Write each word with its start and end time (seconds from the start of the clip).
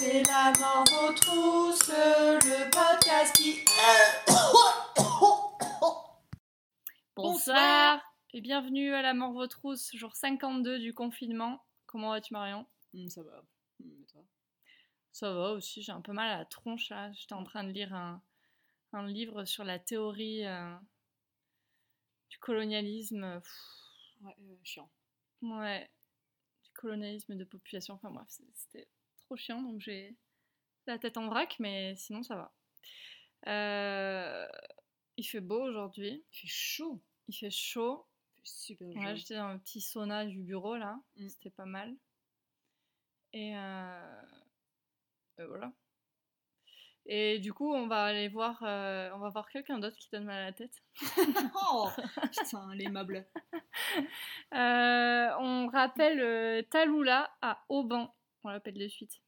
C'est 0.00 0.22
la 0.22 0.50
mort 0.58 1.10
aux 1.10 1.12
trousses, 1.12 1.88
le 1.90 2.70
podcast 2.70 3.36
qui. 3.36 3.58
Bonsoir 7.16 8.00
et 8.32 8.40
bienvenue 8.40 8.94
à 8.94 9.02
la 9.02 9.12
mort 9.12 9.46
trousses, 9.48 9.94
jour 9.94 10.16
52 10.16 10.78
du 10.78 10.94
confinement. 10.94 11.62
Comment 11.84 12.10
vas-tu 12.12 12.32
Marion? 12.32 12.66
Hum, 12.94 13.10
ça 13.10 13.22
va. 13.22 13.44
Toi? 14.10 14.22
Ça 15.12 15.34
va 15.34 15.50
aussi, 15.52 15.82
j'ai 15.82 15.92
un 15.92 16.00
peu 16.00 16.12
mal 16.12 16.30
à 16.30 16.38
la 16.38 16.44
tronche 16.46 16.88
là. 16.88 17.12
J'étais 17.12 17.34
en 17.34 17.44
train 17.44 17.64
de 17.64 17.70
lire 17.70 17.92
un, 17.94 18.22
un 18.94 19.06
livre 19.06 19.44
sur 19.44 19.64
la 19.64 19.78
théorie 19.78 20.46
euh, 20.46 20.74
du 22.30 22.38
colonialisme. 22.38 23.40
Pff, 23.40 23.76
Ouais, 24.22 24.34
euh, 24.38 24.56
chiant. 24.64 24.90
ouais, 25.42 25.90
du 26.64 26.70
colonialisme 26.72 27.36
de 27.36 27.44
population. 27.44 27.94
Enfin 27.94 28.10
bref, 28.10 28.26
c'est- 28.28 28.44
c'était 28.54 28.88
trop 29.30 29.36
chiant 29.36 29.62
donc 29.62 29.80
j'ai 29.80 30.16
la 30.88 30.98
tête 30.98 31.16
en 31.16 31.28
vrac, 31.28 31.54
mais 31.60 31.94
sinon 31.94 32.24
ça 32.24 32.34
va. 32.34 32.52
Euh, 33.46 34.48
il 35.16 35.22
fait 35.22 35.40
beau 35.40 35.62
aujourd'hui, 35.62 36.24
Il 36.32 36.36
fait 36.40 36.48
chaud. 36.48 37.00
il 37.28 37.36
fait 37.36 37.50
chaud. 37.50 38.06
Il 38.38 38.40
fait 38.40 38.48
super 38.48 38.92
chaud. 39.08 39.14
J'étais 39.16 39.36
dans 39.36 39.52
le 39.52 39.58
petit 39.60 39.80
sauna 39.80 40.24
du 40.26 40.42
bureau 40.42 40.76
là, 40.76 40.98
Mm. 41.16 41.28
c'était 41.28 41.50
pas 41.50 41.64
mal. 41.64 41.94
Et, 43.32 43.56
euh, 43.56 44.22
et 45.38 45.44
voilà. 45.44 45.72
Et 47.06 47.38
du 47.38 47.52
coup, 47.52 47.72
on 47.72 47.86
va 47.86 48.04
aller 48.06 48.28
voir, 48.28 48.60
euh, 48.64 49.10
on 49.14 49.18
va 49.20 49.28
voir 49.30 49.48
quelqu'un 49.48 49.78
d'autre 49.78 49.96
qui 49.96 50.08
donne 50.10 50.24
mal 50.24 50.42
à 50.42 50.44
la 50.46 50.52
tête. 50.52 50.82
Oh 51.54 51.88
Putain, 52.32 52.74
l'aimable. 52.74 53.26
On 54.52 55.68
rappelle 55.72 56.66
Taloula 56.68 57.30
à 57.42 57.64
Auban. 57.68 58.12
On 58.44 58.48
l'appelle 58.50 58.78
de 58.78 58.88
suite. 58.88 59.20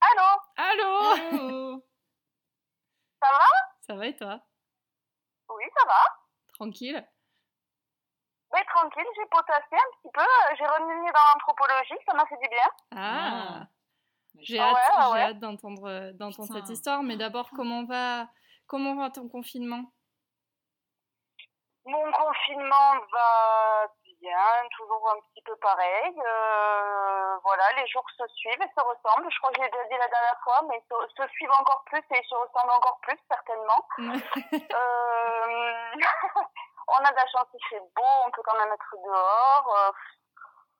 Allô? 0.00 0.28
Allô? 0.56 1.82
Ça 3.20 3.28
va? 3.32 3.46
Ça 3.80 3.94
va 3.94 4.06
et 4.06 4.16
toi? 4.16 4.40
Oui, 5.48 5.64
ça 5.76 5.84
va. 5.86 6.02
Tranquille 6.54 7.04
Mais 8.52 8.64
tranquille, 8.64 9.04
j'ai 9.16 9.26
potassé 9.30 9.72
un 9.74 9.90
petit 9.98 10.10
peu. 10.12 10.20
euh, 10.20 10.54
J'ai 10.58 10.66
remis 10.66 11.06
dans 11.12 11.26
l'anthropologie, 11.34 11.94
ça 12.06 12.14
m'a 12.14 12.26
fait 12.26 12.36
du 12.42 12.48
bien. 12.48 12.70
Ah, 12.92 13.60
Ah. 13.62 13.66
J'ai 14.38 14.58
Ah 14.58 14.64
hâte, 14.68 14.74
ouais, 14.74 14.80
ah 14.96 15.10
ouais. 15.12 15.20
hâte 15.22 15.38
d'entendre, 15.38 15.88
euh, 15.88 16.12
cette 16.52 16.68
histoire. 16.68 17.02
Mais 17.02 17.16
d'abord, 17.16 17.48
comment 17.56 17.84
va, 17.86 18.28
comment 18.66 18.96
va 18.96 19.10
ton 19.10 19.28
confinement? 19.28 19.84
Mon 21.84 22.10
confinement 22.10 22.94
va 23.12 23.86
bien, 24.20 24.68
toujours 24.76 25.10
un 25.12 25.20
petit 25.20 25.42
peu 25.42 25.56
pareil. 25.56 26.14
Euh, 26.18 27.36
voilà, 27.44 27.64
les 27.76 27.86
jours 27.86 28.04
se 28.18 28.26
suivent 28.34 28.60
et 28.60 28.72
se 28.76 28.80
ressemblent. 28.82 29.30
Je 29.30 29.38
crois 29.38 29.52
que 29.52 29.62
j'ai 29.62 29.70
déjà 29.70 29.84
dit 29.84 29.98
la 29.98 30.08
dernière 30.08 30.40
fois, 30.42 30.62
mais 30.68 30.82
se, 30.90 31.22
se 31.22 31.28
suivent 31.32 31.52
encore 31.60 31.84
plus 31.84 32.02
et 32.10 32.22
se 32.24 32.34
ressemblent 32.34 32.72
encore 32.72 32.98
plus, 33.02 33.18
certainement. 33.30 33.86
Euh, 33.98 34.10
on 36.88 37.04
a 37.04 37.10
de 37.10 37.16
la 37.16 37.26
chance, 37.28 37.46
il 37.54 37.68
fait 37.68 37.80
beau, 37.94 38.12
on 38.26 38.30
peut 38.30 38.42
quand 38.44 38.58
même 38.58 38.72
être 38.72 38.96
dehors. 39.04 39.76
euh, 39.76 39.92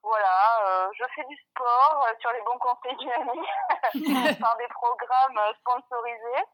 voilà, 0.03 0.63
euh, 0.67 0.89
je 0.95 1.05
fais 1.17 1.25
du 1.25 1.37
sport 1.37 2.07
euh, 2.07 2.15
sur 2.21 2.31
les 2.31 2.41
bons 2.43 2.59
conseils 2.59 2.97
d'une 2.97 3.11
amie 3.13 4.39
par 4.41 4.57
des 4.57 4.69
programmes 4.69 5.41
sponsorisés. 5.61 6.45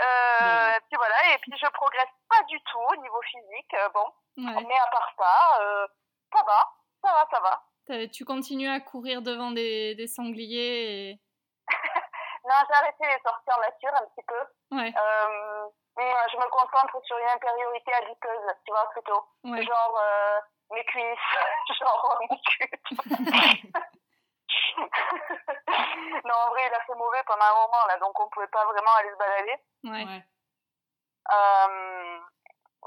Euh, 0.00 0.78
Puis 0.88 0.96
voilà, 0.96 1.34
et 1.34 1.38
puis 1.38 1.52
je 1.56 1.66
progresse 1.70 2.08
pas 2.28 2.42
du 2.44 2.60
tout 2.62 2.78
au 2.78 2.96
niveau 2.96 3.20
physique. 3.22 3.74
euh, 3.74 3.88
bon, 3.90 4.06
Ouais. 4.38 4.64
mais 4.66 4.78
à 4.78 4.86
part 4.86 5.10
ça, 5.18 5.60
euh, 5.62 5.86
ça 6.32 6.42
va, 6.44 6.70
ça 7.04 7.12
va, 7.12 7.26
ça 7.30 7.40
va. 7.40 8.06
Tu 8.12 8.24
continues 8.24 8.68
à 8.70 8.80
courir 8.80 9.20
devant 9.20 9.50
des, 9.50 9.94
des 9.96 10.06
sangliers 10.06 11.10
et... 11.10 11.20
Non, 12.44 12.54
j'ai 12.68 12.74
arrêté 12.76 13.04
les 13.06 13.20
sorties 13.22 13.52
en 13.54 13.60
nature 13.60 13.94
un 13.94 14.06
petit 14.06 14.24
peu. 14.26 14.40
Ouais, 14.76 14.94
Euh, 14.96 15.68
je 15.98 16.36
me 16.38 16.48
concentre 16.50 17.04
sur 17.04 17.18
une 17.18 17.28
infériorité 17.28 17.92
adipeuse, 17.92 18.54
tu 18.64 18.72
vois, 18.72 18.88
plutôt. 18.90 19.22
ouais. 19.44 19.62
Genre 19.64 20.00
mes 20.72 20.84
cuisses, 20.84 21.18
genre 21.78 22.18
mon 22.30 22.36
cul. 22.38 22.70
non, 26.24 26.34
en 26.34 26.50
vrai, 26.50 26.66
il 26.66 26.74
a 26.74 26.80
fait 26.84 26.94
mauvais 26.94 27.22
pendant 27.26 27.44
un 27.44 27.54
moment, 27.54 27.86
là, 27.88 27.98
donc 27.98 28.18
on 28.20 28.28
pouvait 28.28 28.46
pas 28.48 28.64
vraiment 28.64 28.94
aller 28.98 29.10
se 29.10 29.16
balader. 29.16 29.56
ouais. 29.84 30.22
Euh, 31.32 32.20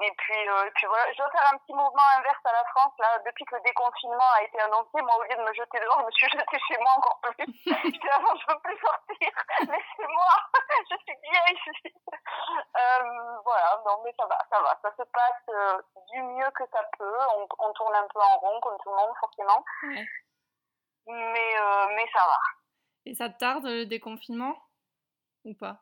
et 0.02 0.12
puis, 0.18 0.50
euh, 0.50 0.66
et 0.66 0.72
puis 0.72 0.88
voilà, 0.88 1.12
je 1.14 1.18
dois 1.18 1.30
faire 1.30 1.54
un 1.54 1.58
petit 1.60 1.74
mouvement 1.74 2.02
inverse 2.18 2.42
à 2.46 2.52
la 2.52 2.64
France, 2.66 2.94
là, 2.98 3.20
depuis 3.26 3.46
que 3.46 3.56
le 3.56 3.62
déconfinement 3.62 4.32
a 4.36 4.42
été 4.42 4.60
annoncé, 4.60 4.90
moi, 5.02 5.16
au 5.18 5.24
lieu 5.24 5.36
de 5.38 5.44
me 5.44 5.54
jeter 5.54 5.80
dehors, 5.80 6.00
je 6.02 6.06
me 6.06 6.12
suis 6.12 6.30
jetée 6.30 6.60
chez 6.68 6.78
moi 6.80 6.94
encore 6.98 7.20
plus. 7.22 7.46
J'étais 7.94 8.10
avant, 8.10 8.36
je 8.36 8.46
veux 8.52 8.60
plus 8.60 8.78
sortir, 8.80 9.32
laissez-moi, 9.60 10.34
je 10.90 10.96
suis 10.98 11.18
bien 11.22 11.42
ici. 11.54 11.94
Euh, 12.76 13.40
voilà, 13.46 13.82
non, 13.86 14.02
mais 14.04 14.14
ça 14.18 14.26
va, 14.26 14.38
ça 14.50 14.60
va, 14.62 14.80
ça 14.82 14.92
se 14.98 15.04
passe 15.04 15.46
euh, 15.50 15.82
du 16.12 16.24
mieux 16.24 16.50
que 16.52 16.64
ça 16.74 16.84
peut, 16.98 17.20
on, 17.38 17.48
on 17.60 17.74
tourne 17.74 17.96
un 17.96 18.08
peu 18.12 18.20
en 18.20 18.38
rond, 18.40 18.60
comme 18.62 18.78
tout 18.84 18.90
le 18.90 18.96
monde, 18.96 19.16
forcément, 19.20 19.64
Ouais. 19.84 20.06
Mais, 21.08 21.58
euh, 21.60 21.88
mais 21.96 22.06
ça 22.14 22.26
va. 22.26 22.40
Et 23.06 23.14
ça 23.16 23.30
te 23.30 23.38
tarde 23.38 23.66
le 23.66 23.86
déconfinement? 23.86 24.56
Ou 25.46 25.54
pas? 25.56 25.78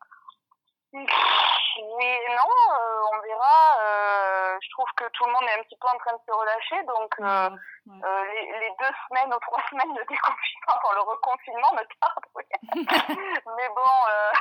Et 0.93 0.99
non, 0.99 2.51
euh, 2.73 3.01
on 3.13 3.21
verra. 3.21 3.79
euh, 3.81 4.57
je 4.61 4.69
trouve 4.71 4.89
que 4.97 5.07
tout 5.13 5.25
le 5.25 5.31
monde 5.31 5.43
est 5.43 5.59
un 5.59 5.63
petit 5.63 5.77
peu 5.79 5.87
en 5.87 5.97
train 5.99 6.13
de 6.13 6.21
se 6.27 6.31
relâcher, 6.33 6.83
donc 6.83 7.15
euh, 7.19 7.49
Ouais. 7.87 7.99
euh, 8.03 8.23
les, 8.25 8.59
les 8.59 8.69
deux 8.79 8.93
semaines 9.07 9.33
ou 9.33 9.39
trois 9.39 9.63
semaines 9.69 9.93
de 9.93 10.01
déconfinement 10.07 10.77
pour 10.81 10.93
le 10.93 11.01
reconfinement 11.01 11.71
me 11.73 11.83
tardent. 11.99 12.25
oui. 12.35 12.43
Mais 13.57 13.69
bon, 13.69 13.91
euh, 14.09 14.31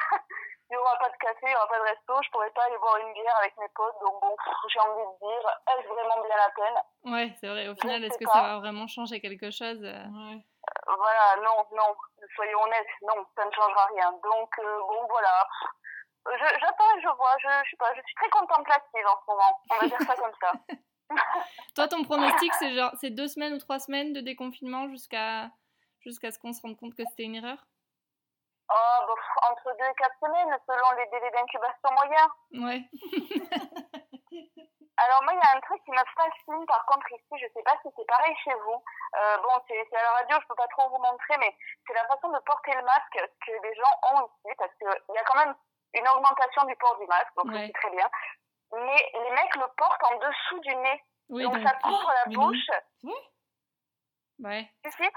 il 0.71 0.75
n'y 0.75 0.79
aura 0.79 0.97
pas 0.99 1.09
de 1.11 1.17
café, 1.17 1.39
il 1.43 1.49
n'y 1.49 1.55
aura 1.57 1.67
pas 1.67 1.79
de 1.79 1.85
resto, 1.85 2.15
je 2.23 2.31
pourrais 2.31 2.51
pas 2.51 2.65
aller 2.65 2.79
boire 2.79 2.97
une 2.99 3.13
bière 3.13 3.37
avec 3.39 3.57
mes 3.59 3.69
potes, 3.75 3.97
donc 4.01 4.21
bon, 4.21 4.35
j'ai 4.69 4.81
envie 4.81 5.03
de 5.03 5.27
dire, 5.27 5.51
est-ce 5.77 5.89
vraiment 5.89 6.23
bien 6.23 6.37
la 6.37 6.51
peine? 6.51 6.79
Ouais, 7.13 7.35
c'est 7.41 7.49
vrai. 7.49 7.69
Au 7.69 7.75
final, 7.77 8.05
est-ce 8.05 8.19
que 8.19 8.25
pas. 8.25 8.33
ça 8.33 8.43
va 8.43 8.59
vraiment 8.59 8.87
changer 8.87 9.21
quelque 9.21 9.51
chose 9.51 9.83
euh? 9.83 10.05
Ouais. 10.07 10.39
Euh, 10.89 10.95
Voilà, 10.97 11.37
non, 11.43 11.67
non, 11.77 11.95
soyons 12.37 12.63
honnêtes, 12.63 12.87
non, 13.03 13.25
ça 13.37 13.45
ne 13.45 13.51
changera 13.51 13.87
rien. 13.95 14.11
Donc 14.13 14.51
euh, 14.59 14.79
bon, 14.81 15.07
voilà. 15.09 15.47
Je- 16.27 16.59
J'attends 16.61 16.97
et 16.97 17.01
je 17.01 17.09
vois, 17.17 17.35
je, 17.39 17.49
je 17.65 17.71
sais 17.71 17.77
pas, 17.79 17.93
je 17.97 18.03
suis 18.05 18.15
très 18.15 18.29
contemplative 18.31 19.07
en 19.07 19.19
ce 19.21 19.31
moment, 19.31 19.61
on 19.71 19.77
va 19.77 19.87
dire 19.89 20.01
ça 20.07 20.15
comme 20.17 20.35
ça. 20.41 20.53
Toi, 21.75 21.89
ton 21.89 22.05
pronostic, 22.05 22.53
c'est 22.55 22.75
genre 22.75 22.93
c'est 23.01 23.11
deux 23.11 23.27
semaines 23.27 23.55
ou 23.55 23.59
trois 23.59 23.79
semaines 23.81 24.13
de 24.13 24.21
déconfinement 24.21 24.89
jusqu'à 24.89 25.51
jusqu'à 26.01 26.31
ce 26.31 26.39
qu'on 26.39 26.53
se 26.53 26.61
rende 26.63 26.77
compte 26.79 26.95
que 26.95 27.03
c'était 27.09 27.25
une 27.25 27.35
erreur? 27.37 27.67
Oh, 28.73 28.99
bah, 29.07 29.15
pff, 29.17 29.51
entre 29.51 29.77
deux 29.79 29.85
et 29.91 29.95
quatre 29.95 30.17
semaines, 30.21 30.57
selon 30.67 30.91
les 30.97 31.07
délais 31.07 31.31
d'incubation 31.33 31.91
moyens. 31.91 32.31
Ouais. 32.55 32.81
Alors 34.97 35.23
moi, 35.25 35.33
il 35.33 35.39
y 35.41 35.43
a 35.43 35.57
un 35.57 35.61
truc 35.61 35.83
qui 35.85 35.91
me 35.93 36.05
fascine, 36.15 36.67
par 36.67 36.85
contre, 36.87 37.11
ici, 37.13 37.35
je 37.41 37.47
sais 37.55 37.63
pas 37.65 37.75
si 37.83 37.89
c'est 37.97 38.05
pareil 38.07 38.37
chez 38.45 38.53
vous. 38.53 38.85
Euh, 39.17 39.37
bon, 39.39 39.57
c'est 39.67 39.97
à 39.97 40.03
la 40.03 40.13
radio, 40.13 40.37
je 40.43 40.47
peux 40.47 40.55
pas 40.55 40.69
trop 40.69 40.89
vous 40.91 40.99
montrer, 41.03 41.37
mais 41.39 41.57
c'est 41.87 41.95
la 41.95 42.05
façon 42.07 42.29
de 42.29 42.39
porter 42.41 42.75
le 42.75 42.83
masque 42.83 43.19
que 43.47 43.53
les 43.53 43.75
gens 43.75 43.95
ont 44.13 44.29
ici, 44.45 44.55
parce 44.59 44.75
qu'il 44.77 45.15
y 45.15 45.19
a 45.19 45.25
quand 45.25 45.39
même 45.39 45.55
une 45.95 46.09
augmentation 46.09 46.65
du 46.65 46.77
port 46.77 46.99
du 46.99 47.07
masque, 47.07 47.33
donc 47.37 47.47
Ouais. 47.47 47.67
c'est 47.67 47.73
très 47.81 47.91
bien. 47.91 48.09
Mais 48.73 49.11
les 49.15 49.31
mecs 49.31 49.57
le 49.57 49.67
portent 49.77 50.05
en 50.13 50.17
dessous 50.19 50.61
du 50.61 50.77
nez, 50.77 51.03
Oui, 51.31 51.43
donc 51.45 51.55
ça 51.67 51.75
couvre 51.83 52.13
la 52.13 52.31
non. 52.33 52.47
bouche. 52.47 52.71
ouais. 54.45 54.71
Tu 54.85 54.91
sais, 54.93 55.11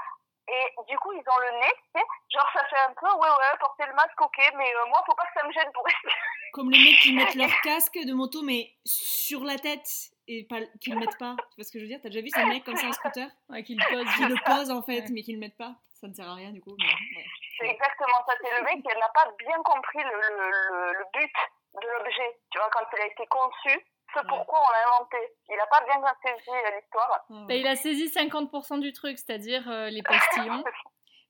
et 0.48 0.76
du 0.88 0.98
coup, 0.98 1.12
ils 1.14 1.20
ont 1.30 1.40
le 1.40 1.60
nez, 1.60 1.74
tu 1.94 2.00
sais, 2.00 2.06
genre 2.34 2.50
ça 2.54 2.66
fait 2.68 2.80
un 2.90 2.94
peu, 2.94 3.08
ouais, 3.08 3.30
ouais, 3.30 3.58
porter 3.60 3.86
le 3.88 3.94
masque, 3.94 4.20
ok, 4.22 4.38
mais 4.58 4.74
euh, 4.76 4.86
moi, 4.88 5.02
faut 5.06 5.16
pas 5.16 5.24
que 5.26 5.40
ça 5.40 5.48
me 5.48 5.52
gêne 5.54 5.72
pour 5.74 5.84
rester. 5.86 6.10
Comme 6.54 6.70
les 6.70 6.84
mecs 6.84 7.00
qui 7.00 7.14
mettent 7.14 7.36
leur 7.36 7.50
casque 7.64 7.98
de 8.06 8.14
moto, 8.14 8.42
mais 8.44 8.72
sur 8.86 9.44
la 9.44 9.58
tête 9.58 9.88
et 10.28 10.46
pas, 10.48 10.60
qui 10.82 10.92
le 10.92 11.00
mettent 11.00 11.18
pas. 11.18 11.36
Tu 11.50 11.56
vois 11.58 11.64
ce 11.64 11.72
que 11.72 11.80
je 11.80 11.84
veux 11.84 11.90
dire? 11.90 12.00
T'as 12.02 12.10
déjà 12.10 12.22
vu 12.22 12.30
ces 12.30 12.44
mecs 12.46 12.64
comme 12.64 12.78
ça 12.78 12.88
en 12.88 12.94
scooter? 12.94 13.28
Ouais, 13.50 13.64
qu'il 13.64 13.78
pose. 13.90 14.06
Qui 14.16 14.24
le 14.26 14.36
posent 14.46 14.72
en 14.72 14.82
fait, 14.84 15.02
Ouais. 15.02 15.12
mais 15.12 15.22
qui 15.24 15.34
le 15.34 15.40
mettent 15.40 15.58
pas 15.58 15.76
Ça 16.00 16.08
ne 16.08 16.14
sert 16.14 16.30
à 16.30 16.36
rien 16.36 16.52
du 16.52 16.62
coup. 16.62 16.72
Ouais. 16.72 17.26
C'est 17.60 17.68
exactement 17.68 18.18
ça. 18.28 18.34
C'est 18.42 18.56
le 18.58 18.64
mec 18.64 18.82
qui 18.84 18.88
n'a 18.98 19.10
pas 19.14 19.28
bien 19.40 19.58
compris 19.64 20.00
le, 20.04 20.12
le, 20.12 20.50
le, 20.50 20.94
le 21.00 21.06
but 21.14 21.34
de 21.82 21.88
l'objet. 21.88 22.38
Tu 22.52 22.58
vois, 22.60 22.70
quand 22.72 22.86
il 22.96 23.02
a 23.02 23.08
été 23.08 23.26
conçu, 23.28 23.86
ce 24.14 24.20
Ouais. 24.20 24.26
pourquoi 24.28 24.60
on 24.60 24.72
l'a 24.72 24.96
inventé. 24.96 25.18
Il 25.50 25.56
n'a 25.58 25.68
pas 25.68 25.84
bien 25.86 26.02
saisi 26.22 26.50
euh, 26.50 26.80
l'histoire. 26.80 27.26
Bah, 27.30 27.54
il 27.56 27.68
a 27.68 27.76
saisi 27.76 28.08
50% 28.08 28.80
du 28.80 28.94
truc, 28.94 29.18
c'est-à-dire 29.18 29.70
euh, 29.70 29.90
les 29.90 30.04
postillons. 30.04 30.64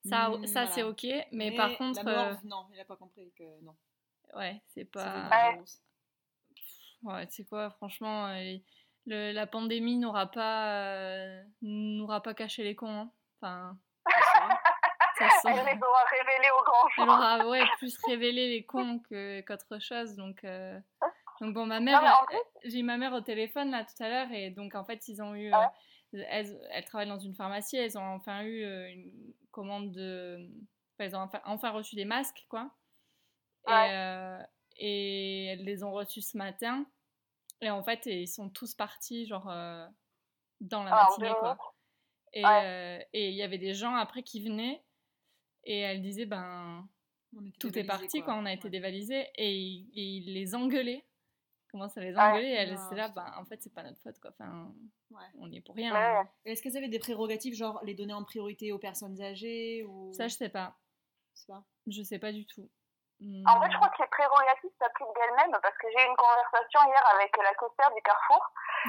Ça, 0.05 0.27
Mm, 0.29 0.45
ça 0.47 0.59
voilà. 0.65 0.67
c'est 0.75 0.83
ok, 0.83 1.03
mais, 1.03 1.25
Mais 1.31 1.55
par 1.55 1.77
contre, 1.77 2.03
La 2.03 2.11
euh, 2.11 2.15
morve, 2.25 2.39
non, 2.43 2.67
il 2.73 2.79
a 2.81 2.83
pas 2.83 2.97
compris 2.97 3.31
que 3.39 3.43
non. 3.63 3.73
ouais, 4.35 4.61
c'est 4.73 4.83
pas. 4.83 5.29
Ouais. 5.31 5.61
Ouais, 7.03 7.27
tu 7.27 7.35
sais 7.35 7.45
quoi, 7.45 7.69
franchement, 7.71 8.27
euh, 8.27 8.57
le- 9.05 9.31
la 9.31 9.47
pandémie 9.47 9.97
n'aura 9.97 10.27
pas, 10.27 10.73
euh, 10.75 11.41
n'aura 11.61 12.19
pas 12.21 12.33
caché 12.33 12.63
les 12.63 12.75
cons. 12.75 12.89
hein. 12.89 13.11
Enfin, 13.41 13.77
Elle 15.45 15.53
les 15.53 15.81
aura 15.81 16.03
révélés 16.09 16.49
au 16.59 16.63
grand 16.63 16.89
jour. 16.89 17.03
Elle 17.03 17.09
aura 17.09 17.47
ouais, 17.47 17.63
plus 17.77 17.97
révélé 18.05 18.49
les 18.49 18.65
cons 18.65 18.99
que- 19.09 19.39
qu'autre 19.41 19.79
chose, 19.79 20.15
donc 20.17 20.43
euh, 20.43 20.77
Donc 21.41 21.53
bon, 21.53 21.65
ma 21.65 21.79
mère, 21.79 22.25
j'ai 22.63 22.79
eu 22.79 22.83
ma 22.83 22.97
mère 22.97 23.13
au 23.13 23.21
téléphone 23.21 23.71
là 23.71 23.83
tout 23.85 24.01
à 24.03 24.09
l'heure 24.09 24.31
et 24.31 24.51
donc 24.51 24.75
en 24.75 24.85
fait 24.85 25.07
ils 25.07 25.21
ont 25.21 25.35
eu, 25.35 25.51
Ouais. 25.51 25.67
euh, 26.13 26.23
elles, 26.29 26.59
elles 26.71 26.85
travaillent 26.85 27.07
dans 27.09 27.19
une 27.19 27.35
pharmacie, 27.35 27.75
elles 27.77 27.97
ont 27.97 28.01
enfin 28.15 28.43
eu 28.43 28.63
euh, 28.63 28.89
une 28.91 29.33
commande 29.51 29.91
de, 29.91 30.37
enfin, 30.95 31.05
elles 31.05 31.15
ont 31.15 31.19
enfin, 31.21 31.41
enfin 31.45 31.71
reçu 31.71 31.95
des 31.95 32.05
masques 32.05 32.45
quoi. 32.49 32.71
Ouais. 33.65 33.89
Et, 33.89 33.91
euh, 33.91 34.39
et 34.77 35.45
elles 35.47 35.63
les 35.63 35.83
ont 35.83 35.91
reçus 35.93 36.21
ce 36.21 36.37
matin 36.37 36.85
et 37.61 37.69
en 37.71 37.83
fait 37.83 38.05
ils 38.07 38.27
sont 38.27 38.49
tous 38.49 38.75
partis 38.75 39.25
genre 39.27 39.49
euh, 39.49 39.87
dans 40.61 40.83
la 40.83 40.91
Ah, 40.91 41.05
matinée 41.05 41.35
quoi. 41.35 41.57
Et 42.33 42.43
Ouais. 42.45 42.61
euh, 42.61 42.99
il 43.13 43.33
y 43.33 43.43
avait 43.43 43.57
des 43.59 43.73
gens 43.75 43.95
après 43.95 44.23
qui 44.23 44.43
venaient 44.43 44.83
et 45.65 45.79
elles 45.79 46.01
disaient 46.01 46.25
ben 46.27 46.87
On 47.35 47.45
était 47.45 47.57
tout 47.59 47.77
est 47.79 47.83
parti 47.83 48.21
quoi. 48.23 48.35
on 48.35 48.45
a 48.45 48.53
été 48.53 48.67
Ouais. 48.67 48.71
dévalisés 48.71 49.27
et 49.37 49.55
et 49.95 50.03
il 50.17 50.33
les 50.33 50.55
engueulait 50.55 51.05
commence 51.73 51.97
à 51.97 52.01
les 52.01 52.15
engueuler 52.15 52.47
et 52.49 52.53
elle 52.53 52.73
était 52.73 52.95
là 52.95 53.09
bah 53.09 53.25
en 53.37 53.45
fait 53.45 53.59
c'est 53.61 53.73
pas 53.73 53.83
notre 53.83 53.99
faute 54.01 54.19
quoi 54.21 54.31
enfin 54.31 54.71
Ouais. 55.11 55.29
on 55.39 55.51
y 55.51 55.57
est 55.57 55.61
pour 55.61 55.75
rien 55.75 55.93
Ouais, 55.93 55.99
hein. 55.99 56.27
Est-ce 56.45 56.63
qu'elles 56.63 56.77
avaient 56.77 56.87
des 56.87 56.97
prérogatives, 56.97 57.53
genre 57.53 57.79
les 57.83 57.93
donner 57.93 58.13
en 58.13 58.23
priorité 58.23 58.71
aux 58.71 58.79
personnes 58.79 59.21
âgées 59.21 59.83
ou... 59.87 60.11
ça 60.13 60.27
je 60.27 60.33
sais 60.33 60.49
pas 60.49 60.73
Je 61.35 61.41
sais 61.41 61.51
pas. 61.51 61.63
je 61.87 62.01
sais 62.03 62.19
pas 62.19 62.31
du 62.31 62.45
tout 62.47 62.69
Hmm. 63.21 63.45
En 63.47 63.61
fait, 63.61 63.71
je 63.71 63.77
crois 63.77 63.87
que 63.89 64.01
les 64.01 64.09
prérogatives 64.09 64.73
s'appliquent 64.81 65.15
d'elles-mêmes 65.15 65.55
parce 65.61 65.77
que 65.77 65.87
j'ai 65.95 66.01
eu 66.03 66.09
une 66.09 66.17
conversation 66.17 66.79
hier 66.89 67.03
avec 67.15 67.31
la 67.37 67.53
caissière 67.55 67.93
du 67.95 68.01
Carrefour 68.01 68.41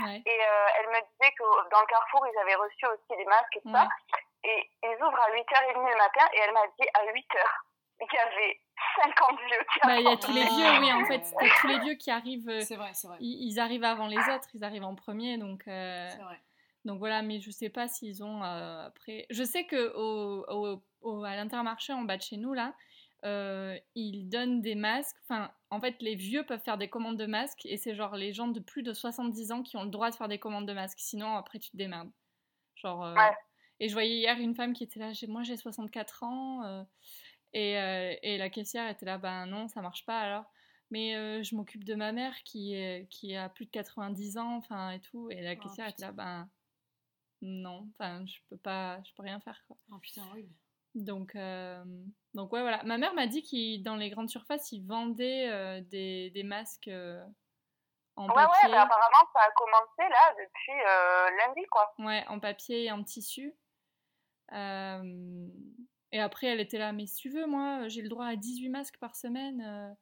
ouais 0.02 0.22
et 0.26 0.38
euh, 0.42 0.66
elle 0.80 0.88
me 0.90 0.98
disait 1.06 1.30
que 1.38 1.44
dans 1.70 1.78
le 1.78 1.86
Carrefour, 1.86 2.26
ils 2.26 2.38
avaient 2.40 2.56
reçu 2.56 2.82
aussi 2.88 3.14
des 3.14 3.26
masques 3.26 3.56
et 3.58 3.60
tout 3.60 3.70
ça. 3.70 3.86
Et 4.42 4.58
ils 4.82 4.96
ouvrent 4.96 5.20
à 5.22 5.30
8h30 5.30 5.76
le 5.76 5.98
matin 6.00 6.24
et 6.32 6.38
elle 6.40 6.52
m'a 6.56 6.66
dit 6.66 6.88
à 6.98 7.04
8h, 7.14 7.38
il 8.00 8.06
y 8.12 8.18
avait 8.18 8.60
50 9.02 9.38
vieux 9.38 9.66
qui 9.72 9.80
bah 9.86 10.00
il 10.00 10.04
y 10.04 10.08
a 10.08 10.16
tous 10.16 10.32
les 10.32 10.42
vieux 10.44 10.80
oui 10.80 10.92
en 10.92 11.04
fait 11.06 11.22
t'as 11.38 11.60
tous 11.60 11.66
les 11.68 11.78
vieux 11.80 11.94
qui 11.94 12.10
arrivent 12.10 12.48
euh, 12.48 12.60
C'est 12.60 12.76
vrai, 12.76 12.90
c'est 12.94 13.06
vrai. 13.08 13.16
ils, 13.20 13.52
ils 13.52 13.60
arrivent 13.60 13.84
avant 13.84 14.06
les 14.06 14.18
autres 14.18 14.48
ils 14.54 14.64
arrivent 14.64 14.84
en 14.84 14.94
premier 14.94 15.38
donc 15.38 15.66
euh, 15.68 16.08
C'est 16.10 16.22
vrai. 16.22 16.40
Donc 16.84 16.98
voilà, 16.98 17.22
mais 17.22 17.40
je 17.40 17.50
sais 17.50 17.70
pas 17.70 17.88
s'ils 17.88 18.22
ont 18.22 18.44
euh, 18.44 18.86
après. 18.88 19.24
Je 19.30 19.42
sais 19.42 19.64
que 19.64 19.94
au, 19.96 20.44
au- 20.50 20.82
au- 21.00 21.24
à 21.24 21.34
l'intermarché 21.34 21.94
en 21.94 22.02
bas 22.02 22.18
de 22.18 22.22
chez 22.22 22.36
nous 22.36 22.52
là, 22.52 22.74
euh, 23.24 23.74
ils 23.94 24.28
donnent 24.28 24.60
des 24.60 24.74
masques. 24.74 25.16
Enfin, 25.22 25.50
en 25.70 25.80
fait, 25.80 25.96
les 26.02 26.14
vieux 26.14 26.44
peuvent 26.44 26.60
faire 26.62 26.76
des 26.76 26.88
commandes 26.90 27.16
de 27.16 27.24
masques 27.24 27.64
et 27.64 27.78
c'est 27.78 27.94
genre 27.94 28.16
les 28.16 28.34
gens 28.34 28.48
de 28.48 28.60
plus 28.60 28.82
de 28.82 28.92
70 28.92 29.50
ans 29.52 29.62
qui 29.62 29.78
ont 29.78 29.84
le 29.84 29.88
droit 29.88 30.10
de 30.10 30.14
faire 30.14 30.28
des 30.28 30.38
commandes 30.38 30.68
de 30.68 30.74
masques. 30.74 30.98
Sinon, 31.00 31.34
après, 31.38 31.58
tu 31.58 31.70
te 31.70 31.76
démerdes. 31.78 32.10
Genre. 32.76 33.02
euh, 33.02 33.14
Ouais. 33.14 33.32
Et 33.80 33.88
je 33.88 33.94
voyais 33.94 34.16
hier 34.18 34.38
une 34.38 34.54
femme 34.54 34.74
qui 34.74 34.84
était 34.84 35.00
là. 35.00 35.10
Moi, 35.28 35.42
j'ai 35.42 35.56
64 35.56 36.22
ans 36.22 36.64
euh, 36.66 36.82
et, 37.54 37.78
euh, 37.80 38.14
et 38.22 38.38
la 38.38 38.50
caissière 38.50 38.88
était 38.90 39.06
là. 39.06 39.18
Ben 39.18 39.46
non, 39.46 39.68
ça 39.68 39.80
marche 39.82 40.04
pas 40.06 40.20
alors. 40.20 40.44
Mais 40.90 41.16
euh, 41.16 41.42
je 41.42 41.56
m'occupe 41.56 41.84
de 41.84 41.94
ma 41.94 42.12
mère 42.12 42.34
qui, 42.44 42.74
est- 42.74 43.08
qui 43.10 43.34
a 43.36 43.48
plus 43.48 43.66
de 43.66 43.70
90 43.70 44.38
ans, 44.38 44.56
enfin 44.56 44.90
et 44.90 45.00
tout. 45.00 45.30
Et 45.30 45.40
la 45.42 45.56
Oh, 45.56 45.60
caissière 45.60 45.88
était 45.88 46.02
là, 46.02 46.12
ben 46.12 46.48
non, 47.42 47.88
enfin 47.98 48.24
je 48.26 48.38
peux 48.50 48.56
pas, 48.56 49.02
je 49.04 49.12
peux 49.14 49.22
rien 49.22 49.40
faire 49.40 49.62
quoi. 49.66 49.76
Oh 49.92 49.98
putain, 49.98 50.22
horrible. 50.30 50.52
Donc, 50.94 51.34
euh, 51.36 51.84
donc 52.34 52.52
ouais 52.52 52.60
voilà. 52.62 52.82
Ma 52.84 52.98
mère 52.98 53.14
m'a 53.14 53.26
dit 53.26 53.42
qu'ils 53.42 53.82
dans 53.82 53.96
les 53.96 54.10
grandes 54.10 54.30
surfaces 54.30 54.72
ils 54.72 54.86
vendaient 54.86 55.48
euh, 55.50 55.80
des, 55.80 56.30
des 56.30 56.42
masques 56.44 56.88
euh, 56.88 57.24
en 58.16 58.28
Ouais, 58.28 58.34
ouais, 58.34 58.46
papier, 58.46 58.70
mais 58.70 58.76
apparemment, 58.78 59.30
ça 59.32 59.40
a 59.40 59.50
commencé 59.52 60.08
là 60.08 60.34
depuis 60.38 60.80
euh, 60.86 61.30
lundi, 61.46 61.66
quoi. 61.70 61.92
ouais 61.98 62.24
en 62.28 62.38
papier 62.40 62.84
et 62.84 62.92
en 62.92 63.02
tissu. 63.02 63.54
Euh, 64.52 65.48
et 66.14 66.20
après 66.20 66.46
elle 66.46 66.60
était 66.60 66.78
là, 66.78 66.92
mais 66.92 67.04
si 67.06 67.16
tu 67.16 67.28
veux 67.28 67.44
moi 67.46 67.88
j'ai 67.88 68.00
le 68.00 68.08
droit 68.08 68.24
à 68.26 68.36
18 68.36 68.70
masques 68.70 68.96
par 68.98 69.14
semaine. 69.16 69.60
euh, 69.60 69.92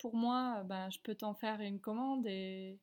pour 0.00 0.14
moi, 0.14 0.62
ben, 0.64 0.88
je 0.90 0.98
peux 1.00 1.16
t'en 1.16 1.34
faire 1.34 1.60
une 1.60 1.80
commande 1.80 2.24
et, 2.28 2.78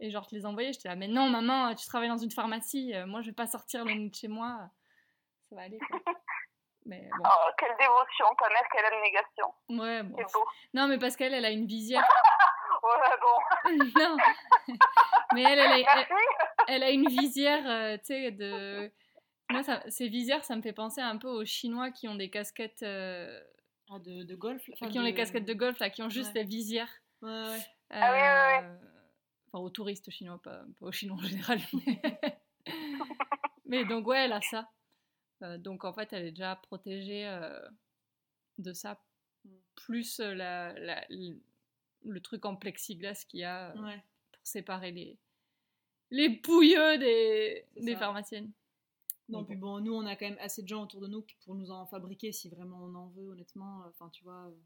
et 0.00 0.10
genre 0.10 0.26
te 0.26 0.34
les 0.34 0.46
envoyer. 0.46 0.72
J'étais 0.72 0.88
là, 0.88 0.96
mais 0.96 1.06
non, 1.06 1.28
maman, 1.28 1.72
tu 1.76 1.86
travailles 1.86 2.08
dans 2.08 2.16
une 2.18 2.32
pharmacie, 2.32 2.92
euh, 2.92 3.06
moi 3.06 3.20
je 3.20 3.26
vais 3.28 3.34
pas 3.36 3.46
sortir 3.46 3.84
le 3.84 3.94
nez 3.94 4.08
de 4.08 4.14
chez 4.16 4.26
moi, 4.26 4.68
ça 5.48 5.54
va 5.54 5.62
aller 5.62 5.78
quoi. 5.78 6.00
Mais 6.88 7.08
bon, 7.18 7.24
Oh, 7.24 7.50
quelle 7.58 7.76
dévotion, 7.78 8.26
ta 8.38 8.48
mère, 8.48 8.62
quelle 8.72 8.84
abnégation. 8.84 9.46
ouais, 9.70 10.02
bon. 10.04 10.16
C'est 10.18 10.32
beau. 10.32 10.44
Non, 10.74 10.86
mais 10.88 10.98
parce 10.98 11.16
qu'elle, 11.16 11.34
elle 11.34 11.44
a 11.44 11.50
une 11.50 11.66
visière. 11.66 12.02
Ouais, 12.82 13.16
bon. 13.20 13.90
non, 14.00 14.16
mais 15.34 15.42
elle, 15.42 15.58
elle 15.58 15.72
a, 15.72 15.78
elle, 15.78 15.84
Merci. 15.84 16.12
elle 16.68 16.82
a 16.84 16.90
une 16.90 17.08
visière, 17.08 17.64
euh, 17.68 17.96
tu 17.98 18.04
sais, 18.06 18.30
de. 18.30 18.92
Moi, 19.50 19.62
ça, 19.62 19.82
ces 19.88 20.08
visières, 20.08 20.44
ça 20.44 20.56
me 20.56 20.62
fait 20.62 20.72
penser 20.72 21.00
un 21.00 21.16
peu 21.18 21.28
aux 21.28 21.44
Chinois 21.44 21.90
qui 21.90 22.08
ont 22.08 22.14
des 22.16 22.30
casquettes. 22.30 22.82
euh, 22.82 23.40
Ah, 23.90 23.98
de, 24.00 24.24
de 24.24 24.34
golf 24.34 24.68
enfin, 24.72 24.88
qui 24.88 24.98
ont 24.98 25.02
les 25.02 25.14
casquettes 25.14 25.44
de 25.44 25.54
golf, 25.54 25.78
là, 25.78 25.90
qui 25.90 26.02
ont 26.02 26.08
juste 26.10 26.34
Ouais. 26.34 26.40
la 26.42 26.46
visière. 26.48 26.90
Ouais, 27.22 27.30
ouais. 27.30 27.60
Ah 27.90 28.12
oui, 28.12 28.18
oui, 28.18 28.68
Euh, 28.70 28.76
Enfin, 29.52 29.58
aux 29.64 29.70
touristes 29.70 30.10
chinois, 30.10 30.40
pas, 30.42 30.64
pas 30.80 30.86
aux 30.86 30.92
Chinois 30.92 31.16
en 31.16 31.22
général. 31.22 31.60
Mais, 31.72 32.00
mais 33.64 33.84
donc, 33.84 34.06
ouais, 34.08 34.24
elle 34.24 34.32
a 34.32 34.40
ça. 34.40 34.68
Euh, 35.42 35.56
donc, 35.58 35.84
en 35.84 35.92
fait, 35.92 36.12
elle 36.12 36.24
est 36.26 36.30
déjà 36.32 36.56
protégée 36.56 37.26
euh, 37.26 37.60
de 38.58 38.72
ça. 38.72 39.00
Plus 39.76 40.18
euh, 40.18 40.34
la, 40.34 40.72
la- 40.72 41.04
le, 41.10 41.36
le 42.04 42.20
truc 42.20 42.44
en 42.44 42.56
plexiglas 42.56 43.24
qu'il 43.28 43.40
y 43.40 43.44
a 43.44 43.70
euh, 43.70 43.80
Ouais. 43.82 44.02
pour 44.32 44.40
séparer 44.44 44.90
les, 44.90 45.16
les 46.10 46.28
bouilleux 46.28 46.98
des, 46.98 47.64
des 47.76 47.94
pharmaciennes. 47.94 48.50
Non, 49.28 49.44
puis 49.44 49.56
bon, 49.56 49.80
nous, 49.80 49.92
on 49.92 50.06
a 50.06 50.14
quand 50.14 50.26
même 50.26 50.38
assez 50.40 50.62
de 50.62 50.68
gens 50.68 50.82
autour 50.84 51.00
de 51.00 51.08
nous 51.08 51.24
pour 51.44 51.54
nous 51.56 51.70
en 51.70 51.84
fabriquer 51.86 52.30
si 52.32 52.48
vraiment 52.48 52.78
on 52.80 52.94
en 52.94 53.08
veut, 53.08 53.30
honnêtement. 53.30 53.82
Enfin, 53.88 54.08
tu 54.10 54.22
vois, 54.22 54.46
euh, 54.46 54.56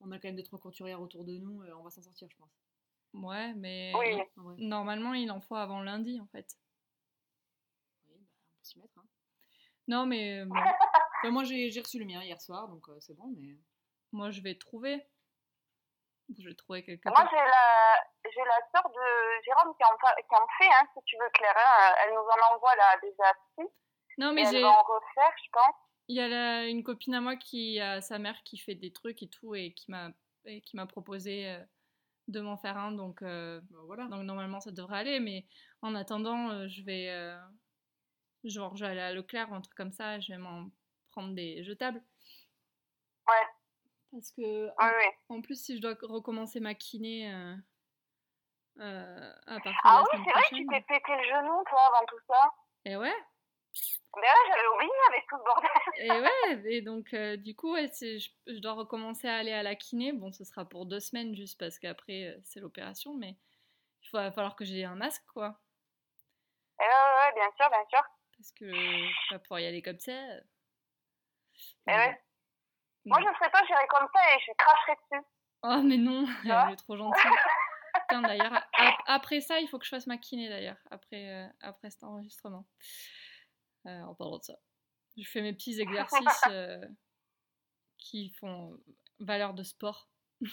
on 0.00 0.10
a 0.12 0.18
quand 0.18 0.28
même 0.28 0.36
deux, 0.36 0.42
trois 0.42 0.58
couturières 0.58 1.00
autour 1.00 1.24
de 1.24 1.38
nous, 1.38 1.62
euh, 1.62 1.72
on 1.78 1.82
va 1.82 1.90
s'en 1.90 2.02
sortir, 2.02 2.28
je 2.30 2.36
pense. 2.36 2.52
Ouais, 3.14 3.54
mais 3.54 3.92
Oui. 3.96 4.20
normalement, 4.58 5.14
il 5.14 5.30
en 5.30 5.40
faut 5.40 5.54
avant 5.56 5.80
lundi, 5.80 6.20
en 6.20 6.26
fait. 6.26 6.46
Oui, 8.08 8.18
bah, 8.18 8.36
on 8.42 8.58
peut 8.58 8.64
s'y 8.64 8.78
mettre. 8.78 8.98
Hein. 8.98 9.06
Non, 9.88 10.04
mais 10.06 10.40
euh, 10.40 10.44
bon, 10.48 10.56
Enfin, 10.56 11.30
moi, 11.30 11.44
j'ai 11.44 11.70
j'ai 11.70 11.80
reçu 11.80 11.98
le 11.98 12.04
mien 12.04 12.22
hier 12.22 12.40
soir, 12.40 12.68
donc 12.68 12.86
euh, 12.90 12.98
c'est 13.00 13.14
bon, 13.14 13.32
mais. 13.38 13.56
moi, 14.12 14.30
je 14.30 14.42
vais 14.42 14.56
trouver. 14.58 15.02
Je 16.36 16.46
vais 16.48 16.54
trouver 16.54 16.82
quelque 16.84 17.08
Moi, 17.08 17.28
j'ai 17.30 17.36
la, 17.36 18.30
j'ai 18.30 18.44
la 18.44 18.60
sœur 18.72 18.90
de 18.90 19.44
Jérôme 19.44 19.74
qui 19.76 19.84
en, 19.84 19.96
fa- 19.98 20.16
qui 20.16 20.34
en 20.34 20.46
fait, 20.58 20.68
hein, 20.72 20.86
si 20.94 21.00
tu 21.04 21.16
veux, 21.18 21.28
Claire. 21.34 21.54
hein. 21.56 21.94
Elle 22.04 22.14
nous 22.14 22.20
en 22.20 22.54
envoie 22.54 22.74
là 22.76 22.96
déjà 23.02 23.32
six. 23.58 23.68
Non, 24.18 24.32
mais 24.32 24.42
elle 24.42 24.54
j'ai. 24.54 24.62
va 24.62 24.68
en 24.70 24.82
refaire, 24.82 25.32
je 25.44 25.50
pense. 25.52 25.74
Il 26.08 26.16
y 26.16 26.20
a 26.20 26.28
la- 26.28 26.66
une 26.66 26.82
copine 26.82 27.14
à 27.14 27.20
moi 27.20 27.36
qui 27.36 27.80
a 27.80 28.00
sa 28.00 28.18
mère 28.18 28.42
qui 28.44 28.58
fait 28.58 28.74
des 28.74 28.92
trucs 28.92 29.22
et 29.22 29.28
tout 29.28 29.54
et 29.54 29.72
qui 29.72 29.90
m'a 29.90 30.10
et 30.44 30.60
qui 30.60 30.76
m'a 30.76 30.86
proposé 30.86 31.48
euh, 31.50 31.64
de 32.28 32.40
m'en 32.40 32.58
faire 32.58 32.76
un 32.76 32.92
donc 32.92 33.22
euh, 33.22 33.60
Bah, 33.70 33.78
voilà. 33.86 34.04
donc 34.08 34.22
normalement 34.24 34.60
ça 34.60 34.70
devrait 34.70 34.98
aller 34.98 35.18
mais 35.20 35.46
en 35.80 35.94
attendant 35.94 36.50
euh, 36.50 36.68
je 36.68 36.82
vais 36.82 37.08
euh, 37.08 37.38
genre 38.44 38.76
je 38.76 38.84
vais 38.84 38.90
aller 38.90 39.00
à 39.00 39.14
Leclerc 39.14 39.50
ou 39.50 39.54
un 39.54 39.62
truc 39.62 39.74
comme 39.74 39.92
ça 39.92 40.20
je 40.20 40.32
vais 40.32 40.38
m'en 40.38 40.68
prendre 41.12 41.34
des 41.34 41.64
jetables 41.64 42.02
Ouais. 43.26 43.46
parce 44.12 44.30
que 44.32 44.66
Oui, 44.66 44.72
oui. 44.98 45.10
en 45.30 45.40
plus 45.40 45.58
si 45.64 45.76
je 45.76 45.80
dois 45.80 45.96
recommencer 46.02 46.60
ma 46.60 46.74
kiné 46.74 47.32
euh, 47.32 47.56
euh, 48.80 49.32
à 49.46 49.60
partir 49.60 49.80
Ah 49.84 50.02
de 50.02 50.18
la 50.18 50.18
oui, 50.18 50.24
c'est 50.26 50.32
vrai 50.32 50.42
que 50.50 50.54
tu 50.56 50.66
t'es 50.66 50.80
pété 50.82 51.12
le 51.16 51.24
genou, 51.24 51.64
toi, 51.70 51.80
avant 51.88 52.06
tout 52.06 52.20
ça. 52.28 52.54
et 52.84 52.96
ouais 52.98 53.14
Mais 54.16 54.22
ouais, 54.22 54.48
j'avais 54.48 54.66
oublié 54.74 54.92
avec 55.08 55.26
tout 55.28 55.36
ce 55.38 55.44
bordel. 55.44 55.70
Et 55.96 56.10
ouais, 56.10 56.72
et 56.76 56.82
donc 56.82 57.12
euh, 57.14 57.36
du 57.36 57.54
coup, 57.56 57.72
ouais, 57.74 57.90
je, 58.00 58.28
je 58.46 58.58
dois 58.60 58.72
recommencer 58.74 59.28
à 59.28 59.36
aller 59.36 59.52
à 59.52 59.62
la 59.62 59.74
kiné. 59.74 60.12
Bon, 60.12 60.30
ce 60.32 60.44
sera 60.44 60.64
pour 60.64 60.86
deux 60.86 61.00
semaines 61.00 61.34
juste 61.34 61.58
parce 61.58 61.78
qu'après 61.78 62.24
euh, 62.28 62.40
c'est 62.44 62.60
l'opération, 62.60 63.14
mais 63.14 63.36
il 64.02 64.10
va 64.12 64.30
falloir 64.30 64.54
que 64.54 64.64
j'ai 64.64 64.84
un 64.84 64.94
masque, 64.94 65.24
quoi. 65.32 65.58
Et 66.80 66.82
ouais, 66.84 66.88
ouais, 66.88 67.26
ouais, 67.26 67.34
bien 67.34 67.50
sûr, 67.56 67.68
bien 67.70 67.84
sûr. 67.88 68.02
Parce 68.36 68.52
que 68.52 68.68
je 68.68 69.00
vais 69.00 69.10
pas 69.30 69.38
pouvoir 69.40 69.60
y 69.60 69.66
aller 69.66 69.82
comme 69.82 69.98
ça. 69.98 70.12
Et 70.12 71.92
ouais. 71.92 72.20
Non. 73.06 73.18
Moi, 73.18 73.20
je 73.20 73.38
serais 73.38 73.50
pas, 73.50 73.64
j'irais 73.66 73.86
comme 73.88 74.08
ça 74.14 74.20
et 74.34 74.40
je 74.40 74.52
cracherais 74.56 74.96
dessus. 75.10 75.24
Oh, 75.62 75.80
mais 75.82 75.96
non, 75.96 76.26
elle 76.44 76.72
est 76.72 76.76
trop 76.76 76.96
gentille. 76.96 77.22
D'ailleurs, 78.10 78.52
ap- 78.54 79.02
après 79.06 79.40
ça, 79.40 79.58
il 79.60 79.68
faut 79.68 79.78
que 79.78 79.84
je 79.84 79.90
fasse 79.90 80.06
ma 80.06 80.18
kiné, 80.18 80.48
d'ailleurs, 80.48 80.76
après, 80.90 81.30
euh, 81.30 81.46
après 81.60 81.90
cet 81.90 82.04
enregistrement. 82.04 82.64
Euh, 83.86 84.02
en 84.02 84.14
parlant 84.14 84.38
de 84.38 84.44
ça. 84.44 84.54
Je 85.16 85.28
fais 85.28 85.42
mes 85.42 85.52
petits 85.52 85.80
exercices 85.80 86.42
euh, 86.48 86.84
qui 87.98 88.30
font 88.40 88.78
valeur 89.20 89.54
de 89.54 89.62
sport. 89.62 90.08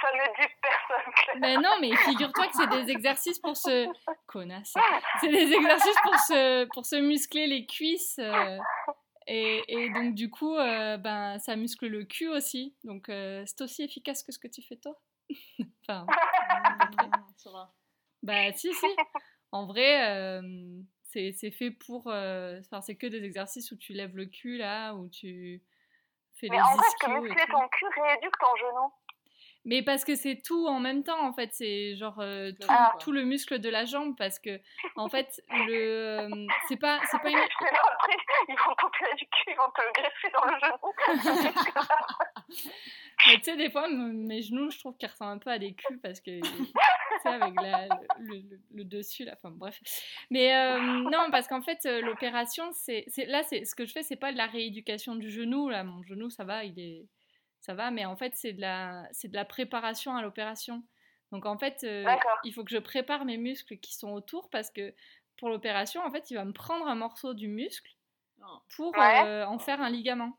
Ça 0.00 0.08
ne 0.14 0.40
dit 0.40 0.52
personne, 0.62 1.12
Claire. 1.14 1.36
Mais 1.40 1.56
non, 1.56 1.76
mais 1.80 1.94
figure-toi 1.96 2.46
que 2.46 2.56
c'est 2.56 2.68
des 2.68 2.90
exercices 2.90 3.38
pour 3.38 3.56
se... 3.56 3.86
Connasse. 4.26 4.74
C'est 5.20 5.28
des 5.28 5.52
exercices 5.52 6.00
pour 6.02 6.14
se, 6.18 6.64
pour 6.72 6.86
se 6.86 6.96
muscler 6.96 7.46
les 7.46 7.66
cuisses. 7.66 8.18
euh, 8.18 8.58
et, 9.26 9.62
et 9.68 9.90
donc, 9.90 10.14
du 10.14 10.30
coup, 10.30 10.56
euh, 10.56 10.96
ben, 10.96 11.38
ça 11.38 11.56
muscle 11.56 11.86
le 11.86 12.04
cul 12.04 12.28
aussi. 12.28 12.74
Donc, 12.84 13.08
euh, 13.08 13.44
c'est 13.46 13.60
aussi 13.62 13.82
efficace 13.82 14.22
que 14.22 14.32
ce 14.32 14.38
que 14.38 14.48
tu 14.48 14.62
fais 14.62 14.76
toi. 14.76 14.98
enfin, 15.82 16.06
ça 17.36 17.50
va. 17.50 17.72
bah, 18.22 18.52
si, 18.54 18.72
si. 18.72 18.86
En 19.52 19.66
vrai, 19.66 20.08
euh, 20.10 20.42
c'est 21.04 21.32
c'est 21.32 21.50
fait 21.50 21.70
pour... 21.70 22.04
euh, 22.08 22.60
Enfin, 22.60 22.80
c'est 22.80 22.96
que 22.96 23.06
des 23.06 23.24
exercices 23.24 23.70
où 23.72 23.76
tu 23.76 23.92
lèves 23.92 24.16
le 24.16 24.26
cul, 24.26 24.56
là, 24.58 24.94
où 24.94 25.08
tu 25.08 25.62
fais 26.36 26.48
Mais 26.48 26.56
les 26.56 26.62
en 26.62 26.76
vrai, 26.76 26.86
ischios 26.86 27.16
et 27.16 27.20
muscler 27.20 27.46
ton 27.50 27.68
cul 27.68 27.86
rééduque 28.00 28.38
ton 28.38 28.56
genou. 28.56 28.92
Mais 29.66 29.82
parce 29.82 30.06
que 30.06 30.14
c'est 30.14 30.40
tout 30.42 30.66
en 30.68 30.80
même 30.80 31.02
temps, 31.04 31.20
en 31.22 31.34
fait. 31.34 31.50
C'est 31.52 31.94
genre 31.94 32.18
euh, 32.20 32.50
tout, 32.52 32.66
Ah. 32.70 32.94
tout 32.98 33.12
le 33.12 33.24
muscle 33.24 33.58
de 33.58 33.68
la 33.68 33.84
jambe. 33.84 34.16
Parce 34.16 34.38
que, 34.38 34.58
en 34.96 35.08
fait, 35.10 35.42
le. 35.50 36.20
euh, 36.22 36.46
C'est 36.68 36.78
pas, 36.78 36.98
c'est 37.10 37.18
pas 37.20 37.28
une. 37.28 37.36
Après, 37.36 38.16
ils 38.48 38.54
vont 38.56 38.74
t'opérer 38.78 39.14
du 39.16 39.26
cul, 39.26 39.50
ils 39.50 39.56
vont 39.56 39.70
te 39.76 39.82
le 39.82 39.92
greffer 39.92 40.30
dans 40.32 40.44
le 40.46 40.58
genou. 40.60 41.84
Mais 43.26 43.36
tu 43.36 43.42
sais, 43.44 43.56
des 43.56 43.70
fois, 43.70 43.86
mes 43.90 44.40
genoux, 44.40 44.70
je 44.70 44.78
trouve 44.78 44.96
qu'ils 44.96 45.10
ressemblent 45.10 45.32
un 45.32 45.38
peu 45.38 45.50
à 45.50 45.58
des 45.58 45.74
culs 45.74 46.00
parce 46.00 46.20
que, 46.20 46.40
tu 46.40 46.42
avec 47.28 47.54
la- 47.60 47.88
le, 48.18 48.36
le- 48.50 48.60
le 48.72 48.84
dessus, 48.84 49.24
là, 49.24 49.32
enfin 49.36 49.50
bref. 49.50 49.78
Mais 50.30 50.54
euh, 50.56 50.78
non, 50.80 51.30
parce 51.30 51.46
qu'en 51.48 51.62
fait, 51.62 51.84
euh, 51.86 52.00
l'opération, 52.00 52.70
c'est 52.72 53.04
là, 53.26 53.42
c'est 53.42 53.64
ce 53.64 53.74
que 53.74 53.84
je 53.84 53.92
fais, 53.92 54.02
c'est 54.02 54.16
pas 54.16 54.32
de 54.32 54.36
la 54.36 54.46
rééducation 54.46 55.14
du 55.14 55.30
genou. 55.30 55.68
Là, 55.68 55.84
mon 55.84 56.02
genou, 56.02 56.30
ça 56.30 56.44
va, 56.44 56.64
il 56.64 56.78
est, 56.78 57.06
ça 57.60 57.74
va, 57.74 57.90
mais 57.90 58.04
en 58.06 58.16
fait, 58.16 58.34
c'est 58.34 58.52
de 58.52 58.60
la, 58.60 59.04
c'est 59.12 59.28
de 59.28 59.36
la 59.36 59.44
préparation 59.44 60.16
à 60.16 60.22
l'opération. 60.22 60.82
Donc 61.32 61.46
en 61.46 61.58
fait, 61.58 61.84
euh, 61.84 62.04
il 62.44 62.52
faut 62.52 62.64
que 62.64 62.72
je 62.72 62.78
prépare 62.78 63.24
mes 63.24 63.36
muscles 63.36 63.76
qui 63.78 63.94
sont 63.94 64.10
autour 64.10 64.50
parce 64.50 64.70
que 64.70 64.94
pour 65.38 65.48
l'opération, 65.48 66.02
en 66.04 66.10
fait, 66.10 66.30
il 66.30 66.34
va 66.34 66.44
me 66.44 66.52
prendre 66.52 66.86
un 66.86 66.96
morceau 66.96 67.34
du 67.34 67.48
muscle 67.48 67.90
pour 68.76 68.96
Ouais. 68.96 69.24
euh, 69.26 69.46
en 69.46 69.58
faire 69.58 69.80
un 69.80 69.90
ligament. 69.90 70.36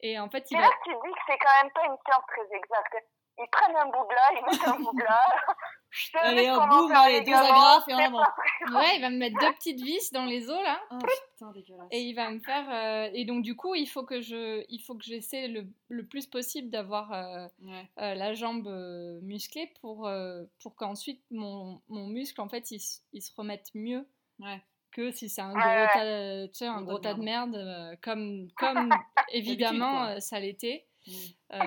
Et 0.00 0.18
en 0.18 0.30
fait, 0.30 0.50
il 0.50 0.56
Et 0.56 0.60
va, 0.60 0.66
là, 0.66 0.72
tu 0.82 0.90
dis 0.90 1.12
que 1.12 1.20
c'est 1.26 1.38
quand 1.38 1.62
même 1.62 1.72
pas 1.72 1.84
une 1.84 1.96
science 2.06 2.24
très 2.26 2.56
exacte. 2.56 3.06
Ils 3.42 3.48
prennent 3.50 3.76
un 3.76 3.86
bout 3.86 4.06
de 4.08 4.14
là, 4.14 4.30
ils 4.32 4.44
mettent 4.50 4.68
un 4.68 4.78
bout 4.78 4.92
de 4.96 5.02
là. 5.02 5.20
Je 5.92 6.12
te 6.12 6.18
Allez, 6.18 6.48
hop, 6.48 6.58
comment 6.60 6.82
boum, 6.82 6.92
allez, 6.92 7.18
les 7.18 7.24
deux 7.24 7.32
agrafes 7.34 7.88
et 7.88 7.92
un 7.94 8.12
Ouais, 8.12 8.94
il 8.96 9.00
va 9.00 9.10
me 9.10 9.16
mettre 9.16 9.36
deux 9.40 9.52
petites 9.54 9.80
vis 9.80 10.12
dans 10.12 10.24
les 10.24 10.48
os 10.48 10.62
là, 10.62 10.80
Oh 10.92 10.98
putain, 10.98 11.50
dégueulasse. 11.50 11.88
et 11.90 12.02
il 12.02 12.14
va 12.14 12.30
me 12.30 12.38
faire. 12.38 12.64
euh, 12.70 13.10
et 13.12 13.24
donc 13.24 13.42
du 13.42 13.56
coup, 13.56 13.74
il 13.74 13.86
faut 13.88 14.04
que 14.04 14.20
je, 14.20 14.64
il 14.68 14.78
faut 14.78 14.94
que 14.94 15.02
j'essaie 15.02 15.48
le, 15.48 15.66
le 15.88 16.06
plus 16.06 16.26
possible 16.28 16.70
d'avoir 16.70 17.12
euh, 17.12 17.48
Ouais. 17.62 17.90
euh, 17.98 18.14
la 18.14 18.34
jambe 18.34 18.68
euh, 18.68 19.18
musclée 19.22 19.72
pour 19.80 20.06
euh, 20.06 20.44
pour 20.62 20.76
qu'ensuite 20.76 21.24
mon, 21.32 21.80
mon 21.88 22.06
muscle 22.06 22.40
en 22.40 22.48
fait 22.48 22.70
il, 22.70 22.78
se- 22.78 23.00
il 23.12 23.20
se 23.20 23.32
remette 23.36 23.66
mieux 23.74 24.06
Ouais. 24.38 24.62
que 24.92 25.10
si 25.10 25.28
c'est 25.28 25.42
un 25.42 25.50
gros 25.54 25.58
ouais. 25.68 25.88
tas, 25.92 26.46
tu 26.48 26.54
sais, 26.54 26.66
un 26.66 26.82
Gros 26.82 26.98
tas 27.00 27.14
de 27.14 27.18
de 27.18 27.24
merde 27.24 27.56
euh, 27.56 27.96
comme 28.00 28.46
comme 28.56 28.94
évidemment 29.32 30.04
euh, 30.04 30.20
ça 30.20 30.38
l'était 30.38 30.86
Mm. 31.06 31.12
euh, 31.54 31.64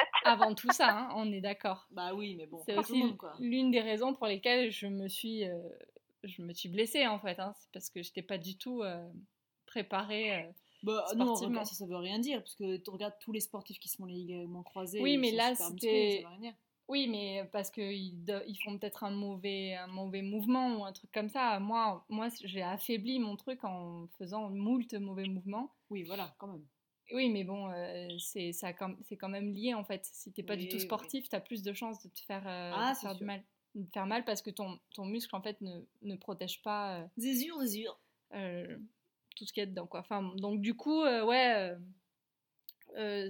Avant 0.24 0.54
tout 0.54 0.70
ça, 0.72 0.88
hein, 0.90 1.12
on 1.16 1.30
est 1.32 1.40
d'accord. 1.40 1.86
Bah 1.90 2.14
oui, 2.14 2.34
mais 2.36 2.46
bon, 2.46 2.60
C'est 2.66 2.76
aussi 2.76 3.02
l'une 3.40 3.70
des 3.70 3.80
raisons 3.80 4.14
pour 4.14 4.26
lesquelles 4.26 4.70
je 4.70 4.86
me 4.86 5.08
suis, 5.08 5.44
euh, 5.48 5.58
je 6.24 6.42
me 6.42 6.52
suis 6.52 6.68
blessée 6.68 7.06
en 7.06 7.18
fait. 7.18 7.38
hein. 7.40 7.54
C'est 7.58 7.70
parce 7.72 7.90
que 7.90 8.02
je 8.02 8.08
n'étais 8.08 8.22
pas 8.22 8.38
du 8.38 8.56
tout 8.56 8.82
euh, 8.82 9.08
préparée. 9.66 10.34
euh. 10.44 10.50
Bah, 10.82 11.04
non, 11.16 11.34
regarde, 11.34 11.66
ça, 11.66 11.74
ça 11.76 11.86
veut 11.86 11.96
rien 11.96 12.18
dire, 12.18 12.40
parce 12.40 12.56
que 12.56 12.76
tu 12.76 12.90
regardes 12.90 13.14
tous 13.20 13.30
les 13.32 13.38
sportifs 13.40 13.78
qui 13.78 13.88
se 13.88 13.96
font 13.96 14.04
les 14.04 14.14
ligaments 14.14 14.64
croisés. 14.64 15.00
Oui, 15.00 15.16
mais 15.16 15.30
sont 15.30 15.36
là, 15.36 15.54
c'était- 15.54 15.70
musclés, 15.72 16.12
ça 16.16 16.20
veut 16.22 16.26
rien 16.28 16.40
dire. 16.40 16.54
Oui, 16.88 17.06
mais 17.08 17.48
parce 17.52 17.70
qu'ils 17.70 18.18
ils 18.48 18.58
font 18.64 18.76
peut-être 18.76 19.04
un 19.04 19.12
mauvais, 19.12 19.74
un 19.76 19.86
mauvais 19.86 20.20
mouvement 20.22 20.76
ou 20.76 20.84
un 20.84 20.92
truc 20.92 21.10
comme 21.12 21.28
ça. 21.28 21.60
Moi, 21.60 22.04
moi 22.08 22.28
j'ai 22.42 22.62
affaibli 22.62 23.20
mon 23.20 23.36
truc 23.36 23.62
en 23.64 24.08
faisant 24.18 24.50
moult 24.50 24.92
mauvais 24.94 25.24
mouvements. 25.26 25.72
Oui, 25.90 26.02
voilà, 26.02 26.34
quand 26.38 26.48
même. 26.48 26.66
Oui, 27.12 27.28
mais 27.30 27.44
bon, 27.44 27.68
euh, 27.70 28.08
c'est 28.18 28.52
ça 28.52 28.72
quand- 28.72 28.94
c'est 29.02 29.16
quand 29.16 29.28
même 29.28 29.52
lié 29.52 29.74
en 29.74 29.84
fait. 29.84 30.04
Si 30.04 30.32
t'es 30.32 30.42
pas 30.42 30.56
du 30.56 30.68
tout 30.68 30.78
sportif, 30.78 31.28
tu 31.28 31.36
as 31.36 31.40
plus 31.40 31.62
de 31.62 31.72
chances 31.72 32.02
de 32.02 32.08
te 32.08 32.20
faire, 32.20 32.42
euh, 32.46 32.72
Ah, 32.74 32.92
de 32.94 32.98
faire 32.98 33.14
du 33.14 33.24
mal. 33.24 33.42
De 33.74 33.84
te 33.84 33.92
faire 33.92 34.06
mal 34.06 34.24
parce 34.24 34.42
que 34.42 34.50
ton, 34.50 34.78
ton 34.94 35.04
muscle 35.06 35.34
en 35.36 35.40
fait 35.42 35.60
ne, 35.60 35.80
ne 36.02 36.14
protège 36.16 36.62
pas. 36.62 36.96
euh, 36.98 37.06
Zésure, 37.18 37.60
zésure. 37.60 37.98
euh, 38.34 38.76
tout 39.36 39.46
ce 39.46 39.52
qu'il 39.52 39.62
y 39.62 39.64
a 39.64 39.66
dedans 39.66 39.86
quoi. 39.86 40.00
Enfin, 40.00 40.22
donc 40.36 40.60
du 40.60 40.74
coup, 40.74 41.02
euh, 41.02 41.24
ouais, 41.24 41.74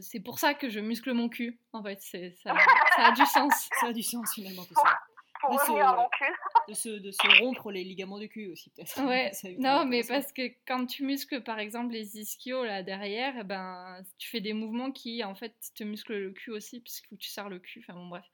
c'est 0.01 0.21
pour 0.21 0.39
ça 0.39 0.55
que 0.55 0.69
je 0.69 0.81
muscle 0.81 1.13
mon 1.13 1.29
cul. 1.29 1.59
En 1.73 1.83
fait, 1.83 1.99
c'est 2.01 2.31
ça, 2.43 2.55
ça 2.97 3.07
a 3.07 3.13
du 3.13 3.25
sens. 3.27 3.69
Ça 3.81 3.87
a 3.89 3.93
du 3.93 4.03
sens, 4.03 4.33
finalement, 4.35 4.65
tout 4.65 4.75
ça. 4.75 4.99
Pour 5.41 5.51
revenir 5.61 5.89
à 5.89 5.97
mon 5.97 6.09
cul. 6.09 6.33
De 6.69 6.75
se, 6.75 6.89
de 6.89 7.11
se 7.11 7.41
rompre 7.43 7.71
les 7.71 7.85
ligaments 7.85 8.19
du 8.19 8.29
cul 8.29 8.47
aussi, 8.49 8.71
peut-être. 8.71 9.01
Ouais. 9.05 9.31
Non, 9.59 9.85
mais 9.85 10.03
parce 10.07 10.33
que 10.33 10.43
quand 10.67 10.87
tu 10.87 11.05
muscles 11.05 11.43
par 11.43 11.59
exemple 11.59 11.93
les 11.93 12.19
ischios 12.19 12.65
là 12.65 12.83
derrière, 12.83 13.35
eh 13.41 13.45
ben 13.45 14.01
tu 14.19 14.29
fais 14.29 14.41
des 14.41 14.53
mouvements 14.53 14.93
qui 14.93 15.25
en 15.25 15.35
fait 15.35 15.55
te 15.75 15.85
musclent 15.85 16.17
le 16.17 16.31
cul 16.31 16.51
aussi 16.51 16.81
parce 16.81 17.01
que 17.01 17.15
tu 17.17 17.29
serres 17.29 17.49
le 17.49 17.59
cul. 17.59 17.85
Enfin 17.87 17.99
bon 17.99 18.07
bref. 18.07 18.25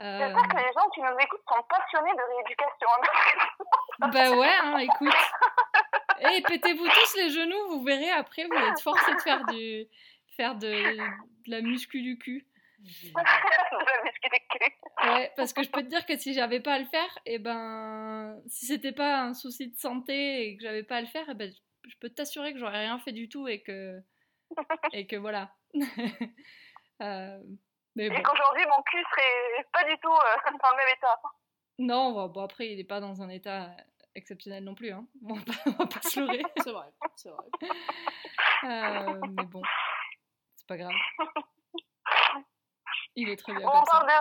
Euh, 0.00 0.18
J'espère 0.18 0.48
que 0.48 0.56
les 0.56 0.72
gens 0.72 0.88
qui 0.94 1.00
nous 1.00 1.18
écoutent 1.20 1.44
sont 1.48 1.62
passionnés 1.68 2.12
de 2.12 2.22
rééducation. 2.34 2.88
Bah 4.00 4.36
ouais, 4.36 4.56
hein, 4.62 4.78
écoute. 4.78 5.14
Et 6.32 6.42
pétez-vous 6.42 6.84
tous 6.84 7.16
les 7.16 7.30
genoux, 7.30 7.68
vous 7.68 7.82
verrez 7.84 8.10
après, 8.10 8.44
vous 8.46 8.56
êtes 8.56 8.80
forcés 8.80 9.14
de 9.14 9.20
faire 9.20 9.44
du 9.46 9.86
faire 10.36 10.54
de, 10.56 10.96
de 10.96 11.50
la 11.50 11.60
muscu 11.60 12.00
du 12.02 12.18
cul. 12.18 12.46
Ouais, 15.04 15.32
parce 15.36 15.52
que 15.52 15.62
je 15.64 15.70
peux 15.70 15.82
te 15.82 15.88
dire 15.88 16.06
que 16.06 16.16
si 16.16 16.32
j'avais 16.32 16.60
pas 16.60 16.74
à 16.74 16.78
le 16.78 16.84
faire, 16.84 17.18
et 17.26 17.38
ben 17.38 18.40
si 18.46 18.66
c'était 18.66 18.92
pas 18.92 19.22
un 19.22 19.34
souci 19.34 19.68
de 19.72 19.76
santé 19.76 20.46
et 20.48 20.56
que 20.56 20.62
j'avais 20.62 20.84
pas 20.84 20.96
à 20.96 21.00
le 21.00 21.06
faire, 21.08 21.24
eh 21.28 21.34
ben 21.34 21.50
je- 21.84 21.96
peux 22.00 22.08
t'assurer 22.10 22.52
que 22.52 22.58
j'aurais 22.60 22.78
rien 22.84 22.98
fait 23.00 23.10
du 23.12 23.28
tout 23.28 23.48
et 23.48 23.62
que 23.62 24.00
et 24.92 25.06
que 25.06 25.16
voilà. 25.16 25.52
Euh, 27.00 27.42
mais 27.96 28.04
Et 28.06 28.10
bon. 28.10 28.22
qu'aujourd'hui, 28.22 28.64
mon 28.66 28.80
cul 28.84 29.02
serait 29.10 29.66
pas 29.72 29.82
du 29.84 29.98
tout 29.98 30.12
euh, 30.12 30.50
dans 30.52 30.70
le 30.70 30.76
même 30.76 30.94
état. 30.96 31.20
Non, 31.78 32.12
bon, 32.12 32.28
bon, 32.28 32.42
après 32.44 32.68
il 32.68 32.78
est 32.78 32.84
pas 32.84 33.00
dans 33.00 33.22
un 33.22 33.28
état 33.28 33.74
exceptionnel 34.14 34.62
non 34.62 34.76
plus 34.76 34.92
hein. 34.92 35.04
On 35.26 35.34
va 35.34 35.42
pas, 35.44 35.52
on 35.66 35.70
va 35.72 35.86
pas 35.86 36.00
se 36.02 36.20
leurrer. 36.20 36.42
C'est 36.58 36.70
vrai, 36.70 36.86
c'est 37.16 37.30
vrai. 37.30 37.46
Euh, 38.64 39.20
mais 39.32 39.44
bon, 39.46 39.62
c'est 40.54 40.66
pas 40.68 40.76
grave. 40.76 40.92
Il 43.16 43.28
est 43.28 43.36
très 43.36 43.52
bien 43.52 43.66
On 43.66 43.70
comme 43.70 43.84
ça. 43.84 43.90
parle 43.98 44.06
de... 44.08 44.14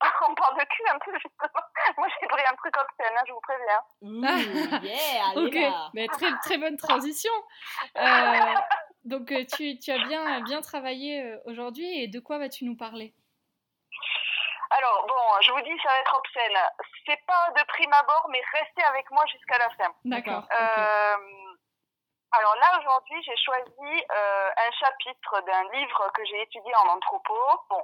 On 0.30 0.34
parle 0.34 0.58
de 0.58 0.64
cul 0.64 0.84
un 0.90 0.98
peu, 0.98 1.12
justement. 1.14 1.62
Moi, 1.98 2.06
j'ai 2.20 2.26
pris 2.28 2.42
un 2.48 2.54
truc 2.56 2.74
obscène, 2.76 3.16
hein, 3.16 3.22
je 3.26 3.32
vous 3.32 3.40
préviens. 3.40 3.82
Ouh, 4.02 4.84
yeah, 4.84 5.26
allez 5.30 5.46
Ok, 5.46 5.54
là. 5.54 5.90
mais 5.94 6.06
très, 6.06 6.30
très 6.44 6.58
bonne 6.58 6.76
transition. 6.76 7.32
Euh, 7.96 8.54
donc 9.04 9.32
euh, 9.32 9.44
tu, 9.56 9.78
tu 9.78 9.90
as 9.90 9.98
bien, 10.06 10.40
bien 10.42 10.60
travaillé 10.60 11.22
euh, 11.22 11.38
aujourd'hui 11.46 12.02
et 12.02 12.08
de 12.08 12.20
quoi 12.20 12.38
vas-tu 12.38 12.64
nous 12.64 12.76
parler? 12.76 13.14
Alors, 14.70 15.06
bon, 15.08 15.40
je 15.40 15.50
vous 15.50 15.62
dis, 15.62 15.76
ça 15.82 15.88
va 15.88 15.98
être 16.00 16.16
obscène. 16.18 16.58
C'est 17.06 17.20
pas 17.26 17.50
de 17.56 17.64
prime 17.68 17.92
abord, 17.92 18.26
mais 18.30 18.40
restez 18.52 18.84
avec 18.84 19.10
moi 19.10 19.24
jusqu'à 19.32 19.58
la 19.58 19.70
fin. 19.70 19.92
D'accord. 20.04 20.46
alors 22.32 22.54
là, 22.56 22.78
aujourd'hui, 22.78 23.22
j'ai 23.24 23.36
choisi 23.36 24.04
euh, 24.12 24.50
un 24.58 24.70
chapitre 24.72 25.40
d'un 25.46 25.64
livre 25.72 26.10
que 26.14 26.22
j'ai 26.26 26.42
étudié 26.42 26.74
en 26.76 26.88
anthropo, 26.90 27.34
bon, 27.70 27.82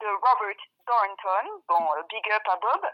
de 0.00 0.06
Robert 0.06 0.56
Dornton, 0.86 1.62
bon, 1.68 1.94
euh, 1.96 2.02
big 2.08 2.30
up 2.32 2.42
à 2.48 2.56
Bob. 2.56 2.84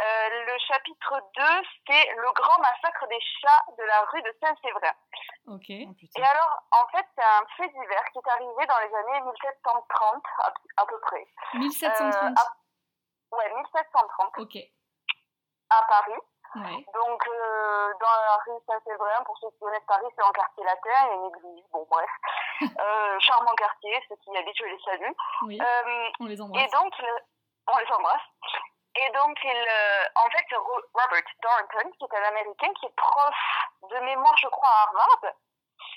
Euh, 0.00 0.44
le 0.46 0.58
chapitre 0.58 1.20
2, 1.36 1.42
c'est 1.86 2.14
le 2.14 2.32
grand 2.32 2.58
massacre 2.60 3.06
des 3.08 3.20
chats 3.20 3.64
de 3.78 3.82
la 3.84 4.00
rue 4.12 4.22
de 4.22 4.36
Saint-Séverin. 4.40 4.94
Ok. 5.48 5.70
Oh. 5.70 6.18
Et 6.18 6.22
alors, 6.22 6.62
en 6.72 6.86
fait, 6.88 7.06
c'est 7.16 7.24
un 7.24 7.46
fait 7.56 7.68
divers 7.68 8.04
qui 8.12 8.18
est 8.18 8.28
arrivé 8.30 8.66
dans 8.66 8.78
les 8.78 8.94
années 8.94 9.20
1730 9.22 10.22
à, 10.38 10.52
à 10.76 10.86
peu 10.86 11.00
près. 11.00 11.26
1730. 11.54 12.14
Euh, 12.14 12.42
Ouais, 13.34 13.50
1730 13.54 14.38
Ok. 14.38 14.56
à 15.70 15.82
Paris. 15.88 16.20
Ouais. 16.54 16.84
Donc, 16.92 17.26
euh, 17.28 17.92
dans 17.98 18.06
la 18.26 18.36
rue 18.44 18.60
Saint-Séverin, 18.66 19.22
pour 19.24 19.38
ceux 19.38 19.50
qui 19.52 19.58
connaissent 19.60 19.86
Paris, 19.88 20.06
c'est 20.14 20.22
en 20.22 20.32
quartier 20.32 20.64
latin, 20.64 20.90
il 20.90 21.08
y 21.08 21.10
a 21.10 21.14
une 21.14 21.26
église, 21.26 21.64
bon 21.72 21.86
bref. 21.90 22.10
Euh, 22.78 23.18
charmant 23.20 23.54
quartier, 23.56 23.98
ceux 24.08 24.14
qui 24.16 24.30
y 24.30 24.36
habitent, 24.36 24.56
je 24.56 24.64
les 24.64 24.78
salue. 24.84 25.12
Oui. 25.46 25.58
Euh, 25.60 26.08
On 26.20 26.26
les 26.26 26.36
et 26.38 26.40
embrasse. 26.42 26.70
donc, 26.70 26.96
le- 26.98 27.22
on 27.72 27.76
les 27.78 27.92
embrasse. 27.92 28.22
Et 28.94 29.10
donc, 29.10 29.36
il, 29.42 29.50
euh, 29.56 30.04
en 30.16 30.28
fait, 30.30 30.46
Ro- 30.56 30.84
Robert 30.94 31.22
Dornton, 31.42 31.90
qui 31.98 32.04
est 32.04 32.16
un 32.18 32.28
Américain, 32.28 32.68
qui 32.78 32.86
est 32.86 32.94
prof 32.94 33.34
de 33.90 33.98
mémoire, 34.04 34.36
je 34.36 34.46
crois, 34.48 34.68
à 34.68 34.82
Harvard, 34.82 35.32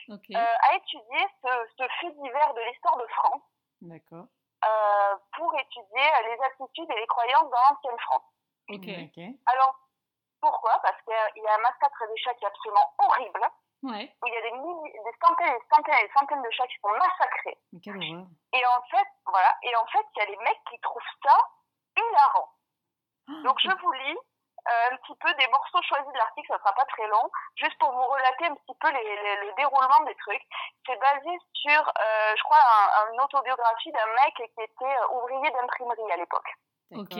Ok. 0.09 0.25
euh, 0.33 0.69
a 0.69 0.75
étudié 0.75 1.27
ce, 1.43 1.49
ce 1.77 1.87
fait 1.99 2.11
divers 2.11 2.53
de 2.55 2.61
l'histoire 2.61 2.97
de 2.97 3.05
France 3.07 3.41
D'accord. 3.81 4.25
euh, 4.65 5.15
pour 5.37 5.53
étudier 5.59 6.09
les 6.23 6.41
attitudes 6.45 6.89
et 6.89 6.99
les 6.99 7.07
croyances 7.07 7.49
dans 7.51 7.61
l'ancienne 7.69 7.99
France. 7.99 8.23
Ok. 8.69 8.87
Ok. 8.87 9.23
Alors, 9.45 9.77
pourquoi? 10.45 10.79
Parce 10.83 11.01
qu'il 11.03 11.43
y 11.43 11.47
a 11.47 11.53
un 11.55 11.57
massacre 11.59 12.07
des 12.07 12.17
chats 12.17 12.33
qui 12.35 12.45
est 12.45 12.47
absolument 12.47 12.93
horrible, 12.99 13.41
Ouais. 13.83 14.15
où 14.23 14.27
il 14.27 14.33
y 14.33 14.37
a 14.37 14.41
des, 14.41 14.51
milliers, 14.51 14.93
des 14.93 15.17
centaines 15.25 15.53
et 15.53 15.59
des 15.59 15.65
centaines 15.73 15.99
et 15.99 16.07
des 16.07 16.13
centaines 16.17 16.41
de 16.41 16.51
chats 16.51 16.67
qui 16.67 16.77
sont 16.81 16.89
massacrés. 16.91 17.57
Et 18.53 18.65
en 18.65 18.81
fait, 18.91 19.07
voilà, 19.25 19.51
et 19.63 19.75
en 19.75 19.85
fait, 19.87 20.05
il 20.15 20.19
y 20.19 20.23
a 20.23 20.25
des 20.27 20.37
mecs 20.37 20.63
qui 20.69 20.79
trouvent 20.81 21.13
ça 21.23 21.37
hilarant. 21.97 22.49
Donc, 23.43 23.59
je 23.59 23.69
vous 23.81 23.91
lis 23.91 24.17
euh, 24.67 24.89
un 24.91 24.97
petit 24.97 25.15
peu 25.17 25.31
des 25.35 25.47
morceaux 25.47 25.81
choisis 25.83 26.11
de 26.11 26.17
l'article, 26.17 26.47
ça 26.51 26.57
sera 26.57 26.73
pas 26.73 26.85
très 26.85 27.05
long, 27.07 27.29
juste 27.57 27.77
pour 27.77 27.91
vous 27.91 28.01
relater 28.07 28.45
un 28.47 28.55
petit 28.55 28.75
peu 28.79 28.89
les, 28.91 29.03
les- 29.03 29.45
le 29.45 29.53
déroulement 29.53 29.99
des 30.05 30.15
trucs. 30.15 30.41
C'est 30.87 30.99
basé 30.99 31.37
sur, 31.53 31.81
euh, 32.01 32.33
je 32.35 32.43
crois, 32.43 32.57
un- 32.97 33.13
une 33.13 33.21
autobiographie 33.21 33.91
d'un 33.91 34.07
mec 34.07 34.33
qui 34.35 34.61
était 34.61 34.85
euh, 34.97 35.07
ouvrier 35.09 35.51
d'imprimerie 35.51 36.11
à 36.11 36.17
l'époque. 36.17 36.49
Ok. 36.95 37.15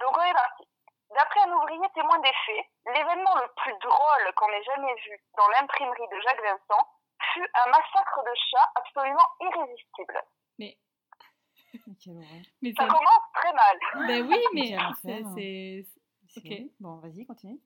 Donc 0.00 0.16
on 0.18 0.22
est 0.22 0.32
parti. 0.34 0.68
D'après 1.14 1.40
un 1.40 1.52
ouvrier 1.52 1.88
témoin 1.94 2.18
des 2.18 2.32
faits, 2.44 2.66
l'événement 2.86 3.36
le 3.36 3.48
plus 3.56 3.74
drôle 3.80 4.34
qu'on 4.36 4.48
ait 4.50 4.64
jamais 4.64 4.94
vu 4.94 5.18
dans 5.36 5.48
l'imprimerie 5.48 6.08
de 6.10 6.20
Jacques 6.20 6.42
Vincent 6.42 6.88
fut 7.32 7.48
un 7.54 7.66
massacre 7.70 8.22
de 8.24 8.34
chats 8.50 8.70
absolument 8.74 9.28
irrésistible. 9.40 10.20
Mais, 10.58 10.76
mais 12.62 12.72
Ça 12.76 12.86
commence 12.86 13.26
très 13.34 13.52
mal. 13.52 13.78
Ben 14.08 14.26
oui, 14.28 14.44
mais 14.54 14.76
c'est-. 15.02 15.22
C'est- 15.34 15.86
Ok. 16.38 16.52
Bon, 16.80 16.96
vas-y, 16.96 17.24
continue. 17.24 17.58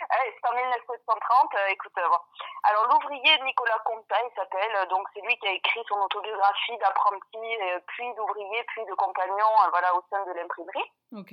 Ouais, 0.00 0.34
c'est 0.36 0.48
en 0.48 0.54
1930, 0.54 1.54
euh, 1.54 1.66
écoute, 1.70 1.92
euh, 1.98 2.08
bon. 2.08 2.18
Alors 2.64 2.86
l'ouvrier 2.92 3.42
Nicolas 3.42 3.78
Comta, 3.84 4.16
il 4.22 4.34
s'appelle, 4.36 4.76
euh, 4.76 4.86
donc 4.86 5.08
c'est 5.14 5.22
lui 5.22 5.34
qui 5.38 5.46
a 5.48 5.52
écrit 5.52 5.80
son 5.88 5.96
autobiographie 5.96 6.76
d'apprenti, 6.78 7.38
euh, 7.62 7.80
puis 7.86 8.14
d'ouvrier, 8.14 8.64
puis 8.68 8.84
de 8.84 8.94
compagnon, 8.94 9.46
euh, 9.64 9.70
voilà, 9.70 9.96
au 9.96 10.04
sein 10.10 10.24
de 10.26 10.32
l'imprimerie, 10.32 10.92
Ok. 11.16 11.32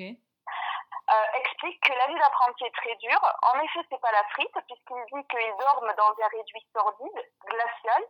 Euh, 1.10 1.39
explique 1.39 1.79
que 1.81 1.93
la 1.93 2.07
vie 2.07 2.19
d'apprenti 2.19 2.63
est 2.65 2.75
très 2.75 2.95
dure. 2.98 3.21
En 3.53 3.60
effet, 3.62 3.79
c'est 3.89 4.01
pas 4.01 4.12
la 4.12 4.24
frite, 4.36 4.51
puisqu'il 4.67 5.03
dit 5.13 5.27
qu'ils 5.27 5.55
dorment 5.60 5.93
dans 5.98 6.13
un 6.24 6.27
réduit 6.29 6.65
sordide, 6.75 7.21
glacial, 7.48 8.03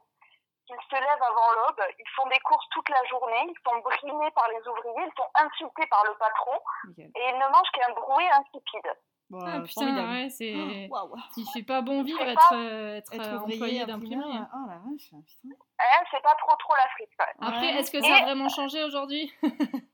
qu'ils 0.68 0.78
se 0.90 0.96
lèvent 0.96 1.24
avant 1.24 1.52
l'aube, 1.54 1.84
ils 2.00 2.10
font 2.16 2.28
des 2.28 2.40
courses 2.40 2.68
toute 2.72 2.88
la 2.90 3.04
journée, 3.06 3.50
ils 3.50 3.60
sont 3.68 3.78
brimés 3.80 4.32
par 4.32 4.48
les 4.50 4.62
ouvriers, 4.68 5.08
ils 5.10 5.18
sont 5.18 5.30
insultés 5.36 5.88
par 5.88 6.04
le 6.06 6.14
patron, 6.18 6.58
et 6.98 7.30
ils 7.30 7.38
ne 7.38 7.48
mangent 7.52 7.72
qu'un 7.74 7.94
brouet 7.94 8.30
insipide. 8.30 8.94
Bon, 9.32 9.40
Ah 9.48 9.62
putain, 9.62 9.82
formidable. 9.82 10.10
ouais, 10.10 10.30
c'est. 10.30 10.88
Waouh. 10.92 11.16
Il 11.38 11.46
fait 11.54 11.64
pas 11.64 11.80
bon 11.82 12.04
vivre 12.04 12.22
être, 12.22 12.50
pas- 12.50 12.56
euh, 12.56 12.98
être, 12.98 13.14
Être 13.14 13.24
euh, 13.24 13.38
ouvrier, 13.38 13.56
employé 13.56 13.86
d'imprimerie. 13.86 14.36
hein. 14.38 14.50
oh 14.54 14.68
la 14.68 14.76
vache, 14.76 15.08
putain. 15.26 15.56
Hein, 15.80 16.04
c'est 16.12 16.22
pas 16.22 16.36
trop 16.36 16.54
trop 16.58 16.76
la 16.76 16.88
frite. 16.90 17.10
Après, 17.42 17.60
Ouais. 17.74 17.80
est-ce 17.80 17.92
que 17.92 18.02
ça 18.02 18.14
a 18.18 18.22
vraiment 18.24 18.50
changé 18.50 18.84
aujourd'hui? 18.84 19.34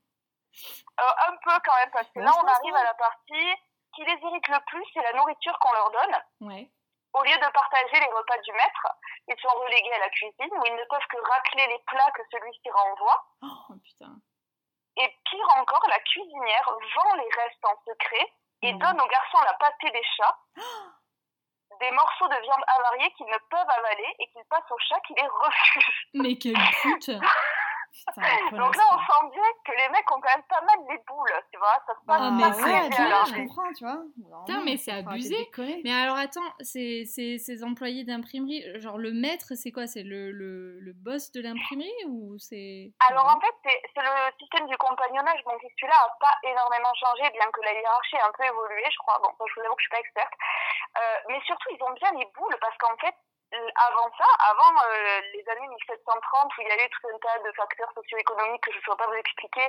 un 0.98 1.36
peu 1.42 1.52
quand 1.64 1.76
même, 1.76 1.90
parce 1.92 2.08
que 2.10 2.18
Ouais, 2.18 2.24
là, 2.24 2.32
on 2.42 2.46
arrive 2.46 2.74
à 2.74 2.84
la 2.84 2.94
partie 2.94 3.54
qui 3.94 4.04
les 4.04 4.18
irrite 4.20 4.48
le 4.48 4.58
plus, 4.66 4.84
c'est 4.94 5.02
la 5.02 5.12
nourriture 5.14 5.58
qu'on 5.58 5.72
leur 5.72 5.90
donne. 5.90 6.16
Ouais. 6.40 6.70
Au 7.14 7.22
lieu 7.22 7.36
de 7.36 7.52
partager 7.52 7.98
les 8.00 8.12
repas 8.12 8.38
du 8.38 8.52
maître, 8.52 8.86
ils 9.28 9.40
sont 9.40 9.48
relégués 9.58 9.92
à 9.94 9.98
la 9.98 10.10
cuisine 10.10 10.50
où 10.52 10.64
ils 10.66 10.74
ne 10.74 10.84
peuvent 10.84 11.06
que 11.08 11.20
racler 11.30 11.66
les 11.66 11.78
plats 11.86 12.10
que 12.14 12.22
celui-ci 12.30 12.70
renvoie. 12.70 13.24
Oh 13.42 13.74
putain. 13.82 14.14
Et 14.96 15.08
pire 15.24 15.48
encore, 15.56 15.84
la 15.88 15.98
cuisinière 16.00 16.70
vend 16.96 17.14
les 17.14 17.28
restes 17.42 17.64
en 17.64 17.76
secret 17.86 18.32
et 18.62 18.72
Mhm. 18.72 18.78
donne 18.78 19.00
aux 19.00 19.06
garçons 19.06 19.40
la 19.44 19.54
pâtée 19.54 19.90
des 19.90 20.04
chats, 20.16 20.38
des 21.80 21.90
morceaux 21.92 22.28
de 22.28 22.40
viande 22.42 22.64
avariée 22.66 23.10
qu'ils 23.14 23.26
ne 23.26 23.38
peuvent 23.50 23.70
avaler 23.70 24.14
et 24.18 24.28
qu'ils 24.30 24.44
passent 24.50 24.70
aux 24.70 24.78
chats 24.88 25.00
qui 25.06 25.14
les 25.14 25.26
refusent. 25.26 26.10
Mais 26.14 26.36
quelle 26.36 26.58
pute 26.82 27.10
Putain, 27.90 28.56
Donc 28.56 28.76
là, 28.76 28.82
on 28.92 28.98
sent 28.98 29.30
bien 29.32 29.42
que 29.64 29.72
les 29.72 29.88
mecs 29.90 30.10
ont 30.10 30.20
quand 30.20 30.34
même 30.34 30.44
pas 30.48 30.60
mal 30.62 30.78
les 30.88 30.98
boules, 31.06 31.42
tu 31.52 31.58
vois. 31.58 31.76
Ça 31.86 31.94
se 31.94 32.06
passe 32.06 32.20
Ah, 32.22 32.30
mais 32.30 32.52
c'est 32.52 32.88
bien, 32.88 33.24
je 33.24 33.34
comprends, 33.34 33.72
tu 33.72 33.84
vois. 33.84 34.02
Putain, 34.46 34.64
mais 34.64 34.76
c'est 34.76 34.92
abusé. 34.92 35.48
Mais... 35.58 35.80
Mais 35.84 35.92
alors 35.92 36.16
attends, 36.16 36.48
ces 36.60 37.64
employés 37.64 38.04
d'imprimerie, 38.04 38.62
genre 38.80 38.98
le 38.98 39.12
maître, 39.12 39.54
c'est 39.54 39.72
quoi? 39.72 39.86
C'est 39.86 40.02
le, 40.02 40.30
le, 40.32 40.80
le 40.80 40.92
boss 40.92 41.32
de 41.32 41.40
l'imprimerie 41.42 42.04
ou 42.06 42.38
c'est... 42.38 42.92
Alors 43.10 43.26
en 43.26 43.40
fait, 43.40 43.54
c'est 43.64 43.82
c'est 43.94 44.02
le 44.02 44.32
système 44.38 44.66
du 44.66 44.76
compagnonnage. 44.76 45.42
Donc 45.44 45.60
celui-là 45.60 45.96
n'a 45.96 46.14
pas 46.20 46.34
énormément 46.48 46.94
changé, 46.94 47.30
bien 47.32 47.50
que 47.52 47.60
la 47.62 47.72
hiérarchie 47.74 48.16
a 48.16 48.26
un 48.28 48.32
peu 48.36 48.44
évolué, 48.44 48.84
je 48.90 48.98
crois. 48.98 49.18
Bon, 49.22 49.30
je 49.46 49.54
vous 49.60 49.66
avoue 49.66 49.74
que 49.74 49.82
je 49.82 49.86
suis 49.86 49.96
pas 49.96 50.00
experte. 50.00 50.32
Euh, 50.98 51.16
mais 51.28 51.40
surtout, 51.46 51.68
ils 51.72 51.82
ont 51.82 51.92
bien 51.92 52.10
les 52.18 52.26
boules 52.36 52.56
parce 52.60 52.76
qu'en 52.78 52.96
fait, 52.98 53.14
euh, 53.54 53.68
avant 53.88 54.10
ça, 54.18 54.26
avant 54.50 54.72
euh, 54.76 55.20
les 55.34 55.44
années 55.48 55.68
1730, 55.68 56.52
où 56.58 56.60
il 56.60 56.68
y 56.68 56.70
a 56.70 56.84
eu 56.84 56.88
tout 56.90 57.08
un 57.12 57.18
tas 57.18 57.38
de 57.42 57.52
facteurs 57.52 57.88
socio-économiques 57.94 58.62
que 58.62 58.72
je 58.72 58.76
ne 58.78 58.82
saurais 58.82 58.96
pas 58.98 59.06
vous 59.06 59.14
expliquer, 59.14 59.68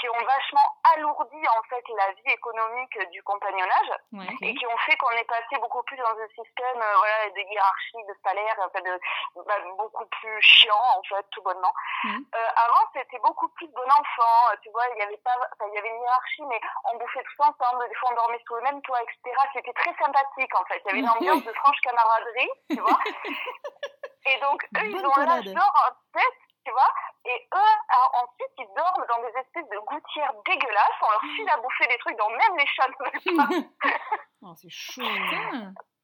qui 0.00 0.08
ont 0.08 0.24
vachement 0.24 0.68
alourdi 0.94 1.38
en 1.48 1.62
fait 1.68 1.84
la 1.96 2.10
vie 2.12 2.32
économique 2.32 2.98
du 3.10 3.22
compagnonnage 3.22 3.92
Ouais. 4.12 4.26
et 4.42 4.54
qui 4.54 4.66
ont 4.66 4.76
fait 4.78 4.96
qu'on 4.96 5.10
est 5.10 5.24
passé 5.28 5.56
beaucoup 5.60 5.82
plus 5.84 5.96
dans 5.96 6.16
un 6.18 6.28
système 6.34 6.82
euh, 6.82 6.94
voilà, 6.96 7.30
de 7.30 7.40
hiérarchie, 7.40 8.04
de 8.08 8.14
salaire, 8.24 8.56
en 8.58 8.68
fait, 8.70 8.82
de, 8.82 9.00
bah, 9.46 9.54
beaucoup 9.78 10.06
plus 10.06 10.42
chiant 10.42 10.82
en 10.98 11.02
fait, 11.04 11.24
tout 11.30 11.42
bonnement. 11.42 11.72
Euh, 12.06 12.48
avant, 12.56 12.84
c'était 12.92 13.18
beaucoup 13.20 13.48
plus 13.50 13.68
bon 13.68 13.84
enfant, 13.86 14.56
tu 14.62 14.70
vois, 14.70 14.84
il 14.94 14.98
y 14.98 15.02
avait 15.02 15.16
pas, 15.18 15.36
il 15.68 15.74
y 15.74 15.78
avait 15.78 15.88
une 15.88 16.00
hiérarchie, 16.02 16.42
mais 16.48 16.60
on 16.92 16.96
bouffait 16.98 17.22
tous 17.22 17.42
ensemble, 17.44 17.88
des 17.88 17.94
fois 17.94 18.10
on 18.12 18.14
dormait 18.16 18.40
sous 18.46 18.54
le 18.56 18.62
même 18.62 18.82
toit, 18.82 19.00
etc. 19.02 19.18
C'était 19.54 19.72
très 19.72 19.94
sympathique 19.94 20.54
en 20.58 20.64
fait, 20.64 20.82
il 20.84 20.86
y 20.86 20.90
avait 20.90 20.98
une 21.00 21.08
ambiance 21.40 21.44
de 21.44 21.52
franche 21.52 21.80
camaraderie, 21.80 22.50
tu 22.70 22.80
vois. 22.80 22.98
et 24.26 24.40
donc 24.40 24.64
eux, 24.76 24.86
ils 24.86 25.06
ont 25.06 25.10
collade. 25.10 25.44
d'or 25.44 25.72
en 25.88 26.18
tête, 26.18 26.40
tu 26.64 26.72
vois, 26.72 26.92
et 27.24 27.48
eux, 27.54 27.74
alors, 27.88 28.24
ensuite, 28.24 28.52
ils 28.58 28.74
dorment 28.76 29.06
dans 29.08 29.22
des 29.22 29.38
espèces 29.38 29.68
de 29.68 29.78
gouttières 29.86 30.34
dégueulasses, 30.44 30.98
on 31.02 31.10
leur 31.10 31.20
file 31.36 31.48
à 31.48 31.56
bouffer 31.58 31.86
des 31.86 31.98
trucs 31.98 32.18
dont 32.18 32.30
même 32.30 32.56
les 32.58 32.66
chats 32.66 32.88
ne 32.88 33.04
veulent 33.04 33.36
pas. 33.36 33.90
Oh, 34.44 34.54
c'est 34.56 34.70
chaud. 34.70 35.02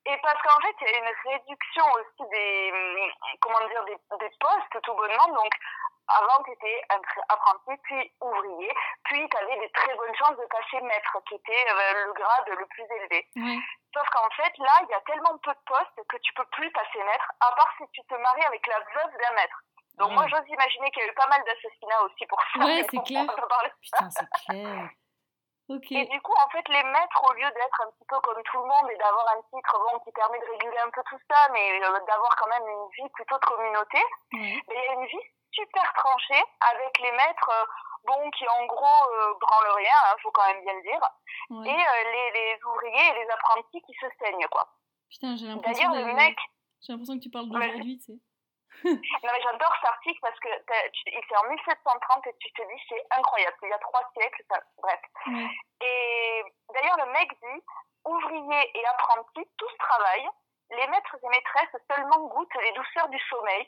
Et 0.09 0.17
parce 0.23 0.41
qu'en 0.41 0.61
fait, 0.63 0.75
il 0.81 0.89
y 0.89 0.95
a 0.95 0.99
une 0.99 1.33
réduction 1.33 1.85
aussi 2.01 2.31
des, 2.31 2.73
comment 3.41 3.61
dire, 3.69 3.85
des, 3.85 3.99
des 4.19 4.31
postes, 4.41 4.83
tout 4.83 4.95
bonnement. 4.95 5.29
Donc, 5.35 5.53
avant, 6.09 6.43
tu 6.45 6.53
étais 6.53 6.83
apprenti, 7.29 7.77
puis 7.85 8.13
ouvrier, 8.23 8.73
puis 9.05 9.29
tu 9.29 9.37
avais 9.37 9.59
des 9.59 9.71
très 9.73 9.95
bonnes 9.97 10.15
chances 10.17 10.39
de 10.39 10.47
passer 10.47 10.81
maître, 10.81 11.19
qui 11.29 11.35
était 11.35 11.67
euh, 11.71 12.07
le 12.07 12.13
grade 12.15 12.49
le 12.49 12.67
plus 12.67 12.85
élevé. 12.85 13.29
Sauf 13.93 14.09
qu'en 14.09 14.31
fait, 14.31 14.57
là, 14.57 14.73
il 14.83 14.89
y 14.89 14.95
a 14.95 15.01
tellement 15.03 15.37
peu 15.43 15.53
de 15.53 15.65
postes 15.67 16.09
que 16.09 16.17
tu 16.17 16.33
peux 16.33 16.47
plus 16.53 16.73
passer 16.73 17.03
maître, 17.05 17.31
à 17.41 17.53
part 17.53 17.69
si 17.77 17.85
tu 17.93 18.01
te 18.05 18.15
maries 18.15 18.47
avec 18.47 18.67
la 18.67 18.79
veuve 18.79 19.13
d'un 19.21 19.35
maître. 19.35 19.61
Donc, 19.97 20.13
moi, 20.13 20.27
j'ose 20.29 20.49
imaginer 20.49 20.91
qu'il 20.93 21.03
y 21.03 21.07
a 21.07 21.09
eu 21.11 21.15
pas 21.15 21.27
mal 21.27 21.45
d'assassinats 21.45 22.03
aussi 22.05 22.25
pour 22.27 22.41
ça. 22.55 22.65
Ouais, 22.65 22.87
c'est 22.91 23.03
clair. 23.05 23.27
Putain, 23.83 24.11
c'est 24.11 24.31
clair. 24.47 24.89
Et 25.71 26.07
du 26.07 26.21
coup, 26.23 26.33
en 26.33 26.49
fait, 26.49 26.67
les 26.69 26.83
maîtres, 26.83 27.23
au 27.29 27.33
lieu 27.35 27.45
d'être 27.51 27.81
un 27.85 27.91
petit 27.93 28.05
peu 28.09 28.19
comme 28.21 28.43
tout 28.43 28.57
le 28.59 28.65
monde 28.69 28.91
et 28.91 28.97
d'avoir 28.97 29.27
un 29.37 29.41
titre 29.53 29.79
bon, 29.79 29.99
qui 30.01 30.13
permet 30.13 30.39
de 30.41 30.51
réguler 30.51 30.79
un 30.79 30.91
peu 30.91 31.03
tout 31.09 31.19
ça, 31.31 31.49
mais 31.53 31.81
euh, 31.83 32.01
d'avoir 32.07 32.35
quand 32.37 32.49
même 32.49 32.67
une 32.67 32.89
vie 32.97 33.09
plutôt 33.13 33.37
de 33.37 33.45
communauté, 33.45 33.99
il 34.33 34.63
y 34.69 34.89
a 34.89 34.93
une 34.95 35.07
vie 35.07 35.27
super 35.53 35.93
tranchée 35.95 36.43
avec 36.73 36.99
les 37.01 37.13
maîtres, 37.13 37.51
euh, 37.53 37.67
bon, 38.07 38.31
qui 38.31 38.49
en 38.49 38.65
gros 38.67 39.03
euh, 39.13 39.35
branlent 39.41 39.77
rien, 39.77 39.97
hein, 40.07 40.17
faut 40.23 40.31
quand 40.31 40.47
même 40.47 40.63
bien 40.65 40.73
le 40.75 40.83
dire, 40.83 41.01
et 41.51 41.55
euh, 41.55 42.13
les, 42.13 42.31
les 42.33 42.59
ouvriers 42.65 43.09
et 43.11 43.25
les 43.25 43.31
apprentis 43.31 43.83
qui 43.83 43.93
se 43.95 44.07
saignent, 44.21 44.47
quoi. 44.51 44.69
Putain, 45.11 45.37
j'ai 45.37 45.47
l'impression 45.49 45.91
D'ailleurs, 45.91 46.07
le 46.09 46.15
mec, 46.15 46.39
J'ai 46.81 46.93
l'impression 46.93 47.17
que 47.19 47.23
tu 47.23 47.31
parles 47.31 47.47
Ouais. 47.51 47.67
d'aujourd'hui, 47.67 47.99
tu 47.99 48.05
sais. 48.13 48.19
Non 48.85 49.31
mais 49.33 49.43
j'adore 49.43 49.75
cet 49.81 49.91
article 49.91 50.19
parce 50.23 50.39
que 50.41 50.49
tu- 50.93 51.11
il 51.11 51.25
fait 51.25 51.37
en 51.37 51.49
1730 51.51 52.27
et 52.27 52.37
tu 52.41 52.53
te 52.53 52.63
dis 52.63 52.83
c'est 52.89 53.05
incroyable, 53.19 53.57
il 53.63 53.69
y 53.69 53.73
a 53.73 53.79
trois 53.79 54.03
siècles, 54.17 54.43
ça, 54.51 54.61
bref. 54.79 55.01
Ouais. 55.27 55.47
Et 55.81 56.45
d'ailleurs, 56.75 56.97
le 57.07 57.13
mec 57.13 57.29
dit 57.43 57.63
ouvriers 58.05 58.71
et 58.79 58.87
apprentis, 58.87 59.49
tous 59.57 59.77
travaillent. 59.79 60.29
Les 60.71 60.87
maîtres 60.89 61.17
et 61.23 61.29
maîtresses 61.29 61.77
seulement 61.91 62.27
goûtent 62.29 62.55
les 62.63 62.73
douceurs 62.73 63.09
du 63.09 63.19
sommeil. 63.31 63.67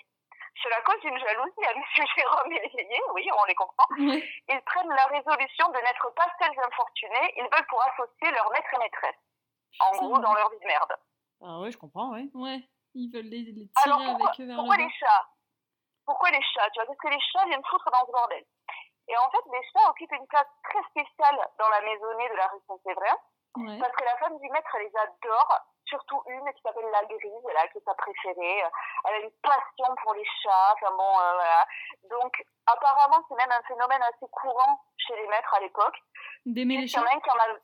Cela 0.62 0.80
cause 0.82 1.02
une 1.04 1.18
jalousie 1.18 1.64
à 1.66 1.72
M. 1.72 1.82
Jérôme 2.16 2.52
et 2.52 2.60
les 2.60 2.68
vieilliers, 2.68 3.02
oui, 3.14 3.28
on 3.40 3.44
les 3.46 3.54
comprend. 3.54 3.86
Ouais. 3.98 4.22
Ils 4.48 4.60
prennent 4.62 4.88
la 4.92 5.04
résolution 5.06 5.68
de 5.68 5.78
n'être 5.78 6.10
pas 6.14 6.26
seuls 6.40 6.58
infortunés, 6.64 7.32
ils 7.36 7.42
veulent 7.44 7.66
pour 7.68 7.82
associer 7.82 8.30
leurs 8.32 8.50
maîtres 8.50 8.74
et 8.74 8.78
maîtresses. 8.78 9.20
En 9.80 9.92
gros, 9.92 10.18
dans 10.18 10.34
leur 10.34 10.50
vie 10.50 10.58
de 10.58 10.66
merde. 10.66 10.94
Ah 11.42 11.58
ouais, 11.60 11.70
je 11.70 11.78
comprends, 11.78 12.10
ouais. 12.12 12.26
Ouais. 12.34 12.60
Ils 12.94 13.10
veulent 13.12 13.30
les, 13.30 13.42
les 13.52 13.68
tirer 13.68 13.84
Alors 13.84 13.98
pourquoi, 14.04 14.28
avec 14.28 14.40
eux 14.40 14.46
vers 14.46 14.56
pourquoi 14.56 14.76
le 14.76 14.84
les 14.84 14.90
chats? 14.90 15.26
Pourquoi 16.06 16.30
les 16.30 16.42
chats? 16.42 16.70
Tu 16.70 16.80
vois, 16.80 16.86
qu'est-ce 16.86 16.98
que 17.08 17.14
les 17.14 17.20
chats 17.32 17.46
viennent 17.46 17.64
foutre 17.70 17.90
dans 17.90 18.06
ce 18.06 18.10
bordel 18.12 18.44
Et 19.08 19.16
en 19.16 19.30
fait, 19.30 19.44
les 19.52 19.62
chats 19.72 19.90
occupent 19.90 20.12
une 20.12 20.26
place 20.26 20.48
très 20.64 20.82
spéciale 20.90 21.38
dans 21.58 21.68
la 21.68 21.80
maisonnée 21.82 22.28
de 22.28 22.34
la 22.34 22.46
rue 22.48 22.60
Saint-Séverin. 22.66 23.16
Ouais. 23.56 23.78
Parce 23.78 23.92
que 23.96 24.04
la 24.04 24.16
femme 24.18 24.38
du 24.38 24.48
maître 24.50 24.70
elle 24.76 24.86
les 24.86 24.96
adore, 24.96 25.58
surtout 25.84 26.22
une 26.28 26.52
qui 26.52 26.62
s'appelle 26.62 26.88
la 26.92 27.04
grise, 27.04 27.46
là, 27.54 27.66
qui 27.68 27.78
est 27.78 27.84
sa 27.84 27.94
préférée. 27.94 28.62
Elle 29.06 29.14
a 29.14 29.18
une 29.18 29.30
passion 29.42 29.94
pour 30.02 30.14
les 30.14 30.24
chats, 30.42 30.74
enfin 30.74 30.94
bon, 30.96 31.18
euh, 31.18 31.32
voilà. 31.34 31.66
Donc, 32.10 32.32
apparemment, 32.66 33.24
c'est 33.28 33.34
même 33.34 33.50
un 33.50 33.62
phénomène 33.66 34.02
assez 34.02 34.28
courant 34.30 34.80
chez 34.98 35.16
les 35.16 35.26
maîtres 35.26 35.52
à 35.54 35.60
l'époque. 35.60 35.98
D'aimer 36.46 36.76
les 36.78 36.84
Il 36.84 36.94
y 36.94 36.98
en 36.98 37.02
chats? 37.02 37.10
a 37.10 37.16
un 37.16 37.20
qui 37.20 37.30
en 37.30 37.34
a, 37.34 37.58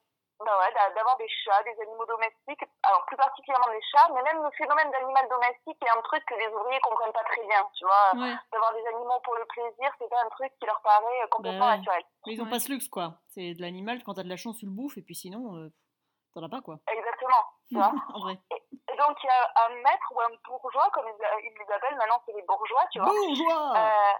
bah 0.44 0.58
ouais, 0.58 0.72
d'a- 0.74 0.90
d'avoir 0.94 1.16
des 1.16 1.28
chats, 1.28 1.62
des 1.62 1.80
animaux 1.80 2.04
domestiques, 2.06 2.62
alors 2.82 3.04
plus 3.06 3.16
particulièrement 3.16 3.70
des 3.72 3.82
chats, 3.90 4.08
mais 4.14 4.22
même 4.22 4.42
le 4.42 4.50
phénomène 4.52 4.90
d'animal 4.90 5.28
domestique 5.28 5.78
est 5.84 5.96
un 5.98 6.02
truc 6.02 6.24
que 6.26 6.34
les 6.34 6.48
ouvriers 6.48 6.80
comprennent 6.80 7.12
pas 7.12 7.24
très 7.24 7.42
bien, 7.46 7.66
tu 7.74 7.84
vois. 7.84 8.12
Ouais. 8.20 8.34
D'avoir 8.52 8.74
des 8.74 8.86
animaux 8.86 9.20
pour 9.24 9.34
le 9.36 9.44
plaisir, 9.46 9.90
c'est 9.98 10.08
pas 10.10 10.22
un 10.24 10.28
truc 10.30 10.52
qui 10.60 10.66
leur 10.66 10.80
paraît 10.82 11.22
euh, 11.24 11.26
complètement 11.30 11.66
Bah 11.66 11.76
naturel. 11.78 12.02
Mais 12.26 12.34
ils 12.34 12.40
ont 12.40 12.44
Ouais. 12.44 12.50
pas 12.50 12.60
ce 12.60 12.70
luxe, 12.70 12.88
quoi. 12.88 13.14
C'est 13.28 13.54
de 13.54 13.62
l'animal, 13.62 14.02
quand 14.04 14.14
t'as 14.14 14.24
de 14.24 14.28
la 14.28 14.36
chance, 14.36 14.58
tu 14.58 14.66
le 14.66 14.72
bouffes, 14.72 14.98
et 14.98 15.02
puis 15.02 15.14
sinon, 15.14 15.56
euh, 15.56 15.68
t'en 16.34 16.42
as 16.42 16.48
pas, 16.50 16.60
quoi. 16.60 16.78
Exactement, 16.92 17.42
tu 17.68 17.74
vois. 17.76 17.92
en 18.14 18.20
vrai. 18.20 18.38
Et 18.52 18.96
donc, 18.96 19.16
il 19.22 19.26
y 19.26 19.30
a 19.30 19.66
un 19.66 19.74
maître 19.82 20.12
ou 20.14 20.20
un 20.20 20.28
bourgeois, 20.46 20.90
comme 20.92 21.06
ils, 21.08 21.26
ils 21.44 21.54
les 21.58 21.72
appellent 21.74 21.96
maintenant, 21.96 22.20
c'est 22.26 22.32
les 22.34 22.42
bourgeois, 22.42 22.84
tu 22.92 22.98
vois, 23.00 23.08
Bourgeois 23.08 23.72
euh, 23.76 24.12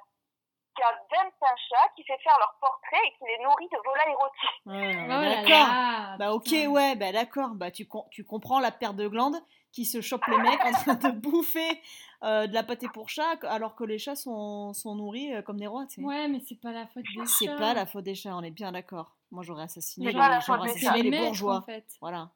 qui 0.76 0.82
a 0.82 0.92
25 1.24 1.32
chats, 1.68 1.88
qui 1.96 2.04
fait 2.04 2.18
faire 2.22 2.36
leur 2.38 2.54
portrait 2.60 3.00
et 3.06 3.12
qui 3.18 3.24
les 3.26 3.42
nourrit 3.44 3.68
de 3.68 3.78
volailles 3.84 4.14
rôties. 4.14 5.06
Oh 5.06 5.24
d'accord. 5.34 5.68
là, 5.68 6.16
Bah 6.18 6.32
ok, 6.32 6.46
ouais, 6.68 6.94
bah 6.96 7.12
d'accord. 7.12 7.50
Bah 7.54 7.70
tu, 7.70 7.86
com- 7.88 8.04
tu 8.10 8.24
comprends 8.24 8.60
la 8.60 8.70
perte 8.70 8.96
de 8.96 9.08
glandes 9.08 9.36
qui 9.72 9.84
se 9.84 10.00
chope 10.00 10.24
les 10.28 10.38
mecs 10.38 10.64
en 10.64 10.72
train 10.72 10.94
de 10.94 11.10
bouffer 11.20 11.80
euh, 12.22 12.46
de 12.46 12.54
la 12.54 12.62
pâté 12.62 12.88
pour 12.94 13.08
chat 13.10 13.42
alors 13.44 13.74
que 13.74 13.84
les 13.84 13.98
chats 13.98 14.16
sont, 14.16 14.72
sont 14.72 14.94
nourris 14.94 15.34
euh, 15.34 15.42
comme 15.42 15.58
des 15.58 15.66
rois. 15.66 15.86
Ouais, 15.98 16.28
mais 16.28 16.40
c'est 16.46 16.60
pas 16.60 16.72
la 16.72 16.86
faute 16.86 17.02
des 17.04 17.20
chats. 17.26 17.32
C'est 17.38 17.56
pas 17.56 17.74
la 17.74 17.84
faute 17.86 18.04
des 18.04 18.14
chats, 18.14 18.34
on 18.36 18.42
est 18.42 18.50
bien 18.50 18.72
d'accord. 18.72 19.16
Moi 19.30 19.42
j'aurais 19.42 19.64
assassiné, 19.64 20.06
les, 20.06 20.12
j'aurais 20.12 20.70
assassiné 20.70 21.02
les 21.10 21.18
bourgeois. 21.18 21.56
en 21.56 21.62
fait. 21.62 21.84
Voilà. 22.00 22.30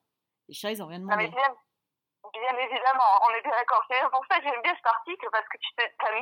Les 0.49 0.55
chats, 0.55 0.73
ils 0.73 0.83
ont 0.83 0.87
rien 0.87 0.99
mais 0.99 1.29
demandé. 1.29 1.31
Bien, 2.33 2.57
évidemment, 2.59 3.21
on 3.27 3.31
est 3.35 3.43
bien 3.43 3.51
d'accord. 3.53 3.83
C'est 3.91 4.01
pour 4.11 4.25
ça 4.31 4.39
que 4.39 4.45
j'aime 4.45 4.63
bien 4.63 4.75
cet 4.75 4.87
article, 4.87 5.29
parce 5.33 5.47
que 5.49 5.59
tu 5.59 5.71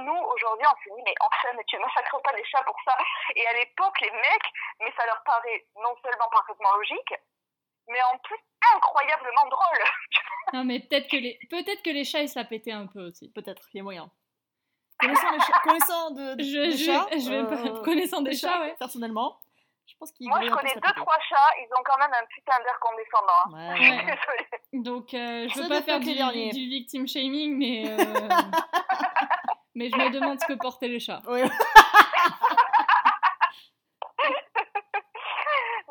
nous, 0.00 0.16
aujourd'hui, 0.34 0.66
on 0.66 0.76
se 0.76 0.96
dit, 0.96 1.02
mais 1.04 1.14
enfin, 1.20 1.48
mais 1.56 1.64
tu 1.66 1.76
ne 1.76 1.82
massacres 1.82 2.20
pas 2.22 2.32
les 2.36 2.44
chats 2.44 2.62
pour 2.64 2.76
ça. 2.84 2.96
Et 3.34 3.46
à 3.46 3.52
l'époque, 3.54 4.00
les 4.00 4.10
mecs, 4.10 4.48
mais 4.80 4.92
ça 4.96 5.04
leur 5.06 5.22
paraît 5.24 5.66
non 5.76 5.94
seulement 6.02 6.28
parfaitement 6.30 6.74
logique, 6.76 7.14
mais 7.88 7.98
en 8.12 8.18
plus 8.18 8.38
incroyablement 8.74 9.46
drôle. 9.48 9.84
Non, 10.54 10.64
mais 10.64 10.80
peut-être 10.80 11.08
que 11.10 11.16
les, 11.16 11.38
peut-être 11.50 11.82
que 11.82 11.90
les 11.90 12.04
chats, 12.04 12.22
ils 12.22 12.28
se 12.30 12.38
la 12.38 12.44
pétaient 12.46 12.72
un 12.72 12.86
peu 12.86 13.00
aussi. 13.08 13.30
Peut-être, 13.32 13.68
il 13.74 13.78
y 13.78 13.80
a 13.80 13.82
moyen. 13.82 14.10
Connaissant, 14.98 15.30
les 15.30 15.38
connaissant 15.62 16.10
de, 16.12 16.34
de- 16.36 16.42
Je, 16.42 16.58
des 16.70 16.70
je, 16.72 16.84
chats, 16.86 17.06
je 17.12 17.30
vais 17.30 17.46
pas, 17.46 17.60
euh, 17.68 17.82
connaissant 17.84 18.22
des 18.22 18.30
des 18.30 18.36
chats, 18.36 18.58
ouais. 18.62 18.74
personnellement, 18.78 19.38
je 19.88 19.96
pense 19.96 20.12
qu'il 20.12 20.28
Moi, 20.28 20.40
je 20.42 20.50
connais 20.50 20.74
deux, 20.74 20.92
trois 20.96 21.18
chats, 21.28 21.52
ils 21.58 21.68
ont 21.78 21.82
quand 21.82 21.98
même 21.98 22.12
un 22.12 22.26
putain 22.26 22.58
d'air 22.60 22.78
condescendant. 22.78 23.56
hein. 23.56 23.72
Ouais, 23.72 23.76
Je 23.76 23.82
suis 23.82 24.04
désolée. 24.04 24.48
Donc, 24.84 25.14
euh, 25.14 25.48
je 25.48 25.62
veux 25.62 25.68
pas 25.68 25.82
faire 25.82 26.00
du, 26.00 26.68
victim 26.68 27.06
shaming, 27.08 27.56
mais, 27.56 27.90
euh, 27.90 27.96
mais 29.74 29.88
je 29.88 29.96
me 29.96 30.10
demande 30.10 30.38
ce 30.40 30.46
que 30.46 30.52
portaient 30.54 30.88
les 30.88 31.00
chats. 31.00 31.22
Ouais. 31.26 31.44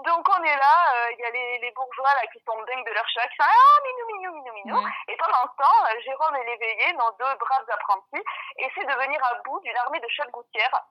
Donc 0.05 0.23
on 0.29 0.43
est 0.43 0.55
là, 0.55 0.77
euh, 0.95 1.11
il 1.17 1.19
y 1.19 1.25
a 1.25 1.31
les, 1.31 1.59
les 1.59 1.71
bourgeois 1.71 2.13
là 2.15 2.25
qui 2.31 2.39
sont 2.45 2.55
dingues 2.63 2.85
de 2.85 2.93
leur 2.93 3.07
chat, 3.09 3.27
qui 3.27 3.35
sont 3.35 3.43
ah 3.43 3.77
minou 3.83 4.05
minou 4.15 4.31
minou 4.39 4.53
minou. 4.53 4.77
Ouais. 4.79 4.91
Et 5.09 5.17
pendant 5.17 5.43
ce 5.43 5.55
temps, 5.57 5.79
euh, 5.83 5.99
Jérôme 5.99 6.35
et 6.37 6.45
l'éveillé, 6.45 6.93
nos 6.93 7.11
deux 7.19 7.35
braves 7.35 7.67
apprentis, 7.67 8.23
essaient 8.57 8.87
de 8.87 8.95
venir 9.03 9.19
à 9.25 9.35
bout 9.43 9.59
d'une 9.61 9.75
armée 9.75 9.99
de 9.99 10.07
chats 10.07 10.25
de 10.25 10.31
gouttière 10.31 10.85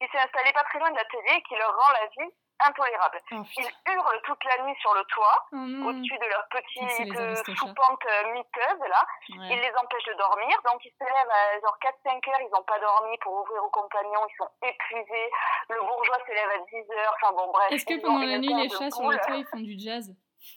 qui 0.00 0.08
s'est 0.08 0.18
installée 0.18 0.52
pas 0.52 0.64
très 0.64 0.78
loin 0.78 0.90
de 0.90 0.96
l'atelier 0.96 1.36
et 1.36 1.42
qui 1.42 1.54
leur 1.56 1.68
rend 1.68 1.92
la 1.92 2.06
vie 2.06 2.32
intolérable. 2.66 3.18
Oh, 3.32 3.42
Ils 3.58 3.92
hurlent 3.92 4.22
toute 4.24 4.44
la 4.44 4.62
nuit 4.64 4.76
sur 4.80 4.94
le 4.94 5.04
toit, 5.04 5.46
Oh 5.52 5.88
au-dessus 5.88 6.18
de 6.18 6.26
leur 6.28 6.46
petite 6.48 6.98
les 6.98 7.16
euh, 7.20 7.54
choupante 7.54 8.04
euh, 8.06 8.32
miteuse 8.32 8.80
là. 8.88 9.02
Ouais. 9.30 9.48
Ils 9.54 9.60
les 9.60 9.72
empêchent 9.76 10.04
de 10.06 10.14
dormir, 10.14 10.56
donc 10.70 10.84
ils 10.84 10.92
se 10.92 11.04
lèvent 11.04 11.30
à 11.30 11.60
genre 11.60 11.76
4-5 11.82 12.30
heures, 12.30 12.40
ils 12.40 12.50
n'ont 12.52 12.62
pas 12.64 12.78
dormi 12.78 13.16
pour 13.18 13.32
ouvrir 13.40 13.62
aux 13.64 13.70
compagnons, 13.70 14.26
ils 14.28 14.36
sont 14.36 14.50
épuisés. 14.62 15.30
Le 15.70 15.80
bourgeois 15.80 16.18
se 16.26 16.32
lève 16.32 16.50
à 16.50 16.58
10 16.58 16.90
heures, 16.92 17.14
enfin 17.22 17.32
bon 17.34 17.50
bref. 17.52 17.70
Est-ce 17.72 17.86
que 17.86 18.00
pendant 18.00 18.24
la 18.24 18.38
nuit, 18.38 18.54
les 18.54 18.68
chats 18.68 18.90
sur 18.90 19.08
le 19.10 19.18
toit, 19.18 19.36
ils 19.36 19.46
font 19.46 19.60
du 19.60 19.78
jazz 19.78 20.14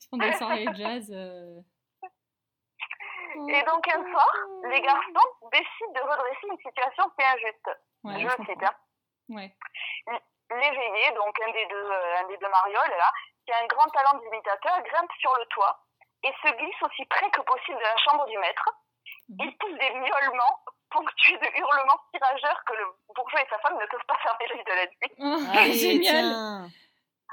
Ils 0.00 0.08
font 0.10 0.16
des 0.18 0.32
soirées 0.34 0.66
jazz. 0.74 1.10
euh. 1.12 1.60
Et 3.48 3.62
donc 3.64 3.86
un 3.88 4.02
soir, 4.10 4.30
les 4.70 4.80
garçons 4.80 5.28
décident 5.52 5.92
de 5.94 6.00
redresser 6.00 6.46
une 6.50 6.56
situation 6.58 7.04
qui 7.18 7.22
est 7.22 7.26
injuste. 7.26 7.70
Ouais, 8.04 8.20
je 8.20 8.28
je 8.28 8.50
cite. 8.50 8.62
Hein. 8.62 8.70
Ouais. 9.28 9.52
L'éveillé, 10.50 11.10
donc 11.12 11.36
un 11.40 11.50
des 11.52 11.66
deux, 11.66 11.90
euh, 11.90 12.18
un 12.20 12.24
des 12.28 12.36
deux 12.36 12.48
marioles 12.48 12.94
là, 12.98 13.10
qui 13.44 13.52
a 13.52 13.62
un 13.62 13.66
grand 13.66 13.88
talent 13.90 14.18
d'imitateur, 14.18 14.80
grimpe 14.82 15.10
sur 15.18 15.34
le 15.38 15.44
toit 15.46 15.80
et 16.22 16.32
se 16.42 16.52
glisse 16.56 16.82
aussi 16.82 17.04
près 17.06 17.28
que 17.30 17.40
possible 17.40 17.78
de 17.78 17.82
la 17.82 17.96
chambre 17.98 18.26
du 18.26 18.38
maître. 18.38 18.68
Mhm. 19.28 19.36
Il 19.40 19.58
pousse 19.58 19.78
des 19.78 19.90
miaulements 19.90 20.60
ponctués 20.90 21.38
de 21.38 21.58
hurlements 21.58 22.00
tirageurs 22.14 22.62
que 22.64 22.74
le 22.74 22.84
bourgeois 23.14 23.42
et 23.42 23.48
sa 23.50 23.58
femme 23.58 23.76
ne 23.78 23.86
peuvent 23.86 24.06
pas 24.06 24.18
fermer 24.18 24.46
l'œil 24.48 24.64
de 24.64 24.72
la 24.72 24.86
nuit. 24.86 25.12
Oh, 25.18 25.58
Allez, 25.58 25.72
génial. 25.72 26.70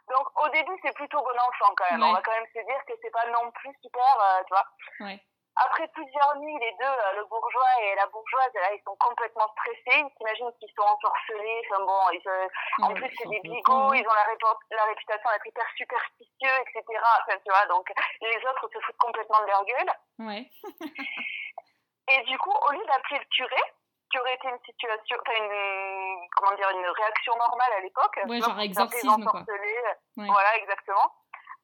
Donc 0.09 0.43
au 0.43 0.49
début 0.49 0.77
c'est 0.81 0.93
plutôt 0.95 1.19
bon 1.19 1.39
enfant 1.39 1.73
quand 1.77 1.91
même. 1.91 2.01
Ouais. 2.01 2.07
On 2.09 2.13
va 2.13 2.21
quand 2.21 2.33
même 2.33 2.47
se 2.47 2.59
dire 2.59 2.85
que 2.87 2.93
c'est 3.01 3.11
pas 3.11 3.25
non 3.27 3.51
plus 3.51 3.71
super, 3.81 4.17
euh, 4.21 4.43
tu 4.47 4.53
vois. 4.53 5.07
Ouais. 5.07 5.19
Après 5.55 5.87
plusieurs 5.89 6.35
nuits, 6.37 6.57
les 6.59 6.71
deux, 6.79 6.85
euh, 6.85 7.13
le 7.17 7.25
bourgeois 7.25 7.73
et 7.81 7.95
la 7.95 8.07
bourgeoise, 8.07 8.53
là, 8.55 8.73
ils 8.73 8.81
sont 8.83 8.95
complètement 8.97 9.47
stressés. 9.53 10.01
Ils 10.01 10.13
s'imaginent 10.17 10.51
qu'ils 10.59 10.73
sont 10.75 10.81
ensorcelés. 10.81 11.61
Enfin 11.69 11.85
bon, 11.85 12.09
ils, 12.11 12.27
euh, 12.27 12.47
en 12.81 12.93
plus 12.93 13.09
c'est 13.17 13.29
des 13.29 13.39
bigots, 13.41 13.93
ils 13.93 14.07
ont 14.07 14.17
la, 14.17 14.85
réputation 14.85 15.29
d'être 15.29 15.47
hyper 15.47 15.67
superstitieux, 15.77 16.57
etc. 16.65 16.83
Enfin, 17.21 17.37
tu 17.45 17.51
vois, 17.51 17.65
donc 17.67 17.87
les 18.21 18.37
autres 18.37 18.67
se 18.73 18.79
foutent 18.79 18.97
complètement 18.97 19.41
de 19.41 19.47
leur 19.47 19.65
gueule. 19.65 19.93
Ouais. 20.19 20.49
Et 22.09 22.21
du 22.23 22.37
coup, 22.39 22.51
au 22.51 22.71
lieu 22.71 22.85
d'appeler 22.85 23.19
le 23.19 23.25
curé, 23.25 23.61
qui 24.11 24.19
aurait 24.19 24.35
été 24.35 24.47
une 24.47 24.59
situation, 24.65 25.17
enfin 25.21 25.37
une, 25.37 26.27
comment 26.35 26.55
dire, 26.55 26.69
une 26.69 26.85
réaction 26.85 27.35
normale 27.37 27.73
à 27.77 27.79
l'époque. 27.81 28.19
Ouais, 28.27 28.41
genre 28.41 28.59
exorcisme, 28.59 29.25
quoi. 29.25 29.41
Ouais. 30.17 30.27
Voilà, 30.27 30.57
exactement. 30.57 31.11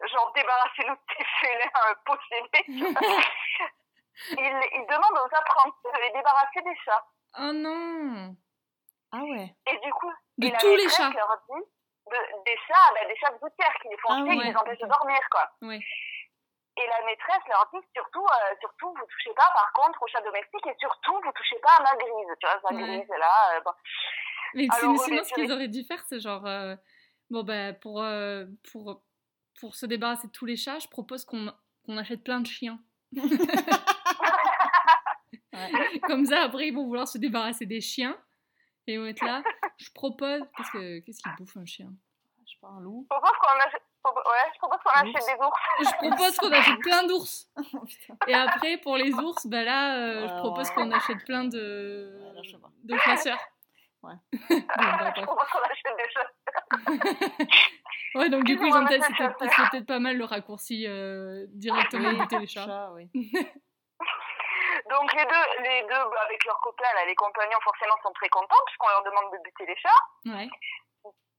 Genre 0.08 0.32
débarrasser-nous 0.34 0.96
de 0.96 1.16
tes 1.18 1.26
félins 1.42 1.90
euh, 1.90 1.96
possédés. 2.06 2.66
il, 4.32 4.62
il 4.74 4.86
demande 4.88 5.18
aux 5.20 5.36
apprentis 5.36 5.78
de 5.94 6.00
les 6.02 6.12
débarrasser 6.12 6.62
des 6.64 6.76
chats. 6.86 7.06
Oh 7.40 7.52
non 7.54 8.36
Ah 9.12 9.22
ouais. 9.24 9.56
Et 9.68 9.78
du 9.80 9.92
coup, 9.94 10.12
De 10.38 10.48
tous 10.60 10.76
les 10.76 10.90
chats 10.90 11.10
leur 11.10 11.38
dit 11.50 11.64
de- 12.10 12.44
des 12.44 12.58
chats, 12.68 12.94
bah, 12.94 13.06
des 13.08 13.16
chats 13.18 13.32
de 13.34 13.38
gouttière 13.40 13.74
qui 13.82 13.88
les 13.90 13.98
font 13.98 14.08
Ah 14.14 14.16
chier, 14.24 14.30
ouais, 14.30 14.38
qui 14.42 14.48
les 14.50 14.56
empêchent 14.58 14.80
de 14.80 14.88
dormir, 14.88 15.20
quoi. 15.30 15.48
Ouais. 15.62 15.80
Et 16.78 16.88
la 16.88 17.06
maîtresse 17.06 17.44
leur 17.48 17.70
dit 17.74 17.86
surtout, 17.96 18.26
euh, 18.26 18.56
surtout, 18.62 18.90
vous 18.96 19.06
touchez 19.06 19.34
pas, 19.36 19.52
par 19.54 19.72
contre, 19.74 20.02
aux 20.02 20.08
chats 20.08 20.22
domestiques 20.22 20.66
et 20.66 20.76
surtout, 20.80 21.22
vous 21.24 21.32
touchez 21.34 21.60
pas 21.60 21.74
à 21.78 21.84
ma 21.84 21.96
grise. 21.98 22.34
Tu 22.40 22.48
vois, 22.48 22.60
sa 22.68 22.74
Ouais. 22.74 22.82
grise, 22.82 23.10
là. 23.20 23.56
euh, 23.58 23.62
bon. 23.62 23.72
Mais 24.56 24.68
Alors, 24.72 24.98
sinon, 25.04 25.24
ce 25.24 25.34
qu'ils 25.34 25.52
auraient 25.52 25.68
dû 25.68 25.84
faire, 25.84 26.02
c'est 26.08 26.20
genre. 26.20 26.46
euh, 26.48 26.76
bon, 27.30 27.44
bah, 27.44 27.74
pour, 27.74 28.02
euh, 28.02 28.46
pour, 28.72 29.02
pour 29.60 29.76
se 29.76 29.86
débarrasser 29.86 30.28
de 30.28 30.32
tous 30.32 30.46
les 30.46 30.56
chats, 30.56 30.80
je 30.80 30.88
propose 30.88 31.26
qu'on 31.26 31.52
qu'on 31.86 31.98
achète 31.98 32.24
plein 32.24 32.40
de 32.42 32.48
chiens. 32.48 32.80
Comme 36.08 36.26
ça, 36.26 36.42
après, 36.44 36.68
ils 36.68 36.74
vont 36.76 36.86
vouloir 36.86 37.08
se 37.08 37.18
débarrasser 37.18 37.66
des 37.66 37.82
chiens. 37.82 38.18
Et 38.88 38.94
ils 38.94 39.00
vont 39.00 39.06
être 39.08 39.24
là. 39.24 39.44
Je 39.78 39.90
propose. 39.94 40.42
Qu'est-ce 40.58 40.72
que- 40.72 41.00
qu'est-ce 41.00 41.22
qu'il 41.22 41.32
bouffe 41.38 41.58
un 41.58 41.66
chien? 41.66 41.90
Je 42.46 42.52
sais 42.54 42.58
pas, 42.62 42.70
un 42.70 42.80
loup. 42.82 43.06
Je 43.10 43.16
propose 43.16 43.38
qu'on 43.40 43.60
achète, 43.60 43.84
ouais, 44.06 44.52
je 44.54 44.58
propose 44.60 44.80
qu'on 44.84 44.90
achète 44.92 45.16
Ours. 45.16 45.26
des 45.26 45.34
ours. 45.34 45.60
Je 45.80 46.08
propose 46.08 46.38
qu'on 46.38 46.52
achète 46.52 46.80
plein 46.80 47.04
d'ours. 47.08 47.48
Oh. 47.74 47.86
Et 48.28 48.34
après, 48.34 48.78
pour 48.78 48.98
les 48.98 49.12
ours, 49.14 49.46
bah 49.48 49.64
là, 49.64 49.96
euh, 49.98 50.28
je 50.28 50.34
Ouais, 50.34 50.40
propose 50.40 50.68
ouais. 50.70 50.76
qu'on 50.76 50.92
achète 50.92 51.24
plein 51.26 51.44
de, 51.46 52.18
Ouais, 52.20 52.34
là, 52.34 52.42
de 52.84 52.98
chasseurs. 52.98 53.40
Ouais. 54.02 54.14
Bon, 54.32 54.62
bah, 54.78 55.14
Je 55.16 55.22
propose 55.22 55.48
qu'on 55.50 55.60
achète 55.60 55.96
des 55.98 56.10
chats. 56.14 57.46
Ouais, 58.16 58.30
donc 58.30 58.44
du 58.44 58.58
coup, 58.58 58.64
Ils 58.64 58.68
ils 58.70 58.74
vont 58.74 58.82
ont 58.82 58.86
peut-être, 58.88 59.02
mettre 59.10 59.36
c'était 59.38 59.70
peut-être 59.70 59.86
pas 59.88 60.00
mal 60.00 60.18
le 60.18 60.26
raccourci 60.26 60.86
euh, 60.88 61.46
directement 61.50 62.10
Oui, 62.10 62.20
buter 62.20 62.40
les 62.40 62.48
chats. 62.48 62.66
chat, 62.66 62.92
oui. 62.94 63.10
Donc 64.90 65.14
les 65.14 65.26
deux, 65.26 65.62
les 65.64 65.82
deux 65.84 66.04
bah, 66.10 66.22
avec 66.26 66.44
leurs 66.46 66.60
copains, 66.62 66.92
là, 66.96 67.06
les 67.06 67.16
compagnons 67.16 67.60
forcément 67.64 67.96
sont 68.02 68.12
très 68.14 68.30
contents 68.30 68.64
puisqu'on 68.66 68.88
leur 68.90 69.04
demande 69.04 69.32
de 69.34 69.38
buter 69.44 69.66
les 69.68 69.76
chats. 69.76 70.04
Ouais. 70.26 70.50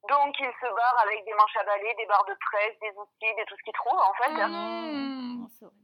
Donc 0.08 0.34
ils 0.38 0.52
se 0.60 0.74
barrent 0.74 1.00
avec 1.04 1.24
des 1.24 1.34
manches 1.34 1.56
à 1.56 1.64
balai, 1.64 1.94
des 1.98 2.06
barres 2.06 2.24
de 2.26 2.34
presse, 2.50 2.78
des 2.80 2.90
outils, 2.96 3.34
des 3.36 3.44
tout 3.46 3.56
ce 3.56 3.62
qu'ils 3.64 3.72
trouvent 3.74 3.98
en 3.98 4.14
fait. 4.14 4.30
Oh 4.30 5.66
horrible. 5.66 5.74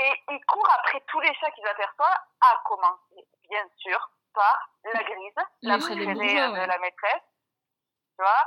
Et 0.00 0.12
ils 0.30 0.44
courent 0.46 0.70
après 0.78 1.02
tous 1.08 1.20
les 1.20 1.34
chats 1.34 1.50
qu'ils 1.50 1.66
aperçoivent, 1.66 2.22
à 2.40 2.60
commencer 2.64 3.26
bien 3.50 3.64
sûr 3.78 4.10
par 4.34 4.70
la 4.84 5.02
grise, 5.02 5.34
la 5.62 5.76
Les 5.76 5.82
préférée 5.82 6.14
de 6.14 6.52
ouais. 6.52 6.66
la 6.66 6.78
maîtresse. 6.78 7.22
Tu 8.16 8.22
vois 8.22 8.46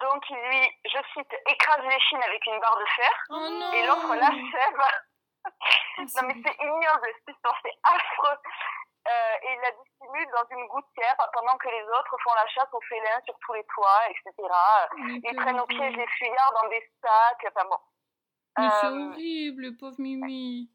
Donc 0.00 0.22
il 0.30 0.36
lui, 0.36 0.68
je 0.86 0.98
cite, 1.12 1.32
écrase 1.46 1.84
les 1.84 2.00
chines 2.00 2.22
avec 2.22 2.44
une 2.46 2.58
barre 2.60 2.78
de 2.78 2.84
fer 2.96 3.24
Oh 3.30 3.48
non. 3.50 3.72
et 3.72 3.86
l'autre 3.86 4.14
l'achève. 4.14 4.80
Ah, 5.44 5.50
Non 5.98 6.22
mais 6.28 6.34
c'est 6.44 6.56
ignoble, 6.64 7.08
cette 7.26 7.34
histoire, 7.34 7.56
c'est 7.62 7.74
affreux. 7.82 8.38
Euh, 9.08 9.34
et 9.42 9.52
il 9.54 9.60
la 9.60 9.70
dissimule 9.72 10.28
dans 10.32 10.46
une 10.56 10.66
gouttière 10.68 11.16
pendant 11.32 11.56
que 11.56 11.68
les 11.68 11.82
autres 11.82 12.16
font 12.22 12.34
la 12.34 12.46
chasse 12.48 12.68
aux 12.72 12.80
félins 12.82 13.20
sur 13.24 13.34
tous 13.40 13.54
les 13.54 13.64
toits, 13.64 14.02
etc. 14.10 14.32
Ils 15.24 15.36
prennent 15.36 15.60
au 15.60 15.66
piège 15.66 15.96
les 15.96 16.06
fuyards 16.06 16.52
dans 16.62 16.68
des 16.68 16.90
sacs, 17.02 17.46
enfin 17.54 17.66
bon. 17.68 17.78
Mais 18.58 18.68
c'est 18.80 18.86
Euh, 18.86 19.10
horrible, 19.10 19.62
le 19.62 19.76
pauvre 19.78 19.96
Mimi. 19.98 20.70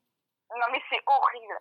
Non 0.49 0.65
mais 0.71 0.81
c'est 0.89 1.01
horrible. 1.05 1.59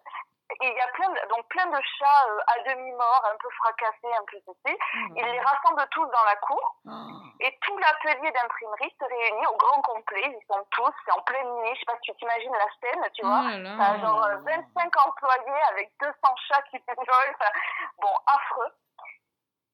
Et 0.61 0.68
il 0.68 0.76
y 0.76 0.80
a 0.80 0.88
plein 0.88 1.09
de, 1.09 1.28
donc 1.30 1.48
plein 1.48 1.66
de 1.66 1.80
chats 1.98 2.26
euh, 2.28 2.38
à 2.46 2.74
demi-morts, 2.74 3.22
un 3.33 3.37
peu 3.38 3.48
fracassés, 3.50 4.12
un 4.14 4.24
peu 4.30 4.38
ceci. 4.46 4.76
Ils 5.16 5.24
les 5.24 5.40
rassemblent 5.40 5.87
tous 5.90 6.04
dans 6.07 6.24
la 6.24 6.37
cour 6.37 6.76
Ah. 6.87 7.07
et 7.40 7.59
tout 7.62 7.76
l'atelier 7.78 8.30
d'imprimerie 8.30 8.94
se 9.00 9.04
réunit 9.04 9.46
au 9.46 9.57
grand 9.57 9.80
complet. 9.83 10.22
Ils 10.22 10.46
sont 10.46 10.62
tous, 10.70 10.92
c'est 11.04 11.12
en 11.12 11.22
pleine 11.22 11.48
nuit, 11.57 11.70
je 11.74 11.80
sais 11.80 11.87
pas 11.87 11.96
si 11.96 12.12
tu 12.12 12.16
t'imagines 12.18 12.52
la 12.52 12.68
scène, 12.80 13.11
tu 13.14 13.22
Oh 13.24 13.28
vois. 13.28 13.42
T'as 13.78 13.98
genre 14.00 14.24
euh, 14.26 14.37
25 14.44 15.07
employés 15.07 15.62
avec 15.70 15.90
200 16.00 16.12
chats 16.48 16.62
qui 16.70 16.78
volent. 16.78 17.35
Enfin, 17.40 17.50
bon, 17.98 18.12
affreux. 18.26 18.72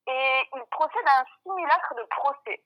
Et 0.06 0.48
il 0.54 0.64
procède 0.70 1.06
à 1.08 1.20
un 1.20 1.24
simulacre 1.42 1.94
de 1.94 2.02
procès 2.04 2.62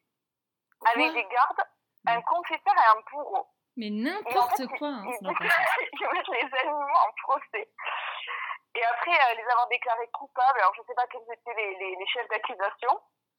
avec 0.86 1.12
des 1.14 1.24
gardes, 1.24 1.64
un 2.06 2.20
confesseur 2.22 2.74
et 2.74 2.98
un 2.98 3.00
bourreau. 3.10 3.46
Mais 3.76 3.90
n'importe 3.90 4.66
quoi. 4.78 4.88
hein. 4.88 5.04
Ils, 5.20 5.26
mettent 5.26 6.28
les 6.42 6.58
animaux 6.60 6.98
en 7.06 7.12
procès. 7.22 7.68
Et 8.76 8.84
après 8.84 9.12
euh, 9.12 9.34
les 9.36 9.44
avoir 9.50 9.68
déclarés 9.68 10.08
coupables, 10.12 10.58
alors 10.58 10.74
je 10.76 10.82
sais 10.86 10.94
pas 10.94 11.06
quels 11.10 11.22
étaient 11.22 11.54
les, 11.56 11.76
les, 11.78 11.96
les 11.96 12.06
chefs 12.06 12.28
d'accusation, 12.28 12.90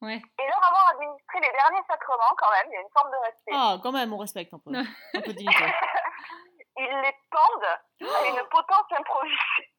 Ouais. 0.02 0.16
et 0.38 0.46
leur 0.46 0.62
avoir 0.62 0.90
administré 0.92 1.40
les 1.40 1.50
derniers 1.52 1.82
sacrements 1.88 2.34
quand 2.36 2.50
même, 2.50 2.66
il 2.68 2.74
y 2.74 2.76
a 2.76 2.80
une 2.82 2.90
forme 2.92 3.10
de 3.10 3.16
respect. 3.24 3.52
Ah, 3.54 3.76
quand 3.82 3.92
même, 3.92 4.12
on 4.12 4.18
respecte 4.18 4.52
un 4.52 4.58
peu. 4.58 4.70
Un 4.74 5.20
peu 5.22 5.32
de 5.32 5.38
dignité. 5.38 5.64
Ils 6.78 7.00
les 7.02 7.14
pendent 7.30 7.64
à 7.64 8.26
une 8.28 8.42
potence 8.50 8.92
improvisée. 8.98 9.72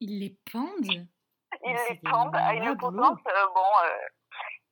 Ils 0.00 0.18
les 0.20 0.36
pendent? 0.50 0.86
Ils 0.86 1.08
Mais 1.62 1.88
les 1.90 2.00
pendent 2.10 2.34
à 2.36 2.54
une 2.54 2.74
potence, 2.78 3.18
euh, 3.28 3.46
bon... 3.54 3.70
euh, 3.84 3.98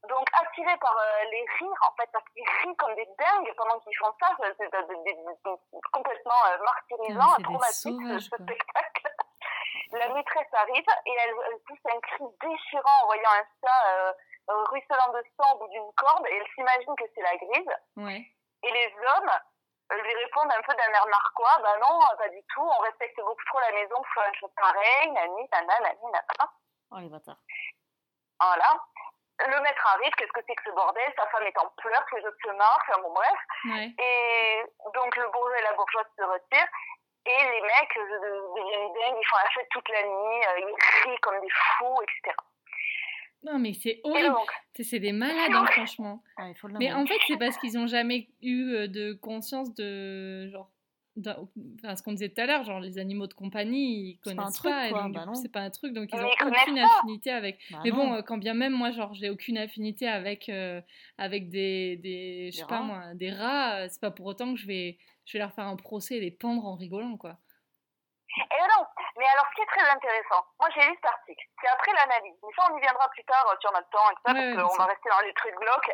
donc 0.09 0.27
attirés 0.33 0.77
par 0.79 0.97
euh, 0.97 1.25
les 1.31 1.45
rires, 1.59 1.83
en 1.91 1.95
fait, 1.97 2.09
parce 2.13 2.25
qu'ils 2.31 2.49
rient 2.63 2.77
comme 2.77 2.95
des 2.95 3.07
dingues 3.19 3.55
pendant 3.57 3.79
qu'ils 3.81 3.97
font 3.97 4.13
ça, 4.21 4.35
c'est 4.59 4.71
complètement 5.93 6.43
euh, 6.47 6.59
martyrisant, 6.65 7.37
des 7.37 7.43
traumatique 7.45 8.01
sauvages, 8.01 8.23
ce 8.23 8.43
spectacle. 8.43 9.15
La 9.93 10.09
maîtresse 10.09 10.49
arrive 10.53 10.85
et 11.07 11.13
elle, 11.13 11.35
elle 11.51 11.59
pousse 11.67 11.93
un 11.93 12.01
cri 12.01 12.25
déchirant 12.41 13.03
en 13.03 13.07
voyant 13.07 13.31
un 13.31 13.45
chat 13.61 13.89
euh, 13.89 14.13
euh, 14.51 14.65
ruisselant 14.65 15.13
de 15.13 15.23
sang 15.37 15.55
au 15.55 15.59
bout 15.59 15.69
d'une 15.69 15.93
corde 15.97 16.27
et 16.29 16.37
elle 16.37 16.47
s'imagine 16.55 16.97
que 16.97 17.05
c'est 17.15 17.21
la 17.21 17.37
grise. 17.37 17.77
Ouais. 17.97 18.25
Et 18.63 18.71
les 18.71 18.95
hommes 18.97 19.31
euh, 19.93 20.03
lui 20.03 20.15
répondent 20.15 20.51
un 20.51 20.63
peu 20.63 20.75
d'un 20.75 20.93
air 20.93 21.07
narquois, 21.07 21.59
bah 21.63 21.77
non, 21.79 22.01
pas 22.17 22.29
du 22.31 22.43
tout, 22.55 22.63
on 22.63 22.83
respecte 22.83 23.17
beaucoup 23.21 23.45
trop 23.47 23.61
la 23.61 23.73
maison 23.73 23.97
pour 23.97 24.15
faire 24.15 24.29
une 24.29 24.35
chose 24.41 24.53
pareille, 24.57 25.11
nani, 25.13 25.49
nana, 25.53 25.81
nani, 25.81 26.05
nana. 26.05 26.53
Oh 26.91 26.99
les 26.99 27.09
bâtards. 27.09 27.41
Voilà. 28.41 28.81
Le 29.49 29.61
maître 29.63 29.87
arrive, 29.95 30.13
qu'est-ce 30.17 30.33
que 30.33 30.41
c'est 30.47 30.55
que 30.55 30.63
ce 30.65 30.71
bordel 30.75 31.03
Sa 31.17 31.27
femme 31.29 31.45
est 31.47 31.59
en 31.59 31.69
pleurs, 31.79 32.05
tous 32.09 32.17
les 32.17 32.25
autres 32.27 32.37
se 32.45 32.51
marrent, 32.57 32.79
enfin 32.89 33.01
bon 33.03 33.13
bref. 33.13 33.39
Ouais. 33.65 33.91
Et 33.99 34.63
donc 34.95 35.17
le 35.17 35.25
bourgeois 35.33 35.59
et 35.59 35.63
la 35.65 35.73
bourgeoise 35.75 36.07
se 36.17 36.23
retirent. 36.23 36.69
Et 37.25 37.31
les 37.31 37.61
mecs 37.63 37.97
euh, 37.97 38.19
de- 38.19 38.61
deviennent 38.61 38.93
dingues, 38.95 39.19
ils 39.21 39.27
font 39.31 39.37
la 39.43 39.51
fête 39.51 39.69
toute 39.71 39.89
la 39.91 40.03
nuit, 40.03 40.45
euh, 40.49 40.59
ils 40.69 40.75
crient 40.77 41.19
comme 41.21 41.41
des 41.41 41.51
fous, 41.51 42.03
etc. 42.03 42.37
Non, 43.45 43.59
mais 43.59 43.73
c'est 43.75 44.01
horrible. 44.05 44.35
C'est 44.75 44.85
c'est 44.85 44.99
des 45.01 45.13
malades, 45.13 45.51
hein, 45.53 45.67
franchement. 45.67 46.23
Ah, 46.37 46.49
il 46.49 46.55
faut 46.57 46.69
le 46.69 46.75
Mais 46.79 46.93
en 46.93 47.05
fait, 47.07 47.19
c'est 47.27 47.37
parce 47.39 47.57
qu'ils 47.59 47.77
ont 47.79 47.87
jamais 47.89 48.29
eu 48.41 48.75
euh, 48.75 48.87
de 48.89 49.15
conscience 49.15 49.75
de 49.75 50.49
genre. 50.51 50.69
Enfin, 51.19 51.95
ce 51.97 52.03
qu'on 52.03 52.13
disait 52.13 52.31
tout 52.31 52.41
à 52.41 52.47
l'heure, 52.47 52.65
genre 52.65 52.81
les 52.81 52.99
animaux 52.99 53.27
de 53.27 53.35
compagnie, 53.35 54.13
ils 54.13 54.19
C'est 54.23 54.35
pas 54.35 54.45
un 54.45 54.51
connaissent 54.51 54.53
truc, 54.53 54.79
pas, 54.89 55.09
bah 55.11 55.27
c'est 55.33 55.51
pas 55.53 55.61
un 55.61 55.71
truc, 55.71 55.93
donc 55.93 56.15
ils 56.15 56.23
Mais 56.23 56.25
ont 56.25 56.33
ils 56.33 56.39
connaissent 56.39 56.63
aucune 56.65 56.79
pas. 56.81 57.01
affinité 57.01 57.31
avec. 57.31 57.59
Bah 57.71 57.85
Mais 57.85 57.93
bon, 57.93 58.15
non. 58.15 58.15
euh, 58.15 58.23
quand 58.23 58.39
bien 58.39 58.55
même, 58.55 58.73
moi, 58.73 58.93
genre, 58.93 59.13
j'ai 59.15 59.29
aucune 59.29 59.59
affinité 59.59 60.09
avec, 60.09 60.49
euh, 60.49 60.81
avec 61.19 61.51
des, 61.51 61.97
des, 61.99 62.51
je 62.53 62.59
sais 62.59 62.63
Des 62.63 62.65
pas 62.67 62.81
rats. 62.81 62.83
moi, 62.83 63.15
des 63.15 63.31
rats, 63.31 63.83
euh, 63.85 63.89
c'est 63.91 64.01
pas 64.01 64.11
pour 64.11 64.25
autant 64.27 64.55
que 64.55 64.61
je 64.61 64.67
vais, 64.67 64.99
je 65.27 65.35
vais 65.35 65.39
leur 65.41 65.53
faire 65.55 65.67
un 65.67 65.77
procès 65.77 66.17
et 66.17 66.21
les 66.21 66.31
pendre 66.31 66.65
en 66.65 66.77
rigolant, 66.77 67.17
quoi. 67.19 67.41
Et 68.37 68.63
non, 68.63 68.87
mais 69.19 69.27
alors 69.29 69.47
ce 69.51 69.55
qui 69.57 69.63
est 69.63 69.67
très 69.67 69.89
intéressant, 69.91 70.45
moi 70.59 70.69
j'ai 70.75 70.81
lu 70.87 70.95
cet 70.95 71.05
article, 71.13 71.45
c'est 71.61 71.69
après 71.69 71.93
l'analyse, 71.93 72.35
mais 72.43 72.49
ça 72.57 72.67
on 72.71 72.77
y 72.77 72.81
viendra 72.81 73.09
plus 73.11 73.25
tard 73.25 73.45
euh, 73.51 73.57
sur 73.61 73.73
notre 73.73 73.89
temps 73.91 74.11
et 74.11 74.15
tout 74.15 74.23
ça, 74.27 74.33
Ouais, 74.33 74.55
parce 74.55 74.69
qu'on 74.69 74.79
va 74.83 74.87
rester 74.87 75.09
dans 75.11 75.21
les 75.21 75.35
trucs 75.35 75.55
glauques. 75.57 75.93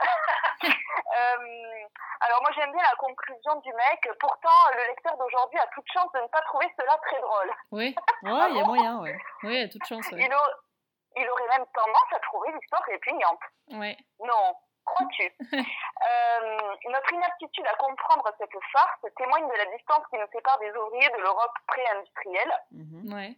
Euh, 1.18 1.86
alors 2.20 2.42
moi 2.42 2.50
j'aime 2.54 2.70
bien 2.72 2.82
la 2.82 2.94
conclusion 2.96 3.54
du 3.60 3.72
mec, 3.72 4.08
pourtant 4.20 4.50
le 4.76 4.82
lecteur 4.88 5.16
d'aujourd'hui 5.16 5.58
a 5.58 5.66
toute 5.68 5.84
chance 5.92 6.10
de 6.12 6.20
ne 6.20 6.26
pas 6.28 6.40
trouver 6.42 6.66
cela 6.78 6.96
très 6.98 7.20
drôle. 7.20 7.54
Ouais, 7.72 7.94
il 8.22 8.56
y 8.56 8.60
a 8.60 8.64
moyen, 8.64 8.98
ouais. 9.00 9.18
ouais, 9.44 9.62
à 9.62 9.68
toute 9.68 9.84
chance, 9.86 10.06
ouais. 10.12 10.18
Il, 10.20 10.34
au- 10.34 11.16
il 11.16 11.28
aurait 11.30 11.48
même 11.58 11.66
tendance 11.74 12.12
à 12.12 12.18
trouver 12.20 12.52
l'histoire 12.52 12.82
répugnante. 12.82 13.40
Ouais, 13.72 13.96
Non, 14.20 14.54
crois-tu 14.94 15.32
Euh, 15.52 16.58
Notre 16.90 17.12
inaptitude 17.12 17.66
à 17.66 17.74
comprendre 17.76 18.24
cette 18.38 18.56
farce 18.72 19.00
témoigne 19.16 19.48
de 19.48 19.54
la 19.56 19.66
distance 19.76 20.04
qui 20.10 20.16
nous 20.18 20.26
sépare 20.32 20.58
des 20.58 20.70
ouvriers 20.72 21.10
de 21.10 21.18
l'Europe 21.18 21.54
pré-industrielle. 21.66 22.52
Mhm. 22.72 23.12
ouais. 23.14 23.32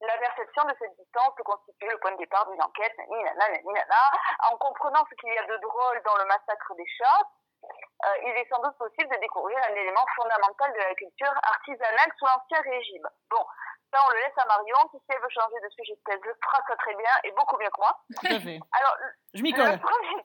La 0.00 0.18
perception 0.18 0.64
de 0.64 0.74
cette 0.80 0.96
distance 0.98 1.30
peut 1.36 1.44
constituer 1.44 1.88
le 1.88 1.98
point 1.98 2.10
de 2.12 2.16
départ 2.18 2.48
d'une 2.50 2.60
enquête, 2.62 2.92
nani, 2.98 3.22
nana, 3.22 3.48
nani, 3.50 3.64
nana. 3.72 4.02
En 4.50 4.56
comprenant 4.58 5.04
ce 5.08 5.14
qu'il 5.14 5.32
y 5.32 5.38
a 5.38 5.44
de 5.46 5.56
drôle 5.58 6.02
dans 6.04 6.16
le 6.16 6.24
massacre 6.26 6.74
des 6.74 6.86
chats, 6.98 7.22
euh, 7.62 8.16
il 8.26 8.34
est 8.34 8.48
sans 8.50 8.60
doute 8.62 8.76
possible 8.78 9.08
de 9.14 9.20
découvrir 9.20 9.56
un 9.70 9.74
élément 9.74 10.04
fondamental 10.16 10.72
de 10.72 10.78
la 10.78 10.94
culture 10.96 11.32
artisanale 11.44 12.10
sous 12.18 12.26
l'Ancien 12.26 12.60
Régime. 12.62 13.06
Bon, 13.30 13.44
ça 13.92 14.00
on 14.04 14.10
le 14.10 14.18
laisse 14.26 14.38
à 14.38 14.46
Marion, 14.46 14.88
qui 14.90 14.98
si 14.98 15.06
elle 15.10 15.22
veut 15.22 15.30
changer 15.30 15.60
de 15.62 15.68
sujet 15.70 15.94
de 15.94 16.02
thèse, 16.04 16.20
le 16.24 16.34
fera 16.42 16.58
ça 16.66 16.76
très 16.78 16.94
bien 16.96 17.12
et 17.22 17.30
beaucoup 17.32 17.56
mieux 17.58 17.70
que 17.70 17.78
moi. 17.80 17.94
Tout 18.18 18.26
à 18.26 18.40
fait. 18.40 18.58
Alors, 18.74 18.96
Je 19.34 19.42
m'y 19.42 19.52
le 19.52 19.56
colle. 19.56 19.78
premier... 19.78 20.24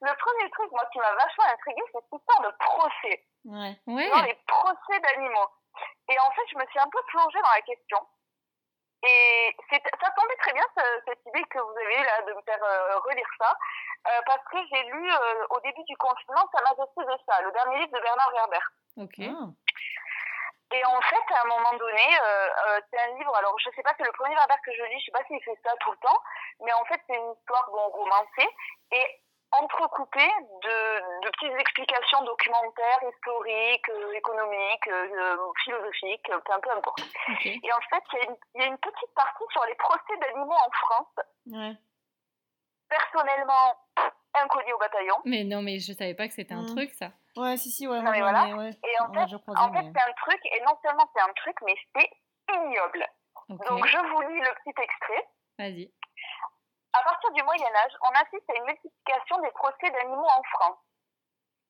le 0.00 0.16
premier 0.18 0.50
truc, 0.50 0.70
moi, 0.72 0.84
qui 0.92 0.98
m'a 0.98 1.12
vachement 1.14 1.44
intriguée, 1.44 1.82
c'est 1.92 1.98
cette 2.00 2.20
histoire 2.20 2.40
de 2.42 2.56
procès. 2.58 3.24
Ouais. 3.44 3.76
Dans 3.86 4.22
les 4.22 4.38
procès 4.46 5.00
d'animaux. 5.00 5.48
Et 6.08 6.18
en 6.18 6.30
fait, 6.32 6.42
je 6.52 6.58
me 6.58 6.66
suis 6.66 6.78
un 6.78 6.88
peu 6.90 7.02
plongée 7.08 7.40
dans 7.40 7.54
la 7.54 7.62
question. 7.62 7.98
Et 9.02 9.56
c'est- 9.70 9.82
ça 10.02 10.10
tombait 10.10 10.36
très 10.36 10.52
bien, 10.52 10.64
ce- 10.76 11.00
cette 11.06 11.24
idée 11.26 11.44
que 11.44 11.58
vous 11.58 11.70
avez 11.78 11.94
eue 12.00 12.04
là, 12.04 12.22
de 12.22 12.32
me 12.34 12.42
faire 12.42 12.62
euh, 12.62 12.98
relire 12.98 13.28
ça. 13.38 13.56
euh, 14.08 14.20
parce 14.24 14.42
que 14.50 14.56
j'ai 14.72 14.82
lu, 14.84 15.12
euh, 15.12 15.46
au 15.50 15.60
début 15.60 15.84
du 15.84 15.96
confinement, 15.98 16.48
Ça 16.52 16.62
Majesté 16.62 17.04
de 17.04 17.16
ça, 17.28 17.40
le 17.42 17.52
dernier 17.52 17.78
livre 17.80 17.92
de 17.92 18.00
Bernard 18.00 18.32
Werber. 18.32 18.64
ok. 18.96 19.18
Et 20.72 20.84
en 20.84 21.00
fait, 21.00 21.34
à 21.34 21.42
un 21.42 21.48
moment 21.48 21.72
donné, 21.78 22.18
euh, 22.22 22.48
euh, 22.66 22.80
c'est 22.90 23.00
un 23.00 23.18
livre, 23.18 23.34
alors 23.36 23.58
je 23.58 23.70
sais 23.74 23.82
pas, 23.82 23.92
c'est 23.98 24.04
le 24.04 24.12
premier 24.12 24.34
Werber 24.36 24.54
que 24.64 24.72
je 24.72 24.82
lis, 24.84 25.00
je 25.00 25.06
sais 25.06 25.10
pas 25.10 25.24
s'il 25.26 25.42
fait 25.42 25.58
ça 25.64 25.72
tout 25.80 25.90
le 25.90 25.96
temps, 25.98 26.22
mais 26.60 26.72
en 26.72 26.84
fait, 26.84 27.00
c'est 27.08 27.16
une 27.16 27.32
histoire 27.32 27.68
bon, 27.72 27.88
romancée 27.88 28.48
et 28.92 29.20
entrecoupée 29.52 30.30
de, 30.62 31.20
de 31.22 31.28
petites 31.30 31.58
explications 31.58 32.22
documentaires, 32.22 33.00
historiques, 33.12 33.88
euh, 33.88 34.12
économiques, 34.12 34.86
euh, 34.86 35.36
philosophiques, 35.64 36.30
euh, 36.30 36.38
peu, 36.38 36.60
peu 36.60 36.70
importe. 36.70 37.00
ok. 37.28 37.46
Et 37.46 37.72
en 37.72 37.80
fait, 37.90 38.04
il 38.12 38.18
y, 38.18 38.22
a 38.22 38.24
une- 38.26 38.36
il 38.54 38.60
y 38.60 38.64
a 38.64 38.68
une 38.68 38.78
petite 38.78 39.12
partie 39.16 39.44
sur 39.50 39.64
les 39.64 39.74
procès 39.74 40.16
d'animaux 40.20 40.54
en 40.54 40.70
France. 40.70 41.26
Ouais. 41.46 41.72
Personnellement, 42.88 43.74
inconnu 44.34 44.72
au 44.72 44.78
bataillon. 44.78 45.16
Mais 45.24 45.44
non, 45.44 45.62
mais 45.62 45.78
je 45.78 45.92
savais 45.92 46.14
pas 46.14 46.28
que 46.28 46.34
c'était 46.34 46.54
un 46.54 46.62
Mm. 46.62 46.74
truc, 46.74 46.92
ça. 46.94 47.10
Ouais, 47.36 47.56
si, 47.56 47.70
si, 47.70 47.86
ouais. 47.88 48.00
Non, 48.00 48.10
mais 48.10 48.20
voilà. 48.20 48.44
ouais. 48.56 48.70
Et 48.70 49.00
en 49.02 49.12
fait, 49.12 49.26
fait, 49.28 49.36
c'est 49.94 50.08
un 50.10 50.12
truc, 50.24 50.40
et 50.44 50.60
non 50.66 50.76
seulement 50.84 51.08
c'est 51.14 51.22
un 51.22 51.32
truc, 51.34 51.56
mais 51.64 51.74
c'est 51.96 52.10
ignoble. 52.54 53.06
Donc, 53.48 53.86
je 53.86 53.98
vous 53.98 54.20
lis 54.22 54.40
le 54.40 54.54
petit 54.62 54.80
extrait. 54.82 55.28
vas-y. 55.58 55.92
À 56.92 57.02
partir 57.04 57.30
du 57.32 57.42
Moyen 57.44 57.66
Âge, 57.84 57.92
on 58.02 58.10
assiste 58.20 58.50
à 58.50 58.56
une 58.56 58.64
multiplication 58.64 59.38
des 59.42 59.50
procès 59.52 59.90
d'animaux 59.90 60.26
en 60.26 60.42
France. 60.54 60.78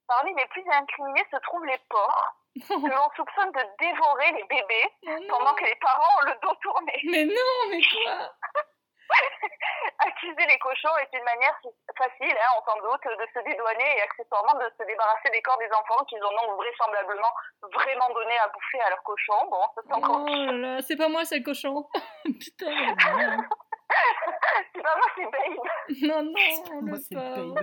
Parmi 0.06 0.34
les 0.34 0.46
plus 0.46 0.64
incriminés 0.70 1.24
se 1.30 1.36
trouvent 1.42 1.64
les 1.66 1.78
porcs, 1.90 2.36
que 2.68 2.88
l'on 2.88 3.10
soupçonne 3.16 3.52
de 3.52 3.62
dévorer 3.78 4.32
les 4.32 4.44
bébés 4.44 4.88
Oh 5.06 5.10
pendant 5.28 5.54
que 5.54 5.64
les 5.64 5.76
parents 5.76 6.18
ont 6.22 6.26
le 6.26 6.34
dos 6.42 6.54
tourné. 6.62 6.92
Mais 7.04 7.24
non, 7.26 7.70
mais 7.70 7.80
quoi? 7.82 8.32
Accuser 9.98 10.46
les 10.46 10.58
cochons 10.58 10.96
est 10.98 11.16
une 11.16 11.24
manière 11.24 11.58
facile, 11.96 12.36
hein, 12.36 12.50
on 12.58 12.70
s'en 12.70 12.76
doute, 12.80 13.04
de 13.04 13.26
se 13.34 13.44
dédouaner 13.44 13.98
et 13.98 14.02
accessoirement 14.02 14.54
de 14.58 14.70
se 14.78 14.86
débarrasser 14.86 15.30
des 15.30 15.42
corps 15.42 15.58
des 15.58 15.70
enfants 15.72 16.04
qu'ils 16.04 16.22
ont 16.24 16.30
donc 16.30 16.56
vraisemblablement 16.56 17.32
vraiment 17.72 18.08
donné 18.14 18.38
à 18.38 18.48
bouffer 18.48 18.80
à 18.80 18.90
leurs 18.90 19.02
cochons. 19.02 19.46
Bon, 19.50 19.62
c'est 19.74 19.92
encore 19.92 20.24
Oh 20.26 20.26
là 20.26 20.52
là, 20.52 20.82
c'est 20.82 20.96
pas 20.96 21.08
moi, 21.08 21.24
c'est 21.24 21.38
le 21.38 21.44
cochon. 21.44 21.86
Putain. 22.24 22.70
Hein. 22.70 23.48
C'est 24.72 24.82
pas 24.82 24.96
moi, 24.96 25.06
c'est 25.16 25.24
Babe. 25.24 25.58
Non, 26.02 26.22
non, 26.22 26.82
Moi, 26.82 26.98
c'est. 26.98 27.14
Babe. 27.14 27.58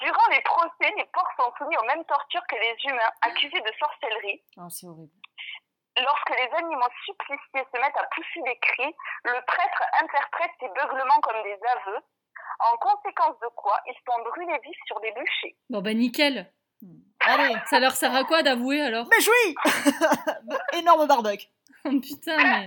Durant 0.00 0.28
les 0.30 0.42
procès, 0.42 0.92
les 0.96 1.04
porcs 1.12 1.32
sont 1.38 1.52
soumis 1.58 1.76
aux 1.76 1.86
mêmes 1.86 2.04
tortures 2.04 2.46
que 2.48 2.56
les 2.56 2.76
humains, 2.84 3.10
accusés 3.22 3.60
de 3.60 3.72
sorcellerie. 3.78 4.42
Ah, 4.58 4.68
c'est 4.68 4.86
horrible. 4.86 5.12
Lorsque 6.02 6.30
les 6.30 6.56
animaux 6.56 6.88
suppliciés 7.04 7.66
se 7.72 7.80
mettent 7.80 7.96
à 7.96 8.06
pousser 8.14 8.40
des 8.44 8.58
cris, 8.58 8.94
le 9.24 9.44
prêtre 9.46 9.82
interprète 10.02 10.50
ces 10.60 10.68
beuglements 10.68 11.20
comme 11.22 11.42
des 11.42 11.58
aveux, 11.76 11.98
en 12.60 12.76
conséquence 12.78 13.38
de 13.40 13.48
quoi 13.56 13.76
ils 13.86 13.94
sont 14.06 14.22
brûlés 14.22 14.58
vifs 14.64 14.80
sur 14.86 15.00
des 15.00 15.12
bûchers. 15.12 15.56
Bon, 15.68 15.80
bah 15.82 15.94
nickel. 15.94 16.50
Allez, 17.26 17.54
Ça 17.66 17.78
leur 17.78 17.92
sert 17.92 18.14
à 18.14 18.24
quoi 18.24 18.42
d'avouer 18.42 18.80
alors? 18.80 19.06
Mais 19.10 19.18
oui 19.18 19.54
Énorme 20.78 21.06
barbecue. 21.06 21.46
Oh 21.86 21.98
putain, 21.98 22.36
mais. 22.36 22.66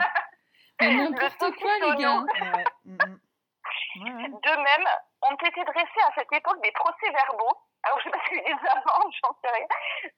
Mais 0.81 0.95
n'importe 0.95 1.37
quoi, 1.37 1.71
les 1.81 1.95
gars. 2.01 2.17
Ouais, 2.19 2.49
ouais. 2.85 4.29
De 4.29 4.55
même, 4.55 4.87
ont 5.21 5.35
été 5.35 5.63
dressés 5.65 6.01
à 6.07 6.11
cette 6.15 6.33
époque 6.33 6.59
des 6.63 6.71
procès-verbaux, 6.71 7.55
alors 7.83 7.99
je 7.99 8.03
sais 8.05 8.09
pas 8.11 8.19
si 8.29 8.35
c'est 8.35 8.43
des 8.43 8.51
amendes, 8.69 9.13
j'en 9.23 9.37
sais 9.43 9.51
rien, 9.53 9.67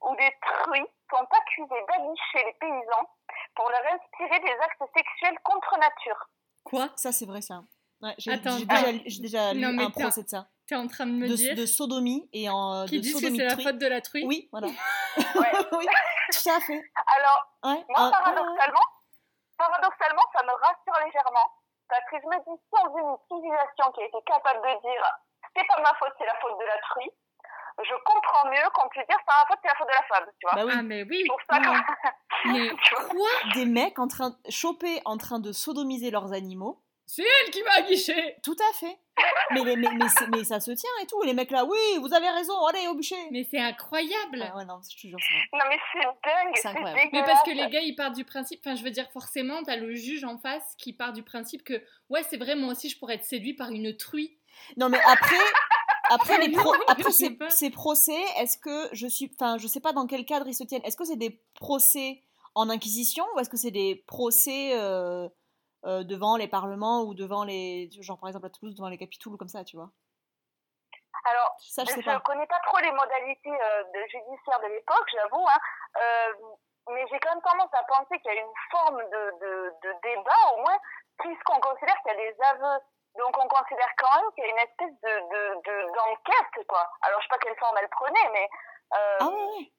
où 0.02 0.16
des 0.16 0.32
truies 0.42 0.88
sont 1.12 1.28
accusés 1.32 1.86
d'abicher 1.90 2.46
les 2.46 2.54
paysans 2.60 3.10
pour 3.56 3.70
leur 3.70 3.82
inspirer 3.94 4.40
des 4.40 4.52
actes 4.62 4.84
sexuels 4.96 5.38
contre 5.44 5.78
nature. 5.80 6.28
Quoi? 6.64 6.90
Ça, 6.96 7.12
c'est 7.12 7.26
vrai, 7.26 7.42
ça. 7.42 7.62
Ouais, 8.02 8.14
j'ai 8.18 8.32
Attends, 8.34 8.58
j'ai 8.58 8.64
attends. 8.66 8.76
déjà, 8.76 8.92
lu- 8.92 9.02
j'ai 9.06 9.22
déjà 9.22 9.54
lu 9.54 9.62
Non, 9.62 9.72
mais 9.74 9.86
un 9.86 9.92
procès 9.92 10.24
de 10.24 10.30
ça. 10.30 10.48
T'es 10.68 10.76
en 10.76 10.88
train 10.88 11.06
de 11.06 11.12
me 11.12 11.28
De, 11.30 11.36
dire 11.36 11.56
de 11.56 11.66
sodomie 11.66 12.28
et 12.34 12.50
en, 12.50 12.86
qu'ils 12.88 12.98
de 13.00 13.04
disent 13.04 13.14
que 13.14 13.20
sodomie 13.22 13.38
c'est 13.38 13.46
la 13.46 13.56
faute 13.56 13.78
de 13.78 13.88
la 13.88 14.02
truie 14.02 14.26
Oui, 14.26 14.50
voilà. 14.52 14.68
Ouais. 15.18 15.52
oui, 15.78 15.86
tout 16.32 16.50
à 16.50 16.60
fait. 16.60 16.82
Alors, 17.18 17.48
Ouais. 17.64 17.86
moi, 17.90 17.98
ah, 17.98 18.12
paradoxalement, 18.12 18.86
paradoxalement, 19.58 20.24
ça 20.36 20.44
me 20.44 20.52
rassure 20.52 21.06
légèrement, 21.06 21.48
parce 21.88 22.04
que 22.12 22.18
je 22.20 22.26
me 22.28 22.38
dis, 22.44 22.62
si 22.62 22.76
on 22.84 22.90
veut 22.94 23.02
une 23.02 23.18
civilisation 23.30 23.92
qui 23.94 24.02
a 24.02 24.06
été 24.06 24.18
capable 24.26 24.60
de 24.62 24.82
dire 24.82 25.04
c'est 25.56 25.68
pas 25.68 25.82
ma 25.82 25.94
faute, 25.96 26.14
c'est 26.18 26.26
la 26.26 26.36
faute 26.42 26.60
de 26.60 26.66
la 26.66 26.78
truie, 26.90 27.12
je 27.84 27.94
comprends 28.06 28.50
mieux 28.50 28.70
qu'on 28.74 28.88
puisse 28.90 29.06
dire 29.08 29.18
c'est 29.20 29.34
ma 29.34 29.46
faute, 29.48 29.60
c'est 29.62 29.68
la 29.68 29.76
faute 29.76 29.88
de 29.88 29.94
la 29.94 30.04
femme, 30.04 30.32
tu 30.40 30.48
vois. 30.48 30.56
Bah 30.56 30.66
oui. 30.66 30.74
Ah, 30.78 30.82
mais 30.82 31.04
oui. 31.04 31.28
Ça. 31.50 31.60
Mais 32.46 32.70
quoi 33.10 33.30
Des 33.54 33.66
mecs 33.66 34.00
en 34.00 34.08
train, 34.08 34.36
chopés 34.50 35.02
en 35.06 35.18
train 35.18 35.40
de 35.40 35.52
sodomiser 35.52 36.12
leurs 36.12 36.34
animaux? 36.34 36.82
C'est 37.08 37.22
elle 37.24 37.52
qui 37.52 37.62
m'a 37.62 37.74
aguiché 37.74 38.36
Tout 38.44 38.56
à 38.72 38.74
fait. 38.74 38.98
Mais, 39.52 39.64
les- 39.64 39.76
mais, 39.76 39.90
mais, 40.30 40.44
ça 40.44 40.60
se 40.60 40.72
tient 40.72 40.90
et 41.02 41.06
tout. 41.06 41.22
Et 41.24 41.28
les 41.28 41.34
mecs 41.34 41.52
là, 41.52 41.64
oui, 41.64 41.78
vous 42.00 42.14
avez 42.14 42.30
raison, 42.30 42.66
allez 42.66 42.88
au 42.88 42.96
bûcher. 42.96 43.16
Mais 43.32 43.44
c'est 43.50 43.60
incroyable 43.60 44.42
Ah 44.42 44.56
ouais, 44.58 44.66
non, 44.66 44.80
je 44.90 44.96
te 44.96 45.08
jure, 45.08 45.20
c'est 45.22 45.34
vrai. 45.36 45.44
Non, 45.54 45.70
mais 45.70 45.80
c'est 45.94 46.00
dingue, 46.00 46.54
C'est 46.56 46.68
incroyable. 46.70 47.10
Mais 47.14 47.24
parce 47.24 47.44
que 47.44 47.52
les 47.52 47.70
gars, 47.70 47.80
ils 47.82 47.96
partent 47.96 48.16
du 48.16 48.26
principe, 48.26 48.60
enfin 48.66 48.76
je 48.76 48.84
veux 48.84 48.90
dire 48.90 49.10
forcément, 49.12 49.62
t'as 49.64 49.76
le 49.76 49.94
juge 49.94 50.24
en 50.24 50.38
face 50.40 50.76
qui 50.78 50.94
part 50.94 51.14
du 51.14 51.24
principe 51.24 51.64
que 51.64 51.82
ouais 52.10 52.24
c'est 52.24 52.38
vrai, 52.38 52.56
moi 52.56 52.72
aussi 52.72 52.90
je 52.90 52.98
pourrais 52.98 53.16
être 53.16 53.24
séduit 53.24 53.54
par 53.54 53.70
une 53.70 53.96
truie. 53.96 54.38
Non, 54.78 54.90
mais 54.90 55.00
après, 55.06 55.36
après, 56.10 56.38
les 56.40 56.52
pro- 56.58 56.74
ces, 57.50 57.70
procès, 57.70 58.22
est-ce 58.38 58.58
que 58.58 58.90
je 58.94 59.08
suis. 59.08 59.32
Enfin, 59.40 59.58
je 59.58 59.68
sais 59.68 59.80
pas 59.80 59.94
dans 59.94 60.08
quel 60.08 60.26
cadre 60.26 60.48
ils 60.48 60.54
se 60.54 60.64
tiennent. 60.64 60.84
Est-ce 60.84 60.98
que 60.98 61.06
c'est 61.06 61.16
des 61.16 61.42
procès 61.56 62.22
en 62.56 62.70
inquisition 62.70 63.26
ou 63.36 63.40
est-ce 63.40 63.50
que 63.50 63.58
c'est 63.58 63.72
des 63.72 64.04
procès 64.08 64.78
euh, 64.80 65.28
euh, 65.86 66.04
devant 66.04 66.38
les 66.38 66.48
parlements 66.48 67.04
ou 67.04 67.14
devant 67.14 67.44
les. 67.44 67.90
Genre 68.00 68.20
par 68.20 68.30
exemple 68.30 68.46
à 68.48 68.50
Toulouse, 68.50 68.76
devant 68.76 68.90
les 68.90 68.98
capitouls 68.98 69.34
ou 69.34 69.38
comme 69.38 69.50
ça, 69.50 69.64
tu 69.64 69.76
vois? 69.78 69.92
Alors, 71.28 71.56
Ça, 71.60 71.84
je 71.86 71.96
ne 71.98 72.20
connais 72.20 72.46
pas 72.46 72.60
trop 72.68 72.78
les 72.80 72.92
modalités 72.92 73.50
euh, 73.50 73.84
de 73.84 74.00
judiciaire 74.10 74.60
de 74.62 74.68
l'époque, 74.68 75.10
j'avoue, 75.12 75.44
hein, 75.48 75.60
euh, 75.98 76.34
mais 76.94 77.04
j'ai 77.10 77.18
quand 77.20 77.34
même 77.34 77.42
tendance 77.42 77.74
à 77.74 77.84
penser 77.86 78.20
qu'il 78.20 78.32
y 78.32 78.38
a 78.38 78.42
une 78.42 78.54
forme 78.70 79.02
de, 79.02 79.32
de, 79.42 79.74
de 79.82 79.94
débat, 80.04 80.54
au 80.54 80.62
moins, 80.62 80.78
puisqu'on 81.18 81.60
considère 81.62 81.96
qu'il 82.04 82.14
y 82.14 82.16
a 82.16 82.32
des 82.32 82.38
aveux. 82.44 82.80
Donc 83.18 83.34
on 83.38 83.48
considère 83.48 83.90
quand 83.98 84.22
même 84.22 84.32
qu'il 84.36 84.44
y 84.44 84.48
a 84.48 84.52
une 84.52 84.58
espèce 84.68 84.94
de 85.02 85.10
de- 85.10 85.56
de- 85.62 85.88
d'enquête, 85.96 86.68
quoi. 86.68 86.90
Alors 87.02 87.20
je 87.22 87.26
sais 87.26 87.30
pas 87.30 87.38
quelle 87.40 87.58
forme 87.58 87.78
elle 87.82 87.90
prenait, 87.90 88.30
mais... 88.34 88.50
euh, 88.94 89.18
Ah 89.22 89.28
ouais, 89.30 89.58
ouais. 89.58 89.72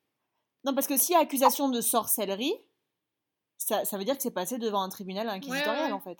Non, 0.65 0.75
parce 0.75 0.87
que 0.87 0.97
s'il 0.97 1.15
y 1.15 1.17
a 1.17 1.21
accusation 1.21 1.69
de 1.69 1.81
sorcellerie, 1.81 2.55
ça, 3.59 3.85
ça 3.85 3.99
veut 3.99 4.05
dire 4.05 4.17
que 4.17 4.23
c'est 4.23 4.31
passé 4.35 4.59
devant 4.59 4.83
un 4.83 4.89
tribunal 4.89 5.29
inquisitorial 5.29 5.77
Ouais, 5.77 5.87
ouais. 5.89 5.93
en 5.93 6.01
fait. 6.01 6.19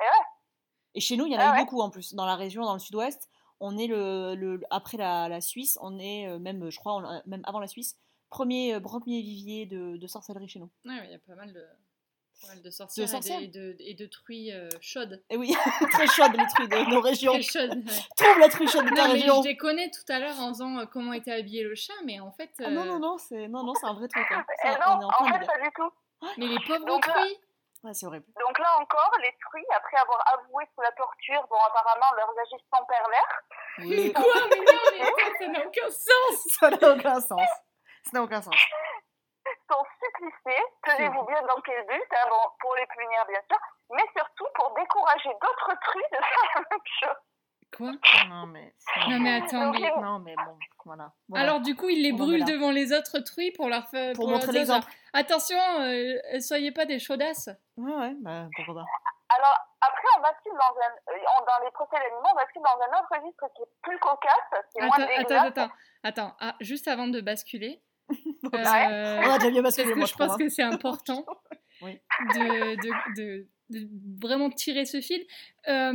Et 0.00 0.04
ouais. 0.04 0.24
Et 0.94 1.00
chez 1.00 1.16
nous, 1.16 1.26
il 1.26 1.32
y 1.32 1.36
en 1.36 1.40
a 1.40 1.50
Ah 1.52 1.56
eu 1.56 1.64
beaucoup 1.64 1.80
en 1.80 1.90
plus. 1.90 2.14
Dans 2.14 2.26
la 2.26 2.36
région, 2.36 2.64
dans 2.64 2.72
le 2.72 2.78
sud-ouest, 2.78 3.28
on 3.60 3.76
est 3.76 3.86
le, 3.86 4.34
le 4.34 4.60
après 4.70 4.96
la, 4.96 5.28
la 5.28 5.40
Suisse, 5.40 5.78
on 5.82 5.98
est 5.98 6.26
euh, 6.28 6.38
même, 6.38 6.70
je 6.70 6.78
crois, 6.78 6.94
on 6.94 7.04
a- 7.04 7.22
même 7.26 7.42
avant 7.44 7.60
la 7.60 7.66
Suisse, 7.68 7.98
premier, 8.30 8.74
euh, 8.74 8.80
premier 8.80 9.20
vivier 9.20 9.66
de, 9.66 9.96
de 9.96 10.06
sorcellerie 10.06 10.48
chez 10.48 10.58
nous. 10.58 10.70
Ouais, 10.84 11.00
il 11.04 11.10
y 11.10 11.14
a 11.14 11.18
pas 11.18 11.34
mal 11.34 11.52
de, 11.52 11.66
de 12.62 12.70
sorcières, 12.70 13.06
De 13.06 13.10
sorcières. 13.10 13.40
Et, 13.40 13.48
de, 13.48 13.60
et, 13.70 13.74
de, 13.74 13.76
et 13.80 13.94
de 13.94 14.06
truies 14.06 14.52
euh, 14.52 14.68
chaudes. 14.80 15.22
Et 15.30 15.36
oui, 15.36 15.54
très 15.92 16.06
chaude 16.06 16.32
les 16.36 16.46
trucs 16.54 16.70
de 16.70 16.90
nos 16.90 17.00
régions. 17.00 17.32
Très 17.32 17.42
chaudes. 17.42 17.70
ouais. 17.74 17.92
Trouve 18.16 18.38
la 18.38 18.48
truche 18.48 18.72
de 18.74 18.78
ta 18.78 18.84
Non, 18.84 19.06
mais 19.06 19.12
région. 19.12 19.36
je 19.42 19.48
déconnais 19.48 19.90
tout 19.90 20.12
à 20.12 20.18
l'heure 20.18 20.38
en 20.40 20.50
disant 20.52 20.78
euh, 20.78 20.86
comment 20.86 21.12
était 21.12 21.32
habillé 21.32 21.62
le 21.64 21.74
chat, 21.74 21.92
mais 22.04 22.20
en 22.20 22.30
fait. 22.32 22.50
Ah 22.60 22.70
non, 22.70 22.82
euh, 22.82 22.84
non, 22.84 22.98
non, 23.00 23.18
c'est 23.18 23.48
non, 23.48 23.62
non, 23.64 23.74
c'est 23.74 23.86
un 23.86 23.94
vrai 23.94 24.08
truc. 24.08 24.26
hein. 24.30 24.44
eh 24.64 24.68
Ça, 24.68 24.78
non, 24.78 24.96
on 24.96 25.00
est 25.00 25.04
en 25.04 25.08
en 25.08 25.38
fait, 25.38 25.46
pas 25.46 25.58
du 25.60 25.70
tout. 25.74 25.90
Mais 26.38 26.46
les 26.46 26.58
pauvres 26.66 26.84
Donc 26.86 27.06
là- 27.06 27.12
truies 27.14 27.36
Ouais, 27.84 27.94
c'est 27.94 28.06
horrible. 28.06 28.26
Donc 28.40 28.58
là 28.58 28.66
encore, 28.80 29.12
les 29.22 29.30
truies, 29.40 29.64
après 29.76 29.96
avoir 29.98 30.18
avoué 30.34 30.64
sous 30.74 30.80
la 30.80 30.90
torture, 30.92 31.46
bon, 31.48 31.56
apparemment, 31.68 32.06
leurs 32.16 32.34
agissements 32.42 32.84
pervers, 32.88 33.42
Oui. 33.78 34.12
Quoi? 34.12 34.24
Mais 34.50 34.56
non, 34.56 34.80
mais 34.92 35.04
ça 35.38 35.46
n'a 35.46 35.64
aucun 35.64 35.88
sens 35.88 36.58
Ça 36.58 36.70
n'a 36.70 36.92
aucun 36.96 37.20
sens. 37.20 37.40
Ça 38.02 38.10
n'a 38.14 38.22
aucun 38.24 38.42
sens. 38.42 38.54
Sont 39.70 39.84
suppliciés, 40.02 40.64
tenez-vous 40.84 41.24
bien 41.26 41.40
dans 41.42 41.60
quel 41.64 41.86
but, 41.86 42.02
hein, 42.12 42.26
bon, 42.28 42.50
pour 42.60 42.74
les 42.76 42.86
punir 42.86 43.24
bien 43.28 43.40
sûr, 43.48 43.58
mais 43.90 44.02
surtout 44.16 44.46
pour 44.54 44.74
décourager 44.74 45.30
d'autres 45.40 45.72
truies 45.82 46.10
de 46.12 46.16
faire 46.16 46.44
la 46.54 46.60
même 46.70 46.80
chose. 47.00 47.16
Quoi? 47.76 47.92
Non, 48.30 48.46
mais. 48.46 48.74
Non, 49.08 49.18
mais 49.20 49.42
attends, 49.42 49.70
mais. 49.72 49.92
Non, 50.00 50.18
mais 50.20 50.34
bon, 50.36 50.58
voilà. 50.86 51.12
Voilà. 51.28 51.44
Alors, 51.44 51.60
du 51.60 51.76
coup, 51.76 51.90
ils 51.90 52.02
les 52.02 52.12
On 52.12 52.14
en 52.14 52.18
brûlent 52.18 52.42
est 52.42 52.46
là. 52.46 52.52
devant 52.56 52.70
les 52.70 52.94
autres 52.94 53.18
truies 53.18 53.52
pour 53.52 53.68
leur 53.68 53.86
faire. 53.88 54.14
pour 54.14 54.26
leur 54.26 54.38
montrer 54.38 54.52
l'exemple. 54.52 54.86
Attention, 55.12 55.58
euh, 55.80 56.16
soyez 56.40 56.72
pas 56.72 56.86
des 56.86 56.98
chaudasses. 56.98 57.50
Ouais, 57.76 57.92
ouais, 57.94 58.14
bah 58.20 58.46
pourquoi 58.56 58.74
pas. 58.82 58.86
Alors, 59.36 59.58
après, 59.82 60.08
on 60.16 60.20
bascule 60.22 60.52
dans 60.54 60.80
un, 60.80 61.12
euh, 61.14 61.18
on- 61.38 61.44
dans 61.44 61.64
les 61.66 61.70
procès 61.72 61.96
d'animaux, 61.98 62.28
on 62.32 62.36
bascule 62.36 62.62
dans 62.62 62.80
un 62.80 62.98
autre 63.00 63.08
registre 63.14 63.44
qui 63.54 63.60
est 63.62 63.72
plus 63.82 63.98
cocasse, 63.98 64.64
qui 64.72 64.78
est 64.78 64.86
moins 64.86 64.94
Attends, 64.96 65.02
attends, 65.04 65.18
dégueulasse. 65.22 65.46
attends, 65.48 65.70
attends. 66.04 66.36
Ah, 66.40 66.54
juste 66.60 66.88
avant 66.88 67.06
de 67.06 67.20
basculer. 67.20 67.82
Ouais. 68.52 68.86
euh, 68.92 69.20
On 69.24 69.30
a 69.30 69.38
déjà 69.38 69.50
bien 69.50 69.62
parce 69.62 69.76
que 69.76 69.94
moi, 69.94 70.06
je 70.06 70.14
pense 70.14 70.32
hein. 70.32 70.36
que 70.38 70.48
c'est 70.48 70.62
important 70.62 71.24
Oui. 71.82 72.00
de, 72.34 72.76
de, 72.76 72.90
de, 73.16 73.48
de 73.70 73.88
vraiment 74.20 74.50
tirer 74.50 74.84
ce 74.84 75.00
fil. 75.00 75.24
Euh, 75.68 75.92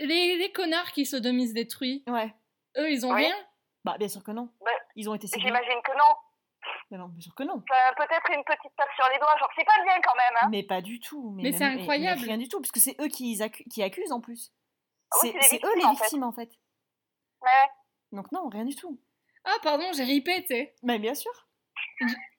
les, 0.00 0.36
les 0.36 0.52
connards 0.52 0.92
qui 0.92 1.04
sodomisent 1.06 1.54
des 1.54 1.66
truies, 1.66 2.02
Ouais. 2.06 2.34
eux, 2.78 2.90
ils 2.90 3.04
ont 3.06 3.12
Oui. 3.12 3.24
rien? 3.24 3.36
Bah, 3.84 3.96
bien 3.98 4.08
sûr 4.08 4.22
que 4.22 4.30
non. 4.30 4.50
Bah, 4.64 4.70
Ils 4.96 5.08
ont 5.10 5.14
été 5.14 5.26
séduits. 5.26 5.46
J'imagine 5.46 5.80
que 5.84 5.92
non. 5.92 6.14
Mais 6.90 6.98
non, 6.98 7.08
bien 7.08 7.20
sûr 7.20 7.34
que 7.34 7.42
non. 7.42 7.58
Peut-être 7.60 8.30
une 8.36 8.44
petite 8.44 8.72
tape 8.76 8.88
sur 8.96 9.04
les 9.12 9.18
doigts, 9.18 9.34
genre, 9.38 9.50
c'est 9.56 9.64
pas 9.64 9.82
bien 9.82 9.94
quand 10.02 10.14
même, 10.14 10.38
hein. 10.42 10.48
Mais 10.50 10.62
pas 10.62 10.80
du 10.80 11.00
tout. 11.00 11.32
Mais, 11.36 11.42
Mais 11.44 11.52
c'est 11.52 11.64
incroyable. 11.64 12.20
rien 12.22 12.36
du 12.38 12.48
tout, 12.48 12.60
parce 12.60 12.70
que 12.70 12.80
c'est 12.80 12.94
eux 13.00 13.08
qui, 13.08 13.34
accu- 13.38 13.66
qui 13.68 13.82
accusent 13.82 14.12
en 14.12 14.20
plus. 14.20 14.52
Ah 15.10 15.16
oui, 15.24 15.34
C'est 15.40 15.56
eux 15.64 15.74
les 15.76 15.82
victimes, 15.82 15.88
en 15.90 15.94
fait. 15.94 16.02
victimes 16.04 16.22
en 16.22 16.32
fait. 16.32 16.50
Ouais. 17.42 17.68
Donc 18.12 18.30
non, 18.32 18.48
rien 18.48 18.64
du 18.64 18.76
tout. 18.76 19.00
Ah, 19.44 19.56
pardon, 19.62 19.84
j'ai 19.94 20.04
ripé, 20.04 20.42
tu 20.42 20.54
sais. 20.54 20.74
Mais 20.82 20.98
bien 20.98 21.14
sûr. 21.14 21.32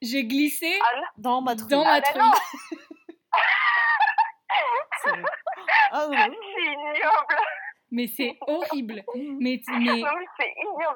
J'ai 0.02 0.24
glissé 0.24 0.66
Anne, 0.94 1.02
Dans 1.18 1.40
ma 1.40 1.56
truc. 1.56 1.70
dans 1.70 1.82
Ah, 1.84 1.94
ma 1.94 2.00
ben. 2.00 2.32
C'est- 5.02 5.10
Ah 5.92 6.06
c'est 6.10 6.16
ignoble. 6.72 7.36
Mais 7.90 8.06
c'est 8.08 8.36
horrible. 8.46 9.04
non. 9.14 9.38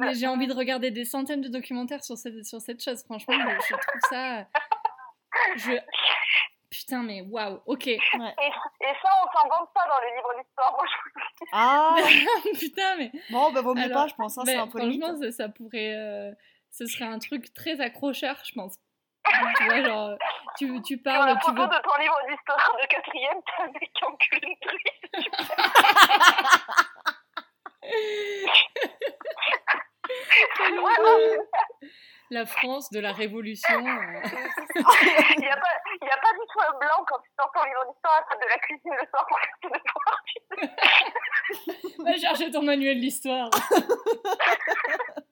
Mais, 0.00 0.14
j'ai 0.14 0.26
envie 0.26 0.46
de 0.48 0.54
regarder 0.54 0.90
des 0.90 1.04
centaines 1.04 1.40
de 1.40 1.48
documentaires 1.48 2.02
sur 2.02 2.16
cette, 2.16 2.44
sur 2.44 2.60
cette 2.60 2.82
chose. 2.82 3.02
Franchement, 3.04 3.34
je, 3.38 3.66
je 3.66 3.74
trouve 3.74 4.00
ça. 4.10 4.46
Je... 5.56 5.72
Putain, 6.70 7.02
mais 7.02 7.22
waouh, 7.22 7.60
ok. 7.66 7.86
Et, 7.86 7.94
et 7.94 7.98
ça, 8.12 9.10
on 9.22 9.26
s'en 9.38 9.48
vante 9.48 9.70
pas 9.74 9.86
dans 9.88 10.00
les 10.04 10.16
livres 10.16 10.34
d'histoire. 10.38 10.84
Je 10.84 11.44
Ah 11.52 11.96
Putain, 12.58 12.96
mais. 12.98 13.10
bon, 13.30 13.50
bah 13.52 13.62
vaut 13.62 13.74
mieux 13.74 13.84
Alors, 13.84 14.02
pas, 14.02 14.08
je 14.08 14.14
pense. 14.14 14.36
hein, 14.36 14.42
mais 14.44 14.52
c'est 14.52 14.58
un 14.58 14.66
peu 14.66 14.78
franchement, 14.80 15.16
ça, 15.18 15.32
ça 15.32 15.48
pourrait. 15.48 15.94
euh, 15.96 16.30
ce 16.70 16.86
serait 16.86 17.04
un 17.06 17.18
truc 17.18 17.52
très 17.54 17.80
accrocheur, 17.80 18.36
je 18.44 18.52
pense. 18.54 18.76
tu 19.56 19.64
vois, 19.64 19.82
genre, 19.82 20.18
tu, 20.56 20.66
parles, 20.98 21.38
tu 21.44 21.50
veux. 21.50 21.66
de 21.66 21.82
ton 21.82 21.96
livre 22.00 22.18
d'histoire 22.28 22.76
de 22.80 22.86
quatrième, 22.86 23.38
t'as 23.46 23.64
un 23.64 23.66
mec 23.72 23.90
qui 23.94 24.04
encule 24.04 24.40
une 24.42 24.56
truie. 24.60 25.28
La 32.30 32.44
France 32.44 32.90
de 32.90 33.00
la 33.00 33.12
Révolution. 33.12 33.78
euh. 33.78 33.80
Il 33.80 35.40
n'y 35.40 35.48
a, 35.48 35.54
a 35.54 35.56
pas 35.56 36.32
du 36.32 36.44
tout 36.52 36.60
un 36.60 36.78
blanc 36.78 37.04
quand 37.08 37.18
tu 37.20 37.30
sors 37.38 37.50
ton 37.52 37.64
livre 37.64 37.84
d'histoire 37.90 38.22
à 38.30 38.34
de 38.36 38.46
la 38.48 38.58
cuisine 38.58 38.92
le 39.00 39.06
soir 39.08 39.26
pour 39.26 39.38
faire 39.38 39.58
tes 39.62 39.68
devoirs. 39.68 40.22
Va 42.04 42.16
chercher 42.18 42.50
ton 42.50 42.62
manuel 42.62 43.00
d'histoire. 43.00 43.48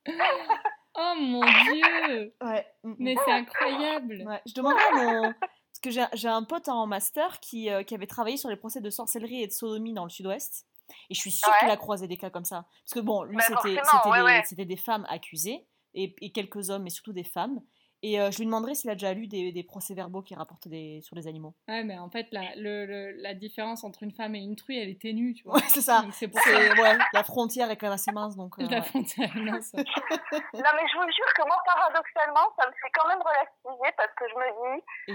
oh 0.99 1.15
mon 1.21 1.41
dieu! 1.41 2.35
Ouais. 2.43 2.67
Mais 2.83 3.15
c'est 3.25 3.33
incroyable! 3.33 4.23
Ouais, 4.27 4.41
je 4.47 4.55
demandais 4.55 4.81
à 4.93 4.95
mon. 4.97 5.23
Parce 5.33 5.81
que 5.83 5.91
j'ai 6.17 6.29
un 6.29 6.43
pote 6.43 6.69
en 6.69 6.87
master 6.87 7.39
qui, 7.41 7.71
euh, 7.71 7.83
qui 7.83 7.95
avait 7.95 8.07
travaillé 8.07 8.37
sur 8.39 8.49
les 8.49 8.57
procès 8.57 8.81
de 8.81 8.89
sorcellerie 8.91 9.43
et 9.43 9.47
de 9.47 9.53
sodomie 9.53 9.93
dans 9.93 10.05
le 10.05 10.11
sud-ouest. 10.11 10.67
Et 11.11 11.15
je 11.15 11.21
suis 11.21 11.31
sûre 11.33 11.51
Ouais. 11.53 11.59
qu'il 11.61 11.71
a 11.71 11.77
croisé 11.77 12.07
des 12.09 12.17
cas 12.17 12.31
comme 12.31 12.45
ça. 12.45 12.67
Parce 12.85 12.95
que 12.95 13.01
bon, 13.01 13.25
lui, 13.25 13.37
Bah, 13.37 13.43
c'était 13.47 13.75
forcément, 13.77 13.85
c'était 14.03 14.09
ouais, 14.11 14.19
des, 14.19 14.25
ouais. 14.25 14.43
c'était 14.47 14.65
des 14.65 14.77
femmes 14.77 15.05
accusées, 15.09 15.67
et, 15.95 16.15
et 16.21 16.33
quelques 16.33 16.71
hommes, 16.71 16.83
mais 16.85 16.91
surtout 16.91 17.13
des 17.13 17.25
femmes. 17.25 17.61
Et 18.09 18.21
euh, 18.21 18.31
je 18.31 18.39
lui 18.39 18.47
demanderais 18.47 18.75
s'il 18.77 18.89
a 18.91 18.95
déjà 18.95 19.13
lu 19.13 19.27
des, 19.27 19.51
des 19.51 19.65
procès-verbaux 19.65 20.23
qui 20.23 20.37
rapportent 20.37 20.69
des, 20.69 21.01
sur 21.03 21.17
les 21.17 21.27
animaux. 21.27 21.55
Ouais, 21.67 21.83
mais 21.83 21.99
en 21.99 22.09
fait, 22.09 22.29
la, 22.31 22.55
le, 22.55 22.87
le- 22.87 23.11
la 23.21 23.35
différence 23.35 23.83
entre 23.83 24.05
une 24.05 24.13
femme 24.13 24.35
et 24.37 24.39
une 24.39 24.55
truie, 24.55 24.79
elle 24.79 24.89
est 24.91 25.01
ténue, 25.01 25.35
tu 25.35 25.43
vois. 25.43 25.55
Ouais, 25.57 25.67
c'est 25.69 25.81
ça. 25.81 26.05
C'est 26.13 26.29
pour 26.29 26.41
ouais, 26.47 26.99
la 27.13 27.25
frontière 27.25 27.69
est 27.71 27.77
quand 27.77 27.87
même 27.87 27.95
assez 27.95 28.13
mince, 28.13 28.37
donc. 28.37 28.53
euh, 28.61 28.67
la 28.71 28.79
ouais, 28.79 28.83
frontière 28.85 29.29
est 29.37 29.41
mince. 29.41 29.73
Non, 29.75 30.71
mais 30.77 30.87
je 30.87 30.97
vous 30.97 31.11
jure 31.11 31.33
que 31.35 31.43
moi, 31.47 31.57
paradoxalement, 31.67 32.47
ça 32.59 32.67
me 32.69 32.73
fait 32.81 32.91
quand 32.95 33.09
même 33.09 33.21
relativiser 33.21 33.91
parce 33.97 34.13
que 34.15 34.25
je 34.29 34.35
me 34.35 34.47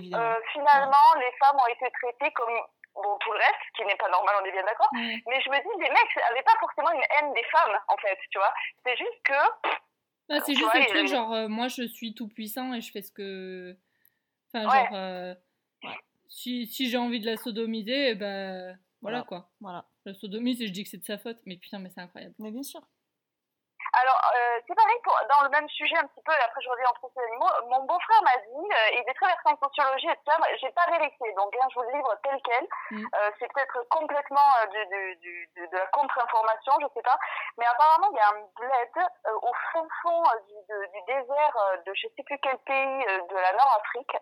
dis, 0.04 0.14
euh, 0.14 0.36
finalement, 0.52 1.08
les 1.16 1.32
femmes 1.40 1.56
ont 1.64 1.72
été 1.72 1.88
traitées 2.02 2.34
comme 2.34 2.54
bon, 2.96 3.18
tout 3.22 3.32
le 3.32 3.38
reste, 3.38 3.62
ce 3.72 3.82
qui 3.82 3.88
n'est 3.88 3.96
pas 3.96 4.10
normal, 4.10 4.36
on 4.42 4.46
est 4.46 4.52
bien 4.52 4.64
d'accord. 4.68 4.90
Ouais. 4.94 5.16
Mais 5.28 5.40
je 5.42 5.50
me 5.50 5.56
dis, 5.64 5.74
les 5.80 5.90
mecs 5.90 6.16
n'avaient 6.28 6.44
pas 6.44 6.58
forcément 6.60 6.92
une 6.92 7.08
haine 7.16 7.32
des 7.34 7.44
femmes, 7.52 7.78
en 7.88 7.98
fait, 7.98 8.18
tu 8.32 8.38
vois. 8.38 8.54
C'est 8.86 8.98
juste 8.98 9.20
que, 9.24 9.42
Ah, 10.32 10.40
c'est 10.46 10.54
juste 10.54 10.64
vois, 10.66 10.80
le 10.80 10.86
truc, 10.86 11.08
genre, 11.08 11.34
euh, 11.34 11.48
moi 11.48 11.68
je 11.68 11.84
suis 11.88 12.14
tout 12.14 12.28
puissant 12.28 12.74
et 12.74 12.82
je 12.82 12.92
fais 12.92 13.02
ce 13.02 13.12
que. 13.12 13.76
Enfin, 14.54 14.66
Ouais. 14.66 14.72
genre, 14.86 14.96
euh, 14.96 15.36
si, 16.28 16.68
si 16.68 16.90
j'ai 16.90 16.98
envie 16.98 17.20
de 17.20 17.26
la 17.26 17.38
sodomiser, 17.38 18.10
eh 18.12 18.16
ben 18.16 18.78
voilà 19.02 19.20
Voilà. 19.20 19.24
quoi. 19.24 19.52
Voilà. 19.60 19.86
Je 20.06 20.12
la 20.12 20.16
sodomise 20.16 20.62
et 20.62 20.68
je 20.68 20.72
dis 20.74 20.84
que 20.84 20.90
c'est 20.90 20.98
de 20.98 21.04
sa 21.06 21.18
faute, 21.18 21.40
mais 21.46 21.58
putain, 21.58 21.80
mais 21.80 21.90
c'est 21.90 22.02
incroyable. 22.02 22.36
Mais 22.40 22.52
bien 22.52 22.64
sûr. 22.64 22.82
Alors, 23.94 24.22
euh, 24.36 24.60
c'est 24.68 24.76
pareil, 24.76 25.00
pour, 25.04 25.20
dans 25.30 25.44
le 25.44 25.50
même 25.50 25.68
sujet 25.70 25.98
un 25.98 26.08
petit 26.08 26.22
peu, 26.24 26.32
et 26.32 26.44
après 26.46 26.62
je 26.62 26.70
reviens 26.70 26.88
en 26.90 26.94
procès 26.94 27.20
d'animaux, 27.20 27.52
mon 27.68 27.84
beau-frère 27.84 28.24
m'a 28.24 28.38
dit, 28.38 28.68
euh, 28.72 28.90
il 28.94 29.04
est 29.10 29.14
très 29.14 29.28
versé 29.28 29.44
en 29.52 29.58
sociologie 29.68 30.08
et 30.08 30.16
tout 30.16 30.32
ça, 30.32 30.38
j'ai 30.62 30.72
pas 30.72 30.86
vérifié, 30.92 31.34
donc 31.34 31.54
hein, 31.60 31.68
je 31.70 31.76
vous 31.76 31.82
le 31.84 31.92
livre 31.98 32.16
tel 32.24 32.40
quel, 32.44 32.68
Mm. 32.92 33.06
Euh, 33.16 33.32
c'est 33.40 33.52
peut-être 33.54 33.88
complètement 33.90 34.50
euh, 34.64 34.66
du, 34.68 34.86
du, 35.18 35.48
du- 35.56 35.68
de, 35.68 35.78
la 35.78 35.88
contre-information, 35.88 36.74
je 36.82 36.88
sais 36.94 37.02
pas, 37.04 37.18
mais 37.58 37.66
apparemment 37.66 38.08
il 38.12 38.18
y 38.18 38.20
a 38.20 38.30
un 38.30 38.42
bled 38.56 39.08
euh, 39.28 39.34
au 39.42 39.54
fond 39.72 39.88
fond 40.02 40.24
euh, 40.26 40.40
du, 40.48 40.56
de- 40.68 40.86
du 40.92 41.02
désert 41.08 41.58
de 41.86 41.94
je 41.94 42.08
sais 42.16 42.24
plus 42.24 42.38
quel 42.40 42.58
pays 42.60 43.06
de 43.30 43.36
la 43.36 43.52
Nord-Afrique, 43.54 44.16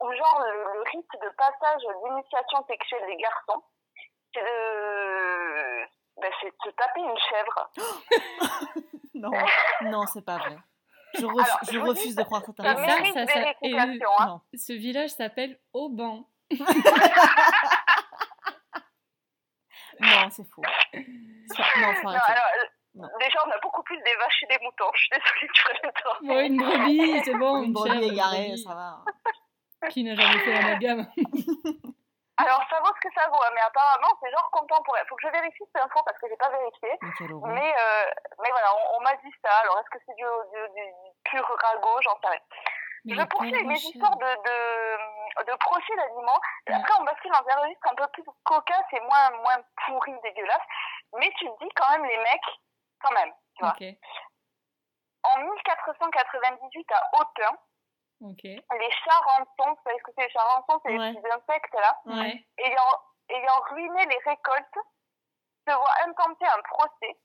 où 0.00 0.12
genre 0.12 0.40
le, 0.46 0.72
le 0.74 0.82
rite 0.90 1.10
de 1.20 1.28
passage 1.30 1.82
d'initiation 2.04 2.64
sexuelle 2.68 3.06
des 3.06 3.16
garçons, 3.16 3.62
c'est 4.34 4.40
de... 4.42 5.87
ben, 6.20 6.32
c'est 6.40 6.48
de 6.48 6.56
se 6.64 6.70
taper 6.70 7.00
une 7.00 7.18
chèvre. 7.30 7.70
Non, 9.14 9.30
non, 9.82 10.06
c'est 10.06 10.24
pas 10.24 10.38
vrai. 10.38 10.56
Je, 11.18 11.24
ref- 11.26 11.44
Alors, 11.44 11.58
je 11.66 11.72
je 11.72 11.78
vous 11.78 11.86
refuse 11.88 12.10
dis, 12.10 12.14
de 12.14 12.22
croire 12.22 12.40
que 12.42 12.52
Ça 12.56 12.62
t'as 12.62 12.76
ça, 12.76 13.12
ça, 13.12 13.26
ça- 13.26 13.52
et-. 13.62 13.76
Hein. 13.76 13.96
Non. 14.26 14.40
Ce 14.54 14.72
village 14.72 15.10
s'appelle 15.10 15.58
Auban. 15.72 16.28
Non, 20.00 20.30
c'est 20.30 20.44
faux. 20.54 20.62
Non, 20.62 21.02
faut 21.94 22.02
Non, 22.04 22.10
alors, 22.10 22.20
euh, 22.20 22.66
Non. 22.94 23.08
déjà, 23.18 23.38
on 23.46 23.50
a 23.50 23.58
beaucoup 23.60 23.82
plus 23.82 23.96
des 23.98 24.14
vaches 24.14 24.42
et 24.44 24.46
des 24.46 24.58
moutons. 24.64 24.90
Je 24.94 25.00
suis 25.00 25.10
désolée, 25.10 25.48
tu 25.52 25.62
vas 25.64 25.72
le 25.82 25.92
temps. 26.02 26.18
Bon, 26.22 26.38
une 26.46 26.56
brebis, 26.58 27.22
c'est 27.24 27.34
bon. 27.34 27.62
Une 27.64 27.72
brebis 27.72 27.96
une 28.06 28.12
égarée, 28.12 28.46
brebis. 28.48 28.62
ça 28.62 28.74
va. 28.74 29.04
Qui 29.90 30.04
n'a 30.04 30.14
jamais 30.14 30.38
fait 30.40 30.52
l'amalgame 30.52 31.06
Alors, 32.38 32.62
ça 32.70 32.78
vaut 32.80 32.94
ce 32.94 33.08
que 33.08 33.12
ça 33.14 33.28
vaut, 33.28 33.42
hein, 33.42 33.50
mais 33.54 33.60
apparemment, 33.60 34.14
c'est 34.22 34.30
genre 34.30 34.50
contemporain. 34.52 35.00
Faut 35.08 35.16
que 35.16 35.26
je 35.26 35.32
vérifie 35.32 35.64
cette 35.72 35.82
info 35.82 36.00
parce 36.04 36.18
que 36.18 36.28
j'ai 36.28 36.36
pas 36.36 36.50
vérifié. 36.50 36.90
Mais 37.00 37.74
euh, 37.74 38.10
mais 38.42 38.50
voilà, 38.50 38.70
on, 38.74 38.98
on 38.98 39.00
m'a 39.00 39.14
dit 39.16 39.32
ça. 39.42 39.50
Alors, 39.62 39.78
est-ce 39.80 39.90
que 39.90 39.98
c'est 40.06 40.14
du, 40.14 40.24
du, 40.74 40.92
pur 41.24 41.44
ragot? 41.62 42.00
J'en 42.02 42.18
sais 42.20 42.28
rien. 42.28 42.40
Mais 43.04 43.14
Je 43.14 43.22
poursuis 43.24 43.64
mes 43.64 43.74
histoires 43.74 44.16
de, 44.16 44.26
de, 44.26 45.44
de 45.50 45.56
procès 45.56 45.96
d'animaux. 45.96 46.40
Ouais. 46.68 46.74
Après, 46.74 46.92
on 47.00 47.04
bascule 47.04 47.32
dans 47.32 47.48
un 47.48 47.60
registre 47.62 47.88
un 47.90 47.94
peu 47.94 48.06
plus 48.12 48.24
cocasse 48.44 48.92
et 48.92 49.00
moins, 49.00 49.30
moins 49.30 49.58
pourri, 49.86 50.14
dégueulasse. 50.22 50.66
Mais 51.18 51.30
tu 51.38 51.46
te 51.46 51.64
dis 51.64 51.70
quand 51.74 51.90
même, 51.90 52.04
les 52.04 52.18
mecs, 52.18 52.50
quand 53.00 53.14
même, 53.14 53.32
tu 53.56 53.64
vois. 53.64 53.72
Ok, 53.72 53.84
En 55.24 55.38
1498, 55.38 56.92
à 56.92 57.10
Autun, 57.20 57.56
ok. 58.20 58.42
les 58.44 58.90
charançons, 59.04 59.70
vous 59.74 59.80
savez 59.84 59.98
ce 59.98 60.02
que 60.04 60.10
c'est 60.16 60.24
les 60.26 60.30
charançons 60.30 60.80
C'est 60.84 60.96
Ouais. 60.98 61.12
les 61.12 61.20
petits 61.20 61.32
insectes, 61.32 61.74
là, 61.74 61.98
Ouais. 62.06 62.44
ayant, 62.58 62.94
ayant 63.30 63.60
ruiné 63.70 64.06
les 64.06 64.18
récoltes, 64.30 64.78
se 65.66 65.74
voient 65.74 65.94
intenter 66.06 66.46
un 66.46 66.62
procès 66.62 67.16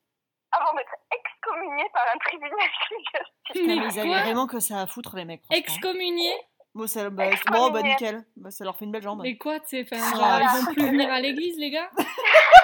avant 0.52 0.74
d'être 0.76 0.96
excommuniés 1.12 1.90
par 1.94 2.04
un 2.14 2.18
tribunal 2.20 2.52
ecclésiastique. 2.60 3.52
Putain, 3.52 3.76
mais 3.82 3.88
ils 3.94 4.00
avaient 4.00 4.22
vraiment 4.24 4.48
que 4.48 4.60
ça 4.60 4.82
à 4.82 4.88
foutre, 4.88 5.16
les 5.16 5.26
mecs. 5.26 5.44
Excommunié 5.52 6.34
Bon, 6.76 6.88
ça, 6.88 7.10
bah, 7.12 7.28
Excommunié. 7.28 7.68
bon, 7.68 7.72
bah 7.72 7.82
nickel. 7.84 8.26
Bah, 8.36 8.50
ça 8.50 8.64
leur 8.66 8.76
fait 8.76 8.86
une 8.86 8.92
belle 8.92 9.04
jambe. 9.04 9.22
Mais 9.22 9.38
quoi, 9.38 9.60
tu 9.60 9.68
sais, 9.68 9.84
voilà. 10.16 10.42
ils 10.42 10.66
vont 10.66 10.74
plus 10.74 10.90
venir 10.90 11.12
à 11.12 11.20
l'église, 11.20 11.56
les 11.60 11.70
gars 11.70 11.90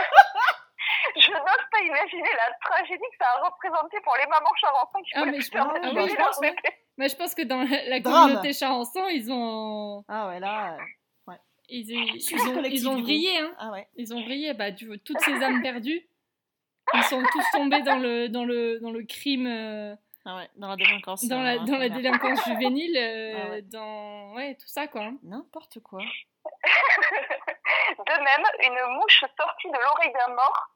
pas 1.79 1.85
imaginer 1.85 2.29
la 2.35 2.53
tragédie 2.69 3.03
que 3.11 3.17
ça 3.23 3.29
a 3.37 3.45
représenté 3.45 3.97
pour 4.03 4.15
les 4.17 4.27
mamans 4.27 4.53
charançons 4.59 5.01
qui 5.03 5.11
Ah, 5.15 5.19
pouvaient 5.19 5.31
mais 5.31 5.41
je 5.41 5.51
pense- 5.51 5.73
de 5.73 5.79
ah 5.83 5.87
oui, 5.89 5.95
bébés 5.95 6.09
je 6.09 6.15
leur 6.17 6.27
pense, 6.27 6.37
ouais. 6.39 6.49
bébé. 6.51 6.75
Moi, 6.97 7.07
je 7.07 7.15
pense 7.15 7.35
que 7.35 7.41
dans 7.43 7.63
la, 7.63 8.01
communauté 8.01 8.53
charançon, 8.53 9.07
ils 9.07 9.31
ont... 9.31 10.03
Ah 10.07 10.27
ouais, 10.27 10.39
là. 10.39 10.77
Ils, 11.71 11.95
ont, 11.95 12.63
ils 12.63 12.89
ont 12.89 12.99
vrillé, 13.01 13.37
hein. 13.37 13.53
Ah 13.59 13.69
ouais. 13.71 13.87
Ils 13.95 14.11
ont 14.15 14.23
vrillé, 14.23 14.55
bah, 14.55 14.71
tu 14.71 14.87
vois, 14.87 14.97
toutes 15.05 15.19
ces 15.19 15.43
âmes 15.43 15.61
perdues. 15.61 16.01
Ils 16.95 17.03
sont 17.03 17.21
tous 17.31 17.43
tombés 17.53 17.83
dans 17.83 17.97
le, 17.99 18.27
dans 18.27 18.43
le, 18.43 18.79
dans 18.79 18.89
le 18.89 19.03
crime, 19.03 19.45
euh, 19.45 19.95
Ah 20.25 20.37
ouais, 20.37 20.49
dans 20.55 20.69
la 20.69 20.75
délinquance. 20.75 21.23
dans 21.27 21.43
la, 21.43 21.59
dans 21.59 21.73
la 21.73 21.89
merde. 21.89 21.93
délinquance 21.93 22.43
juvénile, 22.45 22.97
euh, 22.97 23.35
Ah 23.45 23.49
ouais. 23.51 23.61
dans... 23.61 24.33
Ouais, 24.33 24.55
tout 24.55 24.67
ça, 24.67 24.87
quoi. 24.87 25.01
hein. 25.03 25.17
N'importe 25.21 25.79
quoi. 25.81 25.99
De 27.99 28.13
même, 28.23 28.45
une 28.63 28.93
mouche 28.95 29.23
sortie 29.39 29.67
de 29.69 29.77
l'oreille 29.77 30.13
d'un 30.13 30.33
mort 30.33 30.69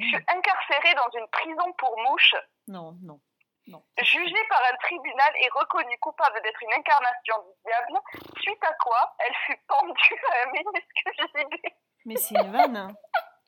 fut 0.00 0.24
incarcérée 0.28 0.94
dans 0.94 1.18
une 1.18 1.26
prison 1.28 1.72
pour 1.78 1.96
mouches, 2.08 2.34
Non, 2.68 2.96
non. 3.02 3.20
Non. 3.68 3.80
jugée 4.02 4.44
par 4.48 4.60
un 4.72 4.76
tribunal 4.78 5.32
et 5.40 5.48
reconnue 5.54 5.96
coupable 6.00 6.40
d'être 6.42 6.60
une 6.62 6.72
incarnation 6.72 7.36
du 7.46 7.52
diable, 7.64 8.00
suite 8.42 8.58
à 8.64 8.72
quoi 8.74 9.14
elle 9.20 9.34
fut 9.46 9.60
pendue 9.68 10.20
à 10.30 10.48
un 10.48 10.52
minuscule 10.52 11.26
gibet. 11.36 11.74
Mais 12.04 12.16
c'est 12.16 12.34
une 12.34 12.50
vanne. 12.50 12.76
hein. 12.76 12.88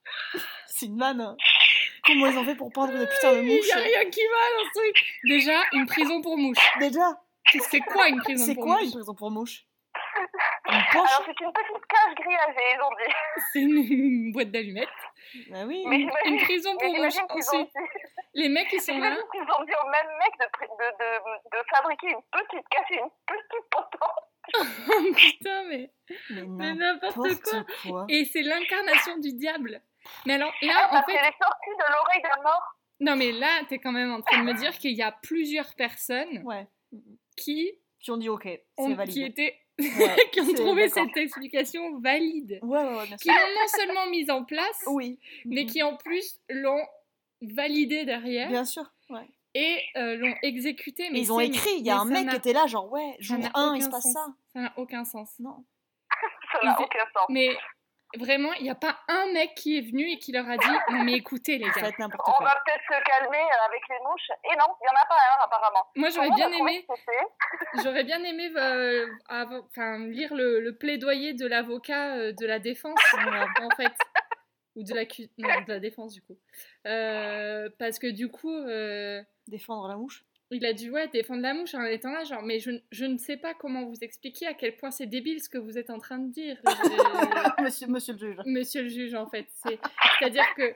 c'est 0.67 0.87
une 0.87 0.99
vanne. 1.01 1.21
hein. 1.21 1.37
Comment 2.05 2.27
ils 2.27 2.39
ont 2.39 2.45
fait 2.45 2.55
pour 2.55 2.71
pendre 2.73 2.93
une 2.93 3.09
putain 3.09 3.33
de 3.33 3.39
Il 3.43 3.51
y 3.51 3.57
mouche 3.57 3.71
a 3.73 3.77
rien 3.79 4.09
qui 4.11 4.21
va 4.27 4.57
dans 4.57 4.65
ce 4.73 4.79
truc. 4.79 5.21
Déjà, 5.25 5.63
une 5.73 5.87
prison 5.87 6.21
pour 6.23 6.37
mouches. 6.39 6.79
Déjà 6.79 7.11
C'est 7.61 7.81
quoi 7.81 8.09
une 8.09 8.19
prison 8.21 8.45
C'est 8.45 8.55
pour 8.55 8.65
quoi 8.65 8.75
mouches 8.77 8.85
une 8.85 8.93
prison 8.93 9.15
pour 9.15 9.31
mouche 9.33 9.65
Alors 11.01 11.23
c'est 11.27 11.41
une 11.45 11.53
petite 11.53 11.87
cage 11.87 12.15
grillagée, 12.17 12.75
ils 12.75 12.81
ont 12.83 12.91
dit. 12.91 13.15
C'est 13.53 13.61
une, 13.61 14.33
boîte 14.33 14.51
d'allumettes. 14.51 14.89
Bah 15.51 15.65
oui. 15.67 15.83
Mais 15.87 16.07
Une, 16.27 16.39
prison 16.39 16.77
pour 16.77 16.89
ont 16.95 17.05
Ensuite, 17.05 17.71
les 18.35 18.49
mecs, 18.49 18.73
ils 18.73 18.81
sont 18.81 18.99
là. 18.99 19.17
qu'ils 19.33 19.41
ont 19.43 19.65
dit 19.65 19.73
au 19.83 19.89
même 19.91 20.11
mec 20.19 20.33
de, 20.41 20.45
pr- 20.47 20.79
de, 20.79 20.89
de, 20.99 21.59
de 21.59 21.65
fabriquer 21.75 22.09
une 22.09 22.23
petite 22.31 22.69
cage 22.69 22.87
et 22.91 22.99
une 23.01 23.11
petite 23.27 23.71
potence. 23.71 24.25
Oh 24.57 25.15
putain, 25.17 25.65
mais, 25.69 25.91
Mais 26.31 26.75
n'importe 26.75 27.43
quoi. 27.85 28.07
Et 28.09 28.25
c'est 28.27 28.43
l'incarnation 28.43 29.17
du 29.19 29.33
diable. 29.33 29.81
Mais 30.27 30.35
alors 30.35 30.53
là, 30.63 30.89
Ah, 30.91 30.99
en 30.99 31.03
fait, 31.05 31.13
qu'elle 31.13 31.25
est 31.25 31.43
sortie 31.43 31.71
de 31.71 31.93
l'oreille 31.93 32.23
d'un 32.23 32.43
mort. 32.43 32.63
non 33.01 33.17
mais 33.17 33.33
là, 33.33 33.63
t'es 33.69 33.79
quand 33.79 33.93
même 33.93 34.13
en 34.13 34.21
train 34.21 34.39
de 34.39 34.45
me 34.45 34.53
dire 34.55 34.73
qu'il 34.79 34.93
y 34.97 35.03
a 35.03 35.13
plusieurs 35.13 35.75
personnes 35.75 36.43
Ouais. 36.45 36.67
qui 37.37 37.73
Qui 38.01 38.11
ont 38.11 38.19
dit 38.19 38.29
ok, 38.29 38.43
c'est 38.45 38.61
ont, 38.79 38.97
qui 39.07 39.25
étaient, 39.25 39.59
Ouais, 39.79 40.17
qui 40.33 40.41
ont 40.41 40.55
trouvé 40.55 40.89
cette 40.89 41.17
explication 41.17 41.99
valide, 42.01 42.59
Ouais, 42.63 42.79
ouais, 42.79 43.07
qui 43.21 43.25
sûr. 43.25 43.33
l'ont 43.33 43.61
non 43.61 43.67
seulement 43.69 44.07
mise 44.11 44.31
en 44.31 44.45
place, 44.45 44.85
Oui. 44.87 45.19
mais 45.45 45.67
qui 45.67 45.83
en 45.83 45.97
plus 45.97 46.39
l'ont 46.49 46.85
validée 47.43 48.05
derrière 48.05 48.49
Bien 48.49 48.65
sûr. 48.65 48.85
Ouais. 49.11 49.29
et 49.55 49.81
euh, 49.97 50.17
l'ont 50.17 50.35
exécutée. 50.43 51.11
Mais 51.11 51.21
ils 51.21 51.33
ont 51.33 51.41
écrit, 51.41 51.71
il 51.79 51.85
y 51.85 51.91
a 51.91 51.99
un 51.99 52.05
mec 52.05 52.29
qui 52.29 52.37
était 52.37 52.53
là, 52.53 52.67
genre 52.67 52.91
ouais, 52.93 53.17
jour 53.19 53.39
n'a 53.39 53.51
1, 53.55 53.75
il 53.77 53.83
se 53.83 53.89
passe 53.91 54.03
sens. 54.05 54.13
ça. 54.13 54.27
Ça 54.53 54.61
n'a 54.61 54.73
aucun 54.77 55.05
sens. 55.05 55.31
Non. 55.41 55.65
Ça 56.53 56.67
n'a 56.67 56.81
aucun 56.81 57.05
sens. 57.13 57.27
Mais 57.29 57.49
vraiment, 58.19 58.53
il 58.55 58.63
n'y 58.65 58.71
a 58.71 58.75
pas 58.75 58.99
un 59.09 59.33
mec 59.33 59.55
qui 59.55 59.79
est 59.79 59.81
venu 59.83 60.09
et 60.11 60.19
qui 60.19 60.33
leur 60.33 60.49
a 60.49 60.57
dit 60.57 60.67
Non, 60.91 61.05
mais 61.05 61.13
écoutez, 61.15 61.59
les 61.59 61.65
gars. 61.65 61.91
On 61.99 62.09
quoi. 62.09 62.35
va 62.41 62.63
peut-être 62.65 62.83
se 62.83 63.03
calmer 63.05 63.39
euh, 63.39 63.67
avec 63.69 63.83
les 63.89 63.99
mouches. 64.07 64.31
Et 64.53 64.57
non, 64.57 64.67
il 64.81 64.85
n'y 64.85 64.89
en 64.89 65.03
a 65.03 65.07
pas 65.07 65.17
un 65.17 65.45
apparemment. 65.45 65.87
Moi, 65.97 66.09
j'aurais 66.11 66.31
bien 66.31 66.51
aimé, 66.53 66.87
j'aurais 67.83 68.05
bien 68.05 68.23
aimé 68.25 68.51
euh, 68.57 69.07
enfin, 69.29 69.99
lire 70.07 70.35
le, 70.35 70.61
le 70.61 70.77
plaidoyer 70.77 71.35
de 71.35 71.47
l'avocat 71.47 72.17
euh, 72.17 72.33
de 72.33 72.47
la 72.47 72.59
défense, 72.59 73.01
en 73.15 73.71
fait. 73.77 73.93
Ou 74.77 74.83
de 74.83 74.93
la, 74.93 75.05
cu- 75.05 75.29
non, 75.39 75.49
de 75.67 75.73
la 75.73 75.79
défense, 75.79 76.15
du 76.15 76.21
coup. 76.23 76.37
Euh, 76.87 77.69
parce 77.79 77.99
que 78.01 78.09
du 78.09 78.29
coup, 78.31 78.53
euh, 78.53 79.23
Défendre 79.47 79.87
la 79.89 79.97
mouche. 79.97 80.25
Il 80.55 80.65
a 80.67 80.73
dû 80.73 80.91
ouais, 80.91 81.09
défendre 81.09 81.43
la 81.43 81.55
mouche 81.55 81.75
en 81.75 81.83
étant 81.85 82.13
là, 82.13 82.25
genre, 82.25 82.43
mais 82.43 82.61
je, 82.61 82.71
je 82.91 83.05
ne 83.05 83.19
sais 83.19 83.37
pas 83.37 83.55
comment 83.55 83.85
vous 83.85 83.99
expliquer 84.03 84.47
à 84.47 84.55
quel 84.55 84.77
point 84.77 84.91
c'est 84.91 85.07
débile 85.07 85.41
ce 85.43 85.49
que 85.49 85.59
vous 85.59 85.77
êtes 85.79 85.91
en 85.91 85.99
train 85.99 86.19
de 86.19 86.31
dire. 86.33 86.57
Je- 86.65 87.63
monsieur, 87.63 87.87
monsieur 87.89 88.13
le 88.15 88.19
juge. 88.19 88.37
Monsieur 88.47 88.83
le 88.83 88.89
juge, 88.89 89.15
en 89.15 89.27
fait. 89.27 89.47
C'est- 89.63 89.79
C'est-à-dire 90.19 90.47
que 90.57 90.75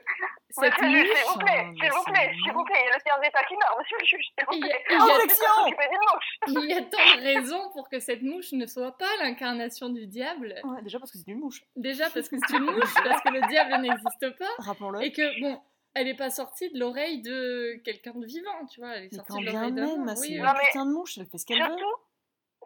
cette 0.49 0.71
Monsieur 0.73 0.85
le 0.87 0.91
juge, 0.99 1.07
mouche, 1.09 1.17
s'il 1.17 1.33
vous 1.33 1.39
plaît, 1.39 1.65
s'il 1.79 1.91
vous 1.91 2.03
c'est 2.05 2.11
plaît, 2.11 2.31
s'il 2.43 2.53
vous 2.53 2.63
plaît, 2.63 2.79
il 2.81 2.85
y 2.85 2.89
a 2.91 2.95
le 2.95 3.01
tiers 3.03 3.19
d'état 3.21 3.43
qui 3.47 3.53
meurt, 3.55 3.77
monsieur 3.79 3.97
le 3.99 4.05
juge, 4.05 4.25
s'il 4.25 4.45
vous 4.45 4.53
il 4.53 4.57
y, 4.57 4.61
plaît. 4.61 4.73
a, 4.73 4.89
il 4.89 6.53
y 6.53 6.57
a- 6.57 6.61
il 6.61 6.69
y 6.69 6.73
a 6.73 6.81
tant 6.81 6.97
de 7.17 7.21
raisons 7.23 7.69
pour 7.73 7.89
que 7.89 7.99
cette 7.99 8.21
mouche 8.21 8.51
ne 8.53 8.65
soit 8.65 8.97
pas 8.97 9.09
l'incarnation 9.21 9.89
du 9.89 10.07
diable. 10.07 10.55
Ouais, 10.63 10.81
déjà 10.81 10.99
parce 10.99 11.11
que 11.11 11.17
c'est 11.19 11.31
une 11.31 11.39
mouche. 11.39 11.61
Déjà 11.75 12.09
parce 12.09 12.27
que 12.29 12.35
c'est 12.47 12.57
une 12.57 12.63
mouche, 12.65 12.93
parce 13.03 13.21
que 13.21 13.29
le 13.29 13.47
diable 13.47 13.81
n'existe 13.81 14.37
pas, 14.37 14.49
Rappelons-le. 14.59 15.03
et 15.03 15.11
que, 15.11 15.39
bon, 15.41 15.61
elle 15.95 16.05
n'est 16.05 16.15
pas 16.15 16.29
sortie 16.29 16.71
de 16.71 16.79
l'oreille 16.79 17.21
de 17.21 17.81
quelqu'un 17.83 18.13
de 18.13 18.25
vivant, 18.25 18.65
tu 18.67 18.79
vois, 18.79 18.95
elle 18.95 19.05
est 19.05 19.09
Mais 19.11 19.17
sortie 19.17 19.31
quand 19.33 19.39
de 19.39 19.49
bien 19.49 19.69
l'oreille 19.69 19.73
d'un 20.05 20.15
c'est 20.15 20.21
Oui, 20.21 20.35
une. 20.35 20.43
Non, 20.43 20.53
putain 20.53 20.85
de 20.85 20.91
mouche, 20.93 21.17
elle 21.17 21.27
fait 21.27 21.37
ce 21.37 21.45
qu'elle 21.45 21.59
veut. 21.61 21.67
Surtout, 21.77 21.95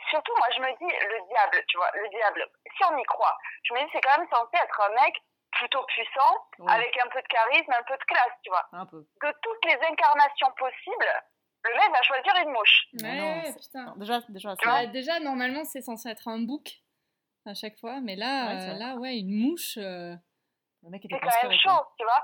surtout, 0.10 0.34
moi, 0.38 0.48
je 0.56 0.62
me 0.62 0.70
dis, 0.78 0.94
le 0.94 1.28
diable, 1.30 1.64
tu 1.68 1.78
vois, 1.78 1.90
le 1.96 2.10
diable, 2.10 2.46
si 2.78 2.84
on 2.92 2.98
y 2.98 3.04
croit, 3.04 3.38
je 3.64 3.74
me 3.74 3.80
dis, 3.86 3.90
c'est 3.94 4.02
quand 4.02 4.18
même 4.18 4.28
censé 4.30 4.58
être 4.64 4.82
un 4.82 4.94
mec 5.04 5.16
plutôt 5.52 5.84
puissant, 5.86 6.34
Ouais, 6.60 6.72
avec 6.74 6.98
un 6.98 7.10
peu 7.10 7.22
de 7.22 7.28
charisme, 7.28 7.72
un 7.72 7.84
peu 7.88 7.94
de 7.98 8.04
classe, 8.06 8.34
tu 8.44 8.50
vois. 8.50 8.68
un 8.74 8.86
peu. 8.86 8.98
De 9.22 9.34
toutes 9.42 9.66
les 9.66 9.78
incarnations 9.88 10.52
possibles, 10.58 11.14
le 11.64 11.74
mec 11.76 11.92
va 11.92 12.02
choisir 12.04 12.34
une 12.44 12.52
mouche. 12.54 12.88
Mais 12.94 13.18
non, 13.18 13.24
Ouais, 13.38 13.44
c'est- 13.46 13.60
putain. 13.60 13.86
Non, 13.86 13.96
déjà, 13.98 14.20
déjà, 14.30 14.56
ça. 14.56 14.66
Bah, 14.66 14.86
déjà, 14.88 15.20
normalement, 15.20 15.64
c'est 15.64 15.82
censé 15.82 16.10
être 16.10 16.28
un 16.28 16.40
bouc 16.40 16.82
à 17.46 17.54
chaque 17.54 17.78
fois, 17.80 18.02
mais 18.02 18.16
là, 18.16 18.48
Ouais, 18.48 18.70
euh, 18.70 18.74
là 18.80 18.96
ouais, 18.96 19.18
une 19.20 19.32
mouche. 19.34 19.78
euh, 19.78 20.16
Le 20.84 20.90
mec 20.90 21.06
était 21.06 21.16
C'est 21.16 21.22
quand 21.22 21.48
même 21.50 21.58
chaud, 21.60 21.86
tu 21.98 22.04
vois. 22.04 22.22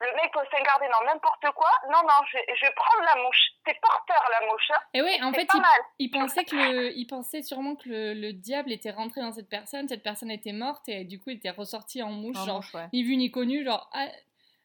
Le 0.00 0.06
mec 0.16 0.32
peut 0.32 0.40
s'incarner 0.50 0.88
dans 0.88 1.06
n'importe 1.06 1.44
quoi. 1.54 1.70
Non, 1.90 2.00
non, 2.02 2.14
je, 2.30 2.36
vais- 2.36 2.54
je 2.56 2.66
vais 2.66 2.72
prendre 2.74 3.04
la 3.04 3.22
mouche. 3.22 3.40
C'est 3.66 3.80
porteur, 3.80 4.22
la 4.40 4.46
mouche. 4.46 4.70
hein. 4.70 4.80
Et 4.92 5.02
ouais, 5.02 5.22
en 5.22 5.32
fait, 5.32 5.46
il, 5.54 5.60
mal. 5.60 5.80
il 5.98 6.10
pensait 6.10 6.44
que 6.44 6.56
le, 6.56 6.92
il 6.96 7.06
pensait 7.06 7.42
sûrement 7.42 7.76
que 7.76 7.88
le, 7.88 8.14
le 8.14 8.32
diable 8.32 8.72
était 8.72 8.90
rentré 8.90 9.20
dans 9.20 9.32
cette 9.32 9.48
personne, 9.48 9.88
cette 9.88 10.02
personne 10.02 10.30
était 10.30 10.52
morte 10.52 10.88
et 10.88 11.04
du 11.04 11.18
coup 11.20 11.30
il 11.30 11.36
était 11.36 11.50
ressorti 11.50 12.02
en 12.02 12.10
mouche, 12.10 12.36
En 12.38 12.44
genre 12.44 12.56
mouche, 12.56 12.74
ouais. 12.74 12.88
ni 12.92 13.02
vu 13.04 13.16
ni 13.16 13.30
connu, 13.30 13.64
genre 13.64 13.88
ah, 13.94 14.06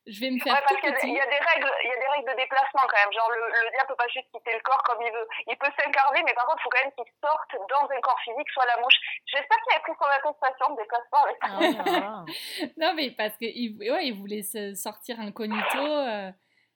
je 0.10 0.20
vais 0.20 0.32
me 0.32 0.40
faire 0.40 0.54
Ouais, 0.54 0.66
tout 0.68 0.76
parce 0.82 1.04
y 1.04 1.08
il 1.08 1.16
y, 1.16 1.22
a 1.22 1.26
des 1.30 1.38
règles, 1.40 1.72
il 1.84 1.90
y 1.90 1.94
a 1.94 2.00
des 2.00 2.10
règles 2.10 2.30
de 2.32 2.38
déplacement 2.38 2.86
quand 2.90 2.98
même. 2.98 3.14
Genre, 3.14 3.30
le, 3.32 3.42
le 3.62 3.70
diable 3.72 3.88
peut 3.88 4.02
pas 4.02 4.08
juste 4.10 4.28
quitter 4.34 4.54
le 4.54 4.62
corps 4.62 4.82
comme 4.84 5.02
il 5.02 5.12
veut. 5.12 5.28
Il 5.48 5.58
peut 5.58 5.72
s'incarner, 5.78 6.22
mais 6.26 6.34
par 6.34 6.46
contre, 6.46 6.60
il 6.60 6.64
faut 6.64 6.74
quand 6.74 6.84
même 6.84 6.96
qu'il 6.98 7.12
sorte 7.22 7.52
dans 7.70 7.86
un 7.86 8.02
corps 8.02 8.20
physique, 8.26 8.50
soit 8.50 8.66
la 8.66 8.82
mouche. 8.82 8.98
J'espère 9.26 9.58
qu'il 9.62 9.76
a 9.78 9.82
pris 9.86 9.94
son 9.94 10.10
attestation 10.10 10.66
de 10.74 10.78
déplacement 10.82 11.22
avec 11.24 11.38
Ah. 11.46 12.26
Non 12.78 12.94
mais 12.96 13.12
parce 13.12 13.38
que 13.38 13.46
il, 13.46 13.78
ouais, 13.80 14.08
il 14.08 14.18
voulait 14.18 14.44
se 14.44 14.74
sortir 14.76 15.20
incognito 15.20 15.80
euh, 15.80 16.32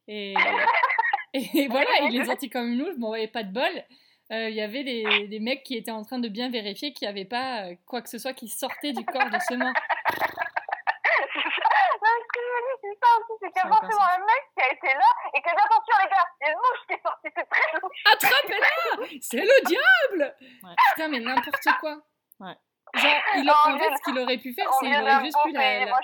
et, 0.07 0.33
et 1.33 1.67
voilà, 1.67 1.89
il 2.03 2.19
est 2.19 2.25
sorti 2.25 2.49
comme 2.49 2.67
une 2.67 2.83
mouche. 2.83 2.97
Bon, 2.97 3.11
ouais, 3.11 3.27
pas 3.27 3.43
de 3.43 3.51
bol. 3.53 3.83
Euh, 4.31 4.49
Il 4.49 4.55
y 4.55 4.61
avait 4.61 4.83
des, 4.83 5.27
des 5.27 5.39
mecs 5.39 5.63
qui 5.63 5.75
étaient 5.75 5.91
en 5.91 6.03
train 6.03 6.19
de 6.19 6.29
bien 6.29 6.49
vérifier 6.49 6.93
qu'il 6.93 7.07
n'y 7.07 7.11
avait 7.11 7.25
pas 7.25 7.65
euh, 7.65 7.75
quoi 7.85 8.01
que 8.01 8.09
ce 8.09 8.17
soit 8.17 8.33
qui 8.33 8.47
sortait 8.47 8.93
du 8.93 9.05
corps 9.05 9.29
de 9.29 9.37
ce 9.47 9.53
mort. 9.55 9.73
Y 13.69 13.71
a 13.71 13.75
forcément 13.75 14.03
un 14.15 14.19
mec 14.19 14.43
qui 14.57 14.63
a 14.63 14.73
été 14.73 14.87
là 14.87 15.09
et 15.33 15.41
qui 15.41 15.49
a 15.49 15.51
dit 15.53 15.61
attention 15.65 15.95
les 16.03 16.09
gars, 16.09 16.27
il 16.41 16.43
y 16.45 16.49
a 16.49 16.51
une 16.51 16.57
mouche 16.57 16.87
qui 16.87 16.93
est 16.93 17.01
sortie, 17.03 17.29
c'est 17.35 17.49
très 17.49 17.79
louche. 17.81 18.03
Attrapez-la 18.13 19.07
C'est 19.21 19.41
le 19.41 19.65
diable 19.67 20.35
Ouais. 20.63 20.75
Putain, 20.95 21.07
mais 21.09 21.19
n'importe 21.19 21.67
quoi. 21.79 21.97
Ouais. 22.39 22.55
Genre, 22.95 23.11
il 23.37 23.49
a- 23.49 23.53
en 23.73 23.79
fait, 23.79 23.95
ce 23.97 24.01
qu'il 24.03 24.19
aurait 24.19 24.37
pu 24.37 24.53
faire, 24.53 24.71
c'est 24.79 24.85
il 24.85 24.89
vient 24.91 25.01
aurait 25.01 25.25
juste 25.25 25.37
pu 25.43 25.51
la, 25.51 25.85
la- 25.85 25.99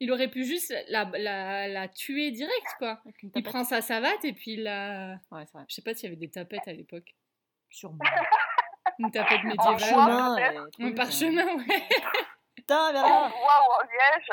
il 0.00 0.10
aurait 0.12 0.28
pu 0.28 0.44
juste 0.44 0.72
la, 0.88 1.04
la, 1.12 1.68
la 1.68 1.88
tuer 1.88 2.30
direct, 2.30 2.66
quoi. 2.78 2.98
Il 3.34 3.42
prend 3.42 3.62
sa 3.64 3.82
savate 3.82 4.24
et 4.24 4.32
puis 4.32 4.52
il 4.52 4.62
la... 4.62 5.16
Ouais, 5.30 5.44
c'est 5.44 5.52
vrai. 5.58 5.64
Je 5.68 5.74
sais 5.74 5.82
pas 5.82 5.92
s'il 5.94 6.04
y 6.04 6.12
avait 6.12 6.16
des 6.20 6.30
tapettes 6.30 6.66
à 6.66 6.72
l'époque. 6.72 7.14
Sûrement. 7.70 7.98
Une 9.00 9.10
tapette 9.10 9.42
médiévale. 9.44 9.76
Parchemin. 9.76 10.36
peut-être. 10.36 10.52
et 10.52 10.56
Un 10.56 10.68
trucs, 10.70 10.94
parchemin, 10.96 11.44
ouais. 11.56 11.64
euh, 11.68 12.08
Putain, 12.54 12.92
viens 12.92 13.02
En 13.04 13.22
là. 13.24 13.28
bois 13.28 13.60
ou 13.68 13.72
en 13.72 13.82
liège. 13.82 14.30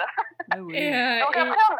Ah 0.52 0.58
oui. 0.60 0.78
Et, 0.78 0.96
euh, 0.96 1.20
Donc 1.26 1.36
et- 1.36 1.40
après 1.40 1.58
on, 1.72 1.76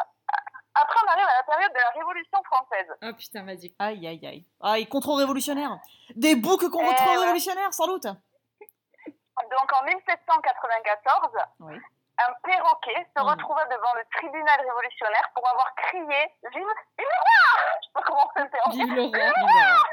après, 0.74 0.98
on 1.04 1.08
arrive 1.10 1.26
à 1.26 1.36
la 1.36 1.42
période 1.44 1.72
de 1.72 1.78
la 1.78 1.90
Révolution 1.90 2.38
française. 2.44 2.86
Oh 3.02 3.12
putain, 3.16 3.44
vas-y. 3.44 3.74
Aïe, 3.78 4.06
aïe, 4.06 4.26
aïe. 4.26 4.46
Ah, 4.60 4.78
et 4.78 4.86
contre-révolutionnaire. 4.86 5.78
Des 6.16 6.34
boucs 6.36 6.62
Eh 6.66 6.70
contre-révolutionnaires, 6.70 7.72
sans 7.74 7.86
doute. 7.86 8.04
Donc 8.04 9.72
en 9.80 9.84
1794, 9.84 11.30
Oui. 11.60 11.74
un 12.18 12.32
perroquet 12.44 13.06
se 13.16 13.22
retrouva 13.22 13.64
devant 13.66 13.92
le 13.94 14.02
tribunal 14.16 14.60
révolutionnaire 14.60 15.30
pour 15.34 15.46
avoir 15.48 15.74
crié 15.74 16.04
Vive, 16.04 16.52
vive 16.52 16.64
le 16.98 17.18
roi 17.18 17.40
Je 17.80 17.86
sais 17.86 17.92
pas 17.92 18.02
comment 18.02 18.30
en 18.64 18.70
Vive 18.70 18.94
le 18.94 19.02
roi. 19.02 19.18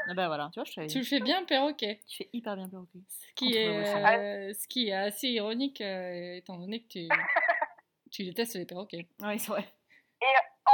Ah 0.08 0.14
bah 0.14 0.28
voilà, 0.28 0.50
tu 0.52 0.60
vois, 0.60 0.64
je 0.64 0.72
savais. 0.72 0.86
Tu 0.86 0.98
le 0.98 1.04
fais 1.04 1.20
bien, 1.20 1.44
perroquet? 1.44 2.00
Tu 2.08 2.18
fais 2.18 2.30
hyper 2.32 2.56
bien 2.56 2.68
perroquet. 2.68 3.00
Ce 3.08 3.32
qui 3.34 3.56
est, 3.56 3.66
Contre-révolutionnaire. 3.66 4.18
euh, 4.50 4.52
ce 4.54 4.68
qui 4.68 4.88
est 4.88 4.94
assez 4.94 5.28
ironique, 5.28 5.80
euh, 5.80 6.36
étant 6.36 6.56
donné 6.56 6.82
que 6.82 6.88
tu, 6.88 7.08
tu 8.12 8.24
détestes 8.24 8.54
les 8.54 8.66
perroquets. 8.66 9.08
Oui, 9.22 9.38
c'est 9.38 9.50
vrai. 9.50 9.64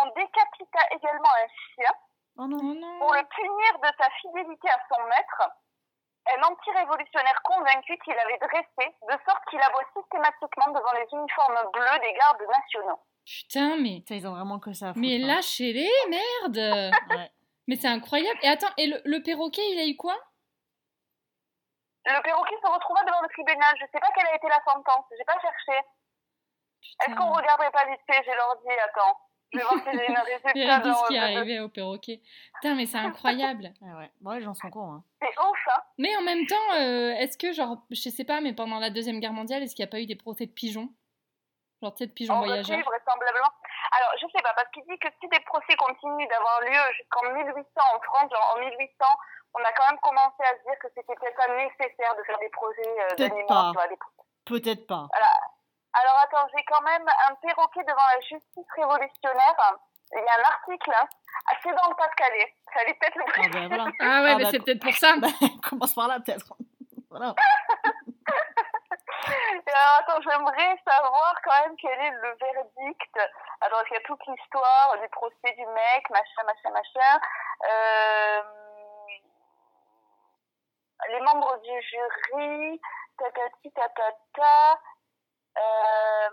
On 0.03 0.07
décapita 0.09 0.81
également 0.93 1.31
un 1.31 1.49
chien 1.49 1.93
Oh 2.39 2.47
non. 2.47 2.59
Oh 2.61 2.75
non 2.75 2.99
pour 2.99 3.15
le 3.15 3.25
punir 3.25 3.79
de 3.81 3.89
sa 3.99 4.11
fidélité 4.21 4.69
à 4.69 4.79
son 4.93 5.03
maître. 5.05 5.43
Un 6.29 6.43
anti-révolutionnaire 6.43 7.41
convaincu 7.45 7.97
qu'il 8.05 8.19
avait 8.19 8.39
dressé, 8.39 8.95
de 9.01 9.17
sorte 9.25 9.45
qu'il 9.49 9.63
aboie 9.63 9.85
systématiquement 9.97 10.73
devant 10.75 10.93
les 10.93 11.07
uniformes 11.13 11.71
bleus 11.73 11.99
des 12.03 12.13
gardes 12.13 12.43
nationaux. 12.43 13.01
Putain, 13.25 13.77
mais... 13.77 14.01
Putain, 14.01 14.17
ils 14.17 14.27
ont 14.27 14.35
vraiment 14.35 14.59
que 14.59 14.73
ça 14.73 14.87
à 14.87 14.89
foutre. 14.89 15.01
Mais 15.01 15.23
hein. 15.23 15.27
lâchez-les, 15.27 15.91
merde 16.11 16.93
Ouais. 17.11 17.31
Mais 17.69 17.77
c'est 17.77 17.89
incroyable. 17.89 18.39
Et 18.43 18.49
attends, 18.49 18.75
et 18.77 18.87
le, 18.87 19.01
le 19.05 19.23
perroquet, 19.23 19.63
il 19.71 19.79
a 19.79 19.87
eu 19.87 19.97
quoi? 19.97 20.17
Le 22.07 22.23
perroquet 22.23 22.57
se 22.63 22.71
retrouva 22.71 23.03
devant 23.05 23.23
le 23.23 23.29
tribunal. 23.29 23.75
Je 23.81 23.87
sais 23.93 24.01
pas 24.01 24.11
quelle 24.15 24.27
a 24.27 24.37
été 24.37 24.49
la 24.49 24.63
sentence. 24.63 25.07
J'ai 25.17 25.25
pas 25.25 25.41
cherché. 25.41 25.81
Est-ce 27.03 27.17
qu'on 27.17 27.33
regarderait 27.33 27.73
pas 27.73 27.87
vite 27.87 28.01
fait? 28.07 28.23
J'ai 28.25 28.35
l'ordi. 28.35 28.71
Attends. 28.71 29.19
Je 29.53 29.59
vais 29.59 29.65
voir 29.65 29.75
si 29.79 29.91
j'ai 29.99 30.07
une 30.09 30.19
résultat. 30.19 30.53
Vérifie 30.55 30.95
ce 30.95 31.09
qui 31.09 31.15
est 31.15 31.19
arrivé 31.19 31.61
au 31.61 31.69
perroquet. 31.69 32.21
Putain, 32.55 32.75
mais 32.75 32.87
c'est 32.87 32.99
incroyable. 32.99 33.73
Ah 33.83 33.99
ouais. 33.99 34.11
Bon, 34.21 34.33
les 34.33 34.43
gens 34.43 34.55
sont 34.55 34.71
cons. 34.71 34.93
Hein. 34.93 35.05
C'est 35.23 35.39
ouf, 35.39 35.69
hein 35.71 35.83
Mais 35.99 36.17
en 36.17 36.23
même 36.23 36.47
temps, 36.47 36.73
euh, 36.75 37.13
est-ce 37.13 37.39
que, 37.39 37.53
genre, 37.53 37.79
je 37.91 38.09
sais 38.11 38.25
pas, 38.25 38.41
mais 38.41 38.53
pendant 38.53 38.79
la 38.79 38.91
Deuxième 38.91 39.21
Guerre 39.21 39.33
mondiale, 39.33 39.63
est-ce 39.63 39.75
qu'il 39.75 39.85
n'y 39.85 39.89
a 39.89 39.93
pas 39.93 40.01
eu 40.01 40.07
des 40.07 40.17
procès 40.17 40.47
de 40.47 40.53
pigeons? 40.53 40.91
Genre, 41.83 41.95
tu 41.95 41.99
sais, 42.05 42.07
de 42.07 42.13
pigeons 42.13 42.35
En 42.35 42.39
voyageurs 42.39 42.79
vraisemblablement. 42.81 43.53
Alors, 43.93 44.13
je 44.21 44.27
sais 44.27 44.43
pas, 44.43 44.53
parce 44.57 44.69
qu'il 44.73 44.83
dit 44.89 44.99
que 44.99 45.09
si 45.21 45.29
des 45.29 45.41
procès 45.41 45.77
continuent 45.77 46.29
d'avoir 46.29 46.61
lieu 46.63 46.83
jusqu'en 46.97 47.33
1800 47.33 47.63
en 47.95 48.01
France, 48.01 48.31
genre 48.31 48.57
en 48.57 48.61
1800, 48.61 49.05
on 49.55 49.61
a 49.61 49.73
quand 49.73 49.89
même 49.91 50.01
commencé 50.01 50.43
à 50.43 50.57
se 50.59 50.63
dire 50.65 50.79
que 50.81 50.89
c'était 50.95 51.15
peut-être 51.15 51.37
pas 51.37 51.49
nécessaire 51.57 52.17
de 52.17 52.23
faire 52.25 52.39
des 52.39 52.49
procès 52.51 52.83
euh, 52.83 53.09
Peut-être 53.17 53.31
d'animaux, 53.31 53.47
pas. 53.47 53.73
vois, 53.73 53.89
des 53.89 53.99
Peut-être 54.45 54.87
pas. 54.87 55.09
Alors 55.99 56.17
attends, 56.23 56.47
j'ai 56.55 56.65
quand 56.65 56.83
même 56.83 57.07
un 57.29 57.35
perroquet 57.37 57.83
devant 57.85 58.07
la 58.15 58.21
justice 58.21 58.67
révolutionnaire. 58.77 59.79
Il 60.13 60.19
y 60.19 60.29
a 60.29 60.39
un 60.39 60.45
article, 60.45 60.93
hein. 60.95 61.07
C'est 61.63 61.73
dans 61.73 61.89
le 61.89 61.95
Pas-de-Calais. 61.95 62.55
Ça 62.73 62.81
allait 62.81 62.95
peut-être 62.95 63.17
le 63.17 63.25
Ah 63.27 63.49
ben 63.53 63.69
voilà. 63.69 63.85
Ah 64.01 64.23
ouais, 64.23 64.31
Ah 64.31 64.37
mais 64.37 64.45
bah, 64.45 64.51
c'est 64.51 64.63
peut-être 64.63 64.83
pour 64.83 64.93
ça. 64.97 65.17
Bah, 65.17 65.29
commence 65.69 65.95
par 65.95 66.09
là, 66.09 66.21
peut-être. 66.21 66.53
voilà. 67.11 67.35
Alors 69.67 69.99
attends, 70.01 70.21
j'aimerais 70.23 70.79
savoir 70.87 71.35
quand 71.43 71.61
même 71.63 71.77
quel 71.81 71.99
est 71.99 72.11
le 72.11 72.37
verdict. 72.39 73.19
Attends, 73.61 73.77
il 73.91 73.95
y 73.95 73.97
a 73.97 74.01
toute 74.01 74.27
l'histoire 74.27 74.97
du 75.01 75.09
procès 75.09 75.53
du 75.57 75.67
mec, 75.67 76.11
machin, 76.11 76.43
machin, 76.47 76.71
machin. 76.71 77.21
Euh... 77.65 78.43
Les 81.09 81.21
membres 81.21 81.61
du 81.63 81.83
jury, 81.83 82.81
tatati, 83.19 83.73
tatata. 83.73 84.79
Euh... 85.59 86.29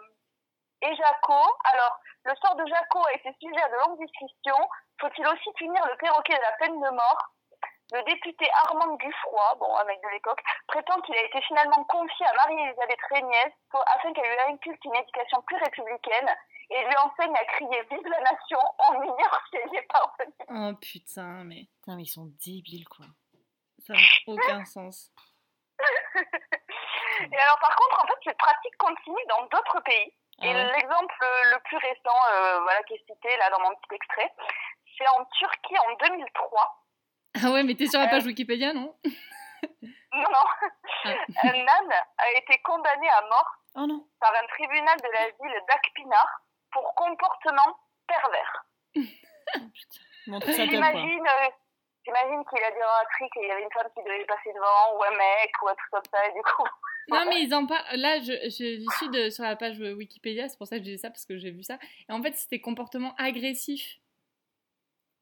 Et 0.81 0.95
Jaco. 0.95 1.41
Alors, 1.71 1.97
le 2.25 2.33
sort 2.43 2.55
de 2.55 2.65
Jaco 2.67 2.99
a 3.07 3.13
été 3.13 3.31
sujet 3.39 3.61
à 3.61 3.69
de 3.69 3.75
longues 3.75 3.99
discussions. 3.99 4.67
Faut-il 4.99 5.25
aussi 5.27 5.51
punir 5.55 5.81
le 5.87 5.95
perroquet 5.97 6.35
de 6.35 6.41
la 6.41 6.51
peine 6.59 6.75
de 6.79 6.89
mort? 6.89 7.29
Le 7.93 8.01
député 8.03 8.49
Armand 8.65 8.95
Guffroy, 8.95 9.55
bon, 9.59 9.75
un 9.77 9.83
mec 9.85 10.01
de 10.01 10.09
l'époque, 10.09 10.41
prétend 10.67 10.99
qu'il 11.01 11.15
a 11.15 11.23
été 11.23 11.39
finalement 11.43 11.83
confié 11.85 12.25
à 12.25 12.33
Marie-Elisabeth 12.33 12.99
Régnès 13.11 13.53
pour- 13.69 13.83
afin 13.95 14.11
qu'elle 14.13 14.29
lui 14.29 14.39
inculque 14.53 14.83
une 14.85 14.95
éducation 14.95 15.41
plus 15.43 15.57
républicaine 15.57 16.29
et 16.71 16.83
lui 16.85 16.95
enseigne 16.97 17.35
à 17.35 17.45
crier 17.45 17.83
Vive 17.91 18.07
la 18.07 18.19
nation 18.21 18.59
en 18.79 18.93
mineur 18.99 19.41
si 19.49 19.57
elle 19.57 19.69
n'y 19.69 19.77
est 19.77 19.87
pas 19.87 19.99
revenue. 20.17 20.73
Oh 20.73 20.75
putain, 20.81 21.43
mais 21.43 21.67
Putain, 21.79 21.95
mais 21.97 22.03
ils 22.03 22.07
sont 22.07 22.29
débiles, 22.45 22.87
quoi. 22.89 23.05
ça 23.79 23.93
n'a 23.93 23.99
aucun 24.27 24.65
sens. 24.65 25.11
Et 27.31 27.37
alors, 27.37 27.59
par 27.59 27.75
contre, 27.75 28.03
en 28.03 28.07
fait, 28.07 28.19
cette 28.25 28.37
pratique 28.37 28.77
continue 28.77 29.25
dans 29.29 29.43
d'autres 29.45 29.81
pays. 29.81 30.13
Ah 30.41 30.47
Et 30.47 30.53
l'exemple 30.53 31.15
le 31.51 31.59
plus 31.63 31.77
récent, 31.77 32.19
euh, 32.33 32.59
voilà, 32.61 32.81
qui 32.83 32.93
est 32.95 33.05
cité 33.07 33.37
là 33.37 33.49
dans 33.51 33.59
mon 33.61 33.75
petit 33.75 33.95
extrait, 33.95 34.31
c'est 34.97 35.07
en 35.07 35.25
Turquie 35.25 35.77
en 35.77 35.93
2003. 36.07 36.85
Ah 37.43 37.51
ouais, 37.51 37.63
mais 37.63 37.75
t'es 37.75 37.87
sur 37.87 37.99
la 37.99 38.07
page 38.07 38.25
Wikipédia, 38.25 38.73
non? 38.73 38.95
Non, 40.15 40.21
non. 40.29 40.69
Ah. 41.05 41.09
Un 41.43 41.59
âne 41.67 41.93
a 42.19 42.31
été 42.37 42.59
condamné 42.61 43.09
à 43.09 43.21
mort 43.23 43.51
Oh 43.75 43.87
non. 43.87 44.05
par 44.19 44.31
un 44.35 44.45
tribunal 44.47 44.95
de 44.99 45.07
la 45.11 45.25
ville 45.25 45.59
d'Akpinar 45.67 46.41
pour 46.71 46.93
comportement 46.93 47.79
pervers. 48.05 48.65
Gueule, 48.95 50.39
quoi. 50.39 50.51
J'imagine, 50.53 51.27
euh, 51.27 51.49
j'imagine 52.05 52.43
qu'il 52.45 52.63
a 52.63 52.71
dit 52.71 52.81
un 52.81 53.05
trick 53.15 53.31
et 53.37 53.41
il 53.43 53.47
y 53.47 53.51
avait 53.51 53.63
une 53.63 53.71
femme 53.71 53.89
qui 53.95 54.03
devait 54.03 54.25
passer 54.25 54.51
devant, 54.53 54.97
ou 54.97 55.03
un 55.03 55.11
mec, 55.17 55.51
ou 55.63 55.67
un 55.69 55.75
truc 55.75 55.89
comme 55.91 56.03
ça, 56.11 56.27
et 56.27 56.33
du 56.33 56.41
coup. 56.41 56.63
Non, 57.09 57.25
mais 57.27 57.41
ils 57.41 57.53
en 57.53 57.65
parlent. 57.67 57.83
Là, 57.99 58.19
je, 58.21 58.31
je, 58.45 58.49
suis 58.97 59.09
de, 59.09 59.29
sur 59.29 59.43
la 59.43 59.57
page 59.57 59.77
Wikipédia, 59.77 60.47
c'est 60.47 60.57
pour 60.57 60.67
ça 60.67 60.77
que 60.77 60.83
je 60.83 60.85
disais 60.85 60.97
ça, 60.99 61.09
parce 61.09 61.25
que 61.25 61.37
j'ai 61.37 61.51
vu 61.51 61.61
ça. 61.61 61.77
Et 62.07 62.13
en 62.13 62.23
fait, 62.23 62.33
c'était 62.37 62.61
comportement 62.61 63.13
agressif. 63.17 63.97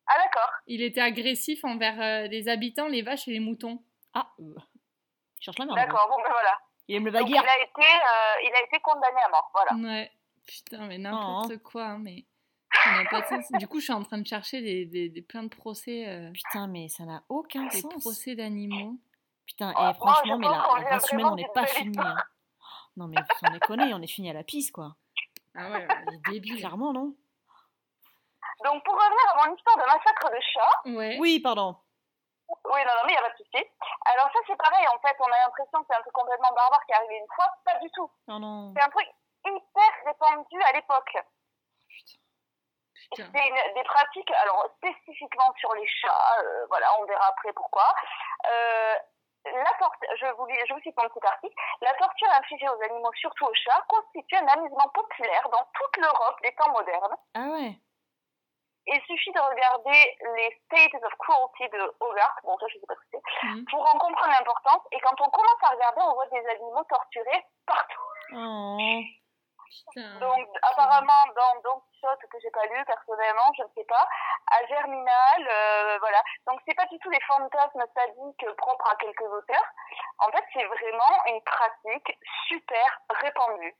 Ah, 0.06 0.14
d'accord. 0.24 0.52
Il 0.68 0.84
était 0.84 1.02
agressif 1.02 1.64
envers 1.66 2.00
euh, 2.00 2.28
les 2.28 2.50
habitants, 2.50 2.88
les 2.88 3.02
vaches 3.02 3.28
et 3.28 3.32
les 3.32 3.40
moutons. 3.40 3.84
Ah, 4.14 4.28
euh, 4.40 4.54
il 5.40 5.44
cherche 5.44 5.58
la 5.58 5.66
merde. 5.66 5.78
D'accord, 5.80 6.08
bon, 6.08 6.18
ben 6.22 6.30
voilà. 6.32 6.60
Il 6.88 6.98
aime 6.98 7.06
le 7.06 7.12
Donc, 7.12 7.28
il 7.28 7.34
bagarre. 7.34 7.50
a 7.50 7.58
été, 7.64 7.82
euh, 7.82 8.42
il 8.44 8.54
a 8.54 8.62
été 8.64 8.80
condamné 8.82 9.20
à 9.26 9.30
mort, 9.30 9.50
voilà. 9.52 9.74
Ouais. 9.74 10.12
Putain, 10.48 10.86
mais 10.86 11.00
n'importe 11.00 11.54
Oh. 11.56 11.60
quoi, 11.68 11.84
hein, 11.86 11.98
mais. 12.00 12.26
Ça 12.84 12.92
n'a 12.92 13.10
pas 13.10 13.22
de 13.22 13.26
sens. 13.28 13.52
Du 13.60 13.68
coup, 13.68 13.80
je 13.80 13.86
suis 13.86 13.94
en 13.94 14.04
train 14.04 14.18
de 14.18 14.26
chercher 14.28 14.62
des, 14.62 14.86
des, 14.86 15.10
des 15.10 15.22
plein 15.22 15.44
de 15.44 15.50
procès, 15.50 16.08
euh, 16.08 16.32
Putain, 16.32 16.68
mais 16.68 16.88
ça 16.88 17.04
n'a 17.04 17.24
aucun 17.30 17.66
des 17.68 17.82
sens. 17.82 17.94
procès 18.02 18.36
d'animaux. 18.36 18.96
Putain, 19.46 19.72
et 19.72 19.94
franchement, 19.96 20.40
moi, 20.40 20.50
mais 20.52 20.80
je 20.80 20.84
la, 20.86 20.90
race 20.90 21.12
humaine, 21.12 21.26
on 21.26 21.36
n'est 21.36 21.48
pas 21.54 21.66
fini. 21.66 21.98
hein. 22.00 22.16
Non, 22.98 23.08
mais 23.08 23.18
sans 23.40 23.52
déconner, 23.52 23.94
on 23.94 24.02
est 24.02 24.08
fini 24.08 24.30
à 24.30 24.34
la 24.34 24.44
pisse, 24.44 24.72
quoi. 24.72 24.96
Ah 25.56 25.70
ouais, 25.70 25.88
il 26.08 26.14
est 26.16 26.32
débile. 26.32 26.58
Clairement, 26.60 26.94
non 26.94 27.14
Donc, 28.64 28.84
pour 28.86 28.94
revenir 28.94 29.26
à 29.36 29.48
mon 29.48 29.56
histoire 29.56 29.76
de 29.78 29.84
massacre 29.84 30.30
de 30.32 30.40
chats, 30.42 30.82
Ouais. 30.98 31.18
Oui, 31.20 31.40
pardon. 31.42 31.76
oui, 32.48 32.80
non, 32.88 32.94
non, 32.96 33.04
mais 33.06 33.14
il 33.14 33.16
n'y 33.16 33.18
a 33.18 33.22
pas 33.22 33.32
de 33.32 33.38
souci. 33.38 33.64
Alors, 34.06 34.30
ça, 34.32 34.40
c'est 34.48 34.56
pareil, 34.58 34.86
en 34.88 35.00
fait, 35.06 35.16
on 35.20 35.26
a 35.26 35.38
l'impression 35.46 35.80
que 35.82 35.86
c'est 35.90 35.98
un 35.98 36.02
truc 36.02 36.14
complètement 36.14 36.54
barbare 36.56 36.84
qui 36.86 36.92
est 36.94 36.96
arrivé 36.96 37.16
une 37.20 37.36
fois, 37.36 37.48
pas 37.66 37.78
du 37.80 37.90
tout. 37.92 38.10
Oh 38.30 38.40
non. 38.40 38.74
C'est 38.76 38.84
un 38.84 38.90
truc 38.90 39.08
hyper 39.46 39.92
répandu 40.06 40.62
à 40.64 40.74
l'époque. 40.74 41.18
Putain. 41.90 42.20
C'est 43.16 43.74
des 43.74 43.84
pratiques, 43.84 44.32
alors 44.32 44.66
spécifiquement 44.78 45.54
sur 45.58 45.74
les 45.76 45.88
chats, 45.88 46.40
euh, 46.40 46.66
voilà, 46.70 46.88
on 47.00 47.06
verra 47.06 47.26
après 47.28 47.52
pourquoi. 47.54 47.94
Euh, 48.48 48.96
la 49.46 49.72
je 50.20 50.26
vous, 50.38 50.46
lis- 50.46 50.60
je 50.68 50.74
vous 50.74 50.80
cite 50.82 50.96
mon 51.02 51.10
petit 51.10 51.26
article, 51.26 51.56
la 51.82 51.94
torture 51.96 52.30
infligée 52.32 52.70
aux 52.70 52.82
animaux, 52.84 53.12
surtout 53.16 53.46
aux 53.46 53.54
chats, 53.56 53.84
constitue 53.90 54.36
un 54.36 54.48
amusement 54.48 54.88
populaire 54.94 55.50
dans 55.50 55.66
toute 55.74 55.98
l'Europe 55.98 56.38
des 56.44 56.54
temps 56.56 56.72
modernes. 56.72 57.16
Ah 57.34 57.48
ouais. 57.52 57.74
Il 58.88 59.00
suffit 59.02 59.32
de 59.32 59.40
regarder 59.40 60.18
les 60.36 60.62
States 60.66 61.04
of 61.04 61.14
Cruelty 61.20 61.70
de 61.70 61.96
Hogarth, 62.00 62.38
bon 62.44 62.58
ça 62.60 62.66
je 62.68 62.80
sais 62.80 62.86
pas 62.88 62.96
ce 62.96 63.00
que 63.00 63.08
c'est, 63.42 63.48
Mhm. 63.48 63.66
pour 63.72 63.82
en 63.82 63.98
comprendre 64.00 64.32
l'importance. 64.32 64.82
Et 64.92 65.00
quand 65.02 65.20
on 65.22 65.30
commence 65.30 65.64
à 65.64 65.70
regarder, 65.70 66.02
on 66.02 66.14
voit 66.14 66.28
des 66.28 66.48
animaux 66.48 66.84
torturés 66.90 67.46
partout. 67.66 68.02
Oh. 68.34 68.78
Putain. 69.72 70.20
Donc, 70.20 70.48
apparemment, 70.62 71.24
dans 71.36 71.62
Don 71.64 71.82
Quichotte, 71.88 72.20
que 72.30 72.38
j'ai 72.42 72.52
pas 72.52 72.66
lu 72.68 72.84
personnellement, 72.86 73.52
je 73.58 73.64
ne 73.64 73.70
sais 73.76 73.86
pas, 73.86 74.08
à 74.52 74.66
Germinal, 74.68 75.48
euh, 75.48 75.98
voilà. 76.00 76.22
Donc, 76.48 76.60
c'est 76.68 76.76
pas 76.76 76.86
du 76.88 77.00
tout 77.00 77.10
des 77.10 77.22
fantasmes 77.22 77.86
sadiques 77.96 78.56
propres 78.58 78.90
à 78.92 78.96
quelques 78.98 79.22
auteurs. 79.22 79.68
En 80.20 80.32
fait, 80.32 80.44
c'est 80.54 80.66
vraiment 80.66 81.16
une 81.28 81.42
pratique 81.44 82.18
super 82.48 83.02
répandue. 83.10 83.76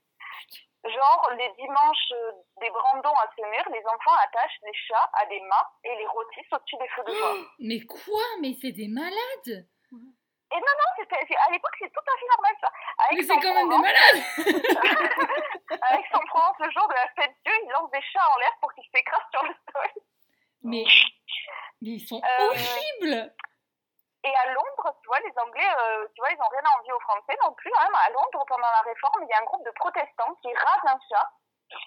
Genre, 0.84 1.30
les 1.38 1.52
dimanches 1.60 2.12
euh, 2.12 2.32
des 2.60 2.70
brandons 2.70 3.14
à 3.14 3.30
Semur, 3.36 3.64
les 3.70 3.86
enfants 3.86 4.16
attachent 4.24 4.58
les 4.64 4.74
chats 4.74 5.10
à 5.12 5.26
des 5.26 5.40
mâts 5.40 5.70
et 5.84 5.94
les 5.96 6.06
rôtissent 6.06 6.52
au-dessus 6.52 6.76
des 6.76 6.88
feux 6.88 7.04
de 7.04 7.12
bois. 7.12 7.34
Mais 7.60 7.80
quoi? 7.86 8.24
Mais 8.40 8.54
c'est 8.60 8.72
des 8.72 8.88
malades 8.88 9.68
Et 10.52 10.60
non, 10.60 10.74
non, 10.76 10.92
à 11.02 11.50
l'époque, 11.50 11.76
c'est 11.78 11.92
tout 11.92 12.00
à 12.00 12.18
fait 12.18 12.28
normal 12.28 12.54
ça. 12.60 12.68
À 12.98 13.04
Mais 13.12 13.22
c'est 13.22 13.40
quand 13.40 13.54
même 13.54 13.68
des 13.68 13.78
malades 13.78 14.20
à 15.82 15.98
Aix-en-Provence, 15.98 16.56
le 16.60 16.70
jour 16.70 16.88
de 16.88 16.94
la 16.94 17.08
fête 17.16 17.34
Dieu, 17.44 17.52
ils 17.64 17.70
lancent 17.70 17.90
des 17.90 18.02
chats 18.02 18.28
en 18.34 18.38
l'air 18.38 18.52
pour 18.60 18.72
qu'ils 18.74 18.88
s'écrasent 18.94 19.30
sur 19.32 19.42
le 19.44 19.54
sol. 19.72 19.90
Mais, 20.62 20.84
mais 21.80 21.90
ils 21.96 22.06
sont 22.06 22.20
Euh, 22.22 22.46
horribles 22.48 23.34
Et 24.24 24.34
à 24.34 24.46
Londres, 24.52 24.96
tu 25.02 25.06
vois, 25.08 25.20
les 25.20 25.32
Anglais, 25.38 25.68
euh, 25.80 26.06
tu 26.14 26.20
vois, 26.20 26.30
ils 26.30 26.38
n'ont 26.38 26.48
rien 26.52 26.62
à 26.64 26.78
envier 26.78 26.92
aux 26.92 27.00
Français 27.00 27.36
non 27.42 27.52
plus. 27.54 27.72
Hein. 27.78 27.88
À 28.06 28.10
Londres, 28.10 28.44
pendant 28.46 28.70
la 28.70 28.82
réforme, 28.82 29.24
il 29.24 29.28
y 29.28 29.32
a 29.32 29.40
un 29.40 29.44
groupe 29.44 29.64
de 29.64 29.72
protestants 29.72 30.34
qui 30.42 30.52
rasent 30.54 30.94
un 30.94 30.98
chat, 31.10 31.30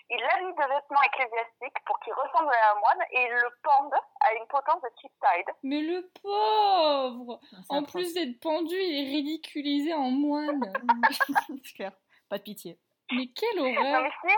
ils 0.10 0.20
l'habillent 0.22 0.56
de 0.56 0.74
vêtements 0.74 1.02
ecclésiastiques 1.06 1.84
pour 1.86 2.00
qu'il 2.00 2.14
ressemble 2.14 2.52
à 2.54 2.72
un 2.72 2.80
moine 2.80 3.06
et 3.12 3.24
ils 3.24 3.34
le 3.34 3.50
pendent 3.64 4.00
à 4.22 4.34
une 4.34 4.48
potence 4.48 4.82
de 4.82 4.90
Cheapside. 5.02 5.56
Mais 5.64 5.82
le 5.82 6.10
pauvre 6.22 7.40
En 7.70 7.84
plus 7.84 8.14
d'être 8.14 8.40
pendu, 8.42 8.76
il 8.76 9.08
est 9.08 9.12
ridiculisé 9.12 9.94
en 9.94 10.10
moine 10.12 10.72
c'est 11.48 11.76
clair. 11.76 11.92
Pas 12.30 12.38
de 12.38 12.44
pitié. 12.44 12.80
Mais 13.12 13.28
quelle 13.36 13.58
Non 13.58 13.66
horreur 13.66 14.02
mais 14.24 14.34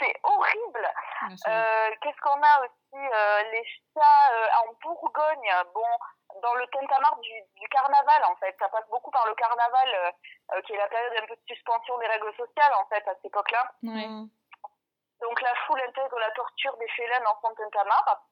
c'est, 0.00 0.14
horrible. 0.24 0.88
Euh, 1.46 1.90
Qu'est-ce 2.02 2.20
qu'on 2.22 2.42
a 2.42 2.60
aussi 2.64 2.96
euh, 3.14 3.42
Les 3.52 3.64
chats 3.94 4.32
euh, 4.34 4.66
en 4.66 4.72
Bourgogne, 4.82 5.50
bon, 5.72 6.40
dans 6.42 6.54
le 6.54 6.66
tintamarre 6.66 7.18
du, 7.20 7.30
du 7.56 7.68
carnaval 7.68 8.24
en 8.24 8.34
fait. 8.36 8.56
Ça 8.58 8.68
passe 8.68 8.88
beaucoup 8.90 9.12
par 9.12 9.26
le 9.28 9.34
carnaval, 9.34 10.12
qui 10.66 10.72
est 10.72 10.76
la 10.76 10.88
période 10.88 11.12
un 11.22 11.26
peu 11.26 11.36
de 11.36 11.42
suspension 11.46 11.96
des 11.98 12.08
règles 12.08 12.34
sociales 12.36 12.72
en 12.82 12.86
fait 12.88 13.06
à 13.08 13.14
cette 13.14 13.26
époque-là. 13.26 13.72
Ouais, 13.84 14.08
Mm. 14.08 14.28
Donc 15.20 15.40
la 15.42 15.54
foule 15.66 15.80
intègre 15.88 16.18
la 16.18 16.30
torture 16.32 16.76
des 16.78 16.88
félins 16.88 17.20
dans 17.20 17.38
son 17.40 17.54
tintamarre. 17.54 18.22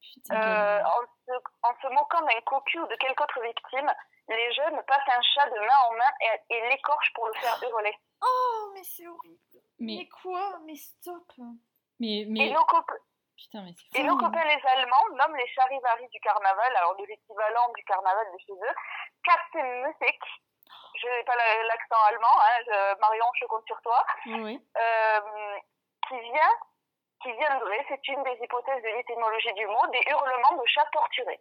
putain. 0.00 0.34
Euh, 0.36 0.82
en, 0.84 1.00
se, 1.26 1.32
en 1.62 1.74
se 1.80 1.86
moquant 1.94 2.22
d'un 2.22 2.40
cocu 2.42 2.78
ou 2.80 2.86
de 2.86 2.96
quelque 2.96 3.22
autre 3.22 3.40
victime, 3.42 3.90
les 4.28 4.52
jeunes 4.52 4.82
passent 4.84 5.08
un 5.16 5.22
chat 5.22 5.48
de 5.50 5.58
main 5.60 5.78
en 5.88 5.92
main 5.92 6.10
et, 6.20 6.54
et 6.54 6.68
l'écorchent 6.70 7.12
pour 7.14 7.26
le 7.28 7.34
faire 7.34 7.58
hurler. 7.62 7.96
Oh, 8.24 8.70
mais 8.74 8.82
c'est 8.84 9.06
horrible. 9.06 9.38
Mais, 9.78 10.08
quoi? 10.22 10.58
Mais 10.64 10.76
stop. 10.76 11.24
mais, 11.98 12.20
Et 12.20 12.26
mais... 12.26 12.50
nos, 12.50 12.64
cop- 12.64 12.98
Putain, 13.36 13.62
mais 13.62 13.72
c'est 13.74 13.98
et 13.98 14.04
nos 14.04 14.16
copains 14.16 14.44
les 14.44 14.60
Allemands 14.68 15.08
nomment 15.14 15.36
les 15.36 15.48
charivari 15.48 16.06
du 16.08 16.20
carnaval, 16.20 16.76
alors 16.76 16.94
de 16.96 17.04
l'équivalent 17.06 17.68
du 17.76 17.84
carnaval 17.84 18.26
de 18.32 18.38
chez 18.38 18.52
eux, 18.52 18.74
Katzenmusik. 19.24 20.20
Je 20.94 21.06
n'ai 21.08 21.24
pas 21.24 21.34
la- 21.34 21.62
l'accent 21.64 22.00
allemand, 22.08 22.38
hein, 22.40 22.62
je- 22.66 23.00
Marion, 23.00 23.26
je 23.40 23.46
compte 23.46 23.66
sur 23.66 23.80
toi. 23.82 24.04
Oui, 24.26 24.40
oui. 24.42 24.68
Euh, 24.76 25.20
qui 26.08 26.14
vient, 26.20 26.54
qui 27.22 27.32
viendrait, 27.38 27.84
c'est 27.88 28.08
une 28.08 28.22
des 28.24 28.38
hypothèses 28.44 28.82
de 28.82 28.96
l'étymologie 28.96 29.52
du 29.54 29.66
mot, 29.66 29.86
des 29.92 30.02
hurlements 30.10 30.60
de 30.62 30.66
chats 30.66 30.88
torturés. 30.92 31.40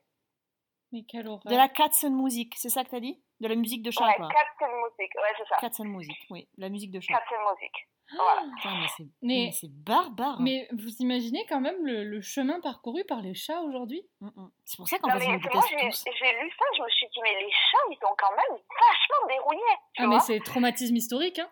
Mais 0.92 1.04
quelle 1.08 1.28
horreur 1.28 1.42
De 1.46 1.56
la 1.56 1.70
Katzenmusik, 1.70 2.54
c'est 2.58 2.70
ça 2.70 2.84
que 2.84 2.90
t'as 2.90 3.00
dit? 3.00 3.22
De 3.40 3.48
la 3.48 3.56
musique 3.56 3.82
de 3.82 3.92
chat, 3.92 4.06
Ouais, 4.06 4.16
quoi. 4.18 4.28
Katzenmusik, 4.30 5.16
ouais, 5.16 5.34
c'est 5.38 5.48
ça. 5.48 5.56
Katzenmusik, 5.62 6.18
oui. 6.30 6.48
La 6.58 6.70
musique 6.70 6.92
de 6.92 7.00
chat. 7.00 7.14
Katzenmusik. 7.18 7.88
Ah 8.20 8.44
Putain, 8.58 8.76
mais 8.82 8.88
c'est 8.98 9.04
Mais- 9.22 9.46
mais 9.46 9.52
c'est 9.54 9.70
barbare. 9.72 10.34
hein. 10.34 10.38
Mais 10.42 10.68
vous 10.74 10.90
imaginez 11.00 11.46
quand 11.48 11.62
même 11.62 11.86
le, 11.86 12.04
le 12.04 12.22
chemin 12.22 12.60
parcouru 12.60 13.06
par 13.06 13.22
les 13.22 13.34
chats 13.34 13.62
aujourd'hui? 13.62 14.04
Mm, 14.20 14.28
mm. 14.36 14.52
C'est 14.66 14.78
pour 14.78 14.90
ça 14.90 15.00
qu'en 15.00 15.08
Non, 15.14 15.18
fait, 15.20 15.28
moi, 15.28 15.38
j'ai 15.40 15.76
lu 15.78 15.92
ça, 15.94 16.66
je 16.76 16.84
me 16.84 16.90
suis 16.90 17.08
dit, 17.08 17.20
mais 17.24 17.36
les 17.42 17.50
chats, 17.52 17.78
ils 17.90 17.98
sont 18.02 18.14
quand 18.18 18.32
même 18.32 18.58
vachement 18.60 19.28
dérouillés. 19.30 19.78
Tu 19.94 20.04
Ah 20.04 20.08
vois 20.08 20.16
mais 20.16 20.20
c'est 20.20 20.40
traumatisme 20.42 20.96
historique, 20.98 21.40
hein 21.40 21.50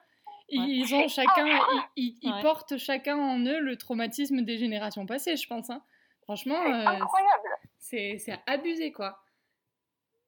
Ils 0.52 0.96
ont 0.96 1.08
chacun, 1.08 1.46
affreux. 1.46 1.82
ils, 1.96 2.18
ils- 2.22 2.30
ils 2.30 2.42
portent 2.42 2.78
chacun 2.78 3.18
en 3.18 3.40
eux 3.46 3.60
le 3.60 3.78
traumatisme 3.78 4.42
des 4.42 4.58
générations 4.58 5.06
passées, 5.06 5.36
je 5.38 5.48
pense. 5.48 5.70
Hein. 5.70 5.82
Franchement, 6.24 6.56
C'est 6.64 6.72
euh, 6.72 6.88
incroyable. 6.88 7.50
c'est 7.80 8.40
abusé, 8.48 8.92
quoi. 8.92 9.20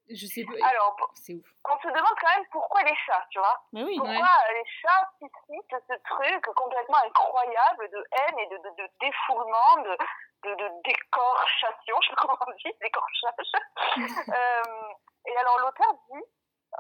Je 0.09 0.25
sais 0.25 0.43
pas, 0.43 0.67
Alors, 0.67 0.97
c'est 1.13 1.33
ouf. 1.35 1.45
on 1.63 1.77
se 1.79 1.87
demande 1.87 2.15
quand 2.19 2.35
même 2.35 2.45
pourquoi 2.51 2.83
les 2.83 2.95
chats, 3.05 3.25
tu 3.29 3.39
vois. 3.39 3.63
Mais 3.71 3.83
oui. 3.83 3.95
Pourquoi 3.95 4.13
Ouais. 4.13 4.53
les 4.55 4.69
chats 4.81 5.09
suscitent 5.19 5.81
ce 5.87 5.93
truc 6.03 6.43
complètement 6.53 6.97
incroyable 7.05 7.89
de 7.93 8.03
haine 8.11 8.39
et 8.39 8.47
de, 8.47 8.57
de, 8.57 8.83
de 8.83 8.89
défoulement, 8.99 9.77
de, 9.83 10.49
de, 10.49 10.55
de 10.55 10.67
décorchation, 10.83 11.95
je 12.01 12.09
sais 12.09 12.15
pas 12.15 12.21
comment 12.23 12.37
on 12.45 12.51
dit, 12.51 12.73
décorchage. 12.81 13.51
euh, 14.27 14.91
et 15.27 15.37
alors 15.37 15.59
l'auteur 15.59 15.93
dit, 16.11 16.23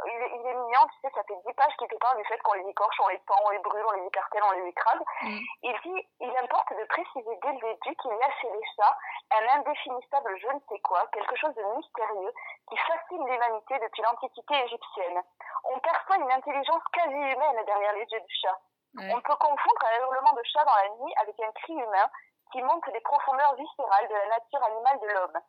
il 0.05 0.21
est, 0.21 0.31
il 0.35 0.47
est 0.47 0.53
mignon, 0.53 0.81
tu 0.89 0.99
sais, 1.01 1.13
ça 1.13 1.23
fait 1.23 1.35
10 1.45 1.53
pages 1.53 1.75
qu'il 1.77 1.87
te 1.87 1.95
parle 1.97 2.17
du 2.17 2.25
fait 2.25 2.37
qu'on 2.39 2.53
les 2.53 2.67
écorche, 2.67 2.99
on 3.03 3.07
les 3.09 3.19
pend, 3.19 3.35
on 3.45 3.49
les 3.49 3.59
brûle, 3.59 3.85
on 3.85 3.91
les 4.01 4.07
écartèle, 4.07 4.43
on 4.43 4.51
les 4.51 4.67
écrase. 4.67 5.01
Mm. 5.21 5.39
Il 5.63 5.75
dit, 5.83 6.07
il 6.19 6.37
importe 6.37 6.73
de 6.73 6.85
préciser 6.85 7.35
dès 7.41 7.53
le 7.53 7.59
début 7.61 7.95
qu'il 7.95 8.11
y 8.11 8.23
a 8.23 8.31
chez 8.41 8.49
les 8.51 8.65
chats 8.75 8.97
un 9.31 9.59
indéfinissable 9.59 10.37
je 10.39 10.47
ne 10.47 10.59
sais 10.69 10.79
quoi, 10.81 11.07
quelque 11.13 11.35
chose 11.35 11.53
de 11.55 11.63
mystérieux 11.75 12.33
qui 12.69 12.77
fascine 12.77 13.25
l'humanité 13.27 13.79
depuis 13.79 14.01
l'Antiquité 14.01 14.55
égyptienne. 14.65 15.21
On 15.63 15.79
perçoit 15.79 16.17
une 16.17 16.31
intelligence 16.31 16.83
quasi 16.93 17.15
humaine 17.15 17.65
derrière 17.65 17.93
les 17.93 18.05
yeux 18.11 18.21
du 18.21 18.35
chat. 18.41 18.57
On 18.97 19.21
peut 19.21 19.35
confondre 19.39 19.81
un 19.87 20.03
hurlement 20.03 20.33
de 20.33 20.43
chat 20.43 20.65
dans 20.65 20.75
la 20.75 20.89
nuit 20.89 21.13
avec 21.21 21.39
un 21.39 21.51
cri 21.63 21.73
humain 21.73 22.09
qui 22.51 22.61
montre 22.61 22.91
les 22.91 22.99
profondeurs 22.99 23.55
viscérales 23.55 24.07
de 24.09 24.13
la 24.13 24.27
nature 24.27 24.63
animale 24.63 24.99
de 24.99 25.07
l'homme. 25.07 25.39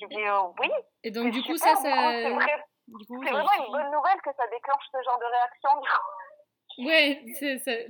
Je 0.00 0.06
dis 0.06 0.26
euh, 0.26 0.42
oui, 0.60 0.70
Et 1.02 1.10
donc, 1.10 1.32
du 1.32 1.42
coup, 1.42 1.56
ça, 1.56 1.74
ça... 1.74 1.90
coup, 1.90 1.96
c'est 1.96 2.30
vrai- 2.30 2.64
Du 2.88 3.06
coup, 3.06 3.22
c'est 3.24 3.30
vraiment 3.30 3.64
une 3.66 3.72
bonne 3.72 3.90
nouvelle 3.90 4.20
que 4.24 4.30
ça 4.36 4.46
déclenche 4.48 4.84
ce 4.92 5.02
genre 5.04 5.18
de 5.18 5.24
réaction. 5.24 5.70
du 5.80 5.88
coup. 5.88 6.86
Ouais, 6.86 7.22
c'est, 7.38 7.88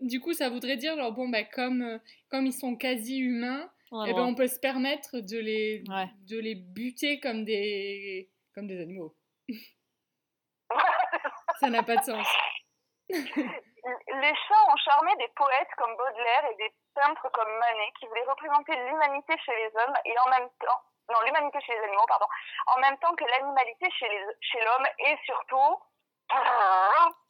du 0.00 0.20
coup, 0.20 0.32
ça 0.32 0.48
voudrait 0.48 0.76
dire, 0.76 0.96
genre, 0.96 1.12
bon, 1.12 1.28
bah, 1.28 1.44
comme, 1.44 1.82
euh, 1.82 1.98
comme 2.30 2.46
ils 2.46 2.52
sont 2.52 2.76
quasi 2.76 3.18
humains, 3.18 3.68
eh 4.06 4.12
ben, 4.14 4.22
on 4.24 4.34
peut 4.34 4.46
se 4.46 4.58
permettre 4.60 5.18
de 5.20 5.38
les, 5.38 5.82
Ouais. 5.88 6.08
de 6.28 6.38
les 6.38 6.54
buter 6.54 7.18
comme 7.20 7.44
des, 7.44 8.30
comme 8.54 8.66
des 8.68 8.80
animaux. 8.80 9.14
Ça 11.60 11.68
n'a 11.68 11.82
pas 11.82 11.96
de 11.96 12.02
sens. 12.02 12.26
Les 13.08 14.34
chats 14.46 14.72
ont 14.72 14.76
charmé 14.84 15.10
des 15.16 15.28
poètes 15.34 15.68
comme 15.76 15.96
Baudelaire 15.96 16.44
et 16.52 16.56
des 16.56 16.72
peintres 16.94 17.28
comme 17.32 17.48
Manet 17.58 17.92
qui 17.98 18.06
voulaient 18.06 18.24
représenter 18.28 18.76
l'humanité 18.76 19.34
chez 19.44 19.52
les 19.56 19.70
hommes 19.76 19.94
et 20.04 20.14
en 20.24 20.30
même 20.30 20.48
temps, 20.60 20.80
non, 21.12 21.20
l'humanité 21.26 21.58
chez 21.60 21.72
les 21.72 21.84
animaux, 21.84 22.06
pardon, 22.08 22.26
en 22.66 22.80
même 22.80 22.96
temps 22.98 23.14
que 23.14 23.24
l'animalité 23.24 23.90
chez 23.98 24.08
les, 24.08 24.24
chez 24.40 24.60
l'homme 24.60 24.86
et 24.98 25.16
surtout 25.24 25.78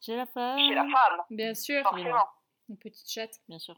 J'ai 0.01 0.15
la 0.15 0.25
femme. 0.25 0.59
chez 0.59 0.73
la 0.75 0.83
femme, 0.85 1.21
Bien 1.29 1.53
sûr, 1.53 1.81
forcément, 1.83 2.27
une 2.69 2.77
petite 2.77 3.09
chatte. 3.09 3.35
Bien 3.47 3.59
sûr. 3.59 3.75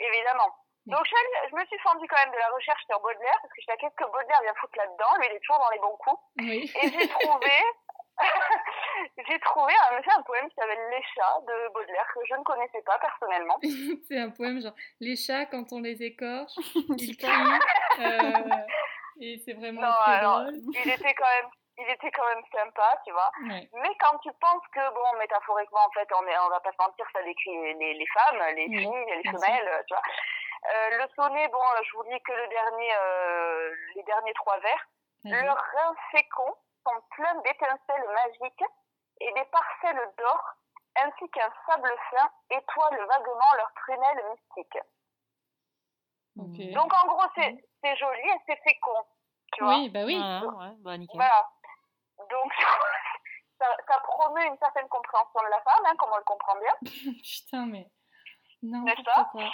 évidemment. 0.00 0.54
Oui. 0.86 0.92
Donc 0.94 1.04
je, 1.06 1.54
me 1.54 1.64
suis 1.66 1.78
fendue 1.78 2.06
quand 2.08 2.16
même 2.24 2.32
de 2.32 2.38
la 2.38 2.48
recherche 2.48 2.82
sur 2.90 2.98
Baudelaire 3.00 3.38
parce 3.40 3.52
que 3.54 3.60
je 3.60 3.66
sais 3.70 3.76
qu'est-ce 3.78 3.94
que 3.94 4.04
Baudelaire 4.10 4.40
vient 4.42 4.54
foutre 4.60 4.76
là-dedans, 4.76 5.16
lui 5.20 5.26
il 5.30 5.36
est 5.36 5.40
toujours 5.40 5.58
dans 5.62 5.70
les 5.70 5.78
bons 5.78 5.96
coups. 5.96 6.22
Oui. 6.38 6.72
Et 6.82 6.88
j'ai 6.90 7.08
trouvé, 7.08 7.62
j'ai 9.28 9.38
trouvé 9.38 9.72
en 9.92 9.98
effet 9.98 10.10
un 10.16 10.22
poème 10.22 10.48
qui 10.48 10.56
s'appelle 10.56 10.80
Les 10.90 11.02
chats 11.14 11.38
de 11.46 11.72
Baudelaire 11.72 12.06
que 12.12 12.20
je 12.28 12.34
ne 12.34 12.42
connaissais 12.42 12.82
pas 12.82 12.98
personnellement. 12.98 13.58
c'est 14.08 14.18
un 14.18 14.30
poème 14.30 14.60
genre 14.60 14.74
les 14.98 15.14
chats 15.14 15.46
quand 15.46 15.72
on 15.72 15.78
les 15.80 16.02
écorche, 16.02 16.52
ils 16.98 17.16
crient. 17.16 17.60
euh, 18.00 18.32
et 19.22 19.38
c'est 19.44 19.54
vraiment 19.54 19.80
Non, 19.82 19.92
très 20.02 20.12
alors, 20.18 20.40
drôle. 20.42 20.54
il 20.74 20.90
était 20.90 21.14
quand 21.14 21.32
même, 21.40 21.50
il 21.78 21.88
était 21.88 22.10
quand 22.10 22.26
même 22.34 22.44
sympa, 22.52 23.00
tu 23.06 23.12
vois. 23.12 23.30
Ouais. 23.48 23.68
Mais 23.74 23.94
quand 24.00 24.18
tu 24.18 24.30
penses 24.40 24.66
que, 24.74 24.94
bon, 24.94 25.18
métaphoriquement, 25.18 25.84
en 25.86 25.90
fait, 25.92 26.08
on, 26.14 26.26
est, 26.26 26.38
on 26.38 26.48
va 26.48 26.60
pas 26.60 26.72
se 26.72 26.82
mentir, 26.82 27.06
ça 27.12 27.22
décrit 27.22 27.56
les, 27.62 27.74
les, 27.74 27.94
les 27.94 28.06
femmes, 28.06 28.42
les 28.56 28.66
filles, 28.66 29.04
les 29.06 29.30
femelles, 29.30 29.84
tu 29.86 29.94
vois. 29.94 30.02
Euh, 30.70 30.90
le 30.98 31.08
sonnet, 31.16 31.48
bon, 31.48 31.62
je 31.82 31.96
vous 31.96 32.02
lis 32.04 32.20
que 32.22 32.32
le 32.32 32.48
dernier, 32.48 32.92
euh, 32.96 33.74
les 33.96 34.02
derniers 34.04 34.34
trois 34.34 34.58
vers. 34.58 34.86
Vas-y. 35.24 35.44
Leurs 35.44 35.56
reins 35.56 35.94
féconds 36.10 36.56
sont 36.84 37.00
pleins 37.10 37.34
d'étincelles 37.42 38.08
magiques 38.12 38.64
et 39.20 39.32
des 39.32 39.44
parcelles 39.44 40.10
d'or, 40.18 40.42
ainsi 40.96 41.30
qu'un 41.30 41.52
sable 41.66 41.92
fin 42.10 42.30
étoile 42.50 43.06
vaguement 43.06 43.52
leurs 43.56 43.72
prunelles 43.74 44.24
mystiques. 44.30 44.78
Donc, 46.36 46.92
en 46.92 47.06
gros, 47.08 47.28
c'est 47.34 47.54
c'est 47.84 47.96
joli 47.96 48.20
et 48.20 48.38
c'est 48.46 48.56
fécond, 48.62 49.04
tu 49.52 49.64
vois. 49.64 49.76
Oui, 49.78 49.88
bah 49.90 50.04
oui. 50.04 50.16
Ouais, 50.16 50.74
bah 50.80 50.96
nickel. 50.98 51.16
Voilà. 51.16 51.48
Donc, 52.30 52.52
ça, 53.58 53.66
ça 53.88 54.00
promeut 54.00 54.46
une 54.46 54.58
certaine 54.58 54.88
compréhension 54.88 55.40
de 55.44 55.50
la 55.50 55.60
femme, 55.60 55.84
hein, 55.86 55.94
comme 55.98 56.10
on 56.12 56.16
le 56.18 56.24
comprend 56.24 56.54
bien. 56.58 56.74
Putain, 57.22 57.66
mais 57.66 57.86
non. 58.62 58.82
N'est-ce 58.82 59.02
pas 59.02 59.24
quoi. 59.30 59.44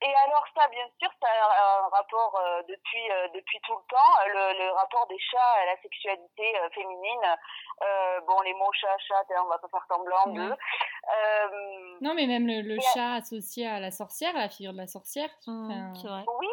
Et 0.00 0.14
alors 0.14 0.44
ça, 0.56 0.68
bien 0.68 0.86
sûr, 1.00 1.10
ça 1.20 1.26
a 1.28 1.84
un 1.84 1.88
rapport 1.88 2.38
euh, 2.38 2.62
depuis 2.68 3.10
euh, 3.10 3.28
depuis 3.34 3.58
tout 3.66 3.74
le 3.74 3.82
temps, 3.88 3.96
euh, 4.22 4.52
le, 4.52 4.58
le 4.66 4.70
rapport 4.70 5.08
des 5.08 5.18
chats 5.18 5.54
à 5.60 5.66
la 5.66 5.76
sexualité 5.82 6.56
euh, 6.60 6.70
féminine. 6.70 7.36
Euh, 7.82 8.20
bon, 8.20 8.40
les 8.42 8.54
mots 8.54 8.72
chat, 8.74 8.96
chat, 9.08 9.24
hein, 9.34 9.42
on 9.44 9.48
va 9.48 9.58
pas 9.58 9.66
faire 9.68 9.84
semblant. 9.88 10.36
Euh, 10.36 11.96
Non, 12.00 12.14
mais 12.14 12.28
même 12.28 12.46
le, 12.46 12.78
chat 12.94 13.14
associé 13.14 13.66
à 13.66 13.80
la 13.80 13.90
sorcière, 13.90 14.36
à 14.36 14.40
la 14.40 14.48
figure 14.48 14.72
de 14.72 14.78
la 14.78 14.86
sorcière. 14.86 15.30
Mmh, 15.48 15.70
enfin, 15.70 15.92
c'est 16.00 16.08
vrai. 16.08 16.24
oui. 16.38 16.48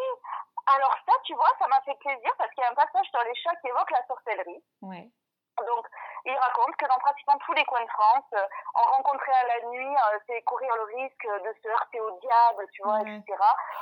Alors 0.67 0.95
ça, 1.05 1.13
tu 1.23 1.33
vois, 1.35 1.51
ça 1.59 1.67
m'a 1.67 1.81
fait 1.81 1.95
plaisir 1.99 2.31
parce 2.37 2.49
qu'il 2.51 2.63
y 2.63 2.67
a 2.67 2.71
un 2.71 2.75
passage 2.75 3.05
sur 3.09 3.23
les 3.23 3.35
chats 3.35 3.55
qui 3.61 3.67
évoque 3.67 3.91
la 3.91 4.05
sorcellerie. 4.07 4.63
ouais. 4.81 5.09
Donc, 5.63 5.87
il 6.25 6.35
raconte 6.35 6.75
que 6.75 6.85
dans 6.85 6.97
pratiquement 6.97 7.37
tous 7.45 7.53
les 7.53 7.63
coins 7.63 7.83
de 7.83 7.89
France, 7.89 8.25
euh, 8.33 8.45
en 8.73 8.83
rencontrer 8.97 9.31
à 9.31 9.47
la 9.47 9.67
nuit, 9.69 9.95
euh, 9.95 10.19
c'est 10.27 10.41
courir 10.41 10.75
le 10.75 10.83
risque 10.83 11.23
de 11.23 11.55
se 11.63 11.67
heurter 11.69 12.01
au 12.01 12.19
diable, 12.19 12.67
tu 12.73 12.83
vois, 12.83 12.99
etc. 13.01 13.23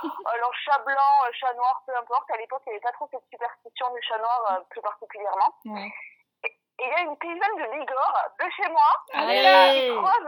Alors 0.04 0.54
chat 0.66 0.78
blanc, 0.86 1.14
euh, 1.26 1.32
chat 1.34 1.54
noir, 1.56 1.82
peu 1.88 1.96
importe. 1.98 2.30
À 2.30 2.38
l'époque, 2.38 2.62
il 2.68 2.70
n'y 2.70 2.76
avait 2.76 2.82
pas 2.84 2.92
trop 2.92 3.08
cette 3.10 3.26
superstition 3.32 3.92
du 3.92 4.02
chat 4.04 4.20
noir 4.20 4.40
euh, 4.52 4.64
plus 4.70 4.82
particulièrement. 4.82 5.56
Et 6.46 6.86
il 6.86 6.90
y 6.90 6.94
a 6.94 7.00
une 7.02 7.18
paysanne 7.18 7.56
de 7.56 7.72
Bigorre, 7.72 8.30
de 8.40 8.50
chez 8.52 8.70
moi, 8.70 9.04
Allez, 9.14 9.90
qui 9.90 9.98
croise, 9.98 10.28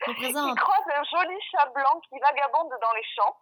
qui 0.04 0.54
croise 0.54 0.88
un 0.94 1.04
joli 1.04 1.40
chat 1.50 1.66
blanc 1.66 2.00
qui 2.08 2.18
vagabonde 2.20 2.76
dans 2.80 2.92
les 2.92 3.04
champs. 3.16 3.36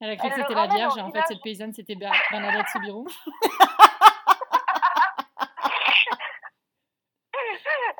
Elle 0.00 0.10
a 0.10 0.16
cru 0.16 0.28
que 0.28 0.34
c'était 0.36 0.54
la 0.54 0.66
Vierge 0.66 0.96
et 0.98 1.00
en 1.00 1.10
fait 1.10 1.22
cette 1.28 1.42
paysanne 1.42 1.72
c'était 1.72 1.94
Ber- 1.94 2.12
Bernadette 2.30 2.68
Soubirous. 2.68 3.06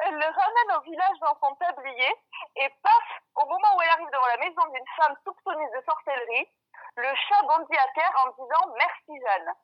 Elle 0.07 0.15
le 0.15 0.27
ramène 0.27 0.79
au 0.79 0.83
village 0.83 1.19
dans 1.21 1.37
son 1.43 1.55
tablier 1.57 2.13
et 2.57 2.69
paf, 2.83 3.23
au 3.37 3.47
moment 3.47 3.77
où 3.77 3.83
elle 3.83 3.89
arrive 3.91 4.07
devant 4.13 4.27
la 4.37 4.45
maison 4.45 4.63
d'une 4.73 4.85
femme 4.97 5.15
soupçonnée 5.25 5.67
de 5.75 5.83
sorcellerie, 5.85 6.47
le 6.97 7.09
chat 7.29 7.43
bondit 7.43 7.77
à 7.79 7.89
terre 7.95 8.13
en 8.25 8.31
disant 8.31 8.75
merci 8.79 9.13
Jeanne. 9.25 9.55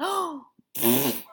Oh 0.00 0.42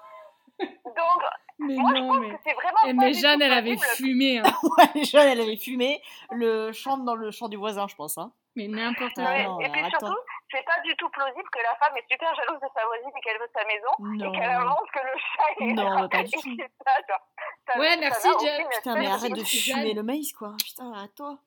Donc, 0.85 1.21
Mais 1.59 1.75
moi 1.75 1.91
je 1.95 1.99
non, 2.01 2.07
pense 2.07 2.19
mais. 2.21 2.29
que 2.31 2.41
c'est 2.45 2.53
vraiment. 2.53 2.77
Eh, 2.85 2.93
pas 2.93 3.01
mais 3.01 3.13
Jeanne, 3.13 3.41
elle 3.41 3.51
avait 3.53 3.77
fumé, 3.77 4.39
hein. 4.39 4.43
ouais, 4.77 5.03
Jeanne, 5.03 5.27
elle 5.27 5.41
avait 5.41 5.57
fumé 5.57 6.01
le 6.31 6.71
chant 6.71 6.97
dans 6.97 7.15
le 7.15 7.31
champ 7.31 7.49
du 7.49 7.57
voisin, 7.57 7.87
je 7.87 7.95
pense. 7.95 8.17
Hein. 8.17 8.31
Mais 8.55 8.67
n'importe 8.67 9.11
Ah 9.17 9.21
quoi. 9.23 9.31
Ouais, 9.31 9.43
non, 9.43 9.59
et 9.59 9.69
puis 9.69 9.79
arrête-toi. 9.81 9.99
surtout, 10.07 10.21
c'est 10.55 10.63
pas 10.63 10.79
du 10.81 10.95
tout 10.95 11.09
plausible 11.09 11.49
que 11.51 11.59
la 11.59 11.75
femme 11.75 11.97
est 11.97 12.07
super 12.09 12.33
jalouse 12.35 12.59
de 12.61 12.67
sa 12.73 12.85
voisine 12.85 13.11
et 13.15 13.21
qu'elle 13.21 13.39
veut 13.39 13.49
sa 13.53 13.65
maison 13.65 13.91
Non. 13.99 14.33
et 14.33 14.37
qu'elle 14.39 14.49
invente 14.49 14.89
que 14.91 14.99
le 14.99 15.13
chat 15.19 15.51
est 15.59 15.73
Non, 15.73 15.89
là. 15.89 16.01
mais 16.03 16.09
pas 16.17 16.23
du 16.23 16.31
tout. 16.31 16.57
ça, 16.85 16.91
ça- 17.07 17.79
Ouais, 17.79 17.89
ça 17.91 17.97
merci, 17.97 18.27
aucune 18.29 18.47
Putain, 18.47 18.69
espèce 18.69 18.95
mais 18.95 19.07
arrête 19.07 19.33
de 19.33 19.43
fumer 19.43 19.93
le 19.93 20.03
maïs, 20.03 20.31
quoi. 20.33 20.53
Putain, 20.63 20.93
arrête-toi. 20.93 21.37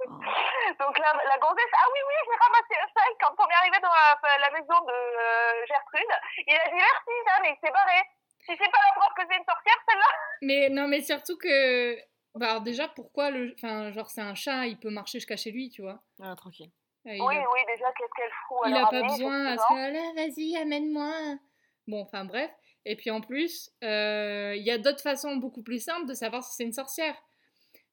Oh. 0.00 0.02
Donc 0.80 0.98
la, 0.98 1.12
la 1.28 1.38
gonzesse, 1.38 1.74
ah 1.74 1.86
oui, 1.92 2.00
oui, 2.08 2.14
j'ai 2.24 2.38
ramassé 2.40 2.74
un 2.82 2.88
sac 2.94 3.12
quand 3.20 3.34
on 3.38 3.48
est 3.48 3.54
arrivé 3.54 3.76
dans 3.82 3.88
la, 3.88 4.38
la 4.38 4.50
maison 4.50 4.84
de 4.86 4.92
euh, 4.92 5.66
Gertrude. 5.66 6.12
Il 6.46 6.54
a 6.54 6.68
dit 6.68 6.74
merci, 6.74 7.14
Jeanne, 7.26 7.44
et 7.46 7.56
il 7.56 7.66
s'est 7.66 7.72
barré. 7.72 8.00
Si 8.40 8.52
c'est 8.56 8.70
pas 8.70 8.78
la 8.88 9.00
preuve 9.00 9.14
que 9.16 9.22
c'est 9.30 9.38
une 9.38 9.44
sorcière, 9.44 9.76
celle-là. 9.88 10.10
Mais 10.42 10.68
non, 10.70 10.88
mais 10.88 11.00
surtout 11.02 11.36
que. 11.36 11.96
Bah, 12.34 12.50
alors 12.50 12.62
déjà, 12.62 12.88
pourquoi 12.88 13.30
le. 13.30 13.52
Enfin, 13.58 13.90
genre, 13.92 14.08
c'est 14.08 14.22
un 14.22 14.34
chat, 14.34 14.66
il 14.66 14.78
peut 14.78 14.88
marcher 14.90 15.18
jusqu'à 15.18 15.36
chez 15.36 15.50
lui, 15.50 15.68
tu 15.70 15.82
vois. 15.82 15.98
Ah, 16.22 16.34
tranquille. 16.36 16.70
Euh, 17.06 17.14
Il 17.14 17.22
Oui, 17.22 17.36
a, 17.36 17.50
oui, 17.52 17.60
déjà, 17.66 17.92
qu'est-ce 17.92 18.14
qu'elle 18.16 18.32
fout 18.46 18.58
à 18.64 18.68
il 18.68 18.74
le 18.74 18.80
a 18.80 18.86
pas 18.86 19.02
besoin 19.02 19.46
à 19.46 19.56
ce 19.56 20.14
vas-y, 20.16 20.56
amène-moi. 20.56 21.38
Bon, 21.86 22.02
enfin, 22.02 22.24
bref. 22.24 22.50
Et 22.84 22.96
puis 22.96 23.10
en 23.10 23.20
plus, 23.20 23.70
euh, 23.84 24.54
il 24.56 24.62
y 24.62 24.70
a 24.70 24.78
d'autres 24.78 25.02
façons 25.02 25.36
beaucoup 25.36 25.62
plus 25.62 25.82
simples 25.82 26.06
de 26.06 26.14
savoir 26.14 26.42
si 26.42 26.54
c'est 26.56 26.64
une 26.64 26.72
sorcière. 26.72 27.14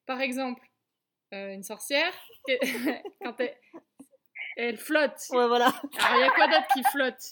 Par 0.06 0.20
exemple, 0.20 0.62
euh, 1.34 1.52
une 1.52 1.62
sorcière, 1.62 2.12
quand 3.22 3.38
elle, 3.40 3.56
elle 4.56 4.76
flotte. 4.78 5.20
Ouais, 5.30 5.46
voilà. 5.46 5.66
Alors, 5.66 6.16
il 6.16 6.20
y 6.20 6.24
a 6.24 6.30
quoi 6.30 6.46
d'autre 6.46 6.68
qui 6.72 6.82
flotte? 6.90 7.22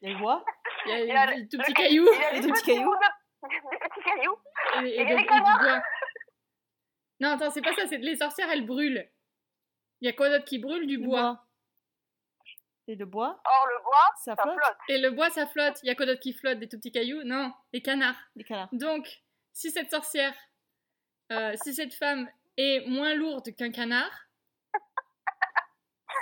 Il 0.00 0.08
y 0.08 0.12
a 0.12 0.14
le 0.14 0.20
bois. 0.20 0.44
Il 0.86 1.06
y 1.06 1.12
a 1.12 1.26
des 1.34 1.48
tout 1.48 1.58
petits 1.58 1.72
cailloux 1.72 2.08
des 2.32 2.40
des 2.40 2.48
petits 2.48 2.62
cailloux. 2.62 2.94
Des 3.42 3.88
petits 3.88 4.02
cailloux. 4.04 4.36
et, 4.84 5.04
du 5.04 5.24
bois. 5.24 5.82
Non, 7.20 7.30
attends, 7.30 7.50
c'est 7.50 7.62
pas 7.62 7.72
ça, 7.74 7.86
c'est 7.86 7.98
les 7.98 8.16
sorcières, 8.16 8.50
elles 8.50 8.66
brûlent. 8.66 9.08
Il 10.04 10.06
y 10.06 10.10
a 10.10 10.12
quoi 10.12 10.28
d'autre 10.28 10.44
qui 10.44 10.58
brûle? 10.58 10.86
Du 10.86 10.98
bois. 10.98 11.42
Et 12.86 12.94
le 12.94 13.06
bois, 13.06 13.40
Or, 13.42 13.66
le 13.68 13.82
bois, 13.82 14.12
ça 14.18 14.34
ça 14.36 14.42
flotte. 14.42 14.56
flotte. 14.56 14.76
Et 14.90 14.98
le 14.98 15.10
bois, 15.12 15.30
ça 15.30 15.46
flotte. 15.46 15.78
Il 15.82 15.86
y 15.86 15.90
a 15.90 15.94
quoi 15.94 16.04
d'autre 16.04 16.20
qui 16.20 16.34
flotte? 16.34 16.58
Des 16.58 16.68
tout 16.68 16.76
petits 16.76 16.92
cailloux? 16.92 17.22
Non, 17.24 17.54
les 17.72 17.80
canards. 17.80 18.18
Des 18.36 18.44
canards. 18.44 18.68
Donc, 18.72 19.22
si 19.54 19.70
cette 19.70 19.90
sorcière, 19.90 20.34
euh, 21.32 21.54
si 21.62 21.72
cette 21.72 21.94
femme 21.94 22.28
est 22.58 22.86
moins 22.86 23.14
lourde 23.14 23.54
qu'un 23.56 23.70
canard, 23.70 24.10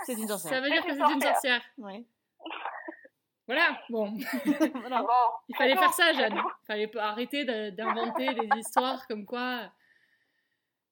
C'est 0.07 0.13
une 0.13 0.29
ça 0.29 0.39
sorcière. 0.39 0.63
veut 0.63 0.71
dire 0.71 0.85
que 0.87 0.95
c'est 0.95 1.13
une 1.13 1.21
sorcière. 1.21 1.63
Ouais. 1.79 2.05
Voilà, 3.49 3.83
bon, 3.91 4.17
voilà. 4.77 5.03
Bon, 5.03 5.09
il 5.49 5.57
fallait 5.57 5.77
faire 5.77 5.93
ça, 5.93 6.13
Jeanne. 6.13 6.37
Il 6.37 6.65
fallait 6.67 6.87
pas 6.87 7.07
arrêter 7.09 7.45
d'inventer 7.73 8.33
des 8.35 8.49
histoires 8.57 9.05
comme 9.09 9.27
quoi 9.27 9.69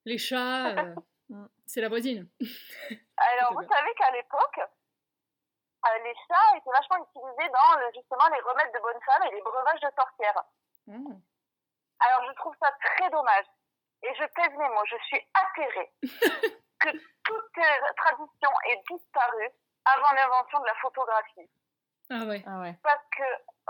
les 0.05 0.19
chats, 0.19 0.71
euh. 0.77 0.95
C'est 1.67 1.81
la 1.81 1.89
voisine. 1.89 2.29
Alors, 3.17 3.53
vous 3.53 3.61
bien. 3.61 3.69
savez 3.77 3.95
qu'à 3.95 4.11
l'époque, 4.13 4.59
euh, 4.61 5.99
les 6.05 6.15
chats 6.29 6.57
étaient 6.57 6.71
vachement 6.71 7.05
utilisés 7.05 7.49
dans 7.51 7.79
le- 7.81 7.93
justement 7.95 8.29
les 8.33 8.41
remèdes 8.41 8.73
de 8.75 8.81
bonne 8.81 9.01
femme 9.05 9.23
et 9.25 9.35
les 9.35 9.43
breuvages 9.43 9.81
de 9.81 9.91
sorcières. 9.97 10.45
Oh. 10.89 11.13
Alors, 12.01 12.29
je 12.29 12.33
trouve 12.37 12.55
ça 12.61 12.71
très 12.85 13.11
dommage. 13.11 13.47
Et 14.03 14.15
je 14.15 14.25
pèse 14.35 14.57
mes 14.57 14.69
mots, 14.71 14.87
je 14.87 14.97
suis 15.05 15.21
atterrée 15.35 15.93
que 16.81 16.89
toute 16.91 17.53
tradition 17.97 18.51
ait 18.71 18.83
disparu 18.91 19.51
avant 19.85 20.13
l'invention 20.15 20.59
de 20.61 20.67
la 20.67 20.75
photographie. 20.77 21.51
Ah 22.09 22.25
ouais. 22.25 22.43
Ah 22.47 22.61
ouais. 22.61 22.75
Parce 22.83 23.05
que, 23.15 23.23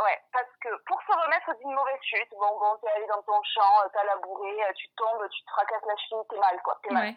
ouais, 0.03 0.23
parce 0.33 0.49
que 0.63 0.69
pour 0.87 1.03
se 1.03 1.13
remettre 1.13 1.53
d'une 1.59 1.75
mauvaise 1.75 1.99
chute, 2.03 2.31
bon, 2.31 2.59
bon, 2.61 2.77
t'es 2.81 2.89
allé 2.91 3.07
dans 3.09 3.23
ton 3.23 3.43
champ, 3.43 3.83
euh, 3.85 3.89
t'as 3.93 4.05
labouré, 4.05 4.63
euh, 4.65 4.73
tu 4.77 4.89
tombes, 4.97 5.29
tu 5.29 5.43
te 5.45 5.51
fracasses 5.51 5.85
la 5.87 5.97
cheville, 5.97 6.25
t'es 6.31 6.39
mal, 6.39 6.63
quoi, 6.63 6.79
t'es 6.85 6.95
mal. 6.95 7.15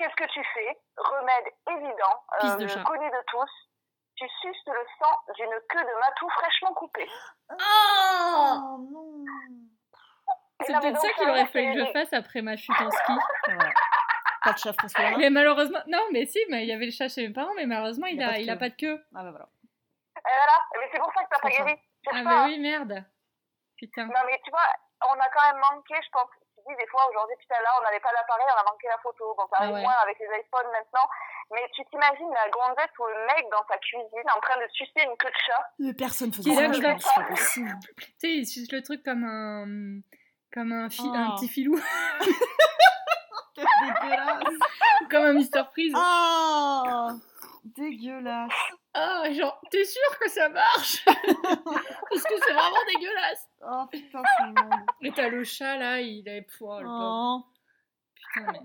Qu'est-ce 0.00 0.16
que 0.16 0.32
tu 0.32 0.42
fais? 0.54 0.78
Remède 0.96 1.44
évident, 1.68 2.24
de 2.58 2.64
euh, 2.64 2.84
connu 2.84 3.10
de 3.10 3.22
tous. 3.26 3.50
Tu 4.16 4.26
suces 4.40 4.62
le 4.66 4.86
sang 4.98 5.14
d'une 5.36 5.60
queue 5.68 5.84
de 5.84 5.98
matou 6.00 6.26
fraîchement 6.30 6.72
coupée. 6.72 7.06
Oh 7.50 8.76
non. 8.90 9.24
C'est 10.62 10.72
non, 10.72 10.78
mais 10.82 10.90
peut-être 10.92 11.00
ça 11.02 11.08
qu'il 11.12 11.24
ça 11.24 11.30
aurait 11.30 11.46
fallu 11.46 11.74
que 11.74 11.84
je 11.86 11.92
fasse 11.92 12.12
après 12.14 12.40
ma 12.40 12.56
chute 12.56 12.74
en 12.80 12.90
ski. 12.90 13.12
Voilà. 13.46 13.70
Pas 14.42 14.52
de 14.54 14.58
chat 14.58 14.72
français 14.72 15.02
là. 15.10 15.18
Mais 15.18 15.28
malheureusement, 15.28 15.80
non, 15.86 16.02
mais 16.12 16.24
si, 16.24 16.38
mais 16.48 16.62
il 16.62 16.68
y 16.68 16.72
avait 16.72 16.86
le 16.86 16.92
chat 16.92 17.08
chez 17.08 17.28
mes 17.28 17.34
parents, 17.34 17.52
mais 17.56 17.66
malheureusement, 17.66 18.06
il, 18.06 18.16
Il 18.16 18.22
a 18.22 18.28
a, 18.28 18.30
pas 18.30 18.38
de 18.38 18.42
il 18.42 18.50
a 18.50 18.54
queue. 18.54 18.58
pas 18.58 18.68
de 18.70 18.74
queue. 18.76 19.04
Ah 19.14 19.22
bah 19.22 19.30
voilà. 19.32 19.48
Et 20.16 20.20
voilà, 20.34 20.58
mais 20.80 20.88
c'est 20.90 20.98
pour 20.98 21.12
ça 21.12 21.24
que 21.24 21.28
t'as 21.30 21.40
pas 21.40 21.50
C'est. 21.50 21.82
C'est 22.04 22.10
Ah 22.14 22.24
bah 22.24 22.30
hein. 22.30 22.46
oui, 22.46 22.58
merde. 22.58 23.04
Putain. 23.76 24.06
Non, 24.06 24.20
mais 24.24 24.40
tu 24.42 24.50
vois, 24.50 24.64
on 25.10 25.12
a 25.20 25.28
quand 25.28 25.52
même 25.52 25.60
manqué, 25.70 25.94
je 26.02 26.08
pense. 26.10 26.30
Tu 26.66 26.72
dis 26.72 26.76
des 26.76 26.86
fois, 26.88 27.08
aujourd'hui, 27.08 27.36
putain, 27.40 27.56
là, 27.62 27.70
on 27.80 27.84
n'avait 27.84 28.00
pas 28.00 28.12
l'appareil, 28.12 28.46
on 28.54 28.60
a 28.60 28.64
manqué 28.70 28.86
la 28.88 28.98
photo. 29.02 29.34
Bon, 29.36 29.44
ça 29.48 29.56
Ah 29.58 29.62
arrive 29.64 29.74
ouais. 29.74 29.82
moins 29.82 29.96
avec 30.02 30.18
les 30.18 30.26
iPhones 30.26 30.70
maintenant. 30.72 31.08
Mais 31.52 31.66
tu 31.74 31.82
t'imagines 31.86 32.30
la 32.32 32.48
gonzesse 32.50 32.94
ou 32.98 33.06
le 33.06 33.26
mec 33.26 33.46
dans 33.50 33.64
sa 33.68 33.76
cuisine 33.78 34.28
en 34.36 34.40
train 34.40 34.60
de 34.60 34.68
sucer 34.70 35.02
une 35.02 35.16
queue 35.16 35.30
de 35.30 35.40
chat? 35.46 35.64
Mais 35.78 35.94
personne 35.94 36.32
faisait 36.32 36.54
ça, 36.54 36.62
pense. 36.68 37.02
C'est 37.02 37.14
pas 37.20 37.26
possible. 37.28 37.74
Tu 37.96 38.04
sais, 38.18 38.28
il 38.30 38.46
suce 38.46 38.70
le 38.72 38.82
truc 38.82 39.02
comme 39.02 39.24
un. 39.24 40.00
Comme 40.52 40.72
un, 40.72 40.90
fi- 40.90 41.02
Oh. 41.04 41.14
un 41.14 41.34
petit 41.36 41.48
filou. 41.48 41.80
Dégueulasse. 43.56 44.42
comme 45.10 45.22
un 45.24 45.32
Mister 45.32 45.62
Freeze. 45.72 45.92
Ah 45.96 47.10
Dégueulasse. 47.64 48.52
Ah, 48.94 49.24
genre, 49.32 49.60
t'es 49.70 49.84
sûr 49.84 50.18
que 50.18 50.28
ça 50.28 50.48
marche 50.48 51.04
Parce 51.04 52.22
que 52.22 52.34
c'est 52.46 52.52
vraiment 52.52 52.84
dégueulasse. 52.94 53.48
Oh 53.62 53.86
putain, 53.90 54.22
c'est 54.38 54.44
immonde. 54.44 54.80
Et 55.02 55.12
t'as 55.12 55.28
le 55.28 55.44
chat 55.44 55.76
là, 55.76 56.00
il 56.00 56.26
est. 56.28 56.42
Pauvre. 56.58 56.82
Oh. 56.86 57.44
Putain, 58.14 58.52
mais. 58.52 58.60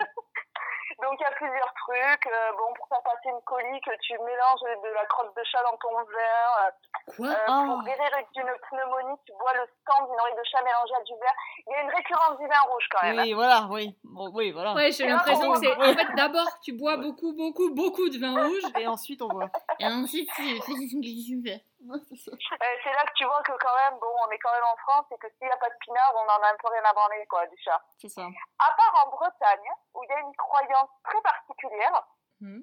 Donc, 1.02 1.14
il 1.20 1.24
y 1.24 1.26
a 1.26 1.32
plusieurs 1.32 1.74
trucs. 1.74 2.26
Euh, 2.28 2.52
bon, 2.58 2.74
pour 2.76 2.88
faire 2.88 3.04
passer 3.04 3.30
une 3.30 3.41
colique, 3.43 3.89
tu 4.02 4.14
mélanges 4.20 4.64
de 4.84 4.89
la 4.93 5.06
crotte 5.06 5.36
de 5.36 5.43
chat 5.43 5.62
dans 5.64 5.78
ton 5.78 5.96
verre. 6.06 6.72
Quoi? 7.16 7.28
Euh, 7.28 7.36
Oh. 7.48 7.66
Pour 7.68 7.84
guérir 7.84 8.12
d'une 8.34 8.52
pneumonie, 8.70 9.18
tu 9.26 9.32
bois 9.34 9.54
le 9.54 9.66
sang 9.86 10.06
d'une 10.06 10.20
oreille 10.20 10.36
de 10.36 10.43
chat 10.50 10.62
mélangée 10.64 10.96
à 10.96 11.04
du 11.04 11.14
verre. 11.14 11.36
Il 11.68 11.72
y 11.72 11.76
a 11.76 11.82
une 11.84 11.89
récurrence 11.89 12.38
du 12.39 12.48
vin 12.48 12.60
rouge 12.72 12.88
quand 12.91 13.04
même. 13.04 13.20
Oui, 13.20 13.34
voilà, 13.34 13.68
oui. 13.70 13.96
Bon, 14.04 14.30
oui, 14.34 14.52
voilà. 14.52 14.74
Ouais, 14.74 14.91
j'ai 14.91 15.08
l'impression 15.08 15.52
que 15.54 15.60
c'est. 15.60 15.76
En 15.76 15.93
fait, 15.93 16.14
d'abord, 16.16 16.48
tu 16.64 16.74
bois 16.74 16.98
beaucoup, 16.98 17.34
beaucoup, 17.34 17.74
beaucoup 17.74 18.10
de 18.10 18.18
vin 18.20 18.48
rouge. 18.48 18.64
Et 18.80 18.88
ensuite, 18.88 19.22
on 19.22 19.28
voit. 19.28 19.50
Et 19.80 19.86
ensuite, 19.86 20.30
tu 20.36 20.43
fais 20.43 20.62
ce 20.62 21.56
Euh, 22.61 22.75
c'est 22.83 22.93
là 22.93 23.03
que 23.05 23.13
tu 23.15 23.25
vois 23.25 23.41
que 23.43 23.51
quand 23.53 23.75
même, 23.75 23.99
bon, 23.99 24.07
on 24.25 24.29
est 24.31 24.39
quand 24.39 24.51
même 24.53 24.63
en 24.63 24.75
France 24.77 25.05
et 25.11 25.17
que 25.17 25.27
s'il 25.38 25.45
n'y 25.47 25.51
a 25.53 25.57
pas 25.57 25.69
de 25.69 25.75
pinard, 25.81 26.13
on 26.15 26.27
en 26.29 26.41
a 26.43 26.49
un 26.51 26.57
peu 26.57 26.67
rien 26.69 26.83
à 26.83 26.93
branler, 26.93 27.25
quoi, 27.27 27.45
du 27.47 27.57
chat. 27.63 27.81
C'est 27.97 28.09
ça. 28.09 28.21
À 28.59 28.71
part 28.75 29.05
en 29.05 29.09
Bretagne, 29.09 29.69
où 29.93 30.03
il 30.03 30.09
y 30.09 30.13
a 30.13 30.19
une 30.19 30.36
croyance 30.36 30.89
très 31.03 31.21
particulière, 31.21 32.03
Hmm. 32.41 32.61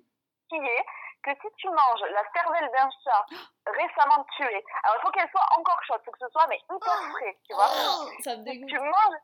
qui 0.51 0.57
est 0.57 0.85
que 1.23 1.31
si 1.41 1.49
tu 1.57 1.69
manges 1.69 2.05
la 2.11 2.23
cervelle 2.35 2.71
d'un 2.73 2.91
chat 3.05 3.27
récemment 3.67 4.25
tué, 4.37 4.65
alors 4.83 4.97
il 4.99 5.03
faut 5.03 5.11
qu'elle 5.13 5.31
soit 5.31 5.47
encore 5.57 5.83
chaude, 5.85 6.01
il 6.03 6.05
faut 6.05 6.11
que 6.13 6.19
ce 6.19 6.29
soit 6.29 6.47
mais 6.49 6.59
hyper 6.59 7.01
frais, 7.13 7.39
tu 7.49 7.55
vois. 7.55 7.69
Ça 8.25 8.37
me 8.37 8.39
Si 8.39 8.43
dégoûte. 8.45 8.69
tu 8.69 8.79
manges, 8.79 9.21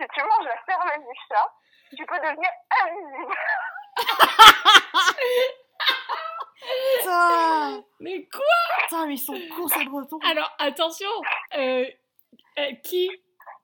si 0.00 0.06
tu 0.08 0.22
manges 0.22 0.46
la 0.46 0.64
cervelle 0.64 1.04
du 1.04 1.14
chat, 1.28 1.52
tu 1.96 2.06
peux 2.06 2.18
devenir 2.20 2.50
invisible. 2.82 3.36
Putain 7.00 7.82
Mais 8.00 8.26
quoi 8.32 8.42
Putain, 8.84 9.06
mais 9.06 9.14
ils 9.14 9.18
sont 9.18 9.38
cons 9.56 9.68
ces 9.68 9.84
bretons. 9.84 10.18
Alors, 10.28 10.50
attention 10.58 11.08
euh, 11.56 11.84
euh, 12.58 12.72
qui, 12.82 13.08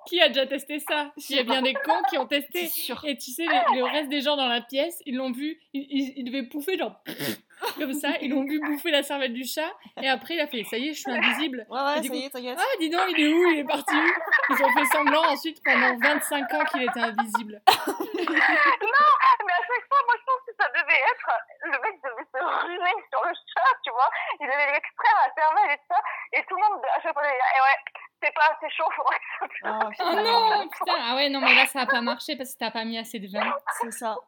qui 0.07 0.21
a 0.21 0.29
déjà 0.29 0.47
testé 0.47 0.79
ça 0.79 1.13
Il 1.29 1.37
y 1.37 1.39
a 1.39 1.43
bien 1.43 1.63
des 1.63 1.75
cons 1.75 2.03
qui 2.11 2.19
ont 2.19 2.27
testé. 2.27 2.67
sûr. 2.69 3.03
Et 3.05 3.17
tu 3.17 3.31
sais, 3.33 3.45
les- 3.47 3.79
le 3.79 3.85
reste 3.85 4.09
des 4.09 4.21
gens 4.21 4.37
dans 4.37 4.49
la 4.49 4.61
pièce, 4.61 5.01
ils 5.07 5.17
l'ont 5.17 5.33
vu, 5.33 5.61
ils, 5.73 5.87
ils, 5.91 6.13
ils 6.19 6.25
devaient 6.25 6.45
pouffer 6.45 6.77
genre. 6.79 7.01
comme 7.79 7.93
ça. 7.93 8.11
Ils 8.21 8.31
l'ont 8.31 8.43
vu 8.45 8.59
bouffer 8.61 8.91
la 8.91 9.03
cervelle 9.05 9.33
du 9.33 9.45
chat. 9.45 9.73
Et 10.03 10.09
après, 10.09 10.35
il 10.35 10.41
a 10.41 10.47
fait 10.49 10.65
Ça 10.65 10.77
y 10.79 10.89
est, 10.89 10.95
je 10.95 11.01
suis 11.01 11.11
invisible. 11.13 11.65
Ouais, 11.71 11.81
ouais, 11.81 12.03
ça 12.03 12.09
coup- 12.09 12.15
y 12.15 12.25
est, 12.25 12.31
t'inquiète. 12.31 12.59
Ah, 12.61 12.65
dis 12.81 12.91
donc, 12.91 13.03
il 13.11 13.21
est 13.25 13.33
où 13.33 13.51
Il 13.53 13.59
est 13.61 13.65
parti 13.65 13.95
où? 13.95 14.53
Ils 14.55 14.65
ont 14.65 14.73
fait 14.77 14.85
semblant 14.87 15.23
ensuite 15.31 15.59
pendant 15.65 15.97
25 15.99 16.55
ans 16.55 16.65
qu'il 16.73 16.83
était 16.83 17.01
invisible. 17.01 17.63
Mais 17.69 17.73
à 19.53 19.63
chaque 19.63 19.87
fois, 19.89 20.01
moi, 20.07 20.15
je 20.19 20.25
pense 20.25 20.41
que 20.42 20.42
ça 20.59 20.69
devait 20.69 21.03
être. 21.13 21.31
Le 21.65 21.71
mec 21.81 22.01
devait 22.03 22.29
se 22.33 22.65
ruer 22.65 22.95
sur 23.11 23.25
le 23.25 23.33
chat, 23.35 23.73
tu 23.85 23.91
vois. 23.91 24.11
Il 24.41 24.47
devait 24.47 24.67
lui 24.71 24.77
extraire 24.77 25.17
la 25.27 25.33
cervelle 25.43 25.71
et 25.73 25.77
tout 25.79 25.85
ça. 25.91 26.01
Et 26.33 26.45
tout 26.45 26.57
le 26.57 26.63
monde, 26.63 26.85
à 26.97 27.01
chaque 27.01 27.13
fois, 27.13 27.23
il 27.25 27.31
disait 27.31 27.45
Eh 27.57 27.61
ouais, 27.61 27.79
c'est 28.23 28.35
pas 28.35 28.47
assez 28.57 28.71
chaud, 28.71 28.89
faudrait 28.97 29.19
que 29.19 29.25
ça 29.39 29.47
Ah, 29.65 29.79
Oh 30.01 30.13
non, 30.17 30.69
putain. 30.69 30.95
Ah 30.99 31.15
ouais, 31.17 31.29
non, 31.29 31.41
mais 31.41 31.55
là, 31.55 31.67
ça 31.67 31.81
a 31.81 31.87
pas 31.87 32.01
marché 32.01 32.37
parce 32.37 32.55
que 32.55 32.59
t'as 32.59 32.71
pas 32.71 32.85
mis 32.85 32.99
assez 32.99 33.19
de 33.19 33.29
vin. 33.29 33.55
C'est 33.81 33.93
ça. 33.93 34.17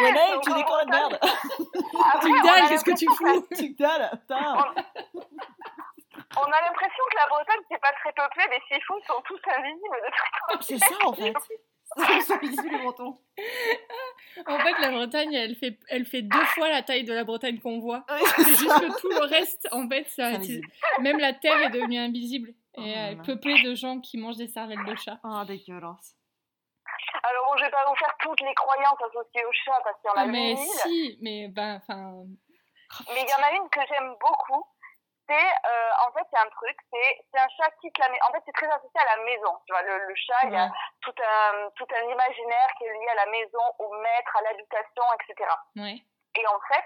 Gwenaël, 0.00 0.40
tu 0.42 0.50
Donc, 0.50 0.58
déconnes 0.58 0.86
de 0.86 0.90
merde. 0.90 1.18
Tu 1.20 2.28
on 2.30 2.34
a 2.38 2.42
dalles, 2.42 2.68
qu'est-ce 2.68 2.84
que 2.84 2.96
tu 2.96 3.06
l'impression 3.06 3.40
fous 3.40 3.46
Tu 3.56 3.70
dalles, 3.74 4.10
putain. 4.20 4.54
On 6.36 6.44
a 6.52 6.60
l'impression 6.60 7.04
que 7.10 7.16
la 7.16 7.26
Bretagne, 7.26 7.60
c'est 7.70 7.80
pas 7.80 7.92
très 7.92 8.12
peuplé, 8.12 8.44
mais 8.50 8.60
s'ils 8.68 8.82
font, 8.84 8.94
ils 8.98 9.06
sont 9.06 9.20
tous 9.22 9.40
invisibles 9.56 9.96
de 10.04 10.10
toute 10.10 10.62
C'est 10.62 10.78
ça 10.78 10.94
en 11.06 11.12
fait. 11.12 11.34
Ils 11.96 12.22
sont 12.22 12.38
visibles 12.38 12.70
les 12.70 12.78
Bretons. 12.82 13.18
En 14.46 14.58
fait, 14.58 14.72
la 14.80 14.90
Bretagne, 14.90 15.32
elle 15.34 15.56
fait, 15.56 15.78
elle 15.88 16.04
fait 16.06 16.22
deux 16.22 16.44
fois 16.54 16.68
la 16.68 16.82
taille 16.82 17.04
de 17.04 17.12
la 17.12 17.24
Bretagne 17.24 17.58
qu'on 17.58 17.78
voit. 17.80 18.04
C'est 18.36 18.44
juste 18.44 18.80
que 18.80 19.00
tout 19.00 19.08
le 19.08 19.24
reste, 19.24 19.68
en 19.72 19.88
fait, 19.88 20.04
ça, 20.10 20.32
même 21.00 21.18
la 21.18 21.32
terre 21.32 21.60
est 21.62 21.70
devenue 21.70 21.98
invisible. 21.98 22.54
Oh 22.76 22.82
Et 22.82 22.94
là 22.94 23.08
elle 23.08 23.12
est 23.14 23.22
peuplée 23.22 23.60
de 23.62 23.74
gens 23.74 24.00
qui 24.00 24.18
mangent 24.18 24.36
des 24.36 24.46
cervelles 24.48 24.84
de 24.86 24.94
chat. 24.96 25.18
Ah, 25.24 25.44
dégueulasse. 25.46 26.14
Alors 27.24 27.46
bon, 27.50 27.56
je 27.58 27.64
vais 27.64 27.70
pas 27.70 27.84
vous 27.88 27.96
faire 27.96 28.14
toutes 28.20 28.40
les 28.40 28.54
croyances 28.54 28.98
associées 29.08 29.44
au 29.44 29.52
chat 29.52 29.80
parce 29.82 30.00
qu'il 30.00 30.08
y 30.08 30.12
en 30.12 30.16
a 30.16 30.22
Ah, 30.22 30.26
mais 30.26 30.54
mille. 30.54 30.58
si, 30.82 31.18
mais 31.22 31.48
ben, 31.48 31.76
enfin, 31.82 32.24
Mais 33.12 33.22
il 33.22 33.28
y 33.28 33.34
en 33.34 33.44
a 33.46 33.52
une 33.62 33.68
que 33.70 33.80
j'aime 33.88 34.14
beaucoup. 34.20 34.64
C'est, 35.28 35.34
euh, 35.34 35.90
en 36.08 36.12
fait, 36.12 36.26
c'est 36.32 36.40
un 36.40 36.48
truc, 36.48 36.76
c'est, 36.90 37.20
c'est 37.30 37.38
un 37.38 37.48
chat 37.56 37.70
qui 37.72 37.88
quitte 37.88 37.98
la 37.98 38.08
maison. 38.08 38.24
En 38.28 38.32
fait, 38.32 38.42
c'est 38.46 38.52
très 38.52 38.66
associé 38.66 39.00
à 39.00 39.16
la 39.16 39.24
maison. 39.24 39.52
Tu 39.66 39.72
vois, 39.72 39.82
le, 39.82 39.98
le 40.08 40.14
chat, 40.16 40.40
il 40.44 40.52
y 40.52 40.56
a 40.56 40.70
tout 41.02 41.14
un, 41.20 41.70
tout 41.76 41.86
un 41.94 42.08
imaginaire 42.08 42.68
qui 42.78 42.84
est 42.84 42.92
lié 42.94 43.08
à 43.12 43.14
la 43.14 43.26
maison, 43.26 43.60
au 43.78 43.92
maître, 43.98 44.36
à 44.38 44.42
l'habitation, 44.42 45.04
etc. 45.20 45.50
Et 46.34 46.46
en 46.46 46.60
fait, 46.72 46.84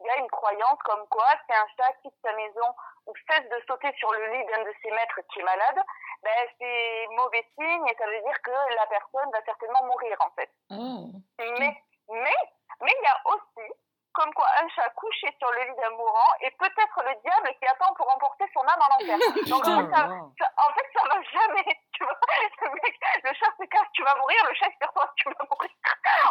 il 0.00 0.06
y 0.06 0.10
a 0.10 0.16
une 0.16 0.30
croyance 0.30 0.78
comme 0.84 1.06
quoi 1.08 1.26
c'est 1.46 1.54
un 1.54 1.66
chat 1.76 1.92
qui 2.02 2.08
quitte 2.08 2.18
sa 2.24 2.32
maison 2.34 2.74
ou 3.06 3.12
cesse 3.28 3.48
de 3.48 3.62
sauter 3.66 3.92
sur 3.98 4.10
le 4.12 4.26
lit 4.32 4.44
d'un 4.46 4.64
de 4.64 4.72
ses 4.82 4.90
maîtres 4.90 5.20
qui 5.32 5.40
est 5.40 5.44
malade, 5.44 5.80
ben 6.22 6.48
c'est 6.58 7.06
mauvais 7.10 7.46
signe 7.54 7.86
et 7.86 7.96
ça 7.96 8.06
veut 8.06 8.20
dire 8.22 8.42
que 8.42 8.74
la 8.74 8.86
personne 8.86 9.30
va 9.30 9.42
certainement 9.44 9.84
mourir 9.84 10.16
en 10.20 10.30
fait. 10.30 10.50
Oh. 10.70 11.10
Mais, 11.38 11.76
mais, 12.08 12.36
mais 12.80 12.92
il 12.98 13.02
y 13.02 13.06
a 13.06 13.20
aussi 13.26 13.72
comme 14.14 14.32
quoi 14.32 14.46
un 14.62 14.68
chat 14.74 14.88
couché 14.96 15.26
sur 15.38 15.50
le 15.52 15.60
lit 15.68 15.76
d'un 15.76 15.90
mourant 15.96 16.30
est 16.40 16.54
peut-être 16.56 16.96
le 17.04 17.14
diable 17.22 17.50
qui 17.58 17.66
attend 17.66 17.92
pour 17.94 18.08
emporter 18.14 18.44
son 18.54 18.60
âme 18.62 18.80
en 18.80 18.90
enfer. 18.94 19.18
Donc 19.50 19.66
en 19.66 19.82
fait, 19.82 19.90
ça, 19.90 20.02
ça- 20.38 20.52
en 20.56 20.70
fait, 20.72 20.86
ça 20.94 21.02
va 21.10 21.18
jamais, 21.22 21.76
tu 21.92 22.04
vois. 22.04 22.18
Le, 22.64 22.70
mec, 22.70 22.94
le 23.24 23.30
chat 23.34 23.52
se 23.60 23.66
casse, 23.68 23.88
tu 23.92 24.02
vas 24.02 24.14
mourir, 24.16 24.36
le 24.48 24.54
chat 24.54 24.70
sur 24.80 24.92
toi, 24.92 25.12
tu 25.16 25.28
vas 25.28 25.46
mourir. 25.50 25.70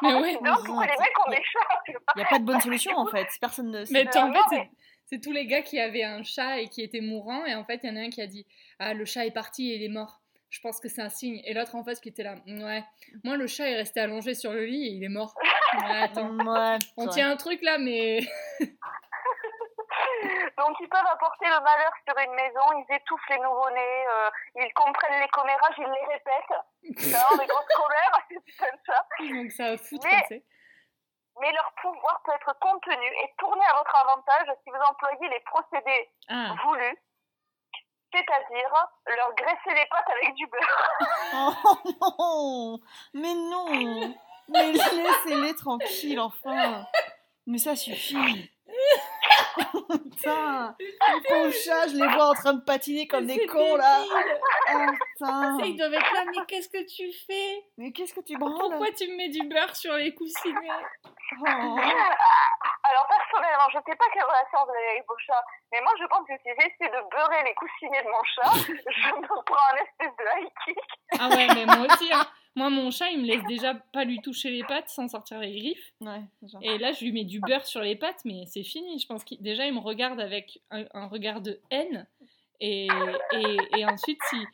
Mais 0.01 0.13
En 0.13 0.23
fait, 0.23 0.36
ouais, 0.36 0.41
dingue 0.41 0.65
pourquoi 0.65 0.86
les 0.86 0.97
mecs 0.97 1.19
ont 1.27 1.29
des 1.29 1.43
chats, 1.43 1.81
tu 1.86 1.91
vois. 1.91 2.01
Il 2.15 2.19
n'y 2.19 2.23
a 2.23 2.27
pas 2.27 2.39
de 2.39 2.45
bonne 2.45 2.61
solution 2.67 2.97
en 2.97 3.05
fait. 3.07 3.27
Personne 3.39 3.69
ne 3.71 3.84
Mais 3.91 4.07
en 4.17 4.34
fait, 4.34 4.69
c'est 5.05 5.19
tous 5.21 5.31
les 5.31 5.45
gars 5.45 5.61
qui 5.61 5.79
avaient 5.79 6.03
un 6.03 6.23
chat 6.23 6.59
et 6.59 6.69
qui 6.69 6.81
étaient 6.81 7.01
mourants, 7.01 7.45
et 7.45 7.53
en 7.55 7.63
fait, 7.65 7.81
il 7.84 7.89
y 7.89 7.93
en 7.93 7.97
a 7.97 8.05
un 8.05 8.09
qui 8.09 8.21
a 8.21 8.27
dit 8.27 8.47
Ah, 8.79 8.93
le 8.93 9.05
chat 9.05 9.25
est 9.25 9.31
parti 9.34 9.71
et 9.71 9.75
il 9.75 9.84
est 9.84 9.93
mort. 9.93 10.21
Je 10.49 10.59
pense 10.61 10.79
que 10.79 10.88
c'est 10.88 11.01
un 11.01 11.09
signe. 11.09 11.41
Et 11.45 11.53
l'autre 11.55 11.73
en 11.75 11.84
face 11.84 11.99
qui 11.99 12.09
était 12.09 12.21
là 12.23 12.36
Ouais, 12.45 12.84
moi, 13.23 13.38
le 13.38 13.47
chat 13.47 13.67
est 13.69 13.75
resté 13.75 13.99
allongé 13.99 14.36
sur 14.36 14.51
le 14.53 14.65
lit 14.65 14.86
et 14.88 14.91
il 14.91 15.03
est 15.03 15.09
mort. 15.09 15.34
Attends. 16.03 16.38
Ouais, 16.38 16.80
On 16.97 17.07
tient 17.07 17.32
un 17.32 17.38
truc 17.38 17.61
là, 17.61 17.78
mais. 17.78 18.19
Donc 20.57 20.78
ils 20.80 20.89
peuvent 20.89 21.05
apporter 21.11 21.45
le 21.45 21.59
malheur 21.61 21.91
sur 22.07 22.17
une 22.17 22.34
maison, 22.34 22.61
ils 22.78 22.95
étouffent 22.95 23.30
les 23.30 23.39
nouveau-nés, 23.39 24.07
euh, 24.07 24.30
ils 24.55 24.74
comprennent 24.74 25.19
les 25.19 25.28
commérages, 25.30 25.76
ils 25.78 25.84
les 25.84 26.13
répètent. 26.13 26.59
C'est 26.97 27.11
vraiment 27.11 27.38
des 27.38 27.47
grosses 27.47 27.65
commères, 27.76 28.19
c'est 28.30 28.57
comme 28.57 28.80
ça. 28.86 29.05
Donc 29.19 29.51
ça 29.51 29.71
va 29.71 29.78
foutre, 29.78 30.07
Mais-. 30.07 30.43
Mais 31.41 31.51
leur 31.51 31.74
pouvoir 31.82 32.21
peut 32.24 32.32
être 32.34 32.55
contenu 32.59 33.07
et 33.07 33.34
tourné 33.39 33.65
à 33.65 33.76
votre 33.78 33.95
avantage 33.95 34.55
si 34.63 34.69
vous 34.69 34.82
employez 34.88 35.30
les 35.30 35.39
procédés 35.41 36.09
Ah, 36.30 36.53
voulus, 36.63 36.97
c'est-à-dire 38.13 38.88
leur 39.07 39.34
graisser 39.34 39.74
les 39.74 39.86
pattes 39.88 40.09
avec 40.09 40.34
du 40.36 40.45
beurre. 40.47 40.99
Oh 41.34 41.76
non 42.01 42.80
Mais 43.15 43.34
non 43.34 44.13
Mais 44.49 44.71
laissez-les 44.71 45.55
tranquilles, 45.55 46.19
enfin 46.19 46.85
Mais 47.45 47.57
ça 47.57 47.75
suffit 47.75 48.49
Putain 49.87 50.75
Les 50.79 51.21
pauvres 51.27 51.51
chats, 51.51 51.87
je 51.87 51.95
les 51.95 52.07
vois 52.07 52.29
en 52.29 52.33
train 52.33 52.53
de 52.53 52.63
patiner 52.63 53.07
comme 53.07 53.27
des 53.27 53.45
cons 53.45 53.75
là. 53.75 54.01
Oh 54.03 54.91
putain 55.17 55.57
Ils 55.63 55.77
doivent 55.77 55.93
être 55.93 56.13
là, 56.13 56.23
mais 56.25 56.45
qu'est-ce 56.47 56.69
que 56.69 56.83
tu 56.85 57.11
fais? 57.27 57.63
Mais 57.77 57.91
qu'est-ce 57.91 58.13
que 58.13 58.21
tu 58.21 58.37
branles? 58.37 58.57
Pourquoi 58.57 58.91
tu 58.91 59.07
me 59.07 59.17
mets 59.17 59.29
du 59.29 59.47
beurre 59.47 59.75
sur 59.75 59.93
les 59.93 60.13
coussinets? 60.13 60.69
Oh. 61.41 61.77
Alors 62.85 63.07
personnellement, 63.07 63.69
je 63.69 63.79
sais 63.85 63.95
pas 63.95 64.05
quelle 64.13 64.23
relation 64.23 64.59
vous 64.65 64.71
avez 64.71 64.89
avec 64.91 65.07
vos 65.07 65.17
chats, 65.17 65.45
mais 65.71 65.81
moi 65.81 65.91
je 65.99 66.05
pense 66.05 66.27
que 66.27 66.33
si 66.43 66.49
j'essaie 66.59 66.91
de 66.91 67.09
beurrer 67.09 67.43
les 67.43 67.55
coussinets 67.55 68.03
de 68.03 68.09
mon 68.09 68.23
chat, 68.23 68.51
je 68.67 69.09
me 69.15 69.43
prends 69.43 69.67
un 69.71 69.77
espèce 69.77 70.15
de 70.17 70.25
high 70.39 70.51
kick. 70.65 70.77
Ah 71.19 71.29
ouais, 71.29 71.47
mais 71.55 71.65
moi 71.65 71.87
aussi, 71.87 72.11
hein. 72.11 72.25
Moi, 72.55 72.69
mon 72.69 72.91
chat, 72.91 73.09
il 73.09 73.19
me 73.21 73.25
laisse 73.25 73.43
déjà 73.47 73.73
pas 73.73 74.03
lui 74.03 74.21
toucher 74.21 74.51
les 74.51 74.63
pattes 74.63 74.87
sans 74.89 75.07
sortir 75.07 75.39
les 75.39 75.55
griffes. 75.57 75.93
Ouais. 76.01 76.21
Et 76.61 76.77
là, 76.77 76.91
je 76.91 77.03
lui 77.03 77.11
mets 77.11 77.23
du 77.23 77.39
beurre 77.39 77.65
sur 77.65 77.81
les 77.81 77.95
pattes, 77.95 78.23
mais 78.25 78.45
c'est 78.45 78.63
fini. 78.63 78.99
Je 78.99 79.07
pense 79.07 79.23
qu'il 79.23 79.41
déjà, 79.41 79.65
il 79.65 79.73
me 79.73 79.79
regarde 79.79 80.19
avec 80.19 80.61
un, 80.69 80.85
un 80.93 81.07
regard 81.07 81.41
de 81.41 81.59
haine. 81.71 82.07
Et, 82.59 82.87
et, 83.31 83.57
et 83.77 83.85
ensuite, 83.85 84.19
il, 84.33 84.45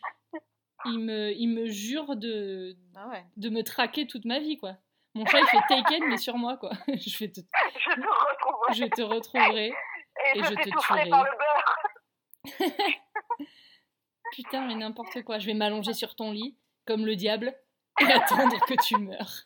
il, 0.85 0.99
me, 0.99 1.31
il 1.33 1.47
me 1.47 1.65
jure 1.67 2.15
de, 2.15 2.77
Ah 2.95 3.09
ouais. 3.09 3.25
de 3.35 3.49
me 3.49 3.63
traquer 3.63 4.07
toute 4.07 4.23
ma 4.25 4.39
vie, 4.39 4.55
quoi. 4.57 4.77
Mon 5.13 5.25
chat, 5.25 5.39
il 5.41 5.47
fait 5.47 5.57
taken, 5.67 6.03
mais 6.07 6.17
sur 6.17 6.37
moi, 6.37 6.55
quoi. 6.55 6.71
Je 6.87 7.17
vais 7.17 7.29
te, 7.29 7.41
Je 7.41 7.95
te 7.95 8.01
retrouverai 8.07 8.73
je 8.75 8.85
te 8.85 9.01
retrouverai. 9.01 9.65
et, 9.67 10.37
et 10.37 10.39
je 10.39 10.43
je 10.45 10.53
te 10.53 10.69
tuerai. 10.69 11.09
par 11.09 11.23
le 11.25 11.31
beurre. 11.31 12.69
Putain, 14.31 14.65
mais 14.67 14.75
n'importe 14.75 15.21
quoi. 15.23 15.39
Je 15.39 15.45
vais 15.47 15.53
m'allonger 15.53 15.93
sur 15.93 16.15
ton 16.15 16.31
lit, 16.31 16.55
comme 16.85 17.05
le 17.05 17.15
diable, 17.15 17.55
et 18.09 18.13
attendre 18.13 18.59
que 18.65 18.73
tu 18.83 18.97
meurs. 18.97 19.43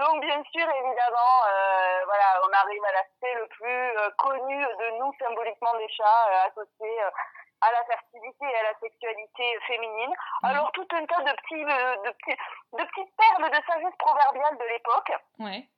Donc 0.00 0.20
bien 0.22 0.42
sûr, 0.52 0.64
évidemment, 0.64 1.34
euh, 1.46 2.04
voilà, 2.06 2.40
on 2.46 2.52
arrive 2.52 2.84
à 2.84 2.92
l'aspect 2.92 3.34
le 3.34 3.46
plus 3.48 3.98
euh, 3.98 4.10
connu 4.16 4.56
de 4.56 4.98
nous 4.98 5.12
symboliquement 5.18 5.76
des 5.76 5.88
chats, 5.88 6.26
euh, 6.30 6.48
associé 6.48 7.02
euh, 7.02 7.10
à 7.60 7.72
la 7.72 7.84
fertilité 7.84 8.44
et 8.44 8.56
à 8.56 8.62
la 8.62 8.78
sexualité 8.80 9.58
féminine. 9.66 10.14
Alors 10.42 10.72
tout 10.72 10.86
un 10.92 11.04
tas 11.04 11.22
de 11.22 11.32
petits, 11.42 11.64
de 11.64 12.10
petits, 12.12 12.38
de 12.72 12.84
petites 12.84 13.16
perles 13.16 13.50
de 13.50 13.66
sagesse 13.66 13.96
proverbiale 13.98 14.56
de 14.56 14.64
l'époque. 14.72 15.12
Ouais. 15.38 15.68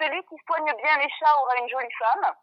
Celui 0.00 0.22
qui 0.24 0.36
soigne 0.46 0.72
bien 0.82 0.96
les 0.98 1.10
chats 1.18 1.38
aura 1.42 1.56
une 1.58 1.68
jolie 1.68 1.94
femme. 1.98 2.34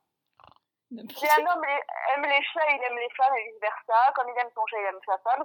Si 1.16 1.26
un 1.26 1.46
homme 1.46 1.64
les- 1.66 1.84
aime 2.14 2.24
les 2.24 2.44
chats, 2.44 2.70
il 2.70 2.82
aime 2.84 2.98
les 2.98 3.10
femmes 3.18 3.36
et 3.38 3.44
vice 3.50 3.60
versa. 3.62 4.12
Comme 4.16 4.30
il 4.30 4.40
aime 4.40 4.50
son 4.54 4.66
chat, 4.68 4.78
il 4.80 4.86
aime 4.86 5.00
sa 5.06 5.18
femme. 5.20 5.44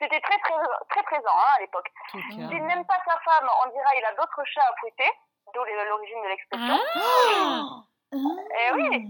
C'était 0.00 0.20
très, 0.20 0.38
très, 0.38 0.54
très 0.90 1.02
présent 1.04 1.36
hein, 1.36 1.52
à 1.56 1.60
l'époque. 1.60 1.88
Ah. 2.14 2.18
S'il 2.30 2.64
n'aime 2.66 2.84
pas 2.86 3.00
sa 3.06 3.18
femme, 3.20 3.48
on 3.64 3.70
dira 3.70 3.90
il 3.96 4.04
a 4.04 4.12
d'autres 4.14 4.42
chats 4.46 4.62
à 4.68 4.74
fouetter. 4.80 5.10
D'où 5.54 5.60
l'origine 5.64 6.22
de 6.22 6.28
l'expression. 6.28 6.78
Ah 6.94 7.82
Eh 8.12 8.72
oui. 8.74 9.06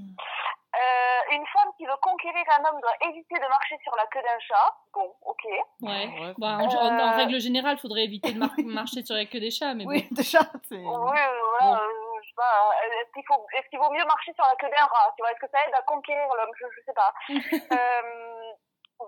Euh, 0.72 1.34
une 1.34 1.44
femme 1.52 1.68
qui 1.76 1.84
veut 1.84 1.96
conquérir 2.00 2.44
un 2.58 2.64
homme 2.64 2.80
doit 2.80 2.94
éviter 3.10 3.34
de 3.34 3.48
marcher 3.48 3.76
sur 3.82 3.94
la 3.96 4.06
queue 4.06 4.22
d'un 4.22 4.38
chat. 4.38 4.74
Bon, 4.94 5.12
ok. 5.22 5.44
Ouais. 5.82 6.06
Ouais. 6.06 6.34
Bah, 6.38 6.58
en, 6.60 6.64
en- 6.66 6.98
en 6.98 7.12
Euh. 7.12 7.16
règle 7.16 7.40
générale, 7.40 7.76
il 7.76 7.80
faudrait 7.80 8.04
éviter 8.04 8.32
de 8.32 8.38
mar- 8.38 8.50
marcher 8.64 9.04
sur 9.04 9.16
la 9.16 9.26
queue 9.26 9.40
des 9.40 9.50
chats, 9.50 9.74
mais 9.74 9.84
Oui, 9.84 10.02
bon. 10.10 10.14
déjà, 10.14 10.38
c'est... 10.68 10.76
Oui, 10.76 10.84
euh, 10.86 11.40
voilà, 11.58 11.82
euh, 11.82 11.88
je 12.22 12.28
sais 12.28 12.34
pas. 12.36 12.68
euh, 12.68 13.00
Est-ce 13.02 13.12
qu'il 13.12 13.24
faut, 13.26 13.46
est-ce 13.56 13.68
qu'il 13.68 13.78
vaut 13.78 13.90
mieux 13.90 14.04
marcher 14.04 14.32
sur 14.34 14.44
la 14.44 14.56
queue 14.56 14.68
d'un 14.70 14.84
rat 14.84 15.12
Tu 15.16 15.22
vois, 15.22 15.30
est-ce 15.32 15.40
que 15.40 15.50
ça 15.50 15.64
aide 15.66 15.74
à 15.74 15.82
conquérir 15.82 16.26
l'homme 16.34 16.52
je, 16.58 16.66
je 16.76 16.80
sais 16.84 16.94
pas. 16.94 17.12
Euh, 17.72 18.52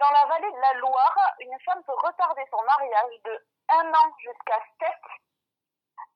dans 0.00 0.10
la 0.10 0.24
vallée 0.26 0.50
de 0.50 0.60
la 0.60 0.72
Loire, 0.80 1.18
une 1.40 1.58
femme 1.66 1.82
peut 1.84 1.92
retarder 1.92 2.42
son 2.50 2.62
mariage 2.64 3.20
de 3.26 3.44
un 3.68 3.88
an 3.92 4.12
jusqu'à 4.18 4.58
sept, 4.80 5.02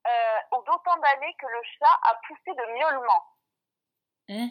euh, 0.09 0.57
ou 0.57 0.63
d'autant 0.63 0.97
d'années 0.97 1.35
que 1.39 1.47
le 1.47 1.61
chat 1.79 1.99
a 2.11 2.15
poussé 2.27 2.53
de 2.57 2.73
miaulement. 2.73 3.23
Hein? 4.31 4.49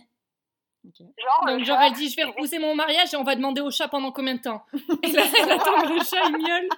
Genre, 1.18 1.46
Donc, 1.48 1.60
chat- 1.60 1.64
j'aurais 1.66 1.92
dit, 1.92 2.10
je 2.12 2.16
vais 2.18 2.26
repousser 2.26 2.60
mon 2.60 2.76
mariage 2.76 3.12
et 3.14 3.18
on 3.18 3.24
va 3.24 3.34
demander 3.36 3.62
au 3.62 3.72
chat 3.72 3.88
pendant 3.88 4.12
combien 4.12 4.36
de 4.36 4.42
temps? 4.42 4.64
Et 5.04 5.12
là, 5.12 5.24
elle 5.42 5.52
attend 5.54 5.82
que 5.82 5.94
le 5.98 6.04
chat, 6.04 6.24
il 6.26 6.38
miaule. 6.38 6.70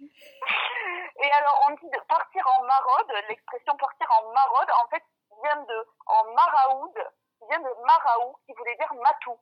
Et 1.22 1.30
alors, 1.32 1.60
on 1.68 1.74
dit 1.74 1.90
de 1.90 2.00
partir 2.08 2.42
en 2.58 2.64
maraude. 2.64 3.12
L'expression 3.28 3.76
partir 3.76 4.06
en 4.18 4.32
maraude, 4.32 4.70
en 4.84 4.88
fait, 4.88 5.02
vient 5.42 5.62
de, 5.62 5.86
en 6.06 6.24
maraoud, 6.34 6.94
vient 7.48 7.60
de 7.60 7.84
maraou, 7.86 8.36
qui 8.46 8.52
voulait 8.54 8.76
dire 8.76 8.92
matou. 8.94 9.38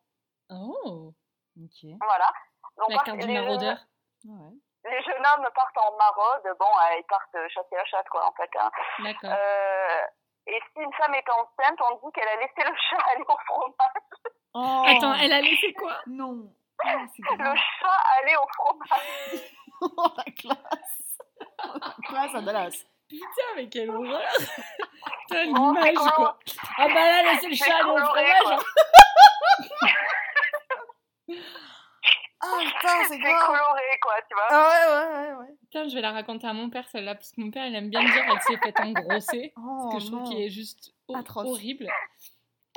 Oh, 0.51 1.13
Ok. 1.61 1.91
Voilà. 2.01 2.31
Donc, 2.77 2.91
la 2.91 2.97
carte 3.03 3.19
du 3.19 3.27
les 3.27 3.41
maraudeur. 3.41 3.77
Ouais. 4.25 4.31
jeunes- 4.35 4.61
Les 4.85 5.03
jeunes 5.03 5.27
hommes 5.27 5.49
partent 5.55 5.79
en 5.79 5.97
maraude. 5.97 6.57
Bon, 6.59 6.67
euh, 6.67 6.97
ils 6.99 7.05
partent 7.09 7.37
chasser 7.49 7.75
la 7.75 7.85
chatte, 7.85 8.09
quoi, 8.09 8.27
en 8.27 8.33
fait. 8.33 8.51
hein. 8.59 8.71
D'accord. 9.01 9.31
Euh, 9.33 10.07
et 10.47 10.61
si 10.73 10.83
une 10.83 10.93
femme 10.95 11.15
est 11.15 11.29
enceinte, 11.31 11.79
on 11.91 12.07
dit 12.07 12.13
qu'elle 12.13 12.29
a 12.29 12.37
laissé 12.37 12.55
le 12.65 12.75
chat 12.89 13.03
aller 13.13 13.25
au 13.29 13.37
fromage. 13.47 13.75
Oh. 14.55 14.85
Attends, 14.87 15.15
elle 15.15 15.33
a 15.33 15.41
laissé 15.41 15.75
quoi? 15.75 15.99
Non. 16.07 16.49
Oh, 16.85 16.89
c'est 17.17 17.37
Le 17.37 17.55
chat 17.57 18.01
aller 18.19 18.37
au 18.37 18.47
fromage. 18.55 19.55
Oh, 19.81 20.09
la 20.17 20.25
classe. 20.33 21.08
Oh, 21.65 21.79
la 21.81 22.09
classe 22.09 22.35
à 22.35 22.41
Dallas. 22.43 22.85
Putain, 23.09 23.27
mais 23.57 23.69
quelle 23.69 23.91
horreur 23.91 24.21
Putain, 24.39 24.65
c'est 25.29 25.45
l'image 25.47 25.95
quoi 26.15 26.39
Ah 26.79 26.87
bah 26.89 26.95
là, 26.95 27.23
laissez 27.33 27.49
le 27.49 27.55
chat 27.57 27.81
coloré, 27.83 28.03
fromage 28.05 28.43
quoi. 28.43 28.55
hein. 28.55 28.59
Ah 32.41 32.47
putain, 32.61 32.89
c'est 33.03 33.09
C'est 33.15 33.19
grave. 33.19 33.47
coloré, 33.47 33.99
quoi, 34.01 34.15
tu 34.29 34.35
vois. 34.35 34.47
Ah 34.51 34.69
ouais, 34.69 34.95
ouais, 34.95 35.19
ouais, 35.19 35.33
ouais. 35.41 35.55
Putain, 35.63 35.89
je 35.89 35.95
vais 35.97 36.01
la 36.01 36.13
raconter 36.13 36.47
à 36.47 36.53
mon 36.53 36.71
père 36.71 36.87
celle-là, 36.89 37.17
parce 37.17 37.33
que 37.33 37.41
mon 37.41 37.51
père 37.51 37.67
il 37.67 37.75
aime 37.75 37.91
bien 37.91 38.01
dire 38.01 38.25
qu'elle 38.27 38.41
s'est 38.43 38.57
faite 38.59 38.79
engrosser. 38.79 39.53
Oh, 39.57 39.61
Parce 39.91 39.95
que 39.97 40.01
je 40.01 40.13
trouve 40.13 40.23
qu'il 40.29 40.41
est 40.41 40.49
juste 40.51 40.93
Atroce. 41.13 41.49
horrible. 41.49 41.89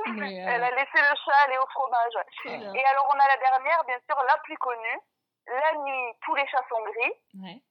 Mais, 0.08 0.42
euh, 0.42 0.50
Elle 0.50 0.64
a 0.64 0.72
laissé 0.72 0.96
le 0.98 1.16
chat 1.24 1.38
aller 1.46 1.58
au 1.60 1.68
fromage. 1.68 2.14
Et 2.46 2.84
alors, 2.86 3.08
on 3.14 3.20
a 3.20 3.28
la 3.28 3.38
dernière, 3.38 3.84
bien 3.86 4.00
sûr, 4.10 4.18
la 4.28 4.38
plus 4.44 4.58
connue. 4.58 5.00
La 5.46 5.78
nuit, 5.80 6.14
tous 6.26 6.34
les 6.36 6.48
chats 6.48 6.66
sont 6.68 6.82
gris. 6.84 7.14
ouais. 7.44 7.62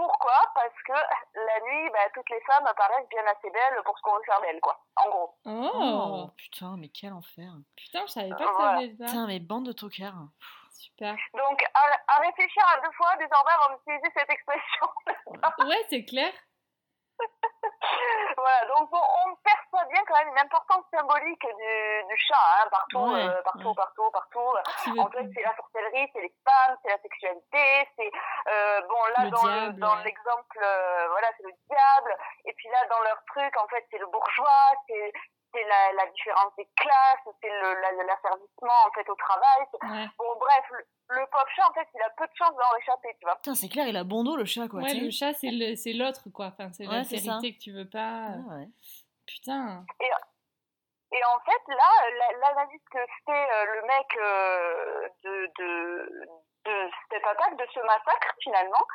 Pourquoi? 0.00 0.32
Parce 0.54 0.82
que 0.86 0.92
la 0.92 1.60
nuit, 1.60 1.90
bah, 1.92 1.98
toutes 2.14 2.30
les 2.30 2.40
femmes 2.42 2.66
apparaissent 2.66 3.08
bien 3.10 3.22
assez 3.26 3.50
belles 3.50 3.82
pour 3.84 3.98
ce 3.98 4.02
qu'on 4.02 4.14
veut 4.16 4.22
faire 4.24 4.40
d'elles, 4.40 4.60
quoi. 4.62 4.80
En 4.96 5.10
gros. 5.10 5.34
Oh, 5.44 5.70
Oh, 5.74 6.30
putain, 6.38 6.76
mais 6.78 6.88
quel 6.88 7.12
enfer. 7.12 7.52
Putain, 7.76 8.06
je 8.06 8.12
savais 8.12 8.30
pas 8.30 8.36
que 8.36 8.44
ça 8.44 8.52
Voilà. 8.56 8.78
avait 8.78 8.94
ça. 8.98 9.04
Putain, 9.04 9.26
mais 9.26 9.40
bande 9.40 9.66
de 9.66 9.72
tocards. 9.72 10.28
Super. 10.72 11.14
Donc, 11.34 11.62
à, 11.74 12.14
à 12.16 12.20
réfléchir 12.20 12.62
à 12.74 12.80
deux 12.80 12.92
fois, 12.92 13.14
désormais, 13.18 13.50
avant 13.60 13.76
d'utiliser 13.76 14.10
cette 14.16 14.30
expression. 14.30 14.86
Ouais, 15.68 15.84
c'est 15.90 16.04
clair. 16.06 16.32
Voilà, 18.36 18.64
donc 18.66 18.90
bon, 18.90 19.00
on 19.26 19.34
perçoit 19.36 19.84
bien 19.90 20.02
quand 20.06 20.16
même 20.18 20.28
une 20.28 20.38
importance 20.38 20.84
symbolique 20.92 21.42
du, 21.42 22.04
du 22.08 22.16
chat, 22.16 22.34
hein, 22.62 22.68
partout, 22.70 22.98
Ouais, 23.12 23.24
euh, 23.28 23.42
partout, 23.42 23.68
ouais. 23.68 23.74
partout, 23.74 24.10
partout. 24.12 24.52
En 25.00 25.10
fait, 25.10 25.26
c'est 25.34 25.42
la 25.42 25.54
sorcellerie, 25.56 26.10
c'est 26.12 26.20
les 26.20 26.34
femmes, 26.48 26.76
c'est 26.82 26.90
la 26.90 26.98
sexualité, 26.98 27.88
c'est 27.96 28.10
euh, 28.48 28.80
bon 28.88 29.02
là 29.16 29.24
Le 29.24 29.30
dans 29.30 29.44
le- 29.44 29.50
diable, 29.60 29.78
dans 29.80 29.96
ouais. 29.96 30.04
l'exemple, 30.04 30.58
euh, 30.62 31.08
voilà, 31.10 31.28
c'est 31.36 31.44
le 31.44 31.52
diable. 31.68 32.16
Et 32.44 32.52
puis 32.54 32.68
là, 32.68 32.78
dans 32.88 33.00
leur 33.00 33.22
truc, 33.26 33.56
en 33.56 33.66
fait, 33.68 33.86
c'est 33.90 33.98
le 33.98 34.06
bourgeois, 34.06 34.70
c'est 34.88 35.12
c'est 35.52 35.64
la, 35.64 35.92
la 35.92 36.06
différence 36.10 36.52
des 36.56 36.68
classes, 36.76 37.34
c'est 37.42 37.48
le 37.50 37.74
la- 37.80 38.04
l'asservissement 38.04 38.78
en 38.86 38.90
fait 38.92 39.08
au 39.08 39.14
travail. 39.16 39.66
Ouais, 39.82 40.06
Bon, 40.18 40.36
bref, 40.38 40.64
le, 40.70 40.86
le 41.20 41.26
pauvre 41.26 41.48
chat, 41.56 41.68
en 41.68 41.72
fait, 41.74 41.88
il 41.94 42.02
a 42.02 42.10
peu 42.10 42.26
de 42.26 42.32
chance 42.36 42.54
d'en 42.54 42.70
réchapper, 42.76 43.08
tu 43.18 43.24
vois. 43.26 43.36
Putain, 43.36 43.54
c'est 43.54 43.68
clair, 43.68 43.86
il 43.88 43.96
a 43.96 44.04
bon 44.04 44.22
dos 44.24 44.36
le 44.36 44.44
chat, 44.44 44.68
quoi. 44.68 44.80
ouais 44.80 44.94
le 44.94 45.10
chat, 45.10 45.32
c'est 45.34 45.50
le- 45.50 45.74
c'est 45.76 45.92
l'autre, 45.92 46.28
quoi. 46.34 46.46
Enfin, 46.46 46.70
c'est 46.72 46.86
Ouais, 46.86 46.94
l'altérité 46.94 47.54
que 47.54 47.58
tu 47.62 47.72
veux 47.72 47.88
pas. 47.88 48.26
Ah, 48.28 48.54
ouais. 48.54 48.68
Putain. 49.26 49.84
Et 51.12 51.24
en 51.24 51.40
fait, 51.40 51.62
là, 51.74 51.90
la- 52.18 52.38
l'analyse 52.38 52.80
que 52.90 52.98
fait 53.26 53.32
euh, 53.52 53.64
le 53.74 53.82
mec 53.82 54.06
euh, 54.16 55.08
de, 55.24 55.50
de, 55.58 56.26
de 56.66 56.90
cette 57.10 57.26
attaque, 57.26 57.56
de 57.56 57.66
ce 57.74 57.80
massacre, 57.80 58.32
finalement, 58.42 58.86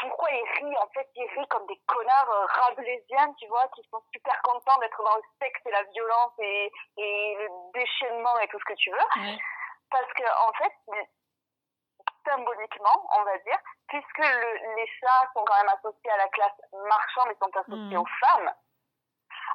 pourquoi 0.00 0.30
il 0.30 0.44
rit 0.58 0.76
En 0.78 0.88
fait, 0.88 1.08
il 1.14 1.26
rit 1.38 1.46
comme 1.48 1.66
des 1.66 1.80
connards 1.86 2.30
euh, 2.30 2.46
rabelaisiens, 2.46 3.32
tu 3.34 3.46
vois, 3.48 3.66
qui 3.74 3.82
sont 3.90 4.02
super 4.12 4.40
contents 4.42 4.78
d'être 4.78 5.02
dans 5.02 5.16
le 5.16 5.22
sexe 5.40 5.60
et 5.66 5.70
la 5.70 5.82
violence 5.84 6.32
et, 6.38 6.72
et 6.98 7.34
le 7.38 7.48
déchaînement 7.72 8.38
et 8.40 8.48
tout 8.48 8.58
ce 8.58 8.64
que 8.64 8.74
tu 8.74 8.90
veux. 8.90 9.06
Parce 9.90 10.12
que, 10.14 10.24
en 10.48 10.52
fait, 10.54 10.72
symboliquement, 12.24 13.06
on 13.18 13.22
va 13.24 13.38
dire, 13.38 13.58
puisque 13.88 14.18
le- 14.18 14.74
les 14.76 14.86
chats 15.00 15.30
sont 15.34 15.44
quand 15.44 15.56
même 15.56 15.68
associés 15.78 16.10
à 16.10 16.16
la 16.16 16.28
classe 16.28 16.60
marchande 16.72 17.30
et 17.30 17.36
sont 17.40 17.56
associés 17.56 17.96
Mhm. 17.96 18.02
aux 18.02 18.06
femmes, 18.26 18.52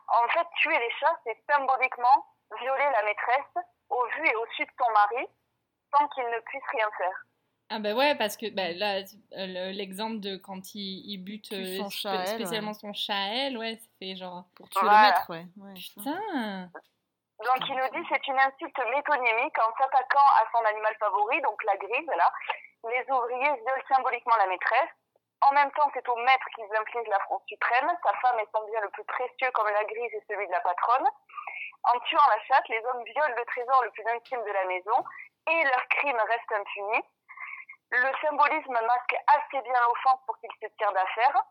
en 0.07 0.27
fait, 0.29 0.47
tuer 0.57 0.77
les 0.79 0.91
chats, 0.91 1.17
c'est 1.25 1.37
symboliquement 1.49 2.25
violer 2.59 2.89
la 2.91 3.03
maîtresse 3.03 3.53
au 3.89 4.05
vu 4.07 4.27
et 4.27 4.35
au 4.35 4.45
su 4.47 4.65
de 4.65 4.71
ton 4.77 4.89
mari 4.91 5.27
sans 5.95 6.07
qu'il 6.09 6.27
ne 6.29 6.39
puisse 6.39 6.63
rien 6.71 6.89
faire. 6.97 7.21
Ah 7.71 7.79
bah 7.79 7.93
ouais, 7.93 8.15
parce 8.15 8.35
que 8.35 8.49
bah, 8.51 8.73
là, 8.73 8.97
euh, 8.99 9.47
le- 9.47 9.71
l'exemple 9.71 10.19
de 10.19 10.35
quand 10.35 10.75
il, 10.75 11.07
il 11.07 11.17
bute 11.23 11.51
euh, 11.53 11.79
son 11.87 12.09
elle, 12.11 12.27
spécialement 12.27 12.73
son 12.73 12.91
chat 12.91 13.15
à 13.15 13.27
elle, 13.47 13.57
ouais, 13.57 13.75
ça 13.75 13.87
fait 13.97 14.15
genre... 14.15 14.43
Pour 14.55 14.67
tuer 14.69 14.81
Voilà. 14.83 15.01
le 15.01 15.07
maître, 15.07 15.25
ouais. 15.31 15.45
ouais 15.63 15.73
putain. 15.73 16.19
Donc 17.41 17.59
il 17.69 17.75
nous 17.75 17.89
dit 17.95 18.05
c'est 18.11 18.27
une 18.27 18.37
insulte 18.37 18.77
métonymique 18.91 19.57
en 19.57 19.71
s'attaquant 19.79 20.29
à 20.37 20.43
son 20.51 20.63
animal 20.67 20.93
favori, 20.99 21.41
donc 21.41 21.63
la 21.63 21.77
grise 21.77 22.11
là. 22.17 22.29
Les 22.91 23.05
ouvriers 23.09 23.55
violent 23.55 23.87
symboliquement 23.87 24.35
la 24.37 24.47
maîtresse. 24.47 24.91
En 25.41 25.53
même 25.53 25.71
temps, 25.71 25.89
c'est 25.93 26.07
au 26.07 26.15
maître 26.17 26.45
qu'ils 26.53 26.69
infligent 26.77 27.09
l'affront 27.09 27.41
suprême. 27.47 27.89
Sa 28.03 28.13
femme 28.21 28.37
est 28.39 28.49
son 28.53 28.61
bien 28.69 28.81
le 28.81 28.89
plus 28.89 29.05
précieux 29.05 29.49
comme 29.53 29.69
la 29.73 29.85
grise 29.85 30.13
et 30.13 30.23
celui 30.29 30.45
de 30.45 30.51
la 30.51 30.59
patronne. 30.61 31.07
En 31.83 31.97
tuant 32.01 32.27
la 32.29 32.39
chatte, 32.45 32.67
les 32.69 32.77
hommes 32.85 33.03
violent 33.05 33.33
le 33.35 33.45
trésor 33.45 33.81
le 33.85 33.91
plus 33.91 34.05
intime 34.05 34.43
de 34.45 34.51
la 34.53 34.65
maison 34.65 34.97
et 35.49 35.63
leur 35.63 35.87
crime 35.89 36.17
reste 36.29 36.51
impuni. 36.51 37.01
Le 37.91 38.11
symbolisme 38.21 38.71
masque 38.73 39.15
assez 39.27 39.61
bien 39.61 39.81
l'offense 39.81 40.19
pour 40.25 40.37
qu'il 40.39 40.49
se 40.61 40.67
tire 40.77 40.91
d'affaire. 40.93 41.43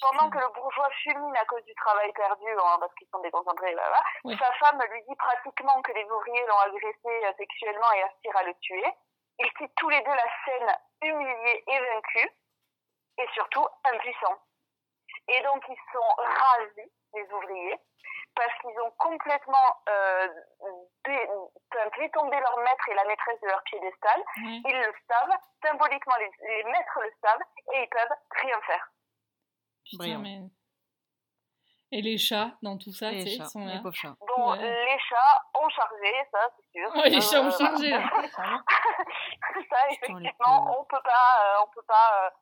Pendant 0.00 0.28
que 0.28 0.38
le 0.38 0.48
bourgeois 0.52 0.90
fulmine 1.02 1.36
à 1.36 1.44
cause 1.46 1.64
du 1.64 1.74
travail 1.76 2.12
perdu, 2.12 2.50
hein, 2.50 2.76
parce 2.80 2.92
qu'ils 2.94 3.08
sont 3.08 3.20
déconcentrés, 3.20 3.74
Ouais. 4.24 4.36
sa 4.36 4.52
femme 4.54 4.82
lui 4.90 5.02
dit 5.08 5.14
pratiquement 5.16 5.80
que 5.82 5.92
les 5.92 6.04
ouvriers 6.04 6.46
l'ont 6.46 6.58
agressé 6.58 7.34
sexuellement 7.38 7.92
et 7.92 8.02
aspirent 8.02 8.36
à 8.36 8.42
le 8.42 8.54
tuer. 8.60 8.84
Ils 9.38 9.52
quittent 9.54 9.74
tous 9.76 9.88
les 9.88 10.00
deux 10.02 10.14
la 10.14 10.26
scène 10.44 10.76
humiliés 11.02 11.64
et 11.66 11.80
vaincus, 11.80 12.30
et 13.18 13.28
surtout 13.34 13.66
impuissants. 13.92 14.38
Et 15.28 15.40
donc 15.42 15.64
ils 15.68 15.92
sont 15.92 16.14
ravis, 16.16 16.92
les 17.14 17.32
ouvriers, 17.32 17.78
parce 18.34 18.52
qu'ils 18.60 18.80
ont 18.80 18.90
complètement 18.98 19.76
euh, 19.88 20.28
dé- 21.04 21.28
fait 21.96 22.08
tomber 22.10 22.38
leur 22.40 22.58
maître 22.58 22.88
et 22.90 22.94
la 22.94 23.04
maîtresse 23.04 23.40
de 23.40 23.46
leur 23.48 23.62
piédestal. 23.64 24.22
Ils 24.36 24.62
le 24.80 24.92
savent, 25.08 25.38
symboliquement 25.64 26.14
les, 26.18 26.30
les 26.46 26.64
maîtres 26.64 27.00
le 27.02 27.12
savent, 27.22 27.42
et 27.74 27.82
ils 27.82 27.88
peuvent 27.88 28.16
rien 28.42 28.60
faire. 28.66 28.88
Putain, 29.84 29.98
Brillant. 29.98 30.18
mais... 30.20 30.40
Et 31.92 32.02
les 32.02 32.18
chats, 32.18 32.50
dans 32.60 32.76
tout 32.76 32.90
ça, 32.90 33.12
les 33.12 33.20
chats, 33.24 33.44
ils 33.44 33.46
sont 33.46 33.64
les 33.66 33.78
pauvres 33.80 33.94
chats. 33.94 34.16
Bon, 34.36 34.50
Ouais. 34.52 34.58
les 34.84 34.98
chats 34.98 35.42
ont 35.62 35.68
chargé, 35.68 36.12
ça 36.32 36.40
c'est 36.56 36.78
sûr. 36.80 36.90
Ouais, 36.96 37.08
les 37.08 37.20
chats 37.20 37.40
ont 37.40 37.46
Euh, 37.46 37.50
chargé, 37.56 37.90
ça, 39.70 39.88
effectivement, 39.90 40.78
on 40.80 40.84
peut 40.84 41.02
pas, 41.04 41.44
euh, 41.44 41.64
on 41.64 41.68
peut 41.70 41.82
pas. 41.86 42.32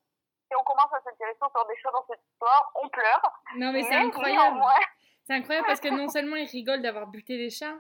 Si 0.52 0.60
on 0.60 0.64
commence 0.64 0.92
à 0.92 1.00
s'intéresser 1.00 1.38
sur 1.38 1.66
des 1.66 1.76
choses 1.80 1.92
dans 1.92 2.04
cette 2.10 2.20
histoire, 2.30 2.72
on 2.82 2.88
pleure. 2.88 3.32
Non, 3.56 3.72
mais 3.72 3.82
c'est 3.84 3.94
incroyable 3.94 4.60
C'est 5.24 5.34
incroyable 5.34 5.66
parce 5.66 5.80
que 5.80 5.88
non 5.88 6.08
seulement 6.08 6.36
ils 6.36 6.48
rigolent 6.48 6.82
d'avoir 6.82 7.06
buté 7.06 7.36
les 7.38 7.48
chats, 7.50 7.78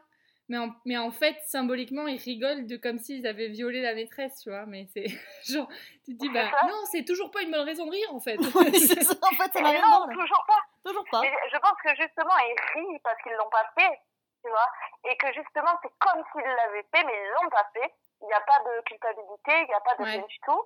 mais 0.48 0.58
en, 0.58 0.70
mais 0.86 0.96
en 0.98 1.10
fait, 1.10 1.36
symboliquement, 1.46 2.06
ils 2.06 2.18
rigolent 2.20 2.66
de 2.66 2.76
comme 2.76 2.98
s'ils 2.98 3.26
avaient 3.26 3.48
violé 3.48 3.80
la 3.82 3.94
maîtresse, 3.94 4.40
tu 4.42 4.50
vois. 4.50 4.64
Mais 4.66 4.86
c'est 4.92 5.06
genre, 5.52 5.68
tu 6.04 6.16
te 6.16 6.18
dis, 6.18 6.30
bah 6.30 6.48
C'est 6.60 6.66
non, 6.66 6.80
c'est 6.90 7.04
toujours 7.04 7.30
pas 7.30 7.42
une 7.42 7.50
bonne 7.50 7.66
raison 7.66 7.86
de 7.86 7.90
rire 7.90 8.14
en 8.14 8.20
fait. 8.20 8.36
Oui, 8.56 8.78
c'est 8.80 9.02
ça, 9.02 9.14
en 9.22 9.34
fait, 9.36 9.50
mais 9.60 9.68
rien 9.68 9.82
non, 9.82 10.06
là. 10.06 10.12
toujours 10.14 10.44
pas. 10.46 10.60
Toujours 10.84 11.04
pas. 11.10 11.20
Mais 11.20 11.32
je 11.52 11.58
pense 11.58 11.76
que 11.84 11.90
justement, 11.94 12.36
ils 12.38 12.80
rient 12.80 12.98
parce 13.04 13.20
qu'ils 13.22 13.32
l'ont 13.32 13.50
pas 13.50 13.66
fait, 13.78 14.00
tu 14.44 14.50
vois. 14.50 14.66
Et 15.10 15.16
que 15.16 15.26
justement, 15.32 15.72
c'est 15.82 15.92
comme 15.98 16.22
s'ils 16.32 16.42
l'avaient 16.42 16.86
fait, 16.94 17.04
mais 17.04 17.12
ils 17.12 17.30
l'ont 17.42 17.50
pas 17.50 17.68
fait. 17.74 17.92
Il 18.22 18.26
n'y 18.26 18.32
a 18.34 18.40
pas 18.40 18.58
de 18.60 18.80
culpabilité, 18.82 19.52
il 19.62 19.66
n'y 19.66 19.74
a 19.74 19.80
pas 19.80 19.94
de 19.96 20.02
Ouais. 20.02 20.10
rien 20.12 20.26
du 20.26 20.38
tout. 20.46 20.62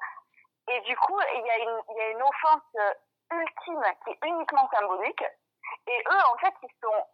Et 0.69 0.81
du 0.83 0.97
coup, 0.97 1.19
il 1.35 1.47
y, 1.47 1.51
a 1.51 1.59
une- 1.59 1.83
il 1.91 1.97
y 1.97 2.01
a 2.01 2.09
une 2.11 2.23
offense 2.23 2.63
euh, 2.77 2.95
ultime 3.33 3.83
qui 4.05 4.11
est 4.11 4.19
uniquement 4.29 4.69
symbolique. 4.73 5.23
Et 5.87 6.05
eux, 6.11 6.21
en 6.33 6.39
fait, 6.39 6.55
ils 6.63 6.75
sont 6.83 7.07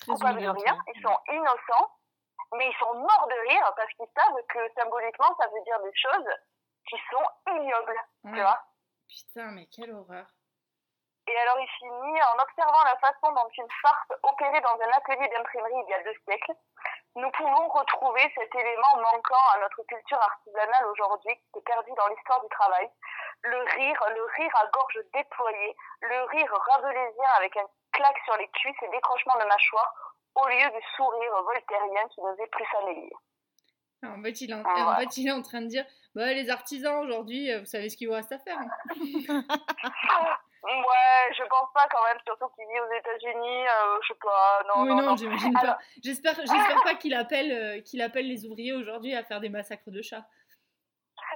Très 0.00 0.12
coupables 0.12 0.40
de 0.40 0.48
rien, 0.48 0.78
ils 0.94 1.02
sont 1.02 1.18
innocents, 1.28 1.90
mais 2.52 2.68
ils 2.70 2.76
sont 2.78 2.94
morts 2.94 3.26
de 3.28 3.48
rire 3.48 3.72
parce 3.76 3.92
qu'ils 3.94 4.06
savent 4.16 4.42
que 4.48 4.72
symboliquement, 4.80 5.34
ça 5.40 5.48
veut 5.48 5.62
dire 5.62 5.80
des 5.80 5.92
choses 5.94 6.28
qui 6.88 6.96
sont 7.10 7.52
ignobles, 7.54 8.00
tu 8.24 8.30
Ouais. 8.32 8.40
vois. 8.42 8.60
Putain, 9.08 9.50
mais 9.52 9.66
quelle 9.66 9.92
horreur. 9.92 10.26
Et 11.28 11.36
alors 11.38 11.60
il 11.60 11.68
finit 11.78 12.22
en 12.22 12.42
observant 12.42 12.84
la 12.84 12.96
façon 12.96 13.30
dont 13.32 13.48
une 13.56 13.70
farce 13.82 14.08
opérait 14.22 14.60
dans 14.62 14.78
un 14.80 14.90
atelier 14.96 15.28
d'imprimerie 15.28 15.84
il 15.86 15.90
y 15.90 15.94
a 15.94 16.02
deux 16.02 16.16
siècles. 16.24 16.52
Nous 17.16 17.30
pouvons 17.32 17.68
retrouver 17.68 18.22
cet 18.34 18.54
élément 18.54 18.94
manquant 18.96 19.44
à 19.54 19.58
notre 19.60 19.82
culture 19.82 20.20
artisanale 20.22 20.86
aujourd'hui 20.90 21.36
qui 21.52 21.58
est 21.58 21.62
perdu 21.62 21.90
dans 21.96 22.06
l'histoire 22.08 22.40
du 22.42 22.48
travail. 22.48 22.88
Le 23.42 23.58
rire, 23.76 24.00
le 24.14 24.24
rire 24.36 24.52
à 24.56 24.66
gorge 24.72 24.98
déployée, 25.12 25.76
le 26.00 26.22
rire 26.30 26.52
rabelaisien 26.72 27.28
avec 27.36 27.56
un 27.56 27.66
claque 27.92 28.18
sur 28.24 28.36
les 28.38 28.48
cuisses 28.48 28.82
et 28.82 28.88
décrochement 28.88 29.36
de 29.38 29.44
mâchoire 29.44 29.92
au 30.36 30.46
lieu 30.48 30.70
du 30.70 30.82
sourire 30.96 31.42
voltairien 31.42 32.08
qui 32.08 32.20
nous 32.22 32.36
est 32.42 32.46
plus 32.50 32.66
familier. 32.66 33.12
En 34.04 34.22
fait, 34.22 34.40
il 34.40 34.50
est 34.52 34.54
en, 34.54 34.62
Ah, 34.64 34.96
fait, 35.00 35.16
il 35.16 35.28
est 35.28 35.32
en 35.32 35.42
train 35.42 35.60
de 35.60 35.66
dire, 35.66 35.84
bah 36.14 36.32
les 36.32 36.48
artisans 36.50 37.00
aujourd'hui, 37.00 37.50
euh, 37.52 37.58
vous 37.60 37.66
savez 37.66 37.88
ce 37.90 37.96
qu'il 37.96 38.06
vous 38.08 38.14
reste 38.14 38.30
à 38.32 38.38
faire. 38.38 38.56
hein. 38.58 39.42
Ouais, 40.64 41.32
je 41.36 41.44
pense 41.44 41.72
pas 41.72 41.86
quand 41.90 42.02
même, 42.04 42.18
surtout 42.26 42.48
qu'il 42.48 42.66
vit 42.66 42.80
aux 42.80 42.92
États-Unis, 42.92 43.66
euh, 43.68 43.98
je 44.02 44.08
sais 44.08 44.18
pas, 44.20 44.62
non, 44.66 44.82
oui, 44.82 44.94
non, 44.94 45.16
j'imagine 45.16 45.56
Alors- 45.56 45.76
pas. 45.76 45.82
J'espère, 46.02 46.34
j'espère 46.34 46.82
pas 46.82 46.94
qu'il 46.94 47.14
appelle, 47.14 47.52
euh, 47.52 47.80
qu'il 47.82 48.02
appelle 48.02 48.26
les 48.26 48.44
ouvriers 48.44 48.72
aujourd'hui 48.72 49.14
à 49.14 49.22
faire 49.22 49.40
des 49.40 49.48
massacres 49.50 49.90
de 49.90 50.02
chats. 50.02 50.24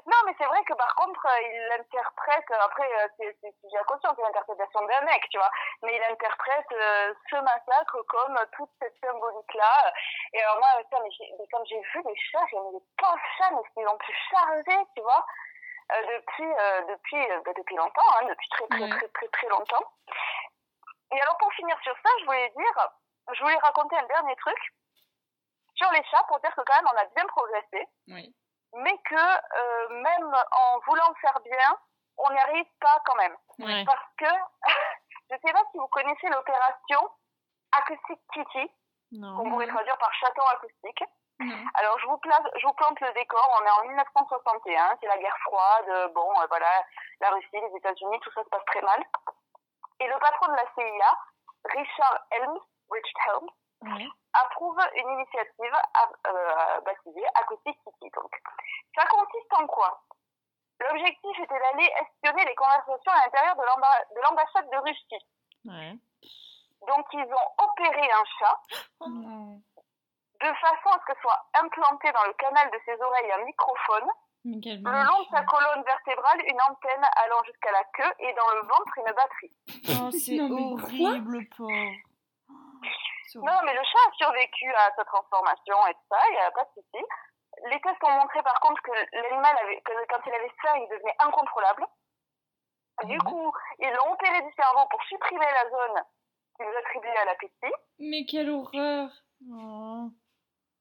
Non, 0.06 0.16
mais 0.24 0.34
c'est 0.38 0.46
vrai 0.46 0.64
que 0.64 0.72
par 0.74 0.94
contre, 0.96 1.20
euh, 1.26 1.42
il 1.52 1.68
l'interprète, 1.68 2.50
euh, 2.50 2.64
après, 2.64 2.88
c'est 3.18 3.36
c'est 3.42 3.78
à 3.78 3.84
caution, 3.84 4.08
c'est 4.16 4.22
l'interprétation 4.22 4.80
d'un 4.86 5.00
mec, 5.02 5.22
tu 5.30 5.36
vois, 5.36 5.50
mais 5.82 5.94
il 5.94 6.02
interprète 6.10 6.66
ce 7.30 7.36
massacre 7.36 8.02
comme 8.08 8.38
toute 8.56 8.70
cette 8.80 8.96
symbolique-là. 9.04 9.92
Et 10.32 10.42
alors 10.42 10.56
moi, 10.58 10.68
ça, 10.90 10.98
mais, 11.02 11.10
quand 11.52 11.64
j'ai 11.66 11.78
vu 11.78 12.02
les 12.06 12.16
chats, 12.16 12.46
j'ai 12.50 12.56
mais 12.56 12.72
les 12.72 12.84
pauvres 12.96 13.28
chats, 13.38 13.50
mais 13.52 13.82
ils 13.82 13.86
ont 13.86 13.98
pu 13.98 14.12
charger, 14.30 14.78
tu 14.96 15.02
vois, 15.02 15.24
depuis, 16.08 16.52
euh, 16.52 16.82
depuis, 16.88 17.30
euh, 17.30 17.40
bah, 17.44 17.52
depuis 17.56 17.76
longtemps, 17.76 18.10
hein, 18.20 18.26
depuis 18.28 18.48
très, 18.50 18.66
très, 18.68 18.80
Ouais. 18.82 18.90
très, 18.90 19.08
très, 19.08 19.28
très 19.28 19.48
longtemps. 19.48 19.84
Et 21.12 21.20
alors, 21.20 21.36
pour 21.38 21.52
finir 21.52 21.76
sur 21.82 21.94
ça, 22.02 22.08
je 22.20 22.24
voulais 22.24 22.50
dire, 22.56 22.88
je 23.32 23.42
voulais 23.42 23.58
raconter 23.58 23.96
un 23.98 24.06
dernier 24.06 24.34
truc 24.36 24.58
sur 25.74 25.90
les 25.92 26.02
chats 26.04 26.24
pour 26.28 26.38
dire 26.40 26.54
que 26.54 26.62
quand 26.62 26.74
même, 26.76 26.88
on 26.92 26.96
a 26.98 27.04
bien 27.14 27.26
progressé 27.26 27.86
Oui. 28.08 28.34
mais 28.74 28.96
que 28.98 29.14
euh, 29.16 29.88
même 29.90 30.34
en 30.52 30.78
voulant 30.86 31.12
faire 31.20 31.38
bien, 31.40 31.76
on 32.18 32.30
n'y 32.30 32.38
arrive 32.38 32.66
pas 32.80 33.02
quand 33.06 33.16
même. 33.16 33.36
Ouais. 33.58 33.84
Parce 33.84 34.06
que, 34.18 34.26
je 35.30 35.34
ne 35.34 35.40
sais 35.40 35.52
pas 35.52 35.64
si 35.70 35.78
vous 35.78 35.88
connaissez 35.88 36.28
l'opération 36.28 37.10
Acoustic 37.72 38.20
Kitty, 38.34 38.70
qu'on 39.20 39.50
pourrait 39.50 39.66
traduire 39.68 39.98
par 39.98 40.12
chaton 40.14 40.42
acoustique. 40.52 41.04
Non. 41.42 41.64
Alors, 41.74 41.98
je 41.98 42.06
vous, 42.06 42.18
place, 42.18 42.42
je 42.56 42.66
vous 42.66 42.72
plante 42.74 43.00
le 43.00 43.12
décor, 43.12 43.58
on 43.60 43.64
est 43.64 43.70
en 43.70 43.88
1961, 43.88 44.96
c'est 45.00 45.06
la 45.08 45.18
guerre 45.18 45.36
froide, 45.44 45.88
euh, 45.88 46.08
bon, 46.08 46.30
euh, 46.40 46.46
voilà, 46.48 46.68
la 47.20 47.30
Russie, 47.30 47.48
les 47.52 47.76
États-Unis, 47.76 48.20
tout 48.20 48.30
ça 48.32 48.42
se 48.44 48.48
passe 48.48 48.64
très 48.66 48.82
mal. 48.82 49.02
Et 50.00 50.06
le 50.08 50.18
patron 50.18 50.46
de 50.48 50.56
la 50.56 50.64
CIA, 50.74 51.18
Richard 51.64 52.18
Helms, 52.30 52.58
Richard 52.90 53.40
Helms, 53.82 54.08
approuve 54.34 54.78
une 54.94 55.10
initiative 55.10 55.74
à- 55.94 56.08
euh, 56.28 56.80
baptisée 56.82 57.26
Acoustic 57.34 57.76
City. 57.84 58.10
Donc, 58.14 58.30
ça 58.96 59.04
consiste 59.06 59.52
en 59.60 59.66
quoi? 59.66 60.00
L'objectif 60.80 61.38
était 61.38 61.58
d'aller 61.58 61.90
espionner 62.00 62.44
les 62.44 62.54
conversations 62.54 63.12
à 63.12 63.24
l'intérieur 63.24 63.56
de 63.56 63.62
l'amba- 63.62 64.04
de 64.14 64.20
l'ambassade 64.20 64.70
de 64.70 64.76
Russie. 64.78 65.26
Ouais. 65.66 65.94
Donc, 66.88 67.06
ils 67.12 67.32
ont 67.32 67.64
opéré 67.64 68.10
un 68.10 68.24
chat 68.38 68.60
Non. 69.06 69.60
De 70.42 70.52
façon 70.54 70.88
à 70.90 70.98
ce 71.00 71.12
que 71.12 71.20
soit 71.20 71.38
implanté 71.54 72.10
dans 72.12 72.24
le 72.24 72.32
canal 72.34 72.70
de 72.70 72.78
ses 72.84 73.00
oreilles 73.00 73.32
un 73.32 73.44
microphone, 73.44 74.08
le 74.44 75.06
long 75.06 75.22
de 75.22 75.28
sa 75.30 75.42
colonne 75.44 75.84
vertébrale 75.84 76.40
une 76.46 76.60
antenne 76.62 77.06
allant 77.24 77.42
jusqu'à 77.44 77.70
la 77.72 77.84
queue 77.94 78.12
et 78.18 78.32
dans 78.34 78.50
le 78.54 78.60
ventre 78.62 78.98
une 78.98 79.12
batterie. 79.14 79.56
Oh, 80.02 80.10
c'est 80.18 80.40
horrible, 80.40 81.46
pauvre. 81.56 81.72
Non, 83.34 83.58
mais 83.64 83.72
le 83.72 83.80
chat 83.82 83.98
a 84.08 84.12
survécu 84.12 84.70
à 84.74 84.90
sa 84.94 85.04
transformation 85.06 85.74
et 85.88 85.94
tout 85.94 86.04
ça, 86.10 86.18
il 86.28 86.34
n'y 86.34 86.40
a 86.40 86.50
pas 86.50 86.64
de 86.64 86.70
souci. 86.74 87.02
Les 87.70 87.80
tests 87.80 88.04
ont 88.04 88.10
montré 88.10 88.42
par 88.42 88.60
contre 88.60 88.82
que 88.82 88.90
l'animal, 88.92 89.56
avait, 89.62 89.80
que 89.80 89.92
quand 90.10 90.20
il 90.26 90.34
avait 90.34 90.52
faim, 90.60 90.74
il 90.76 90.88
devenait 90.90 91.16
incontrôlable. 91.18 91.86
Du 93.04 93.14
Mhm. 93.16 93.22
coup, 93.22 93.52
ils 93.78 93.90
l'ont 93.90 94.12
opéré 94.12 94.42
du 94.42 94.52
cerveau 94.52 94.86
pour 94.90 95.02
supprimer 95.04 95.46
la 95.46 95.70
zone 95.70 96.02
qui 96.56 96.62
nous 96.62 96.76
attribuait 96.78 97.16
à 97.16 97.24
l'appétit. 97.24 97.72
Mais 98.00 98.26
quelle 98.26 98.50
horreur 98.50 99.08
Oh. 99.50 100.08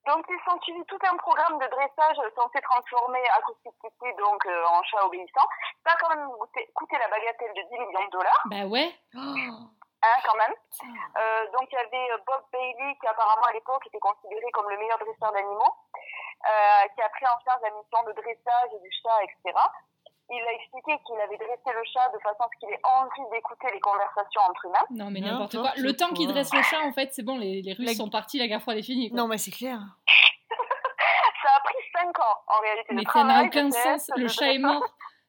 Donc, 0.08 0.26
ils 0.30 0.39
sont 0.49 0.60
suivis 0.62 0.86
tout 0.86 0.99
un 1.04 1.18
programme 1.18 1.60
de 1.60 1.68
dressage 1.68 2.18
censé 2.36 2.62
transformer 2.62 3.22
Acoustic 3.38 3.72
donc, 4.18 4.45
euh, 4.45 4.66
en 4.66 4.84
chat 4.84 5.06
obéissant. 5.06 5.47
Ça 5.86 5.93
a 5.93 5.97
quand 5.97 6.10
même 6.16 6.28
coûté, 6.39 6.72
coûté 6.74 6.97
la 6.97 7.08
bagatelle 7.08 7.54
de 7.54 7.62
10 7.70 7.80
millions 7.80 8.06
de 8.06 8.12
dollars, 8.12 8.43
Bah 8.45 8.66
ouais. 8.66 8.91
hein, 10.02 10.20
quand 10.26 10.38
même. 10.38 10.54
Euh, 11.18 11.52
donc 11.52 11.70
il 11.72 11.76
y 11.76 11.78
avait 11.78 12.12
euh, 12.12 12.18
Bob 12.26 12.43
Bailey 12.52 12.97
qui 12.99 13.08
apparemment 13.08 13.45
à 13.47 13.54
l'époque 13.54 13.86
était 13.88 13.99
considéré 13.99 14.49
comme 14.54 14.70
le 14.70 14.78
meilleur 14.78 14.97
dresseur 14.97 15.32
d'animaux, 15.32 15.74
euh, 15.93 16.88
qui 16.95 17.02
a 17.02 17.10
pris 17.10 17.26
en 17.26 17.38
charge 17.45 17.62
la 17.62 17.72
mission 17.72 18.04
de 18.08 18.14
dressage 18.14 18.72
du 18.82 18.89
chat, 19.04 19.24
etc. 19.24 19.58
Il 20.34 20.42
a 20.48 20.54
expliqué 20.54 20.98
qu'il 21.06 21.20
avait 21.20 21.36
dressé 21.38 21.78
le 21.78 21.84
chat 21.94 22.08
de 22.14 22.20
façon 22.20 22.44
à 22.44 22.48
ce 22.54 22.60
qu'il 22.60 22.70
ait 22.70 22.80
envie 22.84 23.30
d'écouter 23.32 23.68
les 23.74 23.80
conversations 23.82 24.42
entre 24.50 24.66
humains. 24.66 24.86
Non 24.92 25.12
mais 25.12 25.20
n'importe 25.20 25.58
quoi. 25.58 25.72
Le 25.76 25.94
temps 25.96 26.14
qu'il 26.14 26.28
dresse 26.30 26.54
le 26.54 26.62
chat, 26.64 26.80
en 26.84 26.94
fait, 26.94 27.10
c'est 27.14 27.24
bon, 27.24 27.38
les, 27.38 27.62
les 27.62 27.74
Russes 27.74 27.86
La- 27.88 27.94
sont 27.96 28.10
partis, 28.10 28.40
la 28.40 28.48
guerre 28.48 28.62
froide 28.62 28.78
est 28.78 28.84
finie. 28.84 29.10
quoi. 29.10 29.18
Non, 29.20 29.28
mais 29.28 29.38
c'est 29.38 29.52
clair. 29.52 29.80
Ça 31.44 31.50
a 31.58 31.60
pris 31.62 31.76
5 31.94 32.20
ans 32.20 32.38
en 32.48 32.60
réalité. 32.62 32.94
mais 32.94 33.04
ça 33.12 33.24
n'a 33.24 33.44
aucun 33.44 33.72
sens. 33.72 34.10
Le 34.16 34.28
chat 34.28 34.54
est 34.54 34.60
mort. 34.60 34.84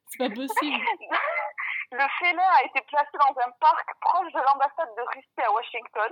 C'est 0.07 0.19
pas 0.19 0.29
possible. 0.35 0.79
Le 1.95 2.05
félin 2.21 2.43
a 2.59 2.65
été 2.65 2.81
placé 2.89 3.11
dans 3.15 3.35
un 3.47 3.51
parc 3.61 3.89
proche 4.01 4.33
de 4.33 4.39
l'ambassade 4.39 4.89
de 4.97 5.03
Russie 5.15 5.47
à 5.47 5.53
Washington. 5.53 6.11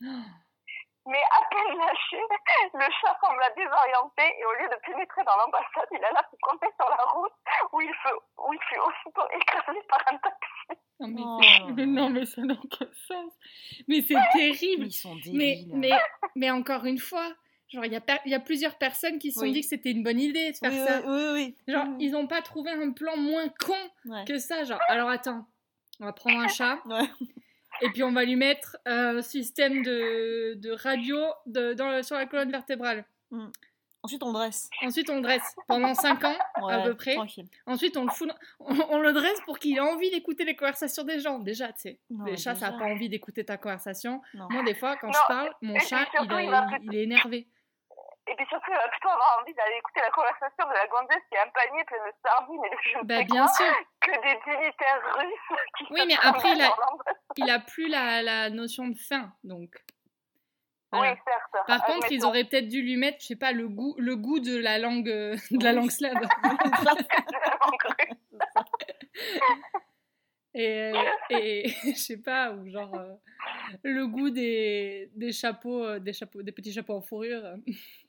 Mais 1.10 1.18
à 1.18 1.42
peine 1.50 1.76
lâché, 1.78 2.20
le 2.74 2.86
chat 3.00 3.18
sembla 3.20 3.50
désorienté 3.56 4.22
et 4.38 4.44
au 4.44 4.52
lieu 4.62 4.68
de 4.70 4.76
pénétrer 4.86 5.22
dans 5.24 5.36
l'ambassade, 5.36 5.88
il 5.90 6.04
alla 6.04 6.22
se 6.30 6.36
tromper 6.40 6.68
sur 6.78 6.88
la 6.88 7.04
route 7.12 7.32
où 7.72 7.80
il 7.80 7.92
fut, 7.92 8.18
où 8.38 8.52
il 8.52 8.60
fut 8.68 8.78
aussitôt 8.78 9.26
écrasé 9.40 9.78
par 9.88 10.02
un 10.12 10.16
taxi. 10.18 10.80
Non 11.00 11.08
mais, 11.08 11.22
Oh. 11.22 11.86
non, 11.86 12.10
mais 12.10 12.26
ça 12.26 12.42
n'a 12.42 12.54
aucun 12.54 12.86
sens. 13.08 13.32
Mais 13.88 14.02
c'est 14.02 14.14
terrible. 14.32 14.86
Ils 14.86 14.92
sont 14.92 15.14
Mais, 15.32 15.56
débiles. 15.56 15.70
mais, 15.76 15.90
mais 16.36 16.50
encore 16.50 16.84
une 16.84 16.98
fois, 16.98 17.26
genre, 17.68 17.84
il 17.86 17.92
y, 17.92 17.96
a 17.96 18.00
per- 18.00 18.20
y 18.26 18.34
a 18.34 18.40
plusieurs 18.40 18.76
personnes 18.76 19.18
qui 19.18 19.32
se 19.32 19.40
sont 19.40 19.46
Oui. 19.46 19.52
dit 19.52 19.62
que 19.62 19.66
c'était 19.68 19.90
une 19.92 20.02
bonne 20.02 20.20
idée 20.20 20.52
de 20.52 20.56
faire 20.58 20.70
oui, 20.70 20.86
ça. 20.86 21.00
oui, 21.06 21.06
oui, 21.08 21.30
oui. 21.66 21.72
Genre, 21.72 21.86
Oui, 21.88 21.96
ils 22.00 22.12
n'ont 22.12 22.26
pas 22.26 22.42
trouvé 22.42 22.70
un 22.70 22.92
plan 22.92 23.16
moins 23.16 23.48
con 23.48 23.74
Ouais. 24.04 24.24
que 24.26 24.38
ça. 24.38 24.62
Genre, 24.64 24.80
alors 24.88 25.08
attends, 25.08 25.46
on 26.00 26.04
va 26.04 26.12
prendre 26.12 26.38
un 26.38 26.48
chat 26.48 26.78
Ouais. 26.84 27.08
Et 27.82 27.90
puis 27.90 28.02
on 28.02 28.12
va 28.12 28.24
lui 28.24 28.36
mettre 28.36 28.76
un 28.86 29.22
système 29.22 29.82
de, 29.82 30.54
de 30.54 30.70
radio 30.70 31.18
de, 31.46 31.72
dans 31.74 31.90
le- 31.90 32.02
sur 32.02 32.16
la 32.16 32.26
colonne 32.26 32.50
vertébrale. 32.50 33.04
Ensuite, 34.02 34.22
on 34.22 34.32
dresse. 34.32 34.70
Ensuite, 34.82 35.10
on 35.10 35.16
le 35.16 35.20
dresse 35.20 35.54
pendant 35.68 35.92
5 35.94 36.24
ans 36.24 36.34
Ouais, 36.62 36.72
à 36.72 36.80
peu 36.80 36.94
près. 36.94 37.14
Tranquille. 37.16 37.46
Ensuite, 37.66 37.98
on 37.98 38.04
le, 38.04 38.10
fout, 38.10 38.30
on, 38.58 38.74
on 38.88 38.98
le 38.98 39.12
dresse 39.12 39.38
pour 39.44 39.58
qu'il 39.58 39.76
ait 39.76 39.80
envie 39.80 40.10
d'écouter 40.10 40.44
les 40.46 40.56
conversations 40.56 41.04
des 41.04 41.20
gens. 41.20 41.38
Déjà, 41.38 41.70
tu 41.74 41.80
sais, 41.82 41.98
les 42.24 42.36
chats, 42.38 42.54
ça 42.54 42.70
n'a 42.70 42.78
pas 42.78 42.86
envie 42.86 43.10
d'écouter 43.10 43.44
ta 43.44 43.58
conversation. 43.58 44.22
Non. 44.32 44.46
Moi, 44.50 44.62
des 44.64 44.74
fois, 44.74 44.96
quand 44.96 45.08
Non, 45.08 45.12
je 45.12 45.26
parle, 45.28 45.52
mon 45.60 45.74
et 45.74 45.80
chat, 45.80 46.06
il 46.82 46.94
est 46.94 47.02
énervé. 47.02 47.46
Et 48.30 48.34
puis 48.36 48.46
surtout, 48.48 48.70
il 48.70 48.76
va 48.76 48.88
plutôt 48.88 49.08
avoir 49.08 49.38
envie 49.42 49.52
d'aller 49.54 49.76
écouter 49.78 50.00
la 50.00 50.10
conversation 50.10 50.68
de 50.68 50.72
la 50.72 50.86
gonzesse 50.86 51.22
qui 51.28 51.36
a 51.36 51.42
un 51.42 51.50
panier 51.50 51.82
plein 51.84 52.06
de 52.06 52.12
sardines 52.24 52.64
et 52.64 52.70
de 52.70 52.76
je 52.80 52.98
Bah, 53.06 53.22
bien 53.24 53.44
quoi, 53.46 53.54
sûr. 53.54 53.74
que 54.00 54.10
des 54.12 54.38
dignitaires 54.46 55.02
russes 55.18 55.58
qui 55.78 55.84
Oui, 55.90 56.00
mais 56.06 56.16
après, 56.22 56.52
il 56.52 56.62
a-. 56.62 56.76
Il 57.36 57.64
plus 57.66 57.88
la, 57.88 58.22
la 58.22 58.48
notion 58.50 58.86
de 58.88 58.96
faim, 58.96 59.32
donc. 59.42 59.74
Oui, 60.92 61.06
certes. 61.06 61.66
Par 61.66 61.84
contre, 61.84 62.10
ils 62.10 62.24
auraient 62.24 62.44
peut-être 62.44 62.68
dû 62.68 62.82
lui 62.82 62.96
mettre, 62.96 63.18
je 63.20 63.26
sais 63.26 63.36
pas, 63.36 63.52
le 63.52 63.68
goût, 63.68 63.94
le 63.98 64.16
goût 64.16 64.40
de 64.40 64.56
la 64.56 64.78
langue, 64.78 65.08
euh, 65.08 65.36
de 65.50 65.64
la 65.64 65.72
langue 65.72 65.90
slave. 65.90 66.14
Et, 70.52 70.90
euh, 70.92 71.02
et 71.30 71.68
je 71.84 71.94
sais 71.94 72.16
pas, 72.16 72.50
ou 72.52 72.68
genre 72.68 72.92
euh, 72.96 73.14
le 73.84 74.08
goût 74.08 74.30
des, 74.30 75.08
des 75.14 75.30
chapeaux, 75.30 75.84
euh, 75.84 76.00
des 76.00 76.12
chapeaux, 76.12 76.42
des 76.42 76.50
petits 76.50 76.72
chapeaux 76.72 76.94
en 76.94 77.02
fourrure 77.02 77.54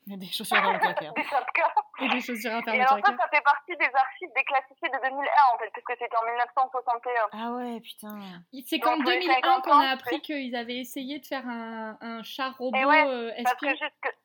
Il 0.07 0.13
y 0.13 0.15
a 0.15 0.17
des 0.19 0.25
chaussures 0.31 0.61
dans 0.61 0.73
le 0.73 0.79
placard. 0.79 1.13
Des 1.13 1.23
chapkas. 1.23 1.73
et 2.01 2.09
des 2.09 2.21
chaussures 2.21 2.51
à 2.53 2.59
Et 2.59 2.63
fermeture. 2.63 2.91
alors 2.91 3.05
ça, 3.05 3.15
ça 3.17 3.27
fait 3.29 3.41
partie 3.43 3.77
des 3.77 3.89
archives 3.93 4.29
déclassifiées 4.35 4.89
de 4.89 4.97
2001 5.09 5.29
en 5.53 5.57
fait, 5.59 5.69
puisque 5.73 5.91
c'était 5.99 6.17
en 6.17 6.25
1961. 6.25 7.29
Ah 7.33 7.51
ouais, 7.51 7.79
putain. 7.81 8.19
C'est 8.65 8.79
qu'en 8.79 8.97
Donc, 8.97 9.05
les 9.07 9.19
2001 9.19 9.33
50 9.35 9.63
qu'on 9.63 9.79
a 9.79 9.89
appris 9.89 10.19
qu'ils 10.21 10.55
avaient 10.55 10.79
essayé 10.79 11.19
de 11.19 11.25
faire 11.25 11.47
un, 11.47 11.97
un 12.01 12.23
chat 12.23 12.49
robot 12.57 12.75
Et 12.77 12.85
ouais, 12.85 13.05
euh, 13.07 13.31
Parce 13.43 13.55
que 13.61 13.69
jusque, 13.69 14.17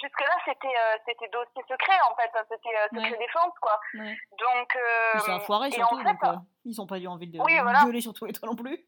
jusque 0.00 0.20
là, 0.20 0.36
c'était 0.44 0.68
euh, 0.68 0.96
c'était 1.06 1.28
dossier 1.32 1.62
secret 1.68 1.98
en 2.10 2.14
fait, 2.14 2.30
hein, 2.38 2.44
c'était 2.48 2.76
euh, 2.76 2.86
secret 2.94 3.10
Ouais. 3.10 3.18
défense 3.26 3.52
quoi. 3.60 3.80
Ouais. 3.94 4.16
Donc. 4.38 4.76
Euh, 4.76 5.10
Ils 5.14 5.20
sont 5.22 5.32
enfoirés 5.32 5.68
et 5.70 5.82
en 5.82 5.88
surtout, 5.88 5.98
fait, 5.98 6.04
donc 6.04 6.24
euh, 6.24 6.36
ils 6.64 6.80
ont 6.80 6.86
pas 6.86 6.98
eu 6.98 7.06
envie 7.08 7.26
de 7.28 7.40
Oui, 7.40 7.58
voilà. 7.60 7.82
gueuler 7.84 8.00
sur 8.00 8.12
tous 8.14 8.26
les 8.26 8.32
toits 8.32 8.48
non 8.48 8.54
plus. 8.56 8.78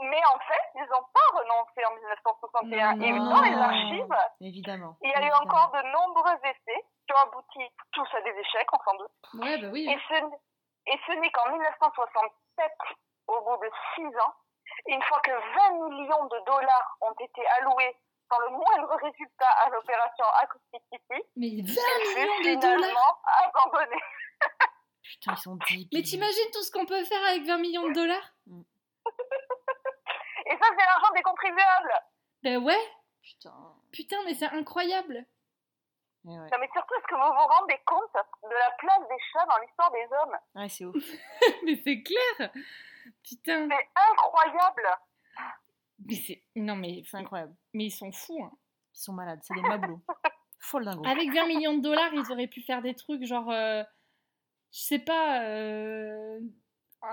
Mais 0.00 0.20
en 0.34 0.38
fait, 0.40 0.64
ils 0.74 0.88
n'ont 0.90 1.06
pas 1.12 1.38
renoncé 1.38 1.84
en 1.88 1.94
1961. 1.94 3.00
Et 3.00 3.12
Non. 3.12 3.30
dans 3.30 3.40
les 3.42 3.54
archives, 3.56 4.16
Évidemment. 4.40 4.96
il 5.02 5.10
y 5.10 5.14
a 5.14 5.22
eu 5.26 5.32
encore 5.32 5.72
de 5.72 5.82
nombreux 5.90 6.36
essais 6.44 6.84
qui 7.06 7.12
ont 7.14 7.22
abouti 7.28 7.60
tous 7.92 8.08
à 8.14 8.20
des 8.22 8.30
échecs, 8.38 8.68
on 8.72 8.78
s'en 8.84 8.96
doute. 8.98 9.12
Ouais, 9.42 9.58
bah 9.58 9.68
oui. 9.72 9.88
Et 9.88 9.98
ce, 10.08 10.14
et 10.92 11.00
ce 11.06 11.12
n'est 11.20 11.30
qu'en 11.30 11.50
1967, 11.50 12.70
au 13.28 13.40
bout 13.40 13.64
de 13.64 13.70
6 13.94 14.04
ans, 14.18 14.34
une 14.88 15.02
fois 15.02 15.20
que 15.20 15.30
20 15.30 15.88
millions 15.88 16.24
de 16.26 16.44
dollars 16.44 16.96
ont 17.00 17.14
été 17.18 17.46
alloués 17.58 17.96
sans 18.30 18.38
le 18.40 18.50
moindre 18.50 18.96
résultat 19.02 19.48
à 19.64 19.70
l'opération 19.70 20.24
Acoustic 20.42 20.82
City, 20.92 21.22
Mais 21.36 21.62
20 21.62 21.80
elle 21.96 22.06
fut 22.06 22.20
millions 22.20 22.56
de 22.56 22.60
dollars 22.60 23.22
abandonnée. 23.44 24.02
Putain, 25.04 25.32
ils 25.32 25.38
sont 25.38 25.54
débiles. 25.56 25.88
Mais 25.92 26.02
t'imagines 26.02 26.50
tout 26.52 26.62
ce 26.62 26.72
qu'on 26.72 26.84
peut 26.86 27.04
faire 27.04 27.24
avec 27.30 27.44
20 27.46 27.58
millions 27.58 27.88
de 27.88 27.92
dollars? 27.94 28.32
Et 30.46 30.56
ça, 30.56 30.66
c'est 30.70 30.84
l'argent 30.86 31.12
des 31.14 31.22
contribuables. 31.22 31.92
Ben 32.42 32.62
ouais, 32.62 32.92
Putain. 33.22 33.74
putain, 33.92 34.16
mais 34.24 34.34
c'est 34.34 34.46
incroyable. 34.46 35.26
Ouais. 36.24 36.34
Non, 36.34 36.58
mais 36.60 36.68
surtout, 36.72 36.94
est-ce 36.94 37.06
que 37.06 37.14
vous 37.14 37.20
vous 37.20 37.46
rendez 37.58 37.78
compte 37.86 38.12
de 38.42 38.48
la 38.54 38.70
place 38.78 39.08
des 39.08 39.22
chats 39.32 39.46
dans 39.46 39.58
l'histoire 39.64 39.90
des 39.92 40.06
hommes? 40.12 40.36
Ouais, 40.56 40.68
c'est 40.68 40.84
ouf. 40.84 41.04
mais 41.64 41.76
c'est 41.84 42.02
clair 42.02 42.50
Putain 43.22 43.68
C'est 43.68 43.88
incroyable. 44.10 44.82
Mais 46.04 46.14
c'est... 46.14 46.42
Non 46.56 46.74
mais, 46.76 47.02
C'est 47.08 47.16
incroyable. 47.18 47.54
mais 47.74 47.84
ils 47.84 47.90
sont 47.92 48.10
fous 48.12 48.42
hein. 48.44 48.52
Ils 48.94 48.98
sont 49.00 49.12
malades. 49.12 49.40
C'est 49.42 49.54
des 49.54 49.62
mablots. 49.62 50.00
Folle 50.60 50.84
dingo. 50.84 51.06
Avec 51.06 51.32
20 51.32 51.46
millions 51.46 51.74
de 51.74 51.82
dollars, 51.82 52.12
ils 52.12 52.32
auraient 52.32 52.48
pu 52.48 52.60
faire 52.62 52.82
des 52.82 52.94
trucs 52.96 53.24
genre... 53.24 53.48
euh, 53.50 53.82
je 54.72 54.80
sais 54.80 54.98
pas, 54.98 55.42
euh, 55.44 56.40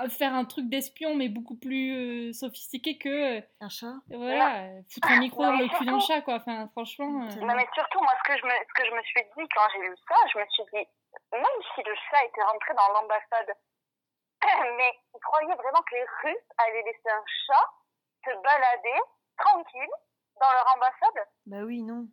faire 0.09 0.33
un 0.33 0.45
truc 0.45 0.69
d'espion, 0.69 1.15
mais 1.15 1.29
beaucoup 1.29 1.55
plus 1.55 2.29
euh, 2.29 2.33
sophistiqué 2.33 2.97
que, 2.97 3.37
euh, 3.37 3.41
Un 3.61 3.69
chat 3.69 3.93
voilà, 4.09 4.69
foutre 4.89 5.11
un 5.11 5.19
micro 5.19 5.43
dans 5.43 5.53
le 5.57 5.67
cul 5.67 5.85
d'un 5.85 5.99
chat, 5.99 6.21
quoi. 6.21 6.35
Enfin, 6.35 6.67
franchement. 6.71 7.23
euh, 7.23 7.35
Non, 7.45 7.53
mais 7.55 7.67
surtout, 7.73 7.99
moi, 7.99 8.13
ce 8.23 8.31
que 8.31 8.37
je 8.37 8.45
me, 8.45 8.51
ce 8.51 8.73
que 8.73 8.85
je 8.89 8.91
me 8.95 9.01
suis 9.03 9.21
dit 9.37 9.47
quand 9.53 9.67
j'ai 9.73 9.79
lu 9.81 9.95
ça, 10.07 10.15
je 10.33 10.39
me 10.39 10.45
suis 10.49 10.63
dit, 10.73 10.87
même 11.31 11.59
si 11.75 11.81
le 11.83 11.93
chat 12.09 12.25
était 12.25 12.43
rentré 12.43 12.73
dans 12.73 12.93
l'ambassade, 12.93 13.55
mais 14.77 14.91
ils 15.15 15.19
croyaient 15.21 15.55
vraiment 15.55 15.81
que 15.83 15.95
les 15.95 16.05
Russes 16.23 16.49
allaient 16.57 16.83
laisser 16.85 17.09
un 17.09 17.23
chat 17.47 17.65
se 18.25 18.31
balader 18.41 18.99
tranquille 19.37 19.93
dans 20.39 20.51
leur 20.51 20.75
ambassade? 20.75 21.27
Bah 21.45 21.63
oui, 21.65 21.81
non. 21.83 22.07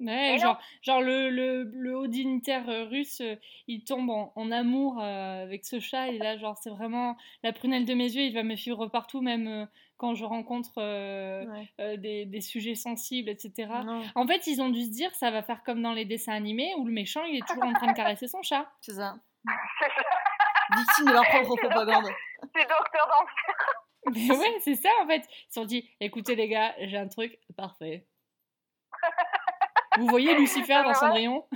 Ouais, 0.00 0.36
genre, 0.38 0.58
genre 0.82 1.00
le, 1.00 1.30
le, 1.30 1.64
le 1.72 1.96
haut 1.96 2.06
dignitaire 2.08 2.68
euh, 2.68 2.84
russe, 2.84 3.20
euh, 3.20 3.36
il 3.68 3.84
tombe 3.84 4.10
en, 4.10 4.32
en 4.34 4.50
amour 4.50 5.00
euh, 5.00 5.42
avec 5.44 5.64
ce 5.64 5.78
chat, 5.80 6.08
et 6.08 6.18
là, 6.18 6.36
genre, 6.36 6.56
c'est 6.58 6.70
vraiment 6.70 7.16
la 7.42 7.52
prunelle 7.52 7.84
de 7.84 7.94
mes 7.94 8.04
yeux, 8.12 8.22
il 8.22 8.34
va 8.34 8.42
me 8.42 8.56
suivre 8.56 8.86
partout, 8.88 9.20
même 9.22 9.68
quand 9.96 10.14
je 10.14 10.24
rencontre 10.24 10.72
euh, 10.78 11.44
Ouais. 11.46 11.68
euh, 11.80 11.96
des, 11.96 12.26
des 12.26 12.40
sujets 12.40 12.74
sensibles, 12.74 13.28
etc. 13.30 13.68
Non, 13.84 14.02
En 14.16 14.26
fait, 14.26 14.46
ils 14.48 14.60
ont 14.60 14.68
dû 14.70 14.82
se 14.84 14.90
dire, 14.90 15.14
ça 15.14 15.30
va 15.30 15.42
faire 15.42 15.62
comme 15.62 15.80
dans 15.80 15.92
les 15.92 16.04
dessins 16.04 16.34
animés, 16.34 16.74
où 16.78 16.84
le 16.86 16.92
méchant, 16.92 17.22
il 17.24 17.36
est 17.36 17.46
toujours 17.46 17.64
en 17.64 17.72
train 17.72 17.86
de 17.92 17.96
caresser 17.96 18.26
son 18.26 18.42
chat. 18.42 18.68
c'est 18.80 18.94
ça. 18.94 19.14
C'est 19.46 19.52
ça, 19.86 20.76
Victime 20.76 21.06
de 21.06 21.12
leur 21.12 21.24
propre 21.24 21.56
propagande. 21.68 22.06
c'est 22.54 22.62
docteur 22.68 23.06
d'enfer. 23.06 23.54
Mais 24.12 24.36
ouais, 24.36 24.56
c'est 24.60 24.74
ça, 24.74 24.88
en 25.02 25.06
fait. 25.06 25.22
Ils 25.28 25.46
se 25.48 25.54
sont 25.60 25.64
dit, 25.64 25.88
écoutez 26.00 26.34
les 26.34 26.48
gars, 26.48 26.74
j'ai 26.80 26.96
un 26.98 27.08
truc 27.08 27.38
parfait. 27.56 28.06
Vous 29.98 30.06
voyez 30.06 30.34
Lucifer 30.38 30.82
dans 30.82 30.94
Cendrillon 30.94 31.46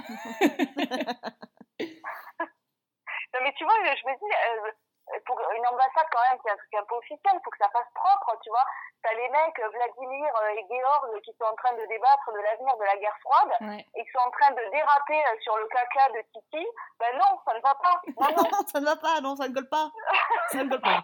Non, 3.34 3.40
mais 3.42 3.52
tu 3.56 3.64
vois, 3.64 3.74
je, 3.84 4.06
me 4.08 4.14
dis, 4.16 4.32
euh, 4.34 5.20
pour 5.26 5.38
une 5.54 5.66
ambassade, 5.66 6.06
quand 6.10 6.22
même, 6.30 6.38
c'est 6.42 6.50
un 6.50 6.56
truc 6.56 6.74
un 6.80 6.84
peu 6.88 6.94
officiel, 6.96 7.34
il 7.34 7.40
faut 7.44 7.50
que 7.50 7.58
ça 7.58 7.68
fasse 7.68 7.86
propre, 7.94 8.38
tu 8.42 8.48
vois. 8.50 8.64
T'as 9.02 9.12
les 9.14 9.28
mecs, 9.28 9.58
euh, 9.60 9.68
Vladimir 9.68 10.32
euh, 10.42 10.56
et 10.56 10.64
Georg, 10.68 11.20
qui 11.22 11.32
sont 11.38 11.44
en 11.44 11.54
train 11.56 11.76
de 11.76 11.84
débattre 11.86 12.32
de 12.32 12.40
l'avenir 12.40 12.76
de 12.76 12.84
la 12.84 12.96
guerre 12.96 13.16
froide, 13.20 13.52
Ouais. 13.60 13.86
et 13.94 14.04
qui 14.04 14.10
sont 14.10 14.26
en 14.26 14.30
train 14.30 14.50
de 14.50 14.64
déraper 14.72 15.22
sur 15.42 15.56
le 15.58 15.66
caca 15.68 16.08
de 16.08 16.22
Titi. 16.32 16.66
Ben 16.98 17.12
non, 17.18 17.38
ça 17.46 17.54
ne 17.54 17.60
va 17.60 17.74
pas. 17.74 18.00
Non, 18.16 18.30
non, 18.36 18.50
ça 18.66 18.80
ne 18.80 18.86
va 18.86 18.96
pas, 18.96 19.20
non, 19.20 19.36
ça 19.36 19.48
ne 19.48 19.54
colle 19.54 19.68
pas. 19.68 19.90
Ça 20.50 20.64
ne 20.64 20.70
colle 20.70 20.80
pas. 20.80 21.02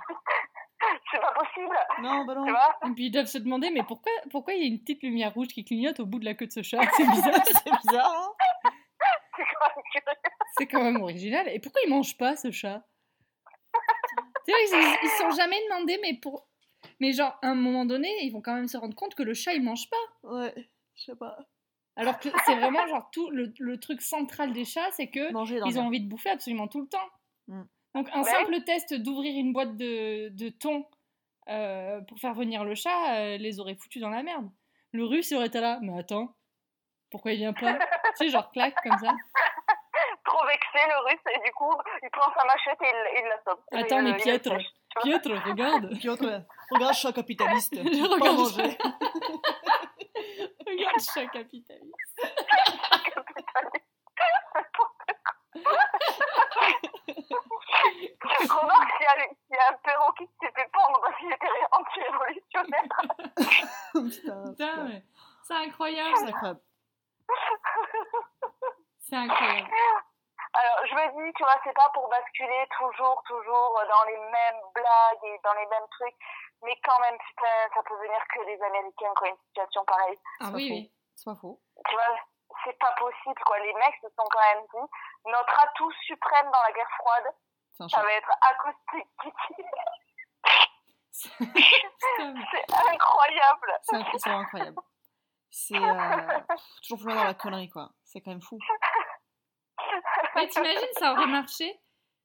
c'est 1.10 1.20
pas 1.20 1.34
possible. 1.34 1.76
Non, 2.02 2.24
bah 2.24 2.34
non. 2.34 2.44
Tu 2.44 2.50
vois 2.50 2.76
Et 2.86 2.92
puis 2.94 3.06
ils 3.06 3.10
doivent 3.10 3.26
se 3.26 3.38
demander, 3.38 3.70
mais 3.70 3.82
pourquoi 3.82 4.12
pourquoi 4.30 4.54
il 4.54 4.60
y 4.60 4.64
a 4.64 4.66
une 4.66 4.80
petite 4.80 5.02
lumière 5.02 5.32
rouge 5.34 5.48
qui 5.48 5.64
clignote 5.64 6.00
au 6.00 6.06
bout 6.06 6.18
de 6.18 6.24
la 6.24 6.34
queue 6.34 6.46
de 6.46 6.52
ce 6.52 6.62
chat? 6.62 6.80
C'est 6.96 7.06
bizarre. 7.08 7.42
c'est 7.44 7.88
bizarre, 7.88 8.12
hein 8.12 8.70
C'est 9.36 9.44
quand 9.46 9.62
même 9.64 9.84
curieux. 9.92 10.18
C'est 10.56 10.66
quand 10.66 10.82
même 10.82 11.02
original. 11.02 11.48
Et 11.48 11.58
pourquoi 11.58 11.80
il 11.84 11.90
mange 11.90 12.16
pas 12.16 12.36
ce 12.36 12.50
chat? 12.50 12.84
Tu 14.46 14.52
vois, 14.52 14.60
ils, 14.60 14.98
ils 15.02 15.08
se 15.08 15.16
sont 15.18 15.30
jamais 15.30 15.56
demandé, 15.68 15.98
mais 16.02 16.14
pour. 16.14 16.46
Mais 17.00 17.12
genre, 17.12 17.36
à 17.42 17.48
un 17.48 17.54
moment 17.54 17.84
donné, 17.84 18.08
ils 18.22 18.30
vont 18.30 18.42
quand 18.42 18.54
même 18.54 18.68
se 18.68 18.76
rendre 18.76 18.94
compte 18.94 19.14
que 19.14 19.22
le 19.22 19.34
chat, 19.34 19.54
il 19.54 19.62
mange 19.62 19.88
pas. 19.90 20.30
Ouais, 20.30 20.54
je 20.94 21.04
sais 21.04 21.16
pas. 21.16 21.38
Alors 21.96 22.18
que 22.18 22.28
c'est 22.44 22.56
vraiment 22.56 22.86
genre 22.88 23.08
tout 23.12 23.30
le, 23.30 23.52
le 23.58 23.78
truc 23.78 24.02
central 24.02 24.52
des 24.52 24.64
chats, 24.64 24.90
c'est 24.92 25.08
que 25.08 25.32
Manger 25.32 25.60
dans 25.60 25.66
ils 25.66 25.78
ont 25.78 25.86
envie 25.86 26.00
de 26.00 26.08
bouffer 26.08 26.30
absolument 26.30 26.66
tout 26.66 26.80
le 26.80 26.88
temps. 26.88 27.08
Mm. 27.46 27.62
Donc 27.94 28.08
un 28.12 28.22
Ouais. 28.22 28.30
simple 28.30 28.62
test 28.64 28.94
d'ouvrir 28.94 29.34
une 29.38 29.52
boîte 29.52 29.76
de, 29.76 30.28
de 30.30 30.48
thon 30.48 30.86
euh, 31.48 32.00
pour 32.02 32.18
faire 32.18 32.34
venir 32.34 32.64
le 32.64 32.74
chat 32.74 33.14
euh, 33.16 33.36
les 33.36 33.60
aurait 33.60 33.76
foutus 33.76 34.00
dans 34.02 34.10
la 34.10 34.22
merde. 34.22 34.48
Le 34.92 35.04
russe 35.04 35.30
il 35.30 35.36
aurait 35.36 35.46
été 35.46 35.60
là, 35.60 35.78
mais 35.82 35.98
attends, 35.98 36.34
pourquoi 37.10 37.32
il 37.32 37.38
vient 37.38 37.52
pas 37.52 37.74
Tu 38.16 38.26
sais, 38.26 38.28
genre 38.30 38.50
claque 38.50 38.74
comme 38.82 38.98
ça. 38.98 39.12
Trop 40.24 40.46
vexé, 40.46 40.78
le 40.88 41.04
russe, 41.06 41.20
et 41.36 41.44
du 41.46 41.52
coup, 41.52 41.72
il 42.02 42.10
prend 42.10 42.32
sa 42.36 42.44
machette 42.46 42.78
et 42.82 42.86
il, 42.88 43.20
il 43.20 43.28
l'assomme. 43.28 43.62
Attends, 43.72 44.02
mais 44.02 44.16
Pietre, 44.16 44.50
vois. 44.50 45.02
Pietre, 45.02 45.30
regarde 45.48 45.98
Piotr, 46.00 46.42
regarde 46.70 46.94
chat 46.94 47.12
capitaliste. 47.12 47.74
Je 47.82 48.00
Pas 48.08 48.14
regarde 48.14 48.36
manger. 48.38 48.78
Regarde 50.66 51.00
chat 51.00 51.26
capitaliste. 51.26 52.20
Remarque 58.24 58.92
s'il 58.96 59.02
y, 59.02 59.06
a- 59.06 59.28
s'il 59.28 59.56
y 59.56 59.58
a 59.58 59.68
un 59.70 59.76
perroquet 59.82 60.26
qui 60.26 60.34
s'est 60.46 60.52
fait 60.52 60.70
pendre 60.72 61.00
parce 61.00 61.16
qu'il 61.18 61.32
était 61.32 61.46
anti-révolutionnaire. 61.72 62.82
Putain, 63.92 64.44
Putain, 64.50 64.76
mais 64.84 65.02
c'est 65.44 65.54
incroyable. 65.54 66.16
c'est 66.16 66.28
incroyable. 66.28 66.60
C'est 68.98 69.16
incroyable. 69.16 69.68
Alors, 70.56 70.86
je 70.86 70.94
me 70.94 71.26
dis, 71.26 71.32
tu 71.34 71.42
vois, 71.42 71.56
c'est 71.64 71.72
pas 71.74 71.90
pour 71.92 72.08
basculer 72.08 72.64
toujours, 72.78 73.22
toujours 73.26 73.80
dans 73.90 74.04
les 74.06 74.16
mêmes 74.18 74.62
blagues 74.72 75.24
et 75.24 75.40
dans 75.42 75.52
les 75.54 75.66
mêmes 75.66 75.88
trucs, 75.90 76.14
mais 76.62 76.78
quand 76.84 76.98
même, 77.00 77.18
putain, 77.18 77.68
ça 77.74 77.82
peut 77.82 77.96
venir 77.96 78.18
que 78.32 78.44
des 78.46 78.62
Américains 78.62 79.12
qui 79.18 79.24
ont 79.24 79.30
une 79.34 79.42
situation 79.48 79.84
pareille. 79.84 80.18
Ah 80.40 80.50
oui, 80.54 80.68
faux. 80.68 80.74
oui. 80.74 80.92
C'est 81.16 81.24
pas 81.30 81.36
faux. 81.40 81.60
Tu 81.88 81.94
vois, 81.96 82.16
c'est 82.64 82.78
pas 82.78 82.92
possible, 82.98 83.40
quoi. 83.46 83.58
Les 83.60 83.72
mecs 83.74 83.94
se 84.02 84.08
sont 84.08 84.26
quand 84.30 84.40
même 84.54 84.64
dit, 84.72 84.90
notre 85.30 85.60
atout 85.60 85.90
suprême 86.06 86.46
dans 86.52 86.62
la 86.62 86.72
guerre 86.72 86.90
froide, 86.98 87.24
ça 87.88 88.02
va 88.02 88.12
être 88.12 88.30
acoustique 88.40 89.10
Kitty. 89.22 89.62
C'est 91.12 92.88
incroyable. 92.92 93.72
C'est 93.82 93.96
inc- 93.96 94.18
c'est 94.18 94.30
incroyable. 94.30 94.76
C'est 95.50 95.76
euh, 95.76 96.40
toujours 96.82 96.98
plus 96.98 97.06
loin 97.06 97.14
dans 97.16 97.24
la 97.24 97.34
connerie, 97.34 97.70
quoi. 97.70 97.90
C'est 98.04 98.20
quand 98.20 98.30
même 98.32 98.42
fou. 98.42 98.58
Mais 100.36 100.48
t'imagines, 100.48 100.88
ça 100.98 101.12
aurait 101.12 101.26
marché 101.26 101.80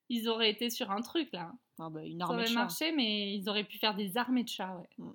Ils 0.09 0.27
auraient 0.29 0.49
été 0.49 0.69
sur 0.69 0.89
un 0.91 1.01
truc 1.01 1.29
là. 1.33 1.51
Ah 1.79 1.87
bah, 1.89 2.01
une 2.03 2.19
Ça 2.19 2.25
armée 2.25 2.43
de 2.43 2.47
aurait 2.49 2.53
marché, 2.55 2.91
mais 2.91 3.33
ils 3.33 3.47
auraient 3.49 3.63
pu 3.63 3.77
faire 3.77 3.93
des 3.93 4.17
armées 4.17 4.43
de 4.43 4.49
chats, 4.49 4.73
ouais. 4.97 5.13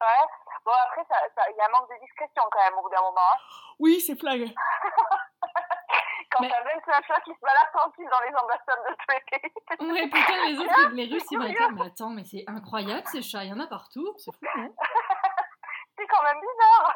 Ouais. 0.00 0.26
Bon, 0.64 0.72
après, 0.84 1.04
ça- 1.08 1.22
ça- 1.34 1.50
il 1.50 1.56
y 1.56 1.60
a 1.60 1.66
un 1.66 1.68
manque 1.70 1.88
de 1.90 1.98
discrétion 2.04 2.42
quand 2.50 2.58
même 2.60 2.74
au 2.78 2.82
bout 2.82 2.90
d'un 2.90 3.00
moment. 3.00 3.20
hein. 3.20 3.38
Oui, 3.78 4.00
c'est 4.00 4.16
flag. 4.18 4.40
Quand 6.30 6.42
Mais- 6.42 6.50
t'as 6.50 6.62
25 6.64 7.06
chats 7.06 7.20
qui 7.20 7.32
se 7.32 7.40
baladent 7.40 7.72
tranquilles 7.72 8.08
dans 8.10 8.20
les 8.20 8.34
ambassades 8.36 8.84
de 8.88 8.94
tous 8.94 9.10
les 9.14 9.20
pays. 9.38 9.92
Ouais, 9.92 10.08
putain, 10.10 10.44
les 10.46 10.58
autres, 10.58 10.88
les 10.92 11.04
Russes, 11.06 11.24
ils 11.30 11.38
vont 11.38 11.44
mais 11.72 11.86
attends, 11.86 12.10
mais 12.10 12.24
c'est 12.24 12.44
incroyable 12.46 13.06
ces 13.06 13.22
chats, 13.22 13.44
il 13.44 13.50
y 13.50 13.52
en 13.52 13.60
a 13.60 13.66
partout. 13.66 14.12
C'est 14.18 14.32
fou, 14.32 14.38
non 14.56 14.74
C'est 15.96 16.06
quand 16.08 16.22
même 16.24 16.40
bizarre. 16.40 16.94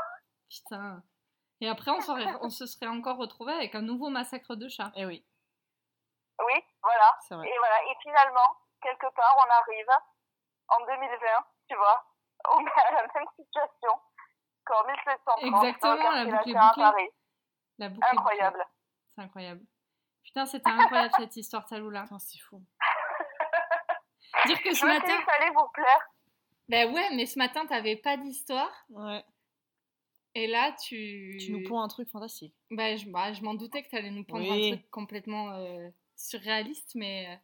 Putain. 0.51 1.03
Et 1.63 1.69
après, 1.69 1.91
on, 1.91 2.01
serait- 2.01 2.35
on 2.43 2.51
se 2.51 2.67
serait 2.67 2.89
encore 2.89 3.17
retrouvé 3.17 3.53
avec 3.55 3.75
un 3.75 3.83
nouveau 3.83 4.09
massacre 4.11 4.57
de 4.57 4.69
chats. 4.69 4.91
Eh 4.97 5.07
oui, 5.07 5.25
Oui, 6.45 6.65
voilà. 6.83 7.19
Et 7.31 7.59
voilà. 7.59 7.83
Et 7.85 7.97
finalement, 8.03 8.57
quelque 8.83 9.09
part, 9.15 9.37
on 9.39 9.51
arrive 9.51 9.89
en 10.69 10.81
2020, 10.87 11.45
tu 11.69 11.77
vois, 11.77 12.05
on 12.53 12.61
est 12.67 12.87
à 12.87 12.93
la 12.93 13.03
même 13.03 13.27
situation 13.37 13.91
qu'en 14.65 14.87
1730. 14.87 15.45
Exactement, 15.45 15.97
dans 15.97 16.11
le 16.11 16.17
la 16.17 16.25
boucle 16.25 16.51
est 16.51 16.55
bouclée. 16.55 17.11
La 17.79 17.89
boucle. 17.89 18.09
Incroyable. 18.13 18.67
C'est 19.15 19.23
incroyable. 19.23 19.63
Putain, 20.25 20.47
c'était 20.47 20.71
incroyable 20.71 21.15
cette 21.17 21.37
histoire, 21.37 21.67
Taloula. 21.67 22.03
Putain, 22.05 22.19
c'est 22.19 22.39
fou. 22.39 22.63
Dire 24.47 24.63
que 24.63 24.71
Je 24.71 24.75
ce 24.77 24.87
matin. 24.87 25.07
dit, 25.19 25.25
ça 25.25 25.33
allait 25.35 25.51
vous 25.51 25.69
plaire. 25.73 26.09
Ben 26.69 26.95
ouais, 26.95 27.09
mais 27.17 27.27
ce 27.27 27.39
matin, 27.39 27.67
t'avais 27.67 27.97
pas 27.97 28.17
d'histoire. 28.17 28.71
Ouais. 28.91 29.25
Et 30.35 30.47
là, 30.47 30.73
tu. 30.73 31.37
Tu 31.41 31.53
nous 31.53 31.67
ponds 31.69 31.81
un 31.81 31.89
truc 31.89 32.09
fantastique. 32.09 32.55
Bah, 32.71 32.95
je, 32.97 33.07
bah, 33.07 33.33
je 33.33 33.43
m'en 33.43 33.55
doutais 33.55 33.83
que 33.83 33.89
t'allais 33.91 34.11
nous 34.11 34.25
prendre 34.25 34.49
Oui. 34.49 34.73
un 34.73 34.77
truc 34.77 34.91
complètement 34.91 35.51
euh, 35.51 35.89
surréaliste, 36.17 36.93
mais. 36.95 37.41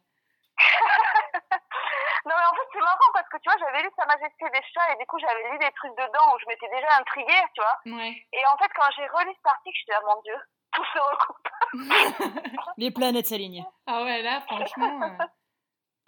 Non, 2.27 2.35
mais 2.35 2.47
en 2.51 2.55
fait, 2.55 2.67
c'est 2.73 2.79
marrant 2.79 3.11
parce 3.13 3.29
que 3.29 3.37
tu 3.37 3.49
vois, 3.49 3.57
j'avais 3.59 3.81
lu 3.83 3.89
Sa 3.95 4.05
Majesté 4.05 4.45
des 4.51 4.63
chats 4.73 4.91
et 4.93 4.97
du 4.97 5.05
coup, 5.07 5.17
j'avais 5.19 5.49
lu 5.51 5.57
des 5.59 5.71
trucs 5.71 5.95
dedans 5.95 6.27
où 6.35 6.39
je 6.39 6.45
m'étais 6.47 6.67
déjà 6.69 6.97
intriguée, 6.99 7.43
tu 7.55 7.61
vois. 7.61 7.97
Ouais. 7.97 8.13
Et 8.33 8.43
en 8.53 8.57
fait, 8.57 8.69
quand 8.75 8.89
j'ai 8.95 9.07
relu 9.07 9.31
cet 9.35 9.45
article, 9.47 9.63
je 9.63 9.69
me 9.69 9.73
suis 9.73 9.85
dit, 9.85 9.93
ah 9.95 10.01
mon 10.15 10.21
dieu, 10.21 10.37
tout 10.73 10.85
se 10.93 10.99
recoupe. 10.99 11.47
Les 12.77 12.91
planètes 12.91 13.27
s'alignent. 13.27 13.65
Ah 13.87 14.03
ouais, 14.03 14.21
là, 14.21 14.41
franchement, 14.41 14.99
euh, 15.03 15.25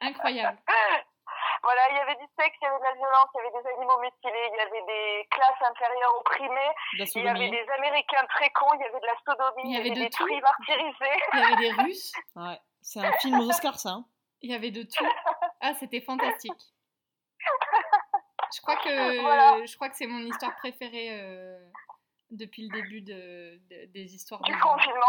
incroyable. 0.02 0.58
Voilà, 1.62 1.82
il 1.92 1.96
y 1.98 2.00
avait 2.00 2.16
du 2.16 2.26
sexe, 2.40 2.56
il 2.62 2.64
y 2.64 2.68
avait 2.68 2.80
de 2.80 2.84
la 2.84 2.94
violence, 2.94 3.28
il 3.34 3.38
y 3.38 3.42
avait 3.42 3.62
des 3.62 3.70
animaux 3.76 4.00
mutilés, 4.00 4.50
il 4.52 4.58
y 4.58 4.62
avait 4.62 4.86
des 4.88 5.28
classes 5.30 5.62
inférieures 5.70 6.16
opprimées, 6.20 6.72
il 6.94 7.24
y 7.24 7.28
avait 7.28 7.50
des 7.50 7.70
Américains 7.78 8.26
très 8.30 8.50
cons, 8.52 8.74
il 8.76 8.80
y 8.82 8.86
avait 8.86 9.00
de 9.00 9.06
la 9.06 9.16
sodomie, 9.26 9.64
Il 9.66 9.74
y 9.76 9.78
avait 9.78 9.90
de 9.90 9.96
des 9.96 10.10
tout. 10.10 10.24
truies 10.24 10.40
martyrisées. 10.40 11.20
Il 11.34 11.40
y 11.40 11.44
avait 11.44 11.56
des 11.58 11.72
Russes, 11.84 12.14
Ouais. 12.36 12.58
C'est 12.82 13.06
un 13.06 13.12
film 13.20 13.42
aux 13.42 13.50
Oscars, 13.50 13.78
ça. 13.78 13.90
hein. 13.90 14.06
il 14.42 14.52
y 14.52 14.56
avait 14.56 14.72
de 14.72 14.84
tout. 14.84 15.06
Ah, 15.62 15.74
c'était 15.80 16.02
fantastique. 16.02 16.52
Je 18.56 18.62
crois 18.62 18.78
que, 18.78 19.22
Voilà. 19.22 19.64
je 19.66 19.76
crois 19.76 19.90
que 19.90 19.96
c'est 19.96 20.08
mon 20.08 20.20
histoire 20.26 20.56
préférée 20.56 21.10
euh, 21.22 21.60
depuis 22.32 22.68
le 22.68 22.70
début 22.82 23.02
de, 23.02 23.60
de- 23.70 23.86
des 23.92 24.16
histoires 24.16 24.42
du 24.42 24.52
de 24.52 24.60
confinement. 24.60 25.00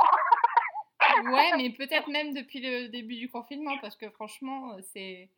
Ouais, 1.32 1.50
mais 1.56 1.70
peut-être 1.70 2.06
même 2.08 2.34
depuis 2.34 2.60
le 2.60 2.88
début 2.88 3.16
du 3.16 3.28
confinement, 3.30 3.76
parce 3.78 3.96
que 3.96 4.08
franchement, 4.10 4.72
euh, 4.74 4.80
c'est 4.92 5.28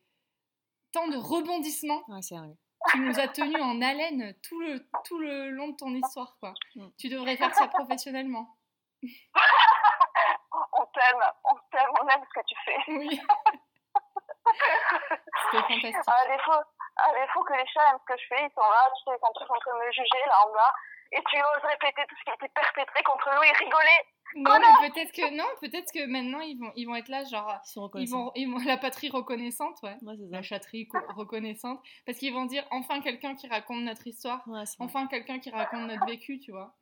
tant 0.91 1.07
de 1.07 1.15
rebondissements. 1.17 2.03
Ouais, 2.09 2.21
c'est 2.21 2.35
vrai. 2.37 2.49
Tu 2.91 2.99
nous 2.99 3.17
as 3.19 3.27
tenus 3.29 3.59
en 3.61 3.81
haleine 3.81 4.35
tout 4.43 4.59
le, 4.59 4.85
tout 5.05 5.17
le 5.17 5.49
long 5.49 5.69
de 5.69 5.75
ton 5.77 5.95
histoire, 5.95 6.35
quoi. 6.39 6.53
Mm. 6.75 6.87
Tu 6.99 7.07
devrais 7.09 7.37
faire 7.37 7.55
ça 7.55 7.67
professionnellement. 7.69 8.55
On 9.01 10.85
t'aime, 10.93 11.21
on 11.45 11.55
t'aime, 11.71 11.89
on 12.01 12.07
aime 12.07 12.23
ce 12.29 12.39
que 12.39 12.45
tu 12.45 12.55
fais. 12.65 12.91
Oui. 12.91 13.19
C'était 15.51 15.63
fantastique. 15.63 15.95
À 16.07 16.27
défaut, 16.27 16.61
à 16.97 17.13
défaut 17.13 17.43
que 17.43 17.53
les 17.53 17.67
chats 17.67 17.89
aiment 17.91 17.99
ce 18.07 18.13
que 18.13 18.19
je 18.19 18.27
fais, 18.27 18.41
ils 18.45 18.53
sont 18.53 18.61
là, 18.69 18.89
tu 18.95 19.03
sais, 19.03 19.17
ils 19.17 19.23
sont 19.25 19.33
tous 19.33 19.51
en 19.51 19.59
train 19.59 19.73
de 19.79 19.85
me 19.85 19.91
juger 19.91 20.21
là 20.27 20.35
en 20.47 20.51
bas. 20.53 20.73
Et 21.11 21.21
tu 21.29 21.37
oses 21.37 21.63
répéter 21.69 22.01
tout 22.09 22.15
ce 22.17 22.23
qui 22.23 22.29
a 22.31 22.33
été 22.33 22.47
perpétré 22.49 23.03
contre 23.03 23.29
nous 23.35 23.43
et 23.43 23.51
rigoler. 23.51 23.99
Non, 24.35 24.57
mais 24.59 24.89
peut-être 24.89 25.11
que 25.11 25.29
non, 25.37 25.45
peut-être 25.61 25.91
que 25.93 26.07
maintenant 26.07 26.39
ils 26.39 26.57
vont, 26.57 26.71
ils 26.75 26.85
vont 26.85 26.95
être 26.95 27.09
là, 27.09 27.23
genre 27.23 27.53
Ils 27.63 27.69
sont 27.69 27.91
ils 27.95 28.09
vont, 28.09 28.31
ils 28.33 28.51
vont 28.51 28.57
la 28.65 28.77
patrie 28.77 29.11
reconnaissante, 29.11 29.77
ouais. 29.83 29.95
Ouais, 30.01 30.15
c'est 30.17 30.25
ça. 30.29 30.35
La 30.37 30.41
chatterie 30.41 30.87
co- 30.87 30.97
reconnaissante, 31.15 31.79
parce 32.07 32.17
qu'ils 32.17 32.33
vont 32.33 32.45
dire 32.45 32.65
enfin 32.71 32.99
quelqu'un 33.01 33.35
qui 33.35 33.47
raconte 33.47 33.81
notre 33.83 34.07
histoire, 34.07 34.41
Ouais, 34.47 34.65
c'est 34.65 34.77
vrai. 34.79 34.87
enfin 34.87 35.05
quelqu'un 35.05 35.37
qui 35.39 35.51
raconte 35.51 35.81
notre 35.81 36.05
vécu, 36.07 36.39
tu 36.39 36.51
vois. 36.51 36.73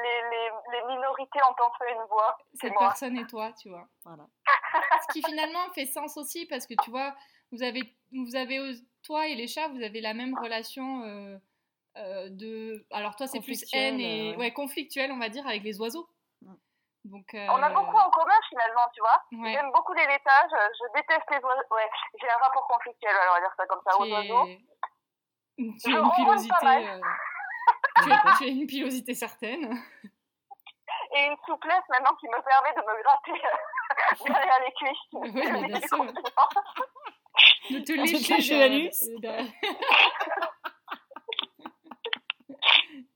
Les, 0.00 0.22
les, 0.30 0.50
les 0.72 0.86
minorités 0.94 1.40
ont 1.48 1.54
enfin 1.66 1.84
une 1.90 2.06
voix. 2.08 2.36
Cette 2.54 2.72
moi. 2.72 2.88
personne 2.88 3.16
est 3.18 3.26
toi, 3.26 3.52
tu 3.60 3.68
vois. 3.68 3.86
Voilà. 4.04 4.26
Ce 5.02 5.12
qui 5.12 5.22
finalement 5.22 5.68
fait 5.74 5.86
sens 5.86 6.16
aussi 6.16 6.46
parce 6.46 6.66
que 6.66 6.74
tu 6.82 6.90
vois, 6.90 7.14
vous 7.52 7.62
avez, 7.62 7.82
vous 8.12 8.36
avez 8.36 8.74
toi 9.02 9.26
et 9.26 9.34
les 9.34 9.48
chats, 9.48 9.68
vous 9.68 9.82
avez 9.82 10.00
la 10.00 10.14
même 10.14 10.38
relation 10.38 11.02
euh, 11.02 11.38
euh, 11.96 12.28
de. 12.30 12.86
Alors 12.92 13.16
toi, 13.16 13.26
c'est 13.26 13.40
plus 13.40 13.64
haine 13.72 13.98
et 13.98 14.04
euh, 14.04 14.30
ouais. 14.32 14.36
ouais, 14.36 14.52
conflictuelle, 14.52 15.10
on 15.10 15.18
va 15.18 15.28
dire, 15.30 15.46
avec 15.46 15.62
les 15.64 15.80
oiseaux. 15.80 16.08
Donc. 17.04 17.32
euh, 17.34 17.46
On 17.50 17.62
a 17.62 17.70
beaucoup 17.70 17.96
en 17.96 18.10
commun 18.10 18.38
finalement, 18.50 18.82
tu 18.92 19.00
vois. 19.00 19.42
ouais, 19.42 19.52
J'aime 19.52 19.70
beaucoup 19.72 19.94
les 19.94 20.06
laitages, 20.06 20.50
je 20.50 20.92
déteste 21.00 21.26
les 21.30 21.38
oiseaux. 21.38 21.62
Ouais, 21.70 21.88
j'ai 22.20 22.28
un 22.28 22.36
rapport 22.36 22.66
conflictuel, 22.68 23.16
alors 23.16 23.34
on 23.36 23.40
va 23.40 23.46
dire 23.46 23.54
ça 23.56 23.66
comme 23.66 23.80
ça, 23.82 23.98
aux 23.98 24.06
oiseaux. 24.12 24.46
as 25.58 25.88
une 25.88 26.10
pilosité. 26.12 27.00
Tu, 28.04 28.12
as, 28.12 28.36
tu 28.38 28.44
as 28.44 28.48
une 28.48 28.66
pilosité 28.66 29.14
certaine. 29.14 29.64
Et 31.16 31.24
une 31.24 31.36
souplesse 31.46 31.84
maintenant 31.88 32.14
qui 32.20 32.26
me 32.26 32.40
permet 32.42 32.74
de 32.74 32.80
me 32.80 33.02
gratter 33.02 33.40
euh, 33.46 33.58
derrière 34.32 34.60
les 34.64 34.72
cuisses. 34.72 35.08
Oui, 35.12 35.30
bien 35.68 35.80
sûr. 35.80 36.04
De 37.70 37.78
te 37.80 37.92
se 37.92 38.34
lécher 38.34 38.58
l'anus. 38.58 39.00
euh, 39.24 39.42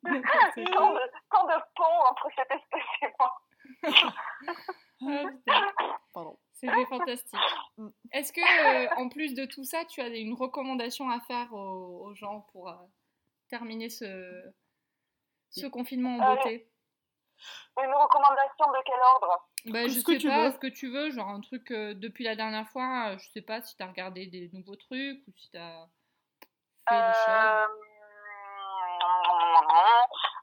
tant, 0.73 0.93
de, 0.93 1.01
tant 1.31 1.47
de 1.47 1.59
ponts 1.75 2.03
entre 2.11 2.29
cette 2.37 2.51
espèce 2.51 2.91
et 3.03 3.09
moi. 3.19 3.33
Ah. 5.05 5.69
Pardon. 6.15 6.39
C'était 6.53 6.85
fantastique. 6.87 7.41
Est-ce 8.13 8.33
que, 8.33 8.41
euh, 8.41 8.89
en 8.97 9.09
plus 9.09 9.35
de 9.35 9.45
tout 9.47 9.65
ça, 9.65 9.85
tu 9.85 10.01
as 10.01 10.07
une 10.07 10.35
recommandation 10.35 11.11
à 11.11 11.19
faire 11.19 11.53
aux, 11.53 12.07
aux 12.07 12.15
gens 12.15 12.47
pour 12.53 12.69
euh, 12.69 12.75
terminer 13.49 13.91
ce, 13.91 14.05
ce 15.53 15.67
confinement 15.67 16.17
en 16.17 16.33
Euh, 16.33 16.35
beauté 16.37 16.69
Une 17.83 17.95
recommandation 17.95 18.67
de 18.71 18.83
quel 18.85 19.01
ordre? 19.15 19.49
Bah, 19.67 19.85
Je 19.85 19.89
ce 20.01 20.05
que 20.05 20.13
sais 20.13 20.19
tu 20.19 20.29
pas, 20.29 20.45
veux. 20.49 20.53
ce 20.53 20.59
que 20.59 20.67
tu 20.67 20.91
veux, 20.93 21.11
genre 21.11 21.29
un 21.29 21.41
truc 21.41 21.71
euh, 21.71 21.95
depuis 21.95 22.25
la 22.25 22.35
dernière 22.37 22.67
fois, 22.69 23.11
euh, 23.11 23.19
je 23.19 23.29
sais 23.31 23.43
pas 23.43 23.61
si 23.63 23.77
tu 23.77 23.83
as 23.83 23.87
regardé 23.87 24.27
des 24.27 24.51
nouveaux 24.53 24.77
trucs 24.77 25.23
ou 25.27 25.33
si 25.37 25.51
tu 25.51 25.57
as 25.59 25.87
fait 26.89 26.95
des 26.97 27.13
choses. 27.15 27.69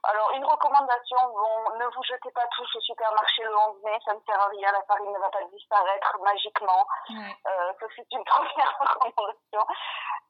Alors, 0.02 0.30
une 0.34 0.44
recommandation, 0.44 1.16
bon, 1.28 1.76
ne 1.78 1.84
vous 1.94 2.02
jetez 2.04 2.30
pas 2.32 2.46
tous 2.56 2.66
au 2.74 2.80
supermarché 2.80 3.42
le 3.44 3.54
11 3.54 3.82
mai, 3.84 3.98
ça 4.04 4.14
ne 4.14 4.20
sert 4.26 4.40
à 4.40 4.48
rien, 4.48 4.72
la 4.72 4.82
farine 4.84 5.12
ne 5.12 5.18
va 5.18 5.28
pas 5.28 5.44
disparaître 5.52 6.18
magiquement. 6.22 6.86
Ouais. 7.10 7.36
Euh, 7.46 7.72
ça, 7.78 7.86
c'est 7.94 8.06
une 8.10 8.24
première 8.24 8.78
recommandation. 8.80 9.60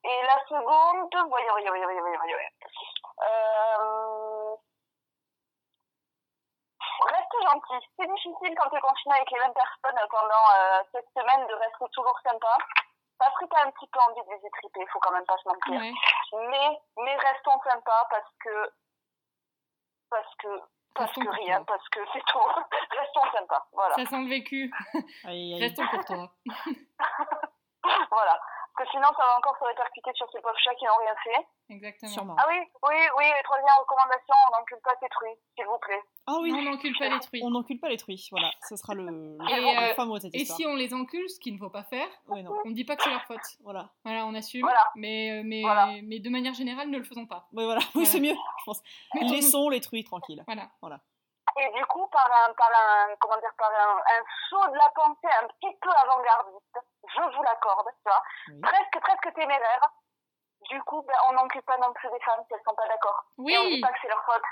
Et 0.04 0.22
la 0.26 0.44
seconde, 0.48 1.08
voyons, 1.12 1.28
voyons, 1.28 1.68
voyons, 1.68 1.84
voyons, 1.84 2.02
voyons, 2.02 2.18
voyons. 2.18 2.38
Euh, 3.22 4.56
Reste 7.06 7.36
gentil. 7.42 7.86
C'est 7.96 8.06
difficile 8.06 8.54
quand 8.56 8.70
tu 8.70 8.76
es 8.76 8.80
confiné 8.80 9.14
avec 9.14 9.30
les 9.30 9.40
mêmes 9.40 9.54
personnes 9.54 10.00
pendant 10.10 10.46
euh, 10.54 10.82
cette 10.92 11.08
semaine 11.16 11.46
de 11.46 11.54
rester 11.54 11.84
toujours 11.92 12.18
sympa. 12.24 12.56
Parce 13.18 13.36
que 13.36 13.44
tu 13.44 13.56
as 13.56 13.66
un 13.66 13.70
petit 13.70 13.86
peu 13.88 14.00
envie 14.00 14.22
de 14.24 14.30
les 14.30 14.46
étriper, 14.46 14.80
il 14.80 14.88
faut 14.88 14.98
quand 15.00 15.12
même 15.12 15.26
pas 15.26 15.36
se 15.36 15.48
mentir. 15.48 15.94
Mais, 16.32 16.80
mais 16.96 17.16
restons 17.16 17.60
sympas 17.68 18.06
parce 18.10 18.32
que. 18.40 18.70
Parce 20.08 20.34
que. 20.36 20.48
Parce 20.94 21.12
que 21.12 21.28
rien, 21.28 21.62
toi. 21.62 21.76
parce 21.76 21.88
que 21.90 22.00
c'est 22.12 22.24
tout. 22.26 22.38
restons 22.98 23.30
sympas. 23.36 23.66
Voilà. 23.72 23.94
Ça 23.94 24.06
sent 24.06 24.20
le 24.22 24.28
vécu. 24.28 24.72
Aïe, 25.24 25.54
aïe. 25.54 25.60
Restons 25.60 25.86
pour 25.88 26.04
toi. 26.04 26.28
voilà. 28.10 28.40
Que 28.80 28.88
sinon, 28.92 29.08
ça 29.12 29.22
va 29.28 29.36
encore 29.36 29.58
se 29.60 29.64
répercuter 29.64 30.10
sur 30.14 30.26
ces 30.32 30.40
pauvres 30.40 30.56
chats 30.56 30.74
qui 30.76 30.86
n'ont 30.86 30.96
rien 31.04 31.14
fait. 31.22 31.46
Exactement. 31.74 32.12
Sûrement. 32.12 32.36
Ah 32.38 32.46
oui, 32.48 32.56
oui, 32.88 32.96
oui, 33.18 33.24
et 33.26 33.42
troisième 33.44 33.68
recommandation, 33.78 34.34
on 34.48 34.56
n'encule 34.58 34.78
pas 34.82 34.92
ces 35.02 35.08
truies, 35.10 35.36
s'il 35.54 35.66
vous 35.66 35.76
plaît. 35.82 36.00
Ah 36.26 36.38
oui. 36.40 36.50
Non, 36.50 36.58
on 36.60 36.62
n'encule 36.72 36.96
pas 36.98 37.08
les 37.10 37.20
truies. 37.20 37.42
On 37.44 37.50
n'encule 37.50 37.78
pas 37.78 37.90
les 37.90 37.98
truies. 37.98 38.26
Voilà, 38.30 38.50
ce 38.66 38.76
sera 38.76 38.94
le, 38.94 39.04
le, 39.04 39.36
Et, 39.50 39.76
euh, 39.90 39.94
fameux 39.94 40.14
de 40.14 40.20
cette 40.20 40.34
Et 40.34 40.38
histoire. 40.38 40.56
si 40.56 40.66
on 40.66 40.76
les 40.76 40.94
encule, 40.94 41.28
ce 41.28 41.38
qu'il 41.40 41.52
ne 41.52 41.58
faut 41.58 41.68
pas 41.68 41.82
faire, 41.84 42.08
Oui, 42.28 42.42
non. 42.42 42.56
on 42.64 42.70
ne 42.70 42.74
dit 42.74 42.84
pas 42.86 42.96
que 42.96 43.02
c'est 43.02 43.10
leur 43.10 43.24
faute. 43.24 43.44
Voilà. 43.62 43.90
Voilà, 44.02 44.24
on 44.24 44.34
assume. 44.34 44.62
Voilà. 44.62 44.82
Mais, 44.96 45.30
euh, 45.30 45.42
mais, 45.44 45.60
Voilà. 45.60 45.88
mais 46.02 46.18
de 46.18 46.30
manière 46.30 46.54
générale, 46.54 46.88
ne 46.88 46.96
le 46.96 47.04
faisons 47.04 47.26
pas. 47.26 47.48
Oui, 47.52 47.64
voilà. 47.64 47.80
Oui, 47.80 47.86
Voilà. 47.94 48.08
c'est 48.08 48.20
mieux, 48.20 48.34
je 48.60 48.64
pense. 48.64 48.82
Laissons 49.30 49.68
les 49.68 49.82
truies 49.82 50.04
tranquilles. 50.04 50.42
Voilà. 50.80 51.00
Et 51.58 51.68
du 51.76 51.84
coup, 51.86 52.06
par 52.08 52.26
un, 52.30 52.52
par 52.54 52.70
un, 52.70 53.08
comment 53.18 53.36
dire, 53.40 53.52
par 53.58 53.70
un, 53.70 53.96
un 53.98 54.22
saut 54.48 54.70
de 54.70 54.76
la 54.76 54.88
pensée 54.94 55.28
un 55.42 55.46
petit 55.48 55.76
peu 55.80 55.90
avant-gardiste, 55.90 56.78
je 57.08 57.36
vous 57.36 57.42
l'accorde, 57.42 57.88
tu 57.96 58.02
vois, 58.04 58.22
Oui. 58.48 58.60
presque, 58.62 59.00
presque 59.00 59.34
téméraire. 59.34 59.90
Du 60.68 60.80
coup, 60.82 61.02
ben, 61.02 61.14
on 61.28 61.32
n'encule 61.32 61.62
pas 61.62 61.78
non 61.78 61.92
plus 61.94 62.08
des 62.10 62.20
femmes 62.20 62.44
si 62.46 62.54
elles 62.54 62.60
sont 62.68 62.74
pas 62.74 62.86
d'accord. 62.86 63.24
Et 63.38 63.58
on 63.58 63.64
dit 63.64 63.74
Oui, 63.74 63.80
pas 63.80 63.88
que 63.88 63.98
c'est 64.02 64.08
leur 64.08 64.22
faute. 64.24 64.42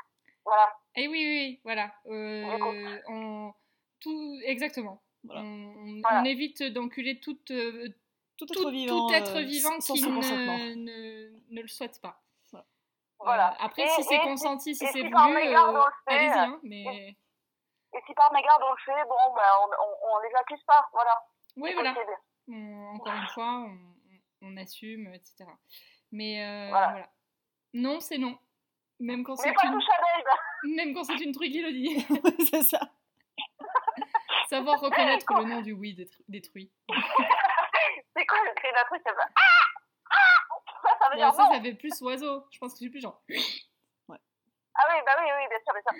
Voilà. 0.44 0.74
et 0.96 1.06
oui, 1.06 1.12
oui, 1.12 1.36
oui, 1.46 1.60
voilà. 1.64 1.90
Euh, 2.06 2.98
on... 3.08 3.52
Tout... 4.00 4.40
Exactement. 4.44 5.02
Voilà. 5.24 5.42
On, 5.42 5.44
on- 5.44 6.00
Voilà. 6.02 6.20
on 6.20 6.24
évite 6.24 6.62
d'enculer 6.72 7.20
toute, 7.20 7.50
euh, 7.50 7.88
Tout 8.38 8.46
tout, 8.46 8.62
être 8.62 8.70
vivant, 8.70 9.06
tout 9.08 9.14
être 9.14 9.36
euh, 9.36 9.42
vivant 9.42 9.76
qui 9.78 10.00
ne, 10.00 10.74
ne, 10.74 11.54
ne 11.54 11.62
le 11.62 11.68
souhaite 11.68 12.00
pas. 12.00 12.18
Voilà. 13.20 13.52
Euh, 13.52 13.56
après, 13.60 13.82
Et- 13.82 13.88
si 13.88 14.04
c'est 14.04 14.20
consenti, 14.20 14.74
si 14.74 14.86
c'est 14.86 14.92
si 15.02 15.10
par 15.10 15.28
voulu, 15.28 15.38
euh, 15.48 15.60
on 15.68 15.72
le 15.72 15.80
fait, 16.08 16.14
allez-y. 16.14 16.30
euh, 16.30 16.34
hein, 16.42 16.60
mais 16.62 16.84
Et 17.94 18.00
si 18.06 18.14
par 18.14 18.32
mégarde 18.32 18.62
on 18.64 18.70
le 18.70 18.78
fait, 18.84 19.04
bon, 19.08 19.34
ben, 19.34 19.42
on, 19.62 19.66
on, 19.84 20.14
on 20.14 20.18
les 20.20 20.34
accuse 20.36 20.62
pas. 20.64 20.88
Voilà. 20.92 21.22
oui, 21.56 21.70
C'est 21.70 21.74
voilà. 21.74 21.94
On- 22.48 22.94
encore 22.96 23.12
une 23.14 23.28
fois, 23.28 23.64
on, 24.42 24.56
assume, 24.56 25.12
etc. 25.14 25.44
Mais 26.12 26.42
euh, 26.44 26.68
Voilà. 26.70 26.88
voilà. 26.90 27.08
Non, 27.74 28.00
c'est 28.00 28.18
non. 28.18 28.38
Même 29.00 29.22
quand 29.24 29.36
c'est 29.36 29.48
Mais 29.50 29.54
pas 29.54 29.66
une, 29.66 29.74
Babe. 29.74 29.84
même 30.76 30.94
quand 30.94 31.04
c'est 31.04 31.18
une 31.22 31.32
truie 31.32 31.50
qui 31.50 31.60
le 31.60 31.72
dit. 31.72 32.06
c'est 32.50 32.62
ça. 32.62 32.80
Savoir 34.48 34.80
reconnaître 34.80 35.26
le 35.34 35.44
nom 35.44 35.60
du 35.60 35.72
oui 35.72 35.94
détru- 35.94 36.22
détruit. 36.28 36.72
C'est 38.16 38.26
quoi 38.26 38.38
le 38.44 38.54
cri 38.54 38.68
d'un 38.74 38.84
truc 38.86 39.02
ça 39.04 39.12
fait 39.12 39.20
Ah 39.36 39.40
Ah 39.40 39.67
veut 41.10 41.16
Bon, 41.16 41.24
dire 41.24 41.34
ça, 41.34 41.42
non. 41.44 41.52
ça 41.54 41.60
fait 41.62 41.74
plus 41.74 42.00
oiseau. 42.02 42.46
Je 42.50 42.58
pense 42.58 42.72
que 42.72 42.78
c'est 42.80 42.90
plus 42.90 43.00
genre. 43.00 43.22
Ah 44.80 44.84
oui, 44.90 44.96
bah 45.04 45.12
oui, 45.18 45.24
oui, 45.36 45.44
bien 45.48 45.58
sûr, 45.64 45.72
bien 45.74 45.82
sûr. 45.82 45.92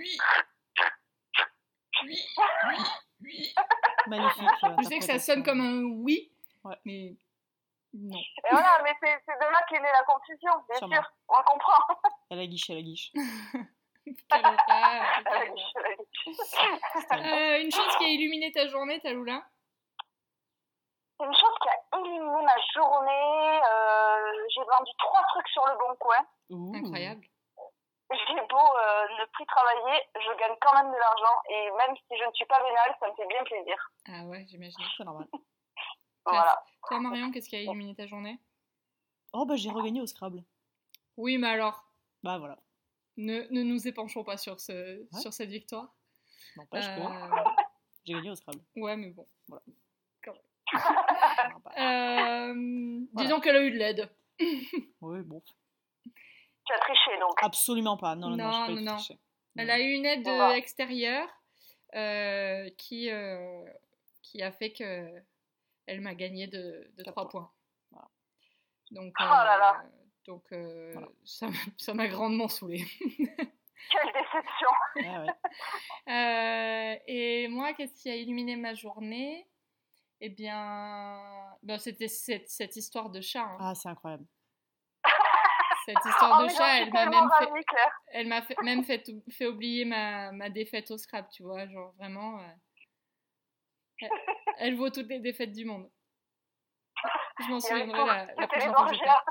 Magnifique. 4.07 4.49
euh, 4.65 4.77
Je 4.79 4.85
sais 4.89 4.99
que 4.99 5.05
ça 5.05 5.19
sonne 5.19 5.43
comme 5.43 5.61
un 5.61 5.83
oui, 6.03 6.33
Ouais. 6.65 6.77
mais 6.85 7.17
non. 7.95 8.19
Et 8.19 8.51
voilà, 8.51 8.81
mais 8.85 8.93
c'est 9.03 9.19
c'est 9.27 9.35
de 9.35 9.41
là 9.53 9.61
qu'est 9.69 9.81
née 9.81 9.89
la 9.89 10.05
confusion, 10.05 10.53
bien 10.69 10.79
Sûrement. 10.79 10.95
sûr. 10.97 11.13
On 11.29 11.39
le 11.39 11.45
comprend. 11.45 11.83
À 12.31 12.37
la 12.37 12.47
guiche, 12.47 12.69
à 12.71 12.75
la 12.75 12.83
guiche. 12.83 13.11
Quelle 14.31 14.45
horreur, 14.45 15.23
Euh, 17.13 17.61
une 17.63 17.71
chose 17.73 17.97
qui 17.99 18.05
a 18.05 18.09
illuminé 18.09 18.53
ta 18.53 18.67
journée, 18.69 19.01
Taloula 19.01 19.43
Une 21.21 21.35
chose 21.35 21.55
qui 21.63 21.69
a 21.69 21.99
éliminé 21.99 22.43
ma 22.43 22.57
journée, 22.75 23.61
euh, 23.61 24.47
j'ai 24.55 24.61
vendu 24.63 24.91
trois 24.99 25.23
trucs 25.31 25.49
sur 25.49 25.67
le 25.67 25.75
bon 25.79 25.95
coin. 25.97 26.27
ouh. 26.51 26.73
Incroyable. 26.77 27.27
J'ai 28.11 28.41
beau 28.49 28.57
euh, 28.57 29.07
ne 29.21 29.25
plus 29.33 29.45
travailler, 29.47 30.01
je 30.15 30.39
gagne 30.39 30.57
quand 30.63 30.73
même 30.83 30.91
de 30.91 30.97
l'argent 30.97 31.37
et 31.51 31.71
même 31.77 31.95
si 31.97 32.19
je 32.19 32.25
ne 32.25 32.33
suis 32.33 32.47
pas 32.47 32.63
vénale, 32.63 32.97
ça 33.01 33.09
me 33.11 33.15
fait 33.15 33.27
bien 33.27 33.45
plaisir. 33.45 33.77
Ah 34.09 34.25
ouais, 34.27 34.47
j'imagine. 34.49 34.85
C'est 34.97 35.05
normal. 35.05 35.27
Voilà. 36.25 36.63
Toi, 36.87 37.01
Marion, 37.01 37.31
qu'est-ce 37.31 37.49
qui 37.49 37.57
a 37.57 37.63
illuminé 37.63 37.95
ta 37.95 38.07
journée? 38.07 38.39
Oh, 39.33 39.47
bah 39.47 39.57
j'ai 39.57 39.71
regagné 39.71 40.03
au 40.03 40.07
Scrabble. 40.07 40.43
Oui, 41.17 41.39
mais 41.39 41.49
alors, 41.49 41.83
Bah 42.23 42.37
voilà. 42.37 42.59
ne, 43.17 43.47
ne 43.51 43.63
nous 43.63 43.89
épanchons 43.89 44.25
pas 44.25 44.37
sur, 44.37 44.61
ce, 44.61 45.07
sur 45.23 45.33
cette 45.33 45.49
victoire. 45.49 45.89
N'empêche 46.57 46.85
que 46.87 47.01
Euh, 47.01 47.45
j'ai 48.05 48.13
gagné 48.13 48.31
au 48.31 48.35
Scrabble. 48.35 48.61
ouais, 48.77 48.97
mais 48.97 49.09
bon. 49.09 49.27
Sympa. 49.49 49.63
Euh, 51.79 52.53
Voilà. 53.13 53.27
Disons 53.29 53.41
qu'elle 53.41 53.57
a 53.57 53.63
eu 53.63 53.71
de 53.71 53.77
l'aide. 53.79 54.11
Oui, 55.01 55.21
bon. 55.23 55.43
Tu 56.05 56.73
as 56.75 56.79
triché 56.81 57.19
donc. 57.21 57.33
Absolument 57.43 57.97
pas. 57.97 58.15
Non, 58.15 58.31
non, 58.31 58.37
non, 58.37 58.97
pas. 58.97 58.99
Elle 59.57 59.71
a 59.71 59.81
eu 59.81 59.91
une 59.93 60.05
aide 60.07 60.23
Voilà. 60.25 60.57
extérieure 60.57 61.29
euh, 61.95 62.69
qui, 62.77 63.11
euh, 63.11 63.65
qui 64.23 64.43
a 64.43 64.53
fait 64.53 64.73
que 64.73 65.09
elle 65.87 66.01
m'a 66.01 66.15
gagné 66.15 66.47
de, 66.47 66.91
de 66.97 67.03
Quatre 67.03 67.13
3 67.15 67.29
points. 67.29 67.41
points. 67.41 67.53
Voilà. 67.91 68.09
Donc, 68.91 69.15
Oh 69.19 69.23
là 69.25 69.57
là. 69.59 69.83
euh, 69.85 69.89
donc 70.27 70.45
euh, 70.53 70.91
Voilà. 70.93 71.09
ça 71.25 71.47
m'a- 71.47 71.53
ça 71.79 71.95
m'a 71.95 72.07
grandement 72.09 72.49
saoulée. 72.49 72.85
Quelle 73.91 74.13
déception. 74.13 74.69
ouais. 74.97 76.13
Euh, 76.13 76.97
et 77.07 77.49
moi, 77.49 77.73
qu'est-ce 77.73 77.95
qui 78.03 78.11
a 78.11 78.17
illuminé 78.17 78.57
ma 78.57 78.75
journée? 78.75 79.47
Eh 80.21 80.31
bien, 80.31 81.21
ben, 81.63 81.79
c'était 81.79 82.09
cette, 82.09 82.49
cette 82.49 82.75
histoire 82.77 83.11
de 83.11 83.21
chat. 83.21 83.43
hein. 83.45 83.57
Ah, 83.61 83.75
c'est 83.75 83.89
incroyable. 83.89 84.25
Cette 85.87 86.05
histoire 86.05 86.41
Oh, 86.41 86.45
de 86.45 86.49
chat, 86.51 86.79
elle 86.83 86.93
m'a 86.93 87.07
même 87.07 87.29
fait, 87.39 87.49
elle 88.13 88.29
m'a 88.29 88.43
fait- 88.43 88.57
même 88.63 88.85
fait, 88.85 89.05
fait 89.31 89.47
oublier 89.47 89.85
ma, 89.85 90.33
ma 90.33 90.51
défaite 90.51 90.91
au 90.91 90.99
scrap, 90.99 91.31
tu 91.31 91.45
vois. 91.45 91.67
Genre 91.69 91.93
vraiment, 91.95 92.41
euh, 92.41 92.47
elle, 94.01 94.11
elle 94.59 94.77
vaut 94.77 94.91
toutes 94.91 95.07
les 95.09 95.21
défaites 95.21 95.53
du 95.53 95.65
monde. 95.65 95.89
Je 97.41 97.49
m'en 97.49 97.61
souviendrai 97.61 98.05
la, 98.37 98.47
prochaine 98.49 98.73
fois. 98.75 99.25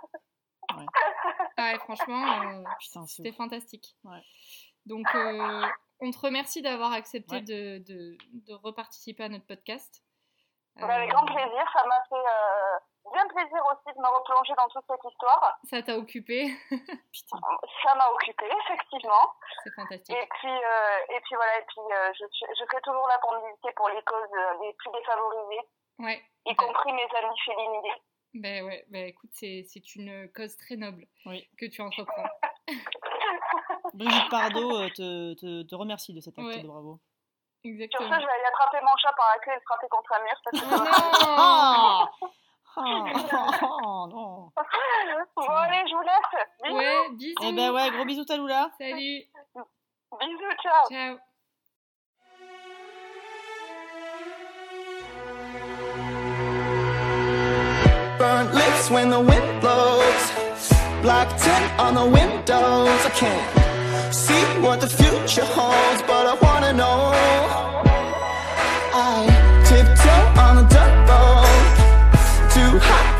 Ah 1.57 1.71
ouais, 1.73 1.79
franchement, 1.79 2.41
euh, 2.41 2.63
c'était 3.07 3.33
fantastique. 3.33 3.95
Ouais. 4.03 4.21
Donc, 4.85 5.05
euh, 5.15 5.65
on 5.99 6.11
te 6.11 6.17
remercie 6.17 6.61
d'avoir 6.61 6.93
accepté 6.93 7.35
Ouais. 7.35 7.41
de, 7.41 7.83
de, 7.85 8.17
de 8.33 8.53
reparticiper 8.53 9.23
à 9.25 9.29
notre 9.29 9.45
podcast. 9.45 10.01
Avec 10.83 11.09
grand 11.09 11.25
plaisir, 11.25 11.63
ça 11.73 11.83
m'a 11.85 12.01
fait 12.09 12.15
euh, 12.15 12.77
bien 13.13 13.27
plaisir 13.27 13.61
aussi 13.71 13.95
de 13.95 14.01
me 14.01 14.07
replonger 14.07 14.53
dans 14.57 14.67
toute 14.69 14.85
cette 14.89 15.11
histoire. 15.11 15.57
Ça 15.69 15.81
t'a 15.81 15.97
occupé, 15.97 16.47
Putain. 16.69 17.39
Ça 17.83 17.95
m'a 17.95 18.07
occupée, 18.13 18.49
effectivement. 18.63 19.33
c'est 19.63 19.73
fantastique. 19.75 20.15
Et 20.15 20.27
puis, 20.39 20.49
euh, 20.51 21.15
et 21.15 21.19
puis 21.21 21.35
voilà, 21.35 21.59
et 21.59 21.65
puis 21.65 21.81
euh, 21.91 22.11
je, 22.13 22.25
je 22.49 22.63
serai 22.65 22.81
toujours 22.81 23.07
là 23.07 23.17
pour 23.21 23.33
militer 23.41 23.71
pour 23.75 23.89
les 23.89 24.01
causes 24.03 24.61
les 24.61 24.73
plus 24.73 24.91
défavorisées, 24.91 25.67
Ouais, 25.99 26.21
y 26.45 26.55
compris 26.55 26.93
mes 26.93 27.07
amis 27.17 27.39
félinisés. 27.45 28.01
ben 28.35 28.65
ouais, 28.65 28.85
ben 28.89 29.05
écoute, 29.07 29.31
c'est 29.33 29.63
c'est 29.67 29.95
une 29.95 30.31
cause 30.33 30.55
très 30.57 30.75
noble 30.75 31.05
Oui. 31.25 31.49
que 31.57 31.65
tu 31.65 31.81
entreprends. 31.81 32.29
Brigitte 33.93 34.29
Bardot 34.29 34.77
euh, 34.77 34.89
te, 34.89 35.33
te, 35.35 35.63
te 35.63 35.75
remercie 35.75 36.13
de 36.13 36.19
cet 36.19 36.37
acte 36.37 36.47
Ouais. 36.47 36.61
de 36.61 36.67
bravo. 36.67 36.99
Sur 37.63 37.71
Exactement. 37.71 38.09
ce, 38.09 38.13
je 38.21 38.25
vais 38.25 38.31
aller 38.31 38.47
attraper 38.47 38.77
mon 38.81 38.95
chat 38.97 39.13
par 39.17 39.27
la 39.33 39.39
queue 39.43 39.51
et 39.51 39.55
le 39.55 39.61
frapper 39.65 39.87
contre 39.89 40.13
un 40.13 40.21
mur. 40.23 40.37
Parce 40.43 40.59
que 40.61 40.65
Oh 42.79 42.83
non 42.83 43.51
oh, 43.83 44.07
non. 44.13 44.51
bon, 45.35 45.49
allez, 45.49 45.83
je 45.89 45.95
vous 45.95 46.01
laisse. 46.03 46.45
Bisous, 46.63 46.77
Ouais, 46.77 47.09
bisous. 47.13 47.33
Eh 47.43 47.51
ben 47.53 47.71
ouais, 47.71 47.89
gros 47.91 48.05
bisous 48.05 48.25
Taloula. 48.25 48.69
Salut. 48.79 49.23
bisous, 50.19 50.55
ciao. 50.61 50.87
Ciao. 50.89 51.17
Burnt 58.17 58.53
lips 58.53 58.89
when 58.89 59.09
the 59.09 59.19
wind 59.19 59.61
blows. 59.61 60.31
Black 61.01 61.29
tint 61.37 61.79
on 61.79 61.93
the 61.93 62.05
windows. 62.05 63.05
I 63.05 63.11
can't 63.15 63.56
see 64.13 64.43
what 64.61 64.79
the 64.79 64.87
future 64.87 65.45
holds, 65.45 66.01
but 66.03 66.25
I 66.25 66.35
wanna 66.41 66.73
know. 66.73 67.11
I 68.93 69.27
tiptoe 69.67 70.41
on 70.41 70.55
the 70.57 70.65
dirt 70.73 70.95
road. 71.09 71.63
Too 72.53 72.79
hot 72.79 73.16